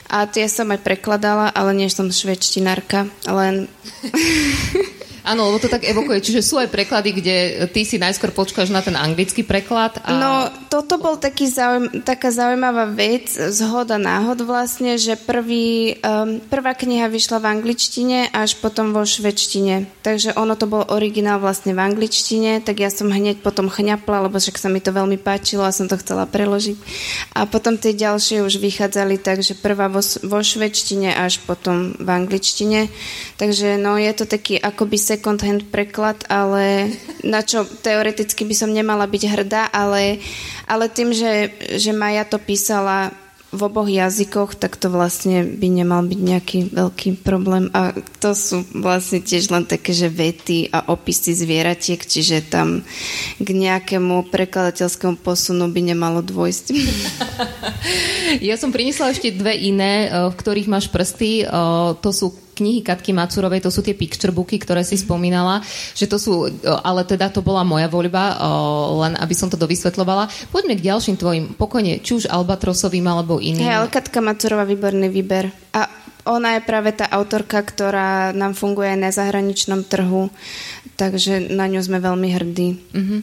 A 0.08 0.24
tie 0.24 0.48
som 0.48 0.72
aj 0.72 0.80
prekladala, 0.80 1.52
ale 1.52 1.76
nie 1.76 1.88
som 1.92 2.08
švedštinárka, 2.08 3.12
len... 3.28 3.68
Áno, 5.28 5.52
lebo 5.52 5.60
to 5.60 5.68
tak 5.68 5.84
evokuje. 5.84 6.24
Čiže 6.24 6.40
sú 6.40 6.56
aj 6.56 6.72
preklady, 6.72 7.12
kde 7.12 7.36
ty 7.68 7.84
si 7.84 8.00
najskôr 8.00 8.32
počkáš 8.32 8.72
na 8.72 8.80
ten 8.80 8.96
anglický 8.96 9.44
preklad. 9.44 10.00
A... 10.00 10.16
No, 10.16 10.32
toto 10.72 10.96
bol 10.96 11.20
taký 11.20 11.52
zaujím, 11.52 12.00
taká 12.00 12.32
zaujímavá 12.32 12.88
vec, 12.88 13.28
zhoda 13.28 14.00
náhod 14.00 14.40
vlastne, 14.48 14.96
že 14.96 15.20
prvý, 15.20 16.00
um, 16.00 16.40
prvá 16.48 16.72
kniha 16.72 17.12
vyšla 17.12 17.44
v 17.44 17.60
angličtine 17.60 18.32
až 18.32 18.56
potom 18.56 18.96
vo 18.96 19.04
švedštine. 19.04 20.00
Takže 20.00 20.32
ono 20.32 20.56
to 20.56 20.64
bol 20.64 20.88
originál 20.88 21.44
vlastne 21.44 21.76
v 21.76 21.84
angličtine, 21.84 22.64
tak 22.64 22.80
ja 22.80 22.88
som 22.88 23.12
hneď 23.12 23.44
potom 23.44 23.68
chňapla, 23.68 24.32
lebo 24.32 24.40
však 24.40 24.56
sa 24.56 24.72
mi 24.72 24.80
to 24.80 24.96
veľmi 24.96 25.20
páčilo 25.20 25.68
a 25.68 25.76
som 25.76 25.92
to 25.92 26.00
chcela 26.00 26.24
preložiť. 26.24 26.80
A 27.36 27.44
potom 27.44 27.76
tie 27.76 27.92
ďalšie 27.92 28.40
už 28.40 28.56
vychádzali 28.56 29.20
tak, 29.20 29.44
že 29.44 29.52
prvá 29.52 29.92
vo, 29.92 30.00
vo 30.00 30.40
švedštine 30.40 31.12
až 31.12 31.44
potom 31.44 31.92
v 32.00 32.08
angličtine. 32.08 32.88
Takže 33.36 33.76
no, 33.76 34.00
je 34.00 34.12
to 34.16 34.24
taký 34.24 34.56
akoby 34.56 34.96
se 34.96 35.17
second 35.18 35.42
hand 35.42 35.66
preklad, 35.74 36.22
ale 36.30 36.94
na 37.26 37.42
čo 37.42 37.66
teoreticky 37.66 38.46
by 38.46 38.54
som 38.54 38.70
nemala 38.70 39.10
byť 39.10 39.22
hrdá, 39.26 39.66
ale, 39.74 40.22
ale 40.70 40.86
tým, 40.86 41.10
že, 41.10 41.50
že 41.74 41.90
Maja 41.90 42.22
to 42.22 42.38
písala 42.38 43.10
v 43.48 43.64
oboch 43.64 43.88
jazykoch, 43.88 44.60
tak 44.60 44.76
to 44.76 44.92
vlastne 44.92 45.56
by 45.56 45.72
nemal 45.72 46.04
byť 46.04 46.20
nejaký 46.20 46.58
veľký 46.68 47.24
problém. 47.24 47.72
A 47.72 47.96
to 48.20 48.36
sú 48.36 48.60
vlastne 48.76 49.24
tiež 49.24 49.48
len 49.48 49.64
také, 49.64 49.96
že 49.96 50.12
vety 50.12 50.68
a 50.68 50.92
opisy 50.92 51.32
zvieratiek, 51.32 51.96
čiže 51.96 52.44
tam 52.44 52.84
k 53.40 53.48
nejakému 53.48 54.28
prekladateľskému 54.28 55.24
posunu 55.24 55.72
by 55.72 55.80
nemalo 55.80 56.20
dôjsť. 56.20 56.66
Ja 58.44 58.60
som 58.60 58.68
priniesla 58.68 59.16
ešte 59.16 59.32
dve 59.32 59.56
iné, 59.56 60.04
eh, 60.04 60.28
v 60.28 60.34
ktorých 60.36 60.68
máš 60.68 60.92
prsty. 60.92 61.48
Eh, 61.48 61.48
to 62.04 62.12
sú 62.12 62.36
knihy 62.58 62.82
Katky 62.82 63.14
Macurovej, 63.14 63.62
to 63.62 63.70
sú 63.70 63.80
tie 63.80 63.94
picture 63.94 64.34
booky, 64.34 64.58
ktoré 64.58 64.82
si 64.82 64.98
spomínala, 64.98 65.62
že 65.94 66.10
to 66.10 66.18
sú, 66.18 66.50
ale 66.82 67.06
teda 67.06 67.30
to 67.30 67.40
bola 67.40 67.62
moja 67.62 67.86
voľba, 67.86 68.36
len 69.06 69.14
aby 69.16 69.34
som 69.34 69.46
to 69.46 69.56
dovysvetlovala. 69.56 70.28
Poďme 70.50 70.74
k 70.74 70.86
ďalším 70.90 71.16
tvojim, 71.16 71.44
pokojne, 71.54 72.02
či 72.02 72.18
už 72.18 72.28
Albatrosovým 72.28 73.06
alebo 73.06 73.38
iným. 73.38 73.62
Hej, 73.62 73.76
ale 73.78 73.88
Katka 73.88 74.18
Macurová, 74.18 74.66
výborný 74.66 75.06
výber. 75.08 75.48
A 75.72 75.86
ona 76.28 76.60
je 76.60 76.62
práve 76.68 76.92
tá 76.92 77.08
autorka, 77.08 77.64
ktorá 77.64 78.36
nám 78.36 78.52
funguje 78.52 78.92
na 79.00 79.08
zahraničnom 79.08 79.80
trhu, 79.88 80.28
takže 81.00 81.48
na 81.48 81.70
ňu 81.70 81.80
sme 81.80 82.02
veľmi 82.02 82.28
hrdí. 82.34 82.68
Uh-huh. 82.92 83.20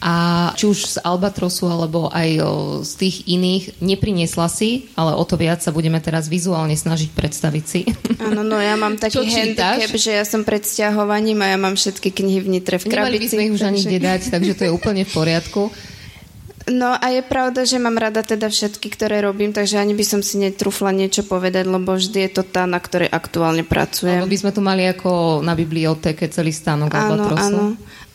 A 0.00 0.12
či 0.54 0.64
už 0.70 0.78
z 0.86 0.96
Albatrosu, 1.04 1.68
alebo 1.68 2.08
aj 2.08 2.28
o, 2.40 2.50
z 2.86 2.92
tých 2.96 3.16
iných, 3.28 3.82
nepriniesla 3.82 4.46
si, 4.46 4.88
ale 4.94 5.12
o 5.12 5.24
to 5.26 5.34
viac 5.36 5.60
sa 5.60 5.74
budeme 5.74 5.98
teraz 5.98 6.30
vizuálne 6.30 6.78
snažiť 6.78 7.10
predstaviť 7.12 7.64
si. 7.66 7.80
Áno, 8.22 8.46
no 8.46 8.56
ja 8.56 8.78
mám 8.78 8.96
taký 9.02 9.26
handicap, 9.26 9.92
že 9.92 10.16
ja 10.16 10.24
som 10.24 10.46
pred 10.46 10.62
stiahovaním 10.62 11.42
a 11.42 11.52
ja 11.52 11.58
mám 11.58 11.74
všetky 11.74 12.14
knihy 12.14 12.40
v 12.40 12.48
Nitre 12.56 12.78
v 12.78 12.88
krabici. 12.88 12.96
Nemali 12.96 13.18
by 13.18 13.28
sme 13.28 13.42
ich 13.42 13.54
už 13.54 13.62
takže... 13.62 13.68
ani 13.68 13.80
kde 13.84 13.98
dať, 14.00 14.20
takže 14.30 14.52
to 14.54 14.62
je 14.64 14.70
úplne 14.70 15.02
v 15.04 15.12
poriadku. 15.12 15.62
No 16.66 16.98
a 16.98 17.06
je 17.14 17.22
pravda, 17.22 17.62
že 17.62 17.78
mám 17.78 17.94
rada 17.94 18.26
teda 18.26 18.50
všetky, 18.50 18.90
ktoré 18.90 19.22
robím, 19.22 19.54
takže 19.54 19.78
ani 19.78 19.94
by 19.94 20.02
som 20.02 20.18
si 20.18 20.34
netrúfla 20.42 20.90
niečo 20.90 21.22
povedať, 21.22 21.62
lebo 21.62 21.94
vždy 21.94 22.26
je 22.26 22.30
to 22.34 22.42
tá, 22.42 22.66
na 22.66 22.82
ktorej 22.82 23.06
aktuálne 23.06 23.62
pracujem. 23.62 24.26
Lebo 24.26 24.34
by 24.34 24.42
sme 24.42 24.50
tu 24.50 24.60
mali 24.66 24.82
ako 24.82 25.40
na 25.46 25.54
bibliotéke 25.54 26.26
celý 26.26 26.50
stánok 26.50 26.90
áno, 26.90 27.22
áno. 27.38 27.64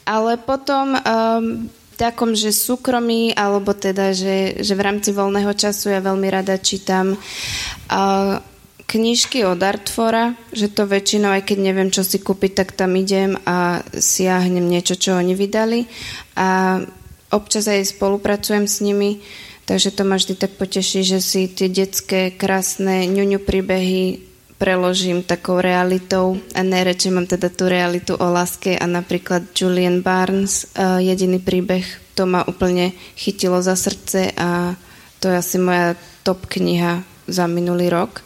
Ale 0.04 0.36
potom 0.36 1.00
um, 1.00 1.72
takom, 1.96 2.36
že 2.36 2.52
súkromí, 2.52 3.32
alebo 3.32 3.72
teda, 3.72 4.12
že, 4.12 4.60
že 4.60 4.74
v 4.76 4.84
rámci 4.84 5.16
voľného 5.16 5.56
času 5.56 5.96
ja 5.96 6.04
veľmi 6.04 6.28
rada 6.28 6.60
čítam 6.60 7.16
uh, 7.16 8.36
knižky 8.84 9.48
od 9.48 9.64
Artfora, 9.64 10.36
že 10.52 10.68
to 10.68 10.84
väčšinou, 10.84 11.32
aj 11.32 11.48
keď 11.48 11.58
neviem, 11.64 11.88
čo 11.88 12.04
si 12.04 12.20
kúpiť, 12.20 12.52
tak 12.52 12.70
tam 12.76 13.00
idem 13.00 13.40
a 13.48 13.80
siahnem 13.96 14.68
niečo, 14.68 15.00
čo 15.00 15.16
oni 15.16 15.32
vydali. 15.40 15.88
A 16.36 16.84
občas 17.32 17.68
aj 17.68 17.96
spolupracujem 17.98 18.68
s 18.68 18.84
nimi, 18.84 19.24
takže 19.66 19.96
to 19.96 20.04
ma 20.04 20.20
vždy 20.20 20.36
tak 20.36 20.60
poteší, 20.60 21.08
že 21.08 21.20
si 21.24 21.48
tie 21.48 21.72
detské 21.72 22.36
krásne 22.36 23.08
ňuňu 23.08 23.40
príbehy 23.42 24.32
preložím 24.62 25.26
takou 25.26 25.58
realitou 25.58 26.38
a 26.54 26.62
najradšej 26.62 27.10
mám 27.10 27.26
teda 27.26 27.50
tú 27.50 27.66
realitu 27.66 28.14
o 28.14 28.28
láske 28.30 28.78
a 28.78 28.86
napríklad 28.86 29.50
Julian 29.58 30.06
Barnes, 30.06 30.70
uh, 30.78 31.02
jediný 31.02 31.42
príbeh, 31.42 31.82
to 32.14 32.30
ma 32.30 32.46
úplne 32.46 32.94
chytilo 33.18 33.58
za 33.66 33.74
srdce 33.74 34.30
a 34.38 34.78
to 35.18 35.34
je 35.34 35.36
asi 35.42 35.58
moja 35.58 35.98
top 36.22 36.46
kniha 36.46 37.02
za 37.26 37.50
minulý 37.50 37.90
rok. 37.90 38.22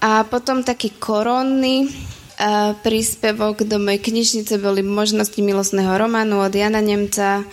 A 0.00 0.24
potom 0.24 0.64
taký 0.64 0.96
koronný 0.96 1.84
uh, 1.84 2.72
príspevok 2.80 3.68
do 3.68 3.76
mojej 3.76 4.00
knižnice 4.00 4.56
boli 4.56 4.80
možnosti 4.80 5.36
milostného 5.36 5.92
románu 5.92 6.40
od 6.40 6.56
Jana 6.56 6.80
Nemca, 6.80 7.44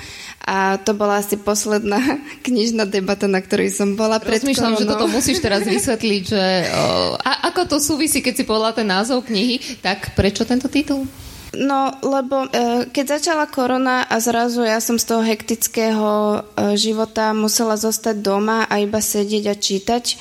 a 0.46 0.78
to 0.78 0.94
bola 0.94 1.26
asi 1.26 1.42
posledná 1.42 1.98
knižná 2.46 2.86
debata, 2.86 3.26
na 3.26 3.42
ktorej 3.42 3.74
som 3.74 3.98
bola 3.98 4.22
pred 4.22 4.46
Rozmýšľam, 4.46 4.78
že 4.78 4.86
toto 4.86 5.10
musíš 5.10 5.42
teraz 5.42 5.66
vysvetliť, 5.76 6.24
že 6.24 6.46
o, 6.70 7.18
a, 7.18 7.50
ako 7.50 7.76
to 7.76 7.78
súvisí, 7.82 8.22
keď 8.22 8.34
si 8.38 8.44
povedala 8.46 8.78
ten 8.78 8.86
názov 8.86 9.26
knihy, 9.26 9.82
tak 9.82 10.14
prečo 10.14 10.46
tento 10.46 10.70
titul? 10.70 11.10
No, 11.56 11.96
lebo 12.04 12.46
e, 12.46 12.50
keď 12.92 13.18
začala 13.18 13.48
korona 13.48 14.04
a 14.04 14.20
zrazu 14.20 14.68
ja 14.68 14.84
som 14.84 15.00
z 15.00 15.08
toho 15.08 15.24
hektického 15.24 16.12
e, 16.12 16.40
života 16.76 17.32
musela 17.32 17.80
zostať 17.80 18.20
doma 18.20 18.68
a 18.68 18.84
iba 18.84 19.00
sedieť 19.00 19.46
a 19.48 19.56
čítať, 19.56 20.04
e, 20.12 20.16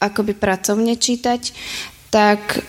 akoby 0.00 0.32
pracovne 0.32 0.96
čítať, 0.96 1.52
tak 2.08 2.64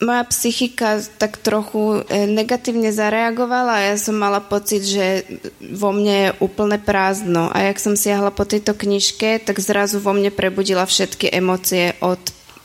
moja 0.00 0.24
psychika 0.24 1.00
tak 1.20 1.36
trochu 1.36 2.02
e, 2.08 2.26
negatívne 2.26 2.88
zareagovala 2.90 3.80
a 3.80 3.86
ja 3.92 3.96
som 4.00 4.16
mala 4.16 4.40
pocit, 4.40 4.82
že 4.84 5.28
vo 5.60 5.92
mne 5.92 6.16
je 6.16 6.28
úplne 6.40 6.80
prázdno. 6.80 7.52
A 7.52 7.68
jak 7.68 7.78
som 7.78 7.94
siahla 7.94 8.32
po 8.32 8.48
tejto 8.48 8.72
knižke, 8.72 9.44
tak 9.44 9.60
zrazu 9.60 10.00
vo 10.00 10.16
mne 10.16 10.32
prebudila 10.32 10.88
všetky 10.88 11.30
emócie 11.30 11.94
od 12.00 12.20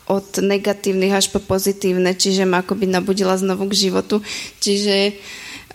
od 0.06 0.38
negatívnych 0.38 1.18
až 1.18 1.34
po 1.34 1.42
pozitívne, 1.42 2.14
čiže 2.14 2.46
ma 2.46 2.62
akoby 2.62 2.86
nabudila 2.86 3.34
znovu 3.34 3.66
k 3.66 3.90
životu. 3.90 4.22
Čiže 4.62 5.18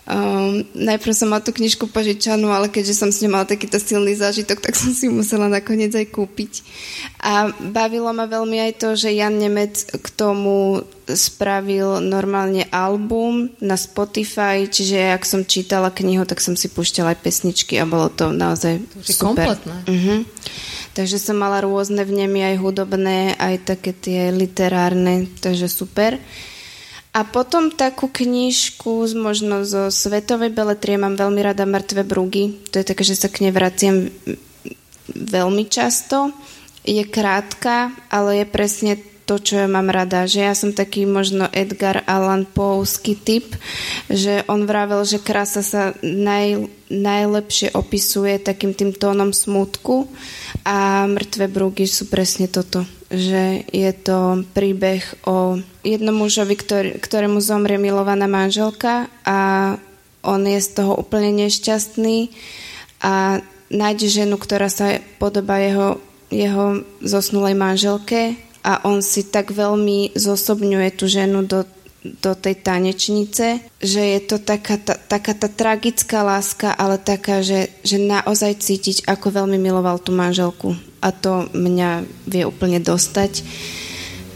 Um, 0.02 0.66
najprv 0.74 1.14
som 1.14 1.30
mala 1.30 1.46
tú 1.46 1.54
knižku 1.54 1.86
požičanú, 1.86 2.50
ale 2.50 2.66
keďže 2.66 2.98
som 2.98 3.14
s 3.14 3.22
ňou 3.22 3.38
mala 3.38 3.46
takýto 3.46 3.78
silný 3.78 4.18
zážitok, 4.18 4.58
tak 4.58 4.74
som 4.74 4.90
si 4.90 5.06
ju 5.06 5.14
musela 5.14 5.46
nakoniec 5.46 5.94
aj 5.94 6.10
kúpiť. 6.10 6.52
A 7.22 7.54
bavilo 7.54 8.10
ma 8.10 8.26
veľmi 8.26 8.58
aj 8.66 8.72
to, 8.82 8.88
že 8.98 9.14
Jan 9.14 9.38
Nemec 9.38 9.78
k 9.78 10.06
tomu 10.18 10.82
spravil 11.06 12.02
normálne 12.02 12.66
album 12.74 13.54
na 13.62 13.78
Spotify, 13.78 14.66
čiže 14.66 15.14
ak 15.14 15.22
som 15.22 15.46
čítala 15.46 15.94
knihu, 15.94 16.26
tak 16.26 16.42
som 16.42 16.58
si 16.58 16.66
púšťala 16.66 17.14
aj 17.14 17.22
pesničky 17.22 17.78
a 17.78 17.86
bolo 17.86 18.10
to 18.10 18.34
naozaj 18.34 18.82
to 18.82 19.06
super. 19.06 19.54
Kompletné. 19.54 19.76
Uh-huh. 19.86 20.20
Takže 20.98 21.22
som 21.22 21.38
mala 21.38 21.62
rôzne 21.62 22.02
vnemy, 22.02 22.42
aj 22.42 22.56
hudobné, 22.58 23.38
aj 23.38 23.70
také 23.70 23.94
tie 23.94 24.34
literárne, 24.34 25.30
takže 25.38 25.70
super. 25.70 26.18
A 27.12 27.28
potom 27.28 27.68
takú 27.68 28.08
knižku 28.08 29.04
z, 29.04 29.12
možno 29.12 29.68
zo 29.68 29.92
svetovej 29.92 30.48
beletrie 30.48 30.96
mám 30.96 31.20
veľmi 31.20 31.44
rada 31.44 31.68
Mŕtve 31.68 32.08
brugy. 32.08 32.56
To 32.72 32.80
je 32.80 32.88
také, 32.88 33.04
že 33.04 33.20
sa 33.20 33.28
k 33.28 33.44
nej 33.44 33.52
vraciam 33.52 34.08
veľmi 35.12 35.68
často. 35.68 36.32
Je 36.88 37.04
krátka, 37.04 37.92
ale 38.08 38.42
je 38.42 38.46
presne 38.48 38.92
to, 39.28 39.36
čo 39.36 39.60
ja 39.60 39.68
mám 39.68 39.92
rada. 39.92 40.24
Že 40.24 40.40
ja 40.40 40.54
som 40.56 40.72
taký 40.72 41.04
možno 41.04 41.52
Edgar 41.52 42.00
Allan 42.08 42.48
Poe'ský 42.48 43.20
typ, 43.20 43.60
že 44.08 44.40
on 44.48 44.64
vravel, 44.64 45.04
že 45.04 45.20
krása 45.20 45.60
sa 45.60 45.92
naj, 46.00 46.64
najlepšie 46.88 47.76
opisuje 47.76 48.40
takým 48.40 48.72
tým 48.72 48.96
tónom 48.96 49.36
smutku 49.36 50.08
a 50.62 51.06
mŕtve 51.10 51.50
brúgy 51.50 51.90
sú 51.90 52.06
presne 52.06 52.46
toto 52.46 52.86
že 53.12 53.68
je 53.68 53.92
to 53.92 54.40
príbeh 54.56 55.04
o 55.28 55.60
jednom 55.84 56.16
mužovi, 56.16 56.56
ktorý, 56.56 56.90
ktorému 56.96 57.44
zomrie 57.44 57.76
milovaná 57.76 58.24
manželka 58.24 59.12
a 59.20 59.76
on 60.24 60.40
je 60.48 60.56
z 60.56 60.80
toho 60.80 60.96
úplne 60.96 61.44
nešťastný 61.44 62.32
a 63.04 63.44
nájde 63.68 64.08
ženu, 64.08 64.40
ktorá 64.40 64.72
sa 64.72 64.96
podobá 65.20 65.60
jeho, 65.60 66.00
jeho 66.32 66.88
zosnulej 67.04 67.52
manželke 67.52 68.40
a 68.64 68.80
on 68.88 69.04
si 69.04 69.28
tak 69.28 69.52
veľmi 69.52 70.16
zosobňuje 70.16 70.88
tú 70.96 71.04
ženu 71.04 71.44
do, 71.44 71.68
do 72.02 72.34
tej 72.34 72.58
tanečnice, 72.58 73.62
že 73.78 74.02
je 74.02 74.20
to 74.26 74.42
taká 74.42 74.74
tá, 74.74 74.98
taká 74.98 75.38
tá 75.38 75.46
tragická 75.46 76.26
láska, 76.26 76.74
ale 76.74 76.98
taká, 76.98 77.46
že, 77.46 77.70
že 77.86 78.02
naozaj 78.02 78.58
cítiť, 78.58 79.06
ako 79.06 79.42
veľmi 79.42 79.58
miloval 79.58 80.02
tú 80.02 80.10
manželku 80.10 80.74
a 81.02 81.14
to 81.14 81.46
mňa 81.54 82.06
vie 82.26 82.42
úplne 82.46 82.82
dostať. 82.82 83.42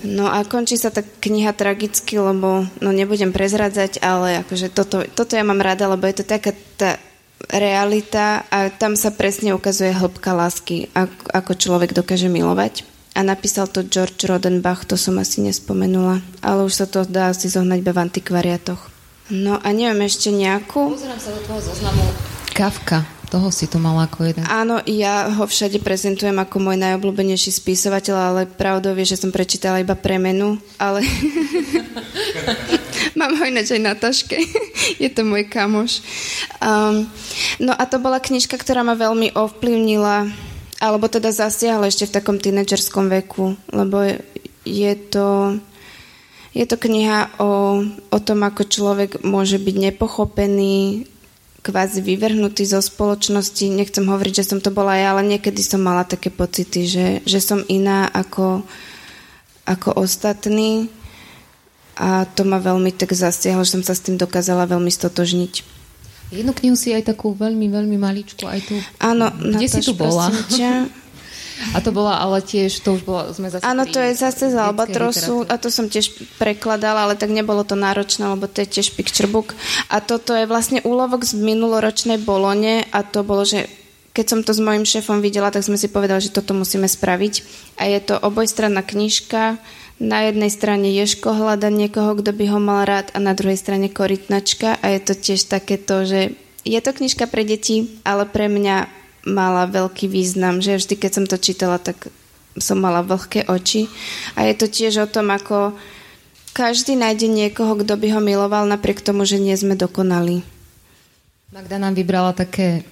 No 0.07 0.31
a 0.31 0.47
končí 0.47 0.79
sa 0.79 0.95
tá 0.95 1.03
kniha 1.03 1.51
tragicky, 1.51 2.23
lebo 2.23 2.67
no 2.79 2.91
nebudem 2.95 3.35
prezradzať, 3.35 3.99
ale 3.99 4.47
akože 4.47 4.71
toto, 4.71 5.03
toto 5.03 5.35
ja 5.35 5.43
mám 5.43 5.59
rada, 5.59 5.91
lebo 5.91 6.07
je 6.07 6.23
to 6.23 6.25
taká 6.27 6.55
tá 6.79 7.03
realita 7.51 8.47
a 8.49 8.71
tam 8.71 8.95
sa 8.95 9.11
presne 9.11 9.55
ukazuje 9.55 9.91
hĺbka 9.91 10.31
lásky, 10.35 10.91
ako, 10.95 11.25
ako 11.35 11.53
človek 11.59 11.91
dokáže 11.95 12.31
milovať. 12.31 12.96
A 13.17 13.25
napísal 13.25 13.65
to 13.73 13.81
George 13.81 14.29
Rodenbach, 14.29 14.85
to 14.85 15.01
som 15.01 15.17
asi 15.17 15.41
nespomenula, 15.41 16.21
ale 16.45 16.69
už 16.69 16.85
sa 16.85 16.87
to 16.87 17.09
dá 17.09 17.33
asi 17.33 17.49
zohnať 17.49 17.81
v 17.81 17.97
antikvariatoch. 17.97 18.93
No 19.33 19.57
a 19.57 19.69
neviem 19.73 20.05
ešte 20.05 20.29
nejakú. 20.29 20.93
Pozerám 20.93 21.17
sa 21.17 21.33
do 21.33 21.41
toho 21.49 21.59
zoznamu. 21.65 22.05
Kafka. 22.53 23.09
Toho 23.27 23.51
si 23.51 23.67
to 23.67 23.83
mala 23.83 24.07
ako 24.07 24.23
jeden. 24.23 24.47
Áno, 24.47 24.79
ja 24.87 25.27
ho 25.27 25.51
všade 25.51 25.83
prezentujem 25.83 26.39
ako 26.39 26.63
môj 26.63 26.79
najobľúbenejší 26.79 27.51
spisovateľ, 27.51 28.15
ale 28.15 28.41
pravdou 28.47 28.95
je, 29.03 29.17
že 29.17 29.19
som 29.19 29.35
prečítala 29.35 29.83
iba 29.83 29.99
premenu, 29.99 30.63
ale 30.79 31.03
mám 33.19 33.35
ho 33.35 33.43
ináč 33.51 33.75
aj 33.75 33.83
na 33.83 33.99
taške. 33.99 34.39
je 35.03 35.11
to 35.11 35.27
môj 35.27 35.43
kamoš. 35.51 36.07
Um, 36.63 37.11
no 37.59 37.75
a 37.75 37.83
to 37.91 37.99
bola 37.99 38.23
knižka, 38.23 38.55
ktorá 38.63 38.87
ma 38.87 38.95
veľmi 38.95 39.35
ovplyvnila, 39.35 40.31
alebo 40.81 41.09
teda 41.09 41.33
zasiahla 41.33 41.89
ešte 41.89 42.09
v 42.09 42.15
takom 42.21 42.37
tínedžerskom 42.37 43.09
veku, 43.09 43.57
lebo 43.73 44.05
je 44.65 44.93
to... 45.11 45.59
Je 46.57 46.65
to 46.65 46.81
kniha 46.81 47.37
o, 47.37 47.85
o 47.85 48.19
tom, 48.25 48.41
ako 48.41 48.65
človek 48.65 49.21
môže 49.21 49.61
byť 49.61 49.77
nepochopený, 49.77 51.05
kvázi 51.67 52.01
vyvrhnutý 52.01 52.63
zo 52.63 52.79
spoločnosti. 52.79 53.69
Nechcem 53.69 54.09
hovoriť, 54.09 54.41
že 54.41 54.49
som 54.55 54.65
to 54.65 54.73
bola 54.73 54.97
ja, 54.97 55.13
ale 55.13 55.27
niekedy 55.27 55.61
som 55.61 55.85
mala 55.85 56.09
také 56.09 56.33
pocity, 56.33 56.89
že, 56.89 57.07
že 57.29 57.45
som 57.45 57.61
iná 57.69 58.09
ako, 58.09 58.65
ako 59.69 60.01
ostatní 60.01 60.89
a 61.97 62.29
to 62.29 62.45
ma 62.45 62.61
veľmi 62.61 62.93
tak 62.93 63.17
zasiahlo, 63.17 63.65
že 63.65 63.81
som 63.81 63.85
sa 63.85 63.97
s 63.97 64.05
tým 64.05 64.21
dokázala 64.21 64.69
veľmi 64.69 64.93
stotožniť. 64.93 65.76
Jednu 66.35 66.53
knihu 66.53 66.75
si 66.75 66.91
aj 66.91 67.15
takú 67.15 67.35
veľmi, 67.35 67.71
veľmi 67.71 67.97
maličku, 67.99 68.43
aj 68.47 68.61
tu. 68.67 68.75
Áno, 68.99 69.31
Kde 69.31 69.67
si 69.71 69.81
tu 69.83 69.95
bola? 69.95 70.31
A 71.73 71.81
to 71.81 71.89
bola 71.89 72.21
ale 72.21 72.45
tiež, 72.45 72.85
to 72.85 73.01
už 73.01 73.03
bolo, 73.09 73.33
sme 73.33 73.49
zase 73.49 73.65
Áno, 73.65 73.89
to 73.89 73.97
je 73.97 74.13
zase 74.13 74.53
z 74.53 74.57
Albatrosu 74.61 75.49
a 75.49 75.57
to 75.57 75.73
som 75.73 75.89
tiež 75.89 76.37
prekladala, 76.37 77.09
ale 77.09 77.17
tak 77.17 77.33
nebolo 77.33 77.65
to 77.65 77.73
náročné, 77.73 78.29
lebo 78.29 78.45
to 78.45 78.61
je 78.61 78.69
tiež 78.77 78.93
picture 78.93 79.25
book. 79.25 79.57
A 79.89 80.05
toto 80.05 80.37
je 80.37 80.45
vlastne 80.45 80.85
úlovok 80.85 81.25
z 81.25 81.33
minuloročnej 81.41 82.21
Bolone 82.21 82.85
a 82.93 83.01
to 83.01 83.25
bolo, 83.25 83.49
že 83.49 83.73
keď 84.13 84.27
som 84.29 84.41
to 84.41 84.53
s 84.57 84.61
mojim 84.61 84.85
šéfom 84.85 85.21
videla, 85.21 85.53
tak 85.53 85.65
sme 85.65 85.77
si 85.77 85.93
povedali, 85.93 86.25
že 86.25 86.33
toto 86.33 86.57
musíme 86.57 86.89
spraviť. 86.89 87.35
A 87.77 87.89
je 87.89 88.01
to 88.01 88.17
obojstranná 88.17 88.81
knižka, 88.81 89.61
na 89.97 90.29
jednej 90.29 90.53
strane 90.53 90.93
Ješko 90.93 91.33
hľada 91.33 91.73
niekoho, 91.73 92.17
kto 92.21 92.37
by 92.37 92.45
ho 92.53 92.61
mal 92.61 92.85
rád 92.85 93.13
a 93.17 93.19
na 93.21 93.33
druhej 93.33 93.57
strane 93.57 93.89
Korytnačka 93.89 94.77
a 94.77 94.87
je 94.93 95.01
to 95.01 95.15
tiež 95.17 95.49
takéto, 95.49 96.05
že 96.05 96.37
je 96.67 96.81
to 96.83 96.91
knižka 96.93 97.31
pre 97.31 97.47
deti, 97.47 97.97
ale 98.05 98.29
pre 98.29 98.51
mňa 98.53 98.91
mala 99.27 99.67
veľký 99.67 100.07
význam, 100.07 100.61
že 100.61 100.79
vždy, 100.79 100.95
keď 100.99 101.11
som 101.11 101.25
to 101.27 101.41
čítala, 101.41 101.81
tak 101.81 102.11
som 102.57 102.81
mala 102.81 103.05
vlhké 103.05 103.49
oči. 103.49 103.91
A 104.39 104.49
je 104.49 104.55
to 104.57 104.67
tiež 104.71 105.05
o 105.05 105.11
tom, 105.11 105.33
ako 105.33 105.77
každý 106.57 106.97
nájde 106.97 107.29
niekoho, 107.29 107.77
kto 107.77 108.01
by 108.01 108.17
ho 108.17 108.21
miloval, 108.23 108.65
napriek 108.65 109.05
tomu, 109.05 109.29
že 109.29 109.37
nie 109.37 109.53
sme 109.59 109.77
dokonali. 109.77 110.41
Magda 111.53 111.77
nám 111.79 111.95
vybrala 111.95 112.33
také 112.33 112.83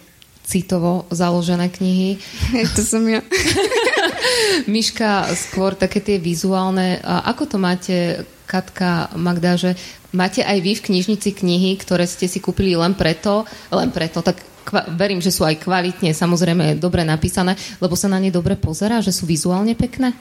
citovo 0.44 1.08
založené 1.08 1.72
knihy. 1.72 2.20
to 2.76 2.84
som 2.84 3.02
ja. 3.08 3.24
Miška, 4.70 5.32
skôr 5.34 5.74
také 5.74 6.04
tie 6.04 6.20
vizuálne. 6.20 7.00
A 7.00 7.32
ako 7.32 7.44
to 7.48 7.56
máte, 7.56 8.22
Katka, 8.44 9.10
Magda, 9.16 9.56
že 9.56 9.74
máte 10.12 10.44
aj 10.44 10.58
vy 10.60 10.72
v 10.76 10.84
knižnici 10.92 11.32
knihy, 11.32 11.80
ktoré 11.80 12.04
ste 12.04 12.28
si 12.28 12.38
kúpili 12.38 12.76
len 12.76 12.92
preto, 12.92 13.48
len 13.72 13.88
preto, 13.90 14.20
tak 14.20 14.38
kva- 14.62 14.86
verím, 14.94 15.24
že 15.24 15.32
sú 15.32 15.48
aj 15.48 15.64
kvalitne, 15.64 16.12
samozrejme 16.12 16.76
dobre 16.76 17.02
napísané, 17.02 17.56
lebo 17.80 17.96
sa 17.96 18.12
na 18.12 18.20
ne 18.20 18.28
dobre 18.28 18.54
pozerá, 18.54 19.00
že 19.00 19.10
sú 19.10 19.24
vizuálne 19.24 19.72
pekné? 19.74 20.12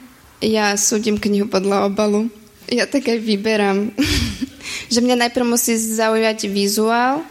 Ja 0.43 0.75
súdim 0.75 1.19
knihu 1.19 1.47
podľa 1.47 1.87
obalu. 1.87 2.27
Ja 2.67 2.87
tak 2.87 3.11
aj 3.11 3.19
vyberám. 3.19 3.91
že 4.93 4.99
mňa 5.03 5.27
najprv 5.27 5.45
musí 5.47 5.75
zaujať 5.75 6.47
vizuál 6.47 7.23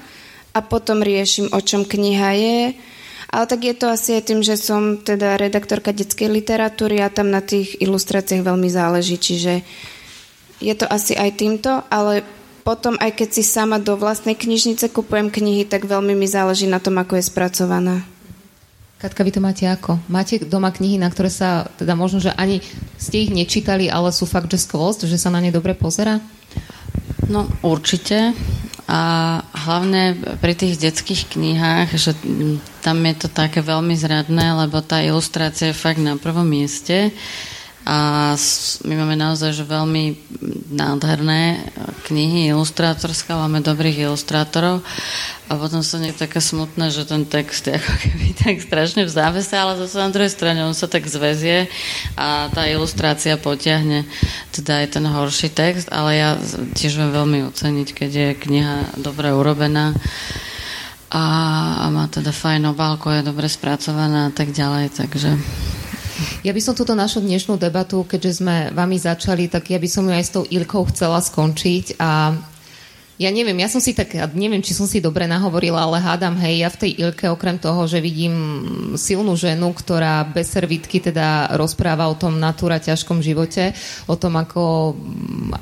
a 0.52 0.60
potom 0.60 1.00
riešim, 1.00 1.48
o 1.52 1.60
čom 1.60 1.88
kniha 1.88 2.30
je 2.36 2.58
ale 3.32 3.48
tak 3.48 3.64
je 3.64 3.72
to 3.72 3.88
asi 3.88 4.20
aj 4.20 4.28
tým, 4.28 4.44
že 4.44 4.60
som 4.60 5.00
teda 5.00 5.40
redaktorka 5.40 5.96
detskej 5.96 6.28
literatúry 6.28 7.00
a 7.00 7.08
tam 7.08 7.32
na 7.32 7.40
tých 7.40 7.80
ilustráciách 7.80 8.44
veľmi 8.44 8.68
záleží, 8.68 9.16
čiže 9.16 9.64
je 10.60 10.74
to 10.76 10.84
asi 10.84 11.16
aj 11.16 11.40
týmto, 11.40 11.80
ale 11.88 12.20
potom 12.62 12.94
aj 13.00 13.16
keď 13.16 13.28
si 13.32 13.42
sama 13.42 13.80
do 13.80 13.96
vlastnej 13.96 14.36
knižnice 14.36 14.92
kupujem 14.92 15.32
knihy, 15.32 15.64
tak 15.64 15.88
veľmi 15.88 16.12
mi 16.12 16.28
záleží 16.28 16.68
na 16.68 16.78
tom, 16.78 17.00
ako 17.00 17.18
je 17.18 17.24
spracovaná. 17.24 18.04
Katka, 19.00 19.26
vy 19.26 19.34
to 19.34 19.42
máte 19.42 19.66
ako? 19.66 19.98
Máte 20.06 20.38
doma 20.38 20.70
knihy, 20.70 20.94
na 21.00 21.10
ktoré 21.10 21.26
sa, 21.26 21.66
teda 21.74 21.98
možno, 21.98 22.22
že 22.22 22.30
ani 22.36 22.62
ste 23.00 23.26
ich 23.26 23.34
nečítali, 23.34 23.90
ale 23.90 24.14
sú 24.14 24.28
fakt, 24.28 24.46
že 24.52 24.62
skvost, 24.62 25.08
že 25.08 25.18
sa 25.18 25.32
na 25.32 25.42
ne 25.42 25.50
dobre 25.50 25.74
pozera? 25.74 26.22
No 27.26 27.50
určite. 27.66 28.30
A 28.90 29.00
hlavne 29.66 30.18
pri 30.42 30.58
tých 30.58 30.76
detských 30.76 31.32
knihách, 31.32 31.88
že 31.94 32.12
tam 32.82 32.98
je 33.06 33.14
to 33.14 33.28
také 33.30 33.62
veľmi 33.62 33.94
zradné, 33.94 34.58
lebo 34.66 34.82
tá 34.82 34.98
ilustrácia 35.00 35.70
je 35.70 35.76
fakt 35.76 36.02
na 36.02 36.18
prvom 36.18 36.44
mieste. 36.44 37.14
A 37.82 38.32
my 38.86 38.94
máme 38.94 39.18
naozaj 39.18 39.58
že 39.58 39.66
veľmi 39.66 40.14
nádherné 40.70 41.66
knihy 42.06 42.54
ilustrátorské, 42.54 43.34
máme 43.34 43.58
dobrých 43.58 44.06
ilustrátorov. 44.06 44.86
A 45.50 45.58
potom 45.58 45.84
sa 45.84 46.00
nie 46.00 46.14
také 46.16 46.40
smutné, 46.40 46.88
že 46.88 47.04
ten 47.04 47.28
text 47.28 47.68
je 47.68 47.76
ako 47.76 47.92
keby 48.00 48.26
tak 48.42 48.54
strašne 48.62 49.02
v 49.04 49.12
závese, 49.12 49.52
ale 49.58 49.76
zase 49.82 49.98
na 49.98 50.08
druhej 50.08 50.32
strane 50.32 50.64
on 50.64 50.72
sa 50.72 50.86
tak 50.86 51.04
zväzie 51.10 51.66
a 52.16 52.48
tá 52.54 52.64
ilustrácia 52.70 53.36
potiahne 53.36 54.06
teda 54.54 54.86
aj 54.86 54.86
ten 54.96 55.04
horší 55.04 55.52
text, 55.52 55.90
ale 55.90 56.16
ja 56.16 56.30
tiež 56.78 56.96
viem 56.96 57.12
veľmi 57.12 57.38
oceniť, 57.52 57.88
keď 57.92 58.10
je 58.10 58.28
kniha 58.48 58.96
dobre 59.02 59.34
urobená 59.34 59.92
a, 61.12 61.24
a 61.84 61.86
má 61.92 62.08
teda 62.08 62.32
fajn 62.32 62.72
obálku, 62.72 63.12
je 63.12 63.20
dobre 63.20 63.44
spracovaná 63.44 64.30
a 64.30 64.32
tak 64.32 64.56
ďalej, 64.56 64.96
takže 64.96 65.36
ja 66.42 66.52
by 66.54 66.60
som 66.62 66.74
túto 66.74 66.92
našu 66.92 67.22
dnešnú 67.22 67.58
debatu, 67.58 68.02
keďže 68.06 68.42
sme 68.42 68.56
vami 68.74 68.96
začali, 68.98 69.46
tak 69.46 69.70
ja 69.70 69.78
by 69.78 69.88
som 69.88 70.06
ju 70.08 70.12
aj 70.12 70.24
s 70.24 70.34
tou 70.34 70.44
Ilkou 70.46 70.86
chcela 70.90 71.18
skončiť 71.20 72.00
a 72.00 72.34
ja 73.20 73.30
neviem, 73.30 73.54
ja 73.62 73.70
som 73.70 73.78
si 73.78 73.94
tak, 73.94 74.10
neviem, 74.34 74.64
či 74.64 74.74
som 74.74 74.88
si 74.88 74.98
dobre 74.98 75.30
nahovorila, 75.30 75.86
ale 75.86 76.02
hádam, 76.02 76.34
hej, 76.42 76.66
ja 76.66 76.68
v 76.72 76.80
tej 76.80 76.90
Ilke 77.06 77.30
okrem 77.30 77.54
toho, 77.54 77.86
že 77.86 78.02
vidím 78.02 78.34
silnú 78.98 79.38
ženu, 79.38 79.70
ktorá 79.70 80.26
bez 80.26 80.50
servitky 80.50 80.98
teda 80.98 81.54
rozpráva 81.54 82.10
o 82.10 82.18
tom 82.18 82.42
natúra 82.42 82.82
ťažkom 82.82 83.22
živote, 83.22 83.78
o 84.10 84.18
tom, 84.18 84.40
ako 84.42 84.96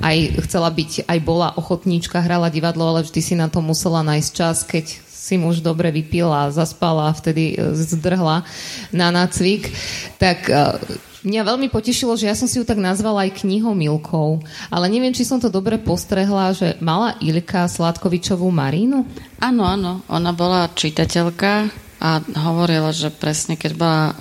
aj 0.01 0.41
chcela 0.49 0.73
byť, 0.73 1.05
aj 1.05 1.19
bola 1.21 1.53
ochotníčka, 1.53 2.25
hrala 2.25 2.49
divadlo, 2.49 2.87
ale 2.87 3.05
vždy 3.05 3.21
si 3.21 3.35
na 3.37 3.45
to 3.45 3.61
musela 3.61 4.01
nájsť 4.01 4.31
čas, 4.33 4.65
keď 4.65 5.10
si 5.31 5.39
muž 5.39 5.63
dobre 5.63 5.87
vypila, 5.95 6.51
zaspala 6.51 7.07
vtedy 7.15 7.55
e, 7.55 7.71
zdrhla 7.71 8.43
na 8.91 9.07
nácvik, 9.15 9.71
tak 10.19 10.51
e, 10.51 10.75
Mňa 11.21 11.45
veľmi 11.45 11.69
potešilo, 11.69 12.17
že 12.17 12.25
ja 12.25 12.33
som 12.33 12.49
si 12.49 12.57
ju 12.57 12.65
tak 12.65 12.81
nazvala 12.81 13.29
aj 13.29 13.45
knihou 13.45 13.77
Milkou, 13.77 14.41
ale 14.73 14.89
neviem, 14.89 15.13
či 15.13 15.21
som 15.21 15.37
to 15.37 15.53
dobre 15.53 15.77
postrehla, 15.77 16.49
že 16.57 16.81
mala 16.81 17.13
Ilka 17.21 17.69
Sladkovičovú 17.69 18.49
Marínu? 18.49 19.05
Áno, 19.37 19.61
áno, 19.69 20.01
ona 20.09 20.33
bola 20.33 20.65
čitateľka 20.73 21.69
a 22.01 22.25
hovorila, 22.25 22.89
že 22.89 23.13
presne 23.13 23.53
keď 23.53 23.71
bola 23.77 24.01
e, 24.09 24.13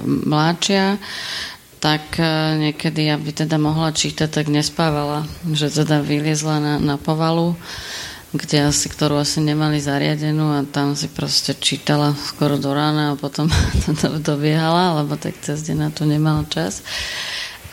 mladšia, 0.00 0.96
tak 1.76 2.16
e, 2.16 2.24
niekedy, 2.56 3.12
aby 3.12 3.36
teda 3.36 3.60
mohla 3.60 3.92
čítať, 3.92 4.32
tak 4.32 4.48
nespávala, 4.48 5.28
že 5.52 5.68
teda 5.68 6.00
vyliezla 6.00 6.56
na, 6.56 6.74
na 6.80 6.96
povalu 6.96 7.52
kde 8.34 8.66
asi, 8.66 8.90
ktorú 8.90 9.22
asi 9.22 9.38
nemali 9.38 9.78
zariadenú 9.78 10.58
a 10.58 10.66
tam 10.66 10.98
si 10.98 11.06
proste 11.06 11.54
čítala 11.54 12.16
skoro 12.18 12.58
do 12.58 12.74
rána 12.74 13.14
a 13.14 13.18
potom 13.18 13.46
to 14.02 14.18
dobiehala, 14.18 15.02
lebo 15.02 15.14
tak 15.14 15.38
cez 15.38 15.62
deň 15.62 15.76
na 15.78 15.90
to 15.94 16.02
nemala 16.08 16.42
čas. 16.50 16.82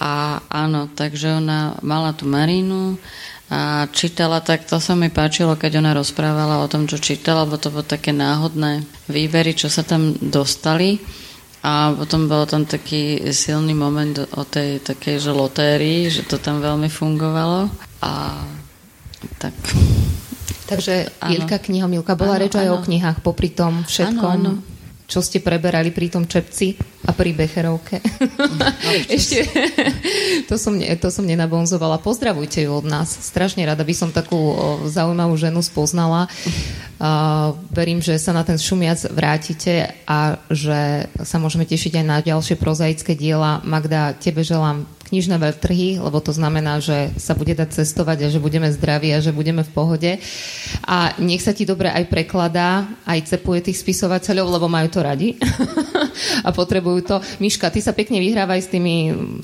A 0.03 0.43
áno, 0.51 0.91
takže 0.91 1.39
ona 1.39 1.79
mala 1.79 2.11
tú 2.11 2.27
Marínu 2.27 2.99
a 3.53 3.85
čítala, 3.93 4.41
tak 4.41 4.65
to 4.65 4.81
sa 4.81 4.97
mi 4.97 5.13
páčilo, 5.13 5.53
keď 5.53 5.79
ona 5.79 5.93
rozprávala 5.93 6.65
o 6.65 6.67
tom, 6.71 6.89
čo 6.89 6.97
čítala, 6.97 7.45
lebo 7.45 7.61
to 7.61 7.69
bolo 7.69 7.85
také 7.85 8.09
náhodné 8.09 8.81
výbery, 9.07 9.53
čo 9.53 9.69
sa 9.69 9.85
tam 9.85 10.17
dostali. 10.17 10.97
A 11.63 11.95
potom 11.95 12.27
bol 12.27 12.43
tam 12.43 12.67
taký 12.67 13.31
silný 13.31 13.71
moment 13.71 14.27
o 14.35 14.43
tej 14.43 14.83
takej 14.83 15.15
že 15.23 15.31
lotérii, 15.31 16.11
že 16.11 16.27
to 16.27 16.35
tam 16.35 16.59
veľmi 16.59 16.91
fungovalo. 16.91 17.71
A 18.03 18.43
tak 19.39 19.55
Takže 20.63 21.11
Ilka 21.27 21.59
knihomilka, 21.59 22.15
bola 22.15 22.39
reč 22.39 22.55
aj 22.55 22.71
o 22.71 22.79
knihách 22.79 23.19
popri 23.19 23.51
tom 23.51 23.83
všetkom, 23.83 24.39
ano, 24.39 24.51
ano. 24.59 25.07
čo 25.07 25.19
ste 25.19 25.43
preberali 25.43 25.91
pri 25.91 26.07
tom 26.07 26.23
Čepci 26.23 26.79
a 27.03 27.11
pri 27.11 27.35
Becherovke. 27.35 27.99
No, 28.39 28.65
Ešte, 29.11 29.43
to 30.49 30.55
som, 30.55 30.79
to 30.79 31.07
som 31.11 31.27
nenabonzovala. 31.27 31.99
Pozdravujte 31.99 32.63
ju 32.63 32.71
od 32.71 32.87
nás. 32.87 33.11
Strašne 33.11 33.67
rada 33.67 33.83
by 33.83 33.95
som 33.95 34.09
takú 34.15 34.55
zaujímavú 34.87 35.35
ženu 35.35 35.59
spoznala. 35.59 36.31
Uh, 37.03 37.59
verím, 37.67 37.99
že 37.99 38.15
sa 38.15 38.31
na 38.31 38.47
ten 38.47 38.55
šumiac 38.55 39.11
vrátite 39.11 39.91
a 40.07 40.39
že 40.47 41.11
sa 41.27 41.35
môžeme 41.35 41.67
tešiť 41.67 41.99
aj 41.99 42.05
na 42.07 42.17
ďalšie 42.23 42.55
prozaické 42.55 43.19
diela. 43.19 43.59
Magda, 43.67 44.15
tebe 44.15 44.47
želám 44.47 44.87
knižné 45.13 45.37
trhy, 45.61 46.01
lebo 46.01 46.17
to 46.17 46.33
znamená, 46.33 46.81
že 46.81 47.13
sa 47.21 47.37
bude 47.37 47.53
dať 47.53 47.69
cestovať 47.69 48.25
a 48.25 48.31
že 48.33 48.41
budeme 48.41 48.65
zdraví 48.73 49.13
a 49.13 49.21
že 49.21 49.29
budeme 49.29 49.61
v 49.61 49.69
pohode. 49.69 50.11
A 50.89 51.13
nech 51.21 51.45
sa 51.45 51.53
ti 51.53 51.69
dobre 51.69 51.93
aj 51.93 52.09
prekladá, 52.09 52.89
aj 53.05 53.29
cepuje 53.29 53.69
tých 53.69 53.77
spisovateľov, 53.85 54.57
lebo 54.57 54.65
majú 54.65 54.89
to 54.89 55.05
radi 55.05 55.37
a 56.47 56.49
potrebujú 56.49 56.99
to. 57.05 57.15
Miška, 57.37 57.69
ty 57.69 57.77
sa 57.77 57.93
pekne 57.93 58.17
vyhrávaj 58.17 58.65
s 58.65 58.73
tými 58.73 58.95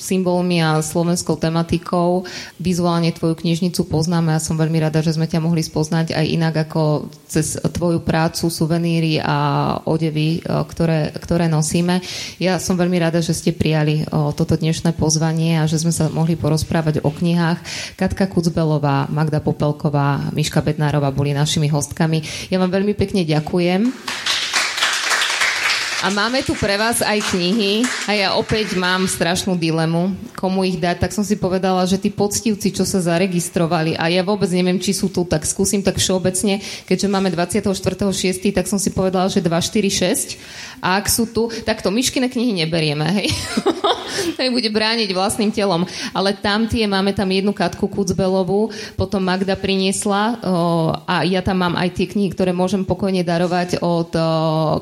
symbolmi 0.02 0.58
a 0.58 0.82
slovenskou 0.82 1.38
tematikou. 1.38 2.26
Vizuálne 2.58 3.14
tvoju 3.14 3.38
knižnicu 3.38 3.86
poznáme 3.86 4.34
a 4.34 4.41
som 4.41 4.58
veľmi 4.58 4.82
rada, 4.82 5.06
že 5.06 5.14
sme 5.14 5.30
ťa 5.30 5.38
mohli 5.38 5.62
spoznať 5.62 6.18
aj 6.18 6.26
inak 6.26 6.56
ako 6.66 7.14
cez 7.30 7.62
tvoju 7.62 8.02
prácu, 8.02 8.50
suveníry 8.50 9.22
a 9.22 9.78
odevy, 9.86 10.41
ktoré, 10.41 11.14
ktoré 11.14 11.46
nosíme. 11.46 12.02
Ja 12.41 12.58
som 12.58 12.74
veľmi 12.74 12.98
rada, 12.98 13.22
že 13.22 13.38
ste 13.38 13.54
prijali 13.54 14.02
toto 14.10 14.58
dnešné 14.58 14.98
pozvanie 14.98 15.59
a 15.60 15.69
že 15.69 15.84
sme 15.84 15.91
sa 15.91 16.07
mohli 16.07 16.40
porozprávať 16.40 17.03
o 17.03 17.10
knihách. 17.11 17.60
Katka 17.99 18.26
Kucbelová, 18.31 19.11
Magda 19.11 19.44
Popelková, 19.44 20.31
Miška 20.31 20.64
Bednárová 20.64 21.11
boli 21.11 21.36
našimi 21.36 21.68
hostkami. 21.68 22.49
Ja 22.49 22.57
vám 22.57 22.72
veľmi 22.72 22.95
pekne 22.95 23.27
ďakujem. 23.27 23.91
A 25.99 26.07
máme 26.07 26.40
tu 26.48 26.56
pre 26.56 26.80
vás 26.80 27.03
aj 27.03 27.36
knihy 27.36 27.84
a 28.07 28.15
ja 28.15 28.27
opäť 28.40 28.80
mám 28.80 29.03
strašnú 29.03 29.60
dilemu, 29.60 30.15
komu 30.31 30.64
ich 30.64 30.80
dať. 30.80 31.03
Tak 31.03 31.11
som 31.11 31.27
si 31.27 31.36
povedala, 31.36 31.84
že 31.84 31.99
tí 31.99 32.07
poctivci, 32.07 32.72
čo 32.72 32.88
sa 32.88 33.03
zaregistrovali 33.03 33.99
a 33.99 34.07
ja 34.07 34.23
vôbec 34.23 34.48
neviem, 34.48 34.80
či 34.80 34.95
sú 34.95 35.11
tu, 35.11 35.27
tak 35.27 35.44
skúsim 35.44 35.84
tak 35.84 35.99
všeobecne, 35.99 36.64
keďže 36.88 37.11
máme 37.11 37.36
24.6., 37.36 38.15
tak 38.56 38.72
som 38.72 38.80
si 38.80 38.95
povedala, 38.95 39.27
že 39.27 39.44
246 39.44 40.40
A 40.80 40.99
ak 40.99 41.11
sú 41.11 41.30
tu, 41.30 41.47
tak 41.64 41.84
to 41.84 41.91
myškine 41.91 42.27
knihy 42.31 42.56
neberieme, 42.65 43.06
hej. 43.19 43.27
to 44.35 44.41
bude 44.51 44.69
brániť 44.72 45.10
vlastným 45.11 45.51
telom. 45.51 45.84
Ale 46.15 46.35
tam 46.35 46.65
tie, 46.65 46.88
máme 46.88 47.11
tam 47.15 47.30
jednu 47.30 47.51
Katku 47.51 47.88
Kucbelovú, 47.88 48.72
potom 48.95 49.23
Magda 49.23 49.60
priniesla 49.60 50.39
o, 50.39 50.95
a 51.03 51.23
ja 51.27 51.43
tam 51.43 51.61
mám 51.64 51.76
aj 51.76 51.95
tie 51.95 52.07
knihy, 52.07 52.31
ktoré 52.31 52.51
môžem 52.56 52.88
pokojne 52.88 53.23
darovať 53.23 53.84
od 53.84 54.11
o, 54.15 54.23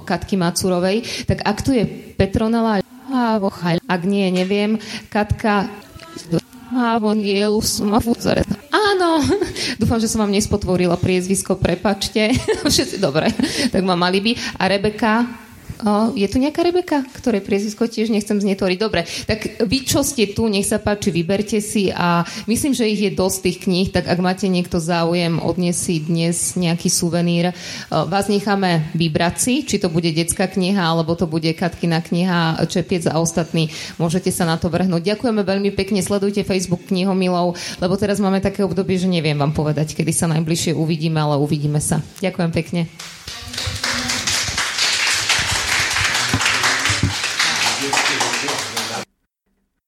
Katky 0.06 0.38
Macurovej. 0.38 1.28
Tak 1.30 1.44
ak 1.44 1.58
tu 1.66 1.74
je 1.74 1.84
Petronela, 2.16 2.82
ak 3.88 4.02
nie, 4.04 4.28
neviem, 4.30 4.78
Katka 5.08 5.72
Áno, 8.68 9.24
dúfam, 9.80 10.00
že 10.04 10.12
som 10.12 10.24
vám 10.24 10.36
nespotvorila 10.36 11.00
priezvisko, 11.00 11.56
prepačte. 11.56 12.36
Všetci, 12.68 13.00
dobre, 13.00 13.32
tak 13.72 13.82
mám 13.88 14.04
alibi. 14.04 14.36
A 14.60 14.68
Rebeka, 14.68 15.47
je 16.18 16.28
tu 16.28 16.38
nejaká 16.42 16.66
Rebeka, 16.66 17.06
ktoré 17.18 17.42
priezvisko 17.42 17.86
tiež 17.86 18.10
nechcem 18.10 18.38
znetvoriť. 18.42 18.78
Dobre, 18.82 19.06
tak 19.30 19.62
vy, 19.62 19.78
čo 19.86 20.02
ste 20.02 20.34
tu, 20.34 20.50
nech 20.50 20.66
sa 20.66 20.82
páči, 20.82 21.14
vyberte 21.14 21.62
si 21.62 21.94
a 21.94 22.26
myslím, 22.50 22.74
že 22.74 22.90
ich 22.90 23.02
je 23.02 23.12
dosť 23.14 23.38
tých 23.46 23.58
kníh, 23.66 23.88
tak 23.94 24.10
ak 24.10 24.20
máte 24.22 24.50
niekto 24.50 24.82
záujem, 24.82 25.38
odniesť 25.38 26.10
dnes 26.10 26.58
nejaký 26.58 26.90
suvenír. 26.90 27.54
Vás 27.90 28.30
necháme 28.30 28.90
vybrať 28.98 29.36
si, 29.38 29.54
či 29.66 29.78
to 29.78 29.90
bude 29.94 30.10
detská 30.10 30.50
kniha, 30.50 30.82
alebo 30.82 31.14
to 31.14 31.30
bude 31.30 31.50
Katkina 31.54 32.02
kniha 32.02 32.66
Čepiec 32.66 33.06
a 33.08 33.22
ostatní. 33.22 33.70
Môžete 34.02 34.34
sa 34.34 34.46
na 34.46 34.58
to 34.58 34.70
vrhnúť. 34.74 35.04
Ďakujeme 35.16 35.42
veľmi 35.46 35.70
pekne, 35.74 36.02
sledujte 36.02 36.46
Facebook 36.48 36.90
knihomilov, 36.90 37.58
lebo 37.82 37.94
teraz 37.98 38.18
máme 38.22 38.42
také 38.42 38.66
obdobie, 38.66 38.98
že 38.98 39.10
neviem 39.10 39.38
vám 39.38 39.54
povedať, 39.54 39.94
kedy 39.98 40.12
sa 40.14 40.30
najbližšie 40.30 40.74
uvidíme, 40.76 41.18
ale 41.18 41.42
uvidíme 41.42 41.82
sa. 41.82 42.02
Ďakujem 42.22 42.52
pekne. 42.54 43.17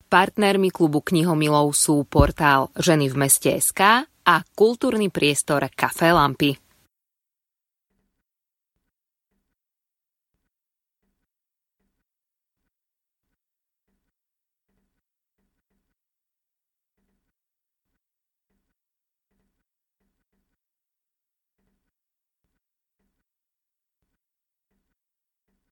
Partnermi 0.10 0.74
klubu 0.74 1.06
knihomilov 1.06 1.70
sú 1.78 2.02
portál 2.02 2.74
Ženy 2.74 3.14
v 3.14 3.16
meste 3.30 3.54
SK 3.54 4.10
a 4.10 4.36
kultúrny 4.58 5.14
priestor 5.14 5.70
Café 5.70 6.10
Lampy. 6.10 6.69